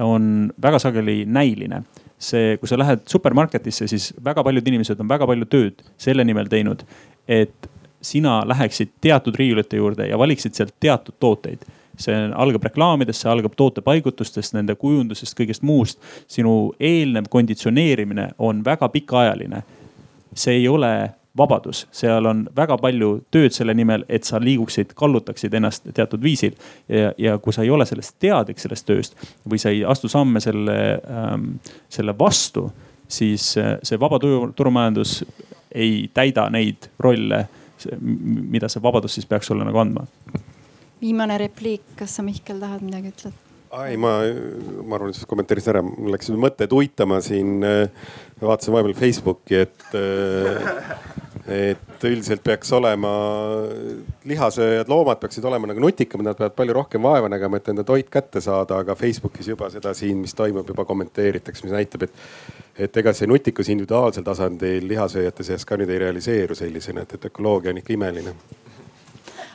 on 0.00 0.52
väga 0.62 0.78
sageli 0.78 1.24
näiline 1.26 1.82
see, 2.18 2.56
kui 2.60 2.68
sa 2.68 2.78
lähed 2.78 3.04
supermarketisse, 3.10 3.88
siis 3.90 4.12
väga 4.24 4.44
paljud 4.44 4.68
inimesed 4.68 5.00
on 5.00 5.08
väga 5.08 5.26
palju 5.26 5.48
tööd 5.50 5.82
selle 6.00 6.24
nimel 6.24 6.48
teinud, 6.52 6.84
et 7.28 7.68
sina 8.04 8.42
läheksid 8.46 8.92
teatud 9.00 9.36
riiulite 9.40 9.80
juurde 9.80 10.06
ja 10.10 10.18
valiksid 10.20 10.54
sealt 10.54 10.76
teatud 10.80 11.16
tooteid 11.20 11.64
see 12.00 12.14
algab 12.34 12.64
reklaamidest, 12.68 13.22
see 13.22 13.30
algab 13.30 13.54
tootepaigutustest, 13.58 14.54
nende 14.56 14.74
kujundusest, 14.78 15.36
kõigest 15.38 15.62
muust. 15.62 16.00
sinu 16.28 16.74
eelnev 16.80 17.28
konditsioneerimine 17.30 18.30
on 18.38 18.64
väga 18.64 18.88
pikaajaline. 18.88 19.62
see 20.34 20.54
ei 20.54 20.68
ole 20.68 21.10
vabadus, 21.36 21.86
seal 21.90 22.26
on 22.26 22.48
väga 22.56 22.76
palju 22.78 23.24
tööd 23.30 23.52
selle 23.52 23.74
nimel, 23.74 24.04
et 24.08 24.24
sa 24.24 24.40
liiguksid, 24.40 24.94
kallutaksid 24.94 25.54
ennast 25.54 25.86
teatud 25.94 26.22
viisil. 26.22 26.54
ja, 26.88 27.12
ja 27.18 27.38
kui 27.38 27.52
sa 27.52 27.62
ei 27.62 27.70
ole 27.70 27.86
sellest 27.86 28.16
teadlik, 28.18 28.58
sellest 28.58 28.86
tööst 28.86 29.16
või 29.50 29.58
sa 29.58 29.70
ei 29.70 29.84
astu 29.84 30.08
samme 30.08 30.40
selle 30.40 31.00
ähm,, 31.10 31.50
selle 31.88 32.18
vastu, 32.18 32.70
siis 33.08 33.56
äh, 33.58 33.78
see 33.82 34.00
vaba 34.00 34.18
turumajandus 34.56 35.24
ei 35.74 36.10
täida 36.14 36.48
neid 36.50 36.90
rolle 36.98 37.46
mida 38.00 38.70
see 38.72 38.82
vabadus 38.82 39.16
siis 39.18 39.26
peaks 39.28 39.50
sulle 39.50 39.66
nagu 39.66 39.80
andma? 39.80 40.06
viimane 41.04 41.38
repliik, 41.38 41.84
kas 41.98 42.16
sa 42.16 42.24
Mihkel 42.24 42.60
tahad 42.62 42.84
midagi 42.84 43.12
ütelda? 43.12 43.40
ei, 43.84 43.96
ma, 43.98 44.16
ma 44.86 44.98
arvan, 44.98 45.10
et 45.10 45.26
kommenteerisin 45.28 45.74
ära, 45.74 45.82
mul 45.84 46.14
läks 46.14 46.30
mõtted 46.38 46.72
uitama 46.76 47.18
siin. 47.24 47.58
vaatasin 48.40 48.74
vahepeal 48.74 48.94
Facebooki, 48.98 49.64
et, 49.64 49.88
et 51.48 52.04
üldiselt 52.08 52.40
peaks 52.44 52.70
olema, 52.72 53.10
lihasööjad 54.24 54.88
loomad 54.88 55.20
peaksid 55.20 55.44
olema 55.44 55.68
nagu 55.68 55.82
nutikamad, 55.84 56.30
nad 56.30 56.38
peavad 56.38 56.56
palju 56.56 56.76
rohkem 56.78 57.04
vaeva 57.04 57.28
nägema, 57.28 57.60
et 57.60 57.68
enda 57.68 57.84
toit 57.84 58.08
kätte 58.12 58.40
saada, 58.44 58.78
aga 58.80 58.96
Facebookis 58.96 59.50
juba 59.52 59.68
seda 59.72 59.92
siin, 59.94 60.22
mis 60.24 60.34
toimub, 60.34 60.68
juba 60.72 60.86
kommenteeritakse, 60.88 61.66
mis 61.66 61.76
näitab, 61.76 62.08
et 62.08 62.20
et 62.74 62.96
ega 62.98 63.12
see 63.14 63.28
nutikus 63.30 63.68
individuaalsel 63.70 64.24
tasandil 64.26 64.88
lihasööjate 64.90 65.44
seas 65.46 65.62
ka 65.68 65.76
nüüd 65.78 65.92
ei 65.94 66.00
realiseeru 66.02 66.56
sellisena, 66.58 67.04
et, 67.04 67.12
et 67.14 67.28
ökoloogia 67.28 67.70
on 67.70 67.78
ikka 67.78 67.94
imeline 67.94 68.32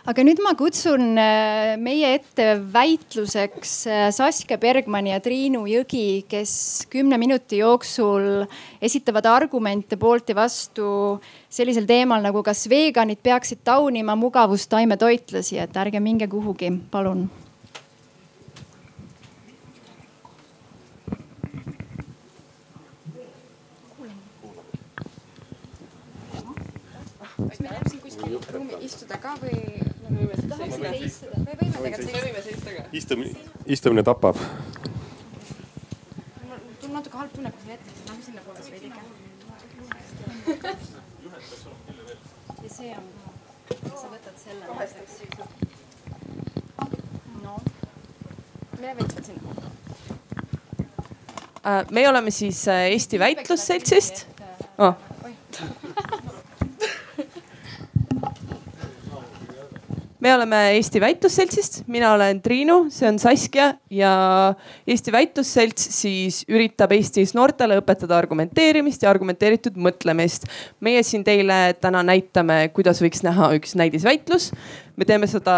aga 0.08 0.24
nüüd 0.24 0.40
ma 0.44 0.54
kutsun 0.58 1.18
äh, 1.20 1.76
meie 1.82 2.14
ette 2.16 2.46
väitluseks 2.74 3.74
äh, 3.88 4.06
Saskia 4.16 4.60
Bergmani 4.62 5.12
ja 5.12 5.20
Triinu 5.24 5.66
Jõgi, 5.68 6.24
kes 6.30 6.54
kümne 6.92 7.20
minuti 7.20 7.60
jooksul 7.60 8.46
esitavad 8.82 9.28
argumente 9.28 10.00
poolt 10.00 10.32
ja 10.32 10.38
vastu 10.40 11.20
sellisel 11.52 11.90
teemal 11.90 12.24
nagu 12.24 12.44
kas 12.46 12.68
veganid 12.72 13.20
peaksid 13.24 13.66
taunima 13.68 14.16
mugavustaimetoitlasi, 14.20 15.60
et 15.60 15.84
ärge 15.84 16.00
minge 16.04 16.30
kuhugi, 16.32 16.72
palun 16.92 17.28
kas 27.50 27.60
me 27.60 27.68
jääme 27.68 27.90
siin 27.90 28.02
kuskil 28.02 28.40
ruumi 28.54 28.74
istuda 28.86 29.18
ka 29.18 29.36
või? 29.42 29.89
Istumine, 32.92 33.36
istumine 33.66 34.04
tapab. 34.04 34.36
mul 36.44 36.58
on 36.84 36.94
natuke 36.94 37.18
halb 37.18 37.32
tunne, 37.34 37.52
kui 37.52 37.62
sa 37.66 37.72
jätad, 37.72 37.92
lähme 38.08 38.24
sinnapoole 38.24 38.64
siis 38.64 38.72
veidike. 38.72 39.00
ja 42.64 42.70
see 42.70 42.98
on 42.98 43.04
ka, 43.70 43.76
sa 43.96 44.08
võtad 44.14 44.36
selle 44.44 44.66
näiteks. 44.80 45.14
no, 47.44 47.54
mine 48.80 48.96
veits 48.98 49.16
veel 49.16 49.26
sinna. 49.30 49.50
Äh, 51.60 51.86
me 51.92 52.10
oleme 52.10 52.32
siis 52.32 52.68
äh, 52.68 52.92
Eesti 52.96 53.20
Väitlusseltsist 53.20 54.26
oh.. 54.78 54.94
me 60.20 60.34
oleme 60.36 60.58
Eesti 60.76 61.02
Väitlusseltsist, 61.02 61.82
mina 61.88 62.12
olen 62.14 62.42
Triinu, 62.44 62.80
see 62.92 63.08
on 63.08 63.20
Saskia 63.20 63.70
ja 63.94 64.12
Eesti 64.88 65.14
Väitlusselts 65.16 65.86
siis 65.96 66.42
üritab 66.52 66.92
Eestis 66.96 67.34
noortele 67.38 67.80
õpetada 67.80 68.18
argumenteerimist 68.20 69.04
ja 69.04 69.14
argumenteeritud 69.14 69.80
mõtlemist. 69.80 70.50
meie 70.80 71.04
siin 71.04 71.24
teile 71.24 71.76
täna 71.80 72.04
näitame, 72.04 72.68
kuidas 72.76 73.02
võiks 73.04 73.24
näha 73.24 73.54
üks 73.56 73.76
näidisväitlus. 73.80 74.52
me 74.96 75.06
teeme 75.06 75.28
seda 75.28 75.56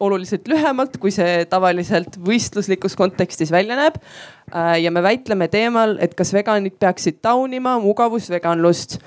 oluliselt 0.00 0.46
lühemalt, 0.48 0.98
kui 1.00 1.10
see 1.10 1.44
tavaliselt 1.50 2.20
võistluslikus 2.22 2.94
kontekstis 2.96 3.50
välja 3.50 3.76
näeb. 3.76 3.96
ja 4.82 4.90
me 4.90 5.02
väitleme 5.02 5.48
teemal, 5.48 5.96
et 6.00 6.14
kas 6.14 6.32
veganid 6.32 6.76
peaksid 6.78 7.22
taunima 7.22 7.78
mugavusveganlust 7.80 9.00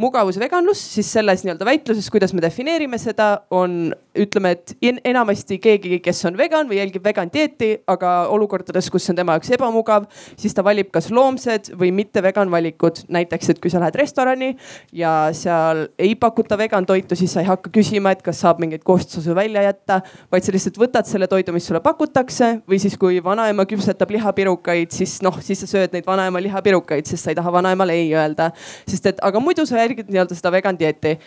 mugavusveganlus 0.00 0.80
siis 0.94 1.12
selles 1.12 1.44
nii-öelda 1.44 1.66
väitluses, 1.66 2.08
kuidas 2.12 2.32
me 2.34 2.42
defineerime 2.42 2.98
seda, 3.00 3.42
on 3.50 3.92
ütleme, 4.20 4.52
et 4.56 4.74
enamasti 5.04 5.58
keegi, 5.62 5.98
kes 6.04 6.24
on 6.28 6.36
vegan 6.38 6.68
või 6.70 6.80
jälgib 6.80 7.04
vegan 7.04 7.30
dieeti, 7.32 7.72
aga 7.90 8.12
olukordades, 8.32 8.90
kus 8.92 9.08
on 9.12 9.18
tema 9.18 9.36
jaoks 9.36 9.52
ebamugav, 9.56 10.06
siis 10.40 10.54
ta 10.56 10.64
valib 10.66 10.90
kas 10.94 11.10
loomsed 11.14 11.72
või 11.80 11.92
mitte 11.94 12.22
vegan 12.22 12.50
valikud. 12.50 13.04
näiteks, 13.08 13.50
et 13.50 13.60
kui 13.60 13.70
sa 13.70 13.80
lähed 13.80 13.96
restorani 13.96 14.54
ja 14.92 15.30
seal 15.36 15.86
ei 15.98 16.14
pakuta 16.14 16.58
vegan 16.58 16.86
toitu, 16.86 17.16
siis 17.16 17.32
sa 17.32 17.40
ei 17.40 17.48
hakka 17.48 17.70
küsima, 17.74 18.12
et 18.12 18.22
kas 18.22 18.40
saab 18.40 18.60
mingeid 18.60 18.84
koostisosu 18.84 19.34
välja 19.34 19.62
jätta, 19.62 20.00
vaid 20.32 20.44
sa 20.44 20.52
lihtsalt 20.52 20.78
võtad 20.80 21.08
selle 21.08 21.28
toidu, 21.30 21.52
mis 21.52 21.66
sulle 21.66 21.80
pakutakse 21.84 22.60
või 22.68 22.80
siis, 22.82 22.96
kui 23.00 23.22
vanaema 23.24 23.66
küpsetab 23.68 24.10
lihapirukaid, 24.16 24.90
siis 24.94 25.20
noh, 25.22 25.40
siis 25.44 25.64
sa 25.64 25.70
sööd 25.70 25.96
neid 25.96 26.06
vanaema 26.06 26.42
lihapirukaid, 26.42 27.08
sest 27.08 27.24
sa 27.24 27.34
ei 27.34 27.38
taha 27.38 27.52
vanaemale 27.52 27.96
ei 27.96 28.12
öelda. 28.14 28.50
sest 28.88 29.06
et, 29.06 29.22
aga 29.22 29.40
muidu 29.40 29.66
sa 29.66 29.80
järgid 29.80 30.10
nii-öelda 30.10 30.36
seda 30.38 30.52
vegan 30.52 30.78
dieeti. 30.78 31.18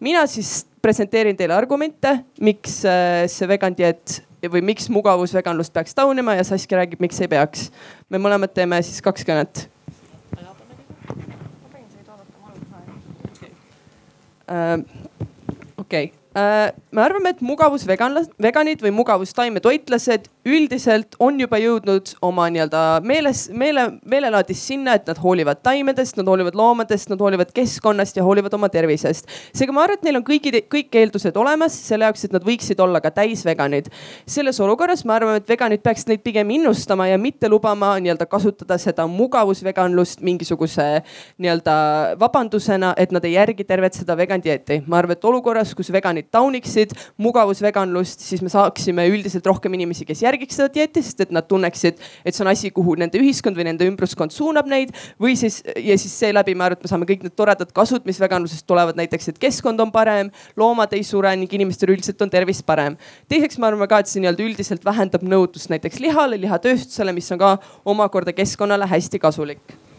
Mina 0.00 0.24
siis 0.30 0.64
presenteerin 0.82 1.36
teile 1.36 1.54
argumente, 1.56 2.16
miks 2.40 2.80
äh, 2.88 3.24
see 3.30 3.48
vegan 3.48 3.76
dieet 3.76 4.20
või 4.40 4.62
miks 4.64 4.88
mugavusveganlust 4.92 5.72
peaks 5.74 5.96
taunima 5.96 6.38
ja 6.38 6.46
Saskia 6.48 6.80
räägib, 6.80 7.02
miks 7.04 7.20
ei 7.20 7.28
peaks. 7.28 7.68
me 8.08 8.18
mõlemad 8.18 8.54
teeme 8.54 8.80
siis 8.82 9.02
kaks 9.04 9.26
kõnet. 9.28 9.66
okei 14.50 14.78
okay 15.78 16.20
Äh, 16.30 16.70
me 16.94 17.02
arvame, 17.02 17.32
et 17.34 17.40
mugavusveganlased, 17.42 18.36
veganid 18.38 18.84
või 18.84 18.92
mugavustaimetoitlased 18.94 20.28
üldiselt 20.50 21.16
on 21.22 21.38
juba 21.40 21.58
jõudnud 21.60 22.14
oma 22.26 22.46
nii-öelda 22.52 22.82
meeles, 23.06 23.44
meele, 23.54 23.86
meelelaadis 24.08 24.62
sinna, 24.70 24.96
et 24.98 25.08
nad 25.08 25.18
hoolivad 25.22 25.62
taimedest, 25.64 26.18
nad 26.18 26.28
hoolivad 26.28 26.56
loomadest, 26.58 27.10
nad 27.12 27.20
hoolivad 27.22 27.52
keskkonnast 27.54 28.18
ja 28.18 28.24
hoolivad 28.26 28.54
oma 28.56 28.68
tervisest. 28.72 29.28
seega 29.56 29.74
ma 29.74 29.84
arvan, 29.84 30.00
et 30.00 30.08
neil 30.08 30.20
on 30.20 30.26
kõigi, 30.26 30.52
kõik 30.72 30.96
eeldused 31.02 31.36
olemas 31.40 31.76
selle 31.86 32.08
jaoks, 32.08 32.24
et 32.26 32.34
nad 32.34 32.46
võiksid 32.46 32.80
olla 32.82 33.00
ka 33.00 33.12
täisveganid. 33.14 33.90
selles 34.26 34.60
olukorras 34.60 35.04
me 35.04 35.14
arvame, 35.14 35.40
et 35.42 35.48
veganid 35.48 35.82
peaksid 35.82 36.08
neid 36.12 36.24
pigem 36.26 36.50
innustama 36.50 37.06
ja 37.08 37.18
mitte 37.18 37.48
lubama 37.48 37.94
nii-öelda 38.00 38.26
kasutada 38.26 38.78
seda 38.78 39.06
mugavusveganlust 39.06 40.20
mingisuguse 40.20 41.02
nii-öelda 41.38 42.16
vabandusena, 42.20 42.94
et 42.96 43.12
nad 43.12 43.24
ei 43.24 43.36
järgi 43.36 43.64
tervet 43.64 43.94
seda 43.94 44.16
vegan 44.16 44.42
dieeti. 44.42 44.82
ma 44.86 44.98
arvan, 44.98 45.16
et 45.16 45.24
olukorras, 45.24 45.74
kus 45.74 45.92
veganid 45.92 46.30
tauniksid 46.30 46.94
mugavusveganlust, 47.16 48.20
siis 48.20 48.42
me 48.42 48.48
saaksime 48.48 49.06
üldiselt 49.08 49.46
rohkem 49.46 49.74
inimesi, 49.74 50.04
kes 50.04 50.22
järgiks 50.40 50.56
seda 50.56 50.72
dieeti, 50.72 51.02
sest 51.04 51.20
et 51.20 51.32
nad 51.34 51.44
tunneksid, 51.44 51.98
et 52.24 52.34
see 52.34 52.44
on 52.44 52.48
asi, 52.50 52.70
kuhu 52.72 52.94
nende 53.00 53.20
ühiskond 53.20 53.58
või 53.58 53.66
nende 53.68 53.84
ümbruskond 53.88 54.32
suunab 54.32 54.68
neid. 54.70 54.94
või 55.20 55.36
siis 55.36 55.60
ja 55.76 55.96
siis 55.98 56.12
seeläbi 56.18 56.54
ma 56.54 56.64
arvan, 56.64 56.78
et 56.78 56.84
me 56.84 56.88
saame 56.88 57.06
kõik 57.08 57.26
need 57.26 57.36
toredad 57.36 57.72
kasud, 57.72 58.06
mis 58.06 58.20
veganlusest 58.20 58.66
tulevad, 58.66 58.96
näiteks, 58.96 59.28
et 59.28 59.38
keskkond 59.38 59.80
on 59.80 59.92
parem, 59.92 60.30
loomad 60.56 60.92
ei 60.96 61.04
sure 61.04 61.34
ning 61.36 61.52
inimestel 61.52 61.92
üldiselt 61.92 62.22
on 62.22 62.30
tervis 62.30 62.62
parem. 62.62 62.96
teiseks 63.28 63.58
ma 63.58 63.68
arvan 63.68 63.88
ka, 63.88 64.00
et 64.00 64.08
see 64.08 64.22
nii-öelda 64.24 64.46
üldiselt 64.46 64.84
vähendab 64.84 65.22
nõudlust 65.22 65.70
näiteks 65.70 66.00
lihale, 66.00 66.40
lihatööstusele, 66.40 67.12
mis 67.12 67.30
on 67.32 67.38
ka 67.38 67.58
omakorda 67.84 68.32
keskkonnale 68.32 68.88
hästi 68.88 69.18
kasulik 69.20 69.89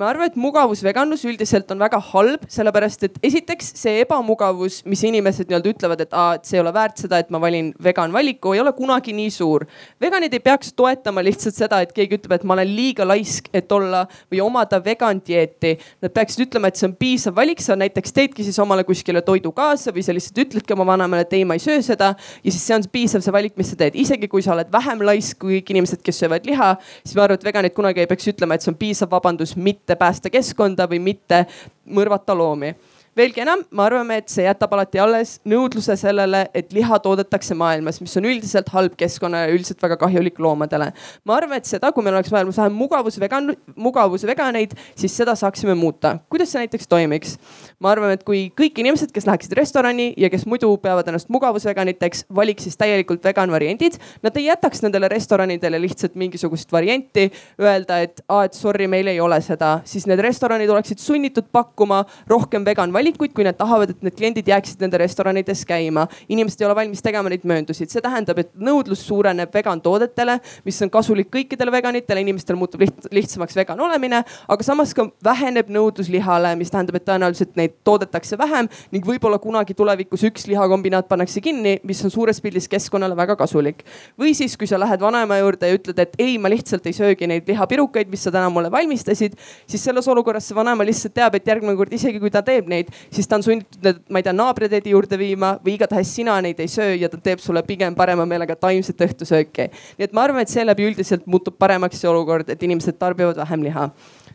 ma 0.00 0.08
arvan, 0.08 0.30
et 0.30 0.36
mugavusveganlus 0.40 1.26
üldiselt 1.28 1.70
on 1.74 1.80
väga 1.82 1.98
halb, 2.10 2.44
sellepärast 2.48 3.02
et 3.04 3.18
esiteks 3.26 3.74
see 3.76 4.00
ebamugavus, 4.00 4.80
mis 4.88 5.02
inimesed 5.04 5.50
nii-öelda 5.50 5.72
ütlevad, 5.74 6.04
et 6.06 6.14
aa, 6.16 6.38
et 6.38 6.48
see 6.48 6.56
ei 6.56 6.62
ole 6.62 6.72
väärt 6.72 7.02
seda, 7.02 7.18
et 7.20 7.28
ma 7.32 7.40
valin 7.42 7.68
vegan 7.84 8.12
valiku, 8.14 8.54
ei 8.56 8.62
ole 8.62 8.72
kunagi 8.76 9.12
nii 9.16 9.30
suur. 9.34 9.66
veganid 10.00 10.32
ei 10.32 10.40
peaks 10.40 10.72
toetama 10.76 11.24
lihtsalt 11.26 11.58
seda, 11.58 11.82
et 11.84 11.92
keegi 11.92 12.16
ütleb, 12.16 12.32
et 12.38 12.46
ma 12.48 12.56
olen 12.56 12.72
liiga 12.72 13.04
laisk, 13.04 13.50
et 13.52 13.72
olla 13.76 14.06
või 14.32 14.40
omada 14.44 14.80
vegan 14.84 15.20
dieeti. 15.26 15.74
Nad 16.00 16.14
peaksid 16.16 16.46
ütlema, 16.46 16.70
et 16.70 16.80
see 16.80 16.88
on 16.88 16.96
piisav 16.96 17.36
valik, 17.36 17.60
sa 17.60 17.76
näiteks 17.76 18.16
teedki 18.16 18.46
siis 18.46 18.58
omale 18.62 18.86
kuskile 18.88 19.20
toidu 19.26 19.52
kaasa 19.52 19.92
või 19.92 20.06
sa 20.06 20.16
lihtsalt 20.16 20.40
ütledki 20.46 20.76
oma 20.76 20.88
vanemale, 20.94 21.28
et 21.28 21.36
ei, 21.36 21.44
ma 21.44 21.58
ei 21.58 21.64
söö 21.64 21.84
seda. 21.84 22.14
ja 22.44 22.50
siis 22.50 22.64
see 22.64 22.78
on 22.78 22.88
piisav 22.88 23.20
see 23.26 23.36
valik, 23.36 23.56
mis 23.60 23.74
sa 23.74 23.76
teed, 23.84 24.00
isegi 24.00 24.32
kui 24.32 24.40
sa 24.42 24.54
oled 24.56 24.72
vähem 24.72 25.04
laisk 25.04 25.42
kui 25.44 25.60
kõik 25.60 25.74
inimesed, 25.76 26.00
kes 26.04 26.24
söövad 26.24 26.48
liha, 26.48 26.72
siis 27.04 27.16
ma 27.18 27.26
arvan, 27.26 27.36
et 27.36 27.44
veganid 27.44 27.76
kunagi 27.76 28.00
ei 28.00 28.08
peaks 28.08 28.32
ütlema, 28.32 28.56
et 28.56 28.64
see 28.64 28.72
on 28.72 28.80
piisav 28.80 29.12
vabandus 29.12 29.56
mitte 29.60 29.89
mitte 29.90 29.98
päästa 29.98 30.30
keskkonda 30.30 30.86
või 30.86 31.00
mitte 31.02 31.46
mõrvata 31.90 32.34
loomi 32.38 32.74
veelgi 33.18 33.42
enam, 33.42 33.62
me 33.74 33.82
arvame, 33.82 34.20
et 34.20 34.30
see 34.30 34.44
jätab 34.44 34.74
alati 34.76 35.00
alles 35.02 35.34
nõudluse 35.48 35.96
sellele, 35.98 36.44
et 36.54 36.70
liha 36.74 36.98
toodetakse 37.02 37.56
maailmas, 37.58 37.98
mis 38.02 38.14
on 38.20 38.28
üldiselt 38.30 38.70
halb 38.70 38.94
keskkonna 38.98 39.44
ja 39.44 39.54
üldiselt 39.54 39.82
väga 39.82 39.96
kahjulik 40.00 40.38
loomadele. 40.38 40.92
ma 41.26 41.36
arvan, 41.36 41.58
et 41.58 41.66
seda, 41.66 41.90
kui 41.92 42.04
meil 42.06 42.14
oleks 42.14 42.30
maailmas 42.30 42.58
vähem 42.60 42.76
mugavusvegan, 42.78 43.50
mugavusveganeid, 43.74 44.76
siis 44.94 45.16
seda 45.16 45.34
saaksime 45.34 45.74
muuta. 45.74 46.18
kuidas 46.30 46.52
see 46.52 46.62
näiteks 46.62 46.86
toimiks? 46.88 47.36
ma 47.80 47.90
arvan, 47.90 48.14
et 48.14 48.22
kui 48.24 48.52
kõik 48.56 48.78
inimesed, 48.78 49.10
kes 49.12 49.26
läheksid 49.26 49.56
restorani 49.58 50.12
ja 50.16 50.30
kes 50.30 50.46
muidu 50.46 50.70
peavad 50.78 51.08
ennast 51.10 51.28
mugavusveganiteks, 51.34 52.26
valiks 52.34 52.68
siis 52.68 52.78
täielikult 52.78 53.24
vegan 53.24 53.50
variandid. 53.50 53.98
Nad 54.22 54.36
ei 54.36 54.46
jätaks 54.46 54.84
nendele 54.86 55.08
restoranidele 55.10 55.80
lihtsalt 55.82 56.14
mingisugust 56.14 56.72
varianti, 56.72 57.30
öelda, 57.60 58.00
et 58.06 58.22
aa, 58.28 58.44
et 58.46 58.54
sorry, 58.54 58.86
meil 58.86 59.10
ei 59.10 59.20
ole 59.20 59.40
seda, 59.42 59.80
siis 59.84 60.06
need 60.06 60.22
restoranid 60.22 60.70
oleksid 60.70 61.02
sunnitud 61.02 61.50
pakkuma 61.52 62.04
rohkem 62.30 62.64
vegan 62.64 62.92
valikuid 62.92 62.99
valikuid, 63.00 63.32
kui 63.34 63.44
nad 63.46 63.56
tahavad, 63.58 63.92
et 63.92 64.04
need 64.04 64.16
kliendid 64.16 64.48
jääksid 64.50 64.82
nende 64.84 64.98
restoranides 65.00 65.64
käima. 65.68 66.06
inimesed 66.28 66.60
ei 66.60 66.66
ole 66.66 66.76
valmis 66.76 67.02
tegema 67.02 67.30
neid 67.32 67.44
mööndusid, 67.48 67.90
see 67.92 68.02
tähendab, 68.04 68.38
et 68.42 68.50
nõudlus 68.56 69.02
suureneb 69.06 69.52
vegan 69.54 69.80
toodetele, 69.80 70.38
mis 70.64 70.80
on 70.84 70.90
kasulik 70.92 71.30
kõikidele 71.32 71.72
veganitele, 71.72 72.22
inimestel 72.24 72.58
muutub 72.60 72.84
liht, 72.84 73.08
lihtsamaks 73.14 73.56
vegan 73.56 73.80
olemine, 73.80 74.22
aga 74.48 74.66
samas 74.66 74.92
ka 74.96 75.06
väheneb 75.24 75.70
nõudlus 75.72 76.10
lihale, 76.12 76.52
mis 76.60 76.72
tähendab, 76.72 76.98
et 77.00 77.06
tõenäoliselt 77.08 77.56
neid 77.58 77.78
toodetakse 77.86 78.38
vähem 78.38 78.68
ning 78.92 79.06
võib-olla 79.06 79.38
kunagi 79.42 79.74
tulevikus 79.78 80.24
üks 80.28 80.46
lihakombinaat 80.50 81.08
pannakse 81.08 81.42
kinni, 81.44 81.78
mis 81.86 82.02
on 82.04 82.12
suures 82.12 82.40
pildis 82.40 82.68
keskkonnale 82.70 83.16
väga 83.16 83.36
kasulik. 83.40 83.84
või 84.20 84.34
siis, 84.36 84.56
kui 84.56 84.66
sa 84.66 84.78
lähed 84.80 85.00
vanaema 85.00 85.38
juurde 85.40 85.68
ja 85.68 85.78
ütled, 85.78 85.98
et 85.98 86.14
ei, 86.18 86.38
ma 86.38 86.50
lihtsalt 86.52 86.86
ei 86.86 86.96
söögi 86.96 87.26
neid 87.30 87.48
lihapirukaid, 87.48 88.10
mis 88.10 88.24
sa 88.26 88.30
täna 88.34 88.50
mulle 88.50 88.70
valmistasid, 88.70 89.36
siis 89.66 89.84
selles 89.84 90.08
olukorras 90.08 90.48
see 90.48 90.56
vanaema 90.56 90.84
lihtsalt 90.84 91.14
teab, 91.14 91.34
et 91.38 91.46
järgmine 91.46 91.76
kord 91.78 91.92
isegi 91.94 92.20
kui 92.20 92.30
ta 92.30 92.42
teeb 92.44 92.68
neid, 92.70 92.89
siis 93.10 93.28
ta 93.28 93.38
on 93.38 93.44
sunnitud 93.46 93.84
need, 93.84 94.00
ma 94.10 94.20
ei 94.20 94.26
tea, 94.26 94.34
naabritädi 94.36 94.94
juurde 94.94 95.18
viima 95.20 95.52
või 95.64 95.76
igatahes 95.76 96.12
sina 96.16 96.36
neid 96.44 96.60
ei 96.60 96.68
söö 96.70 96.94
ja 97.00 97.10
ta 97.12 97.20
teeb 97.20 97.42
sulle 97.42 97.62
pigem 97.66 97.94
parema 97.98 98.26
meelega 98.28 98.56
taimset 98.56 99.00
õhtusööki. 99.06 99.70
nii 99.98 100.08
et 100.08 100.16
ma 100.16 100.24
arvan, 100.26 100.42
et 100.42 100.52
seeläbi 100.52 100.88
üldiselt 100.90 101.26
muutub 101.30 101.58
paremaks 101.58 102.00
see 102.00 102.10
olukord, 102.10 102.50
et 102.50 102.62
inimesed 102.62 102.98
tarbivad 102.98 103.38
vähem 103.40 103.64
liha. 103.66 103.88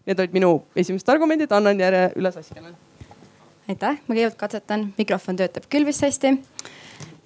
Need 0.05 0.19
olid 0.21 0.33
minu 0.35 0.51
esimesed 0.77 1.09
argumendid, 1.09 1.51
annan 1.51 1.79
järje 1.79 2.09
üle 2.15 2.31
Saskele. 2.31 2.73
aitäh, 3.69 4.01
ma 4.07 4.15
kõigepealt 4.15 4.37
katsetan, 4.37 4.93
mikrofon 4.97 5.39
töötab 5.41 5.69
küll 5.69 5.85
vist 5.85 6.01
hästi. 6.05 6.37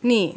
nii, 0.04 0.28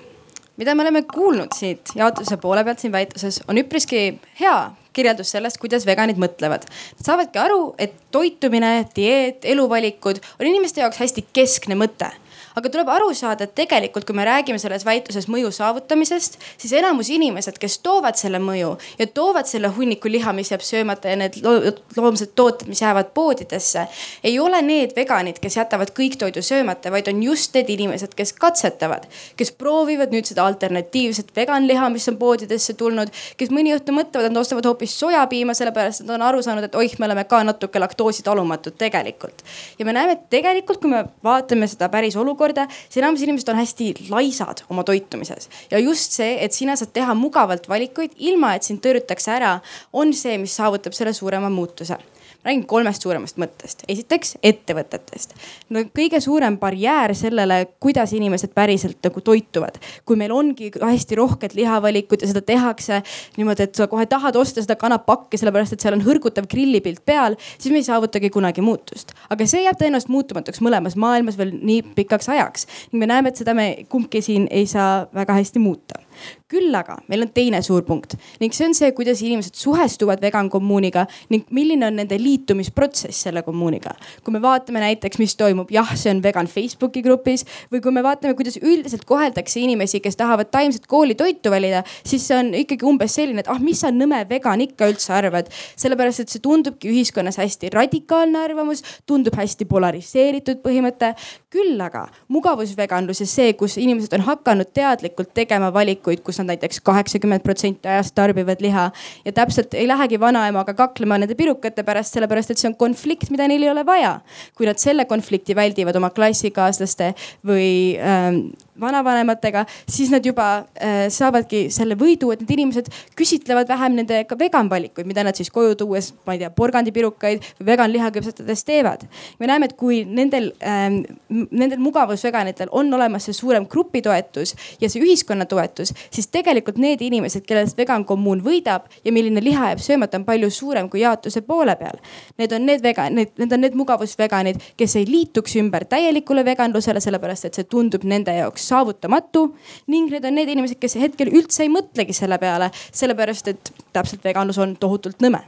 mida 0.57 0.75
me 0.75 0.83
oleme 0.83 1.03
kuulnud 1.03 1.55
siit 1.55 1.95
jaotuse 1.95 2.37
poole 2.37 2.65
pealt 2.65 2.79
siin 2.79 2.93
väitluses, 2.93 3.43
on 3.49 3.59
üpriski 3.59 4.19
hea 4.41 4.73
kirjeldus 4.93 5.33
sellest, 5.35 5.61
kuidas 5.63 5.87
veganid 5.89 6.21
mõtlevad. 6.21 6.67
Nad 6.99 7.07
saavadki 7.07 7.41
aru, 7.43 7.61
et 7.79 7.95
toitumine, 8.15 8.75
dieet, 8.97 9.45
eluvalikud 9.45 10.21
on 10.39 10.49
inimeste 10.49 10.85
jaoks 10.85 11.01
hästi 11.03 11.27
keskne 11.33 11.79
mõte 11.79 12.13
aga 12.59 12.73
tuleb 12.73 12.89
aru 12.93 13.13
saada, 13.17 13.47
et 13.47 13.55
tegelikult, 13.59 14.07
kui 14.09 14.17
me 14.17 14.27
räägime 14.27 14.61
selles 14.61 14.85
väitluses 14.87 15.29
mõju 15.33 15.51
saavutamisest, 15.55 16.39
siis 16.61 16.73
enamus 16.79 17.11
inimesed, 17.13 17.59
kes 17.61 17.79
toovad 17.85 18.19
selle 18.21 18.41
mõju 18.43 18.75
ja 18.99 19.07
toovad 19.07 19.49
selle 19.51 19.71
hunniku 19.73 20.11
liha, 20.13 20.35
mis 20.37 20.53
jääb 20.53 20.65
söömata 20.67 21.13
ja 21.13 21.19
need 21.21 21.39
loomsed 21.43 22.35
tooted, 22.39 22.69
mis 22.71 22.83
jäävad 22.83 23.13
poodidesse, 23.17 23.87
ei 24.25 24.39
ole 24.41 24.63
need 24.63 24.95
veganid, 24.97 25.41
kes 25.43 25.57
jätavad 25.57 25.93
kõik 25.97 26.19
toidu 26.21 26.43
söömata, 26.45 26.93
vaid 26.95 27.09
on 27.13 27.23
just 27.25 27.55
need 27.57 27.71
inimesed, 27.73 28.15
kes 28.19 28.35
katsetavad, 28.39 29.09
kes 29.37 29.53
proovivad 29.59 30.15
nüüd 30.15 30.29
seda 30.29 30.47
alternatiivset 30.47 31.33
veganliha, 31.37 31.91
mis 31.95 32.09
on 32.13 32.19
poodidesse 32.21 32.77
tulnud, 32.79 33.13
kes 33.41 33.53
mõni 33.55 33.75
õhtu 33.77 33.95
mõtlevad, 33.97 34.29
et 34.29 34.35
nad 34.35 34.43
ostavad 34.43 34.69
hoopis 34.69 34.95
sojapiima, 35.01 35.57
sellepärast 35.57 36.05
et 36.05 36.11
nad 36.11 36.19
on 36.19 36.27
aru 36.29 36.43
saanud, 36.45 36.69
et 36.69 36.79
oih, 36.79 36.95
me 36.99 37.09
oleme 37.09 37.25
ka 37.29 37.43
natuke 37.47 37.81
laktoositalumatud 37.83 38.77
tegelikult. 38.79 39.45
ja 39.79 39.85
me 39.89 39.97
näeme, 39.97 40.19
et 40.19 40.29
tegelikult, 40.31 40.81
kui 40.83 40.91
me 40.91 41.05
vaatame 41.25 41.67
seda 41.71 41.89
päris 41.93 42.17
olukorda, 42.17 42.42
siis 42.89 43.01
enamus 43.03 43.23
inimesed 43.25 43.49
on 43.53 43.61
hästi 43.61 43.91
laisad 44.11 44.65
oma 44.71 44.85
toitumises. 44.85 45.49
Ja 45.71 45.79
just 45.79 46.17
see, 46.19 46.37
et 46.45 46.53
sina 46.53 46.77
saad 46.77 46.93
teha 46.95 47.15
mugavalt 47.19 47.69
valikuid, 47.69 48.17
ilma 48.19 48.55
et 48.57 48.67
sind 48.67 48.83
tõrjutakse 48.85 49.33
ära, 49.35 49.57
on 49.93 50.13
see, 50.17 50.39
mis 50.39 50.57
saavutab 50.57 50.97
selle 50.97 51.15
suurema 51.17 51.51
muutuse 51.53 51.99
räägin 52.45 52.65
kolmest 52.67 53.03
suuremast 53.03 53.39
mõttest. 53.39 53.85
esiteks 53.89 54.37
ettevõtetest. 54.43 55.35
no 55.71 55.85
kõige 55.99 56.21
suurem 56.21 56.59
barjäär 56.59 57.15
sellele, 57.15 57.67
kuidas 57.81 58.13
inimesed 58.13 58.55
päriselt 58.55 58.99
nagu 59.05 59.21
toituvad. 59.21 59.79
kui 60.05 60.17
meil 60.17 60.33
ongi 60.33 60.71
hästi 60.81 61.15
rohked 61.15 61.55
lihavalikud 61.55 62.23
ja 62.23 62.27
seda 62.27 62.41
tehakse 62.41 63.03
niimoodi, 63.37 63.63
et 63.63 63.75
sa 63.75 63.87
kohe 63.87 64.07
tahad 64.07 64.37
osta 64.37 64.63
seda 64.63 64.77
kanapakki, 64.77 65.39
sellepärast 65.39 65.73
et 65.73 65.81
seal 65.81 65.95
on 65.95 66.05
hõrgutav 66.05 66.49
grillipilt 66.51 67.05
peal, 67.07 67.37
siis 67.59 67.73
me 67.73 67.79
ei 67.79 67.87
saavutagi 67.87 68.31
kunagi 68.31 68.61
muutust. 68.61 69.13
aga 69.31 69.47
see 69.47 69.65
jääb 69.65 69.79
tõenäoliselt 69.79 70.13
muutumatuks 70.13 70.61
mõlemas 70.61 70.97
maailmas 70.97 71.39
veel 71.39 71.55
nii 71.63 71.83
pikaks 71.95 72.29
ajaks. 72.29 72.67
me 72.93 73.07
näeme, 73.07 73.29
et 73.29 73.37
seda 73.37 73.55
me 73.55 73.87
kumbki 73.89 74.23
siin 74.23 74.49
ei 74.51 74.67
saa 74.67 75.07
väga 75.15 75.39
hästi 75.39 75.59
muuta 75.59 76.03
küll 76.51 76.75
aga 76.75 76.99
meil 77.09 77.27
on 77.27 77.33
teine 77.35 77.63
suur 77.65 77.85
punkt 77.87 78.17
ning 78.41 78.55
see 78.55 78.67
on 78.69 78.77
see, 78.77 78.91
kuidas 78.97 79.23
inimesed 79.25 79.57
suhestuvad 79.59 80.23
vegan 80.23 80.51
kommuuniga 80.53 81.07
ning 81.33 81.47
milline 81.51 81.87
on 81.87 81.99
nende 82.01 82.19
liitumisprotsess 82.21 83.25
selle 83.27 83.43
kommuuniga. 83.47 83.95
kui 84.25 84.35
me 84.35 84.43
vaatame 84.43 84.83
näiteks, 84.83 85.19
mis 85.23 85.37
toimub, 85.39 85.71
jah, 85.73 85.95
see 85.99 86.13
on 86.13 86.23
vegan 86.25 86.49
Facebooki 86.51 87.03
grupis 87.05 87.45
või 87.73 87.83
kui 87.85 87.95
me 87.95 88.03
vaatame, 88.05 88.35
kuidas 88.39 88.59
üldiselt 88.61 89.05
koheldakse 89.09 89.61
inimesi, 89.63 90.01
kes 90.05 90.19
tahavad 90.21 90.51
taimset 90.53 90.87
koolitoitu 90.91 91.53
valida, 91.53 91.83
siis 92.07 92.27
see 92.29 92.39
on 92.39 92.53
ikkagi 92.63 92.87
umbes 92.89 93.17
selline, 93.19 93.45
et 93.45 93.51
ah, 93.53 93.61
mis 93.63 93.83
sa 93.83 93.93
nõme 93.95 94.23
vegan 94.31 94.63
ikka 94.65 94.91
üldse 94.93 95.13
arvad. 95.17 95.51
sellepärast, 95.77 96.25
et 96.25 96.33
see 96.33 96.43
tundubki 96.43 96.91
ühiskonnas 96.93 97.39
hästi 97.41 97.73
radikaalne 97.75 98.39
arvamus, 98.43 98.83
tundub 99.07 99.37
hästi 99.39 99.67
polariseeritud 99.71 100.63
põhimõte. 100.65 101.15
Küll 101.53 101.81
aga 101.85 102.07
mugavusveganlus 102.33 103.23
ja 103.23 103.29
see, 103.29 103.53
kus 103.59 103.77
inimesed 103.81 104.15
on 104.17 104.25
hakanud 104.27 104.73
teadlikult 104.75 105.33
tegema 105.37 105.69
valikuid, 105.75 106.23
kus 106.25 106.41
nad 106.41 106.53
näiteks 106.53 106.81
kaheksakümmend 106.87 107.45
protsenti 107.45 107.91
ajast 107.93 108.15
tarbivad 108.17 108.65
liha 108.65 108.89
ja 109.25 109.35
täpselt 109.37 109.77
ei 109.79 109.87
lähegi 109.89 110.21
vanaemaga 110.21 110.75
kaklema 110.79 111.21
nende 111.21 111.37
pirukate 111.39 111.85
pärast, 111.87 112.17
sellepärast 112.17 112.55
et 112.55 112.63
see 112.63 112.71
on 112.71 112.79
konflikt, 112.79 113.31
mida 113.35 113.49
neil 113.51 113.67
ei 113.67 113.73
ole 113.73 113.87
vaja. 113.87 114.19
kui 114.57 114.67
nad 114.67 114.81
selle 114.81 115.05
konflikti 115.09 115.57
väldivad 115.57 115.97
oma 115.97 116.11
klassikaaslaste 116.11 117.13
või 117.47 117.99
ähm, 118.01 118.47
vanavanematega, 118.81 119.65
siis 119.89 120.11
nad 120.11 120.25
juba 120.27 120.47
äh, 120.57 121.07
saavadki 121.13 121.67
selle 121.73 121.97
võidu, 121.99 122.31
et 122.33 122.41
need 122.41 122.55
inimesed 122.57 122.89
küsitlevad 123.19 123.69
vähem 123.69 123.99
nende 123.99 124.23
ka 124.29 124.37
vegan 124.39 124.71
valikuid, 124.71 125.07
mida 125.09 125.25
nad 125.27 125.37
siis 125.37 125.51
koju 125.53 125.75
tuues, 125.83 126.13
ma 126.27 126.37
ei 126.37 126.41
tea, 126.41 126.51
porgandipirukaid 126.57 127.45
või 127.61 127.69
vegan 127.69 127.93
liha 127.93 128.09
küpsetades 128.15 128.65
teevad. 128.65 129.05
me 129.39 129.51
näeme, 129.51 129.69
et 129.69 129.77
kui 129.77 130.03
nendel 130.09 130.53
ähm,, 130.65 131.03
nendel 131.29 131.83
mugavusveganitel 131.85 132.73
on 132.73 132.93
olemas 132.95 133.29
see 133.29 133.37
suurem 133.37 133.67
grupitoetus 133.69 134.55
ja 134.81 134.89
see 134.89 135.03
ühiskonna 135.05 135.45
toetus, 135.47 135.93
siis 136.11 136.31
tegelikult 136.33 136.81
need 136.81 137.05
inimesed, 137.05 137.45
kellest 137.47 137.77
vegan 137.77 138.07
kommuun 138.09 138.41
võidab 138.45 138.89
ja 139.05 139.13
milline 139.13 139.45
liha 139.45 139.73
jääb 139.73 139.85
söömata, 139.85 140.17
on 140.17 140.25
palju 140.25 140.51
suurem 140.51 140.89
kui 140.89 141.05
jaotuse 141.05 141.45
poole 141.45 141.77
peal. 141.77 142.01
Need 142.39 142.57
on 142.57 142.67
need 142.67 142.83
vegan, 142.83 143.15
need, 143.21 143.37
need 143.39 143.53
on 143.53 143.61
need 143.67 143.77
mugavusveganid, 143.77 144.61
kes 144.81 144.97
ei 144.97 145.07
liituks 145.09 145.59
ümber 145.61 145.85
täielikule 145.85 146.45
veganlusele, 146.45 147.01
sellepärast 147.05 147.51
et 147.51 147.61
see 147.61 147.69
tundub 147.69 148.05
nende 148.09 148.33
jaoks 148.37 148.62
saavutamatu. 148.69 149.45
ning 149.87 150.11
need 150.11 150.25
on 150.25 150.35
need 150.35 150.49
inimesed, 150.49 150.79
kes 150.81 150.97
hetkel 151.01 151.33
üldse 151.33 151.65
ei 151.67 151.73
mõtlegi 151.73 152.15
selle 152.17 152.39
peale, 152.39 152.71
sellepärast 152.93 153.49
et 153.49 153.73
täpselt 153.93 154.25
veganlus 154.25 154.59
on 154.59 154.77
tohutult 154.77 155.21
nõme 155.23 155.45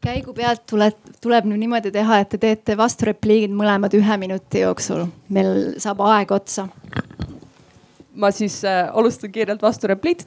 käigu 0.00 0.32
pealt 0.32 0.62
tuleb, 0.66 0.96
tuleb 1.20 1.44
nüüd 1.44 1.60
niimoodi 1.60 1.90
teha, 1.92 2.22
et 2.22 2.30
te 2.32 2.38
teete 2.40 2.76
vasturepliigid 2.78 3.52
mõlemad 3.52 3.92
ühe 3.98 4.16
minuti 4.16 4.62
jooksul. 4.64 5.06
meil 5.28 5.74
saab 5.78 6.00
aeg 6.08 6.32
otsa 6.32 6.68
ma 8.14 8.30
siis 8.34 8.64
äh, 8.64 8.88
alustan 8.92 9.30
kiirelt 9.32 9.62
vastu 9.62 9.86
repliik, 9.90 10.24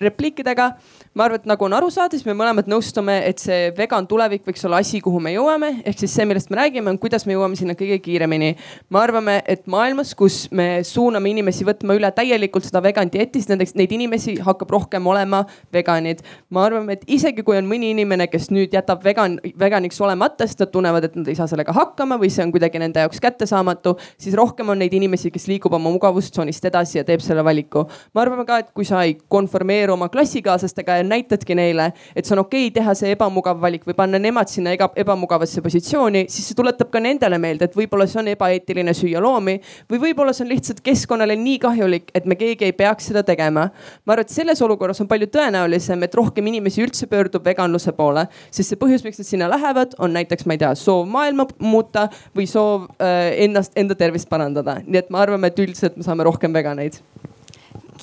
repliikidega. 0.00 0.70
ma 1.14 1.24
arvan, 1.24 1.38
et 1.40 1.46
nagu 1.46 1.64
on 1.64 1.74
aru 1.76 1.90
saada, 1.94 2.16
siis 2.16 2.26
me 2.26 2.34
mõlemad 2.34 2.66
nõustume, 2.70 3.14
et 3.28 3.38
see 3.38 3.68
vegan 3.76 4.06
tulevik 4.10 4.42
võiks 4.46 4.64
olla 4.66 4.80
asi, 4.82 4.98
kuhu 5.02 5.20
me 5.22 5.30
jõuame, 5.34 5.70
ehk 5.86 6.00
siis 6.02 6.14
see, 6.14 6.26
millest 6.26 6.50
me 6.50 6.58
räägime, 6.58 6.90
on 6.90 6.98
kuidas 6.98 7.26
me 7.26 7.36
jõuame 7.36 7.58
sinna 7.58 7.76
kõige 7.78 8.00
kiiremini. 8.02 8.54
me 8.90 9.00
arvame, 9.00 9.36
et 9.46 9.66
maailmas, 9.70 10.14
kus 10.18 10.48
me 10.50 10.82
suuname 10.86 11.30
inimesi 11.30 11.66
võtma 11.66 11.94
üle 11.98 12.10
täielikult 12.14 12.66
seda 12.66 12.82
vegan 12.82 13.10
dieeti, 13.10 13.42
siis 13.42 13.50
nendeks, 13.50 13.74
neid 13.78 13.92
inimesi 13.94 14.36
hakkab 14.42 14.70
rohkem 14.74 15.06
olema 15.06 15.44
veganid. 15.72 16.22
me 16.50 16.60
arvame, 16.60 16.98
et 16.98 17.04
isegi 17.06 17.42
kui 17.42 17.58
on 17.58 17.68
mõni 17.70 17.92
inimene, 17.94 18.26
kes 18.30 18.50
nüüd 18.50 18.74
jätab 18.74 19.04
vegan, 19.04 19.38
veganiks 19.58 20.00
olemata, 20.00 20.46
sest 20.46 20.62
nad 20.64 20.74
tunnevad, 20.74 21.04
et 21.04 21.18
nad 21.18 21.28
ei 21.28 21.38
saa 21.38 21.46
sellega 21.50 21.74
hakkama 21.74 22.18
või 22.18 22.30
see 22.30 22.46
on 22.46 22.54
kuidagi 22.54 22.82
nende 22.82 23.02
jaoks 23.06 23.22
kättesaamatu, 23.22 23.96
siis 24.18 24.34
rohkem 24.38 24.74
on 24.74 24.82
neid 24.82 24.94
inimesi, 24.94 25.30
kes 25.34 25.46
liigub 25.50 25.74
oma 25.74 25.90
mugavustsoonist 25.94 26.64
edasi 26.70 26.98
ja 26.98 27.06
teeb 27.06 27.23
selle 27.24 27.44
valiku. 27.44 27.84
me 28.14 28.20
arvame 28.22 28.46
ka, 28.46 28.58
et 28.62 28.70
kui 28.74 28.84
sa 28.84 29.02
ei 29.04 29.16
konformeeru 29.28 29.94
oma 29.96 30.08
klassikaaslastega 30.12 30.98
ja 31.00 31.06
näitadki 31.06 31.56
neile, 31.58 31.90
et 32.14 32.24
see 32.24 32.36
on 32.36 32.44
okei 32.44 32.68
okay 32.68 32.74
teha 32.78 32.94
see 32.98 33.14
ebamugav 33.14 33.60
valik 33.60 33.86
või 33.88 33.96
panna 33.98 34.20
nemad 34.20 34.50
sinna 34.52 34.74
ega, 34.76 34.90
ebamugavasse 34.96 35.62
positsiooni, 35.64 36.26
siis 36.32 36.50
see 36.50 36.58
tuletab 36.58 36.90
ka 36.92 37.02
nendele 37.02 37.38
meelde, 37.42 37.68
et 37.68 37.76
võib-olla 37.78 38.06
see 38.10 38.20
on 38.22 38.30
ebaeetiline 38.34 38.94
süüa 38.96 39.22
loomi 39.24 39.56
või 39.90 40.02
võib-olla 40.08 40.34
see 40.36 40.44
on 40.46 40.52
lihtsalt 40.52 40.82
keskkonnale 40.84 41.36
nii 41.40 41.58
kahjulik, 41.62 42.10
et 42.14 42.28
me 42.30 42.38
keegi 42.40 42.68
ei 42.68 42.76
peaks 42.76 43.10
seda 43.10 43.24
tegema. 43.26 43.68
ma 44.04 44.16
arvan, 44.16 44.26
et 44.26 44.34
selles 44.34 44.62
olukorras 44.62 45.00
on 45.00 45.08
palju 45.10 45.28
tõenäolisem, 45.34 46.04
et 46.04 46.14
rohkem 46.14 46.46
inimesi 46.52 46.82
üldse 46.84 47.08
pöördub 47.10 47.44
veganluse 47.44 47.92
poole, 47.96 48.26
sest 48.50 48.72
see 48.72 48.80
põhjus, 48.80 49.04
miks 49.06 49.20
nad 49.20 49.28
sinna 49.28 49.50
lähevad, 49.50 49.96
on 49.98 50.14
näiteks, 50.16 50.46
ma 50.46 50.56
ei 50.56 50.62
tea, 50.62 50.74
soov 50.78 51.08
maailma 51.10 51.48
muuta 51.58 52.08
või 52.36 52.48
soov 52.50 52.88
äh, 52.98 53.32
ennast, 53.46 53.76
enda 53.80 53.96
tervist 53.98 54.28
parandada. 54.30 54.80
nii 54.86 55.02
et 55.04 55.10
me 55.10 55.20
arvame, 55.22 55.50
et 55.50 55.64
üldiselt 55.66 55.98
me 55.98 56.06
saame 56.06 56.26
rohkem 56.26 56.54
veganeid 56.54 57.00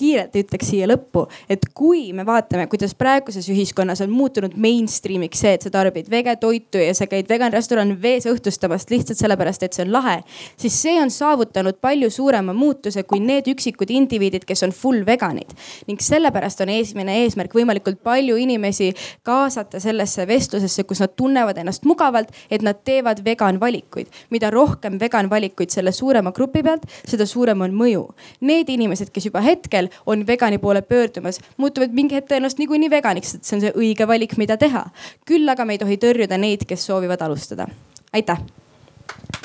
kiirelt 0.01 0.35
ütleks 0.39 0.71
siia 0.71 0.87
lõppu, 0.89 1.25
et 1.51 1.67
kui 1.77 2.09
me 2.15 2.25
vaatame, 2.27 2.65
kuidas 2.71 2.93
praeguses 2.97 3.47
ühiskonnas 3.51 4.01
on 4.03 4.11
muutunud 4.13 4.55
mainstream'iks 4.61 5.43
see, 5.43 5.53
et 5.57 5.65
sa 5.65 5.71
tarbid 5.73 6.09
vegetoitu 6.11 6.81
ja 6.81 6.95
sa 6.97 7.07
käid 7.11 7.29
vegan 7.29 7.53
restorani 7.53 7.97
vees 8.01 8.25
õhtustamast 8.29 8.91
lihtsalt 8.93 9.21
sellepärast, 9.21 9.65
et 9.65 9.77
see 9.77 9.85
on 9.85 9.93
lahe, 9.93 10.17
siis 10.59 10.77
see 10.81 10.97
on 11.01 11.11
saavutanud 11.13 11.77
palju 11.83 12.09
suurema 12.13 12.55
muutuse 12.57 13.03
kui 13.07 13.21
need 13.23 13.49
üksikud 13.51 13.91
indiviidid, 13.93 14.45
kes 14.49 14.65
on 14.67 14.73
full 14.75 15.05
veganid. 15.07 15.53
ning 15.87 16.01
sellepärast 16.01 16.61
on 16.65 16.71
esimene 16.73 17.21
eesmärk 17.23 17.53
võimalikult 17.55 18.01
palju 18.03 18.37
inimesi 18.39 18.91
kaasata 19.27 19.79
sellesse 19.83 20.25
vestlusesse, 20.27 20.83
kus 20.87 21.01
nad 21.03 21.13
tunnevad 21.15 21.57
ennast 21.61 21.85
mugavalt, 21.85 22.31
et 22.49 22.61
nad 22.65 22.81
teevad 22.85 23.23
vegan 23.25 23.59
valikuid. 23.59 24.07
mida 24.29 24.49
rohkem 24.49 24.99
vegan 24.99 25.29
valikuid 25.29 25.69
selle 25.69 25.91
suurema 25.91 26.31
grupi 26.31 26.63
pealt, 26.63 26.87
seda 27.05 27.25
suurem 27.25 27.61
on 27.61 27.75
mõju. 27.75 28.07
Need 28.41 28.69
inimesed, 28.69 29.11
kes 29.13 29.29
juba 29.29 29.41
hetkel 29.45 29.90
on 30.05 30.25
vegani 30.27 30.57
poole 30.57 30.81
pöördumas, 30.81 31.39
muutuvad 31.57 31.93
mingi 31.95 32.15
hetk 32.15 32.31
tõenäoliselt 32.31 32.63
niikuinii 32.63 32.89
veganiks, 32.91 33.35
et 33.35 33.45
see 33.47 33.57
on 33.57 33.65
see 33.65 33.75
õige 33.75 34.07
valik, 34.07 34.37
mida 34.41 34.57
teha. 34.57 34.85
küll 35.25 35.49
aga 35.49 35.65
me 35.65 35.77
ei 35.77 35.81
tohi 35.81 35.97
tõrjuda 36.01 36.37
neid, 36.37 36.65
kes 36.67 36.85
soovivad 36.85 37.21
alustada. 37.21 37.67
aitäh. 38.13 38.41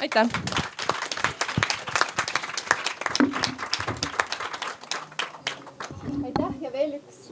aitäh. 0.00 0.28
aitäh 6.24 6.60
ja 6.60 6.72
veel 6.72 7.00
üks 7.00 7.24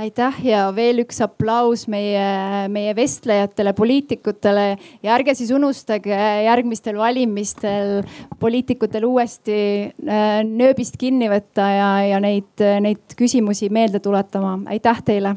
aitäh 0.00 0.38
ja 0.46 0.62
veel 0.74 1.02
üks 1.04 1.20
aplaus 1.24 1.86
meie, 1.90 2.24
meie 2.72 2.94
vestlejatele, 2.96 3.74
poliitikutele 3.76 4.66
ja 5.04 5.14
ärge 5.16 5.34
siis 5.38 5.52
unustage 5.54 6.16
järgmistel 6.46 6.98
valimistel 7.00 8.00
poliitikutel 8.40 9.04
uuesti 9.08 9.58
äh, 9.90 10.40
nööbist 10.46 10.96
kinni 11.00 11.30
võtta 11.32 11.68
ja, 11.74 11.90
ja 12.14 12.22
neid, 12.22 12.64
neid 12.80 13.18
küsimusi 13.18 13.70
meelde 13.72 14.00
tuletama. 14.04 14.58
aitäh 14.72 15.04
teile 15.04 15.36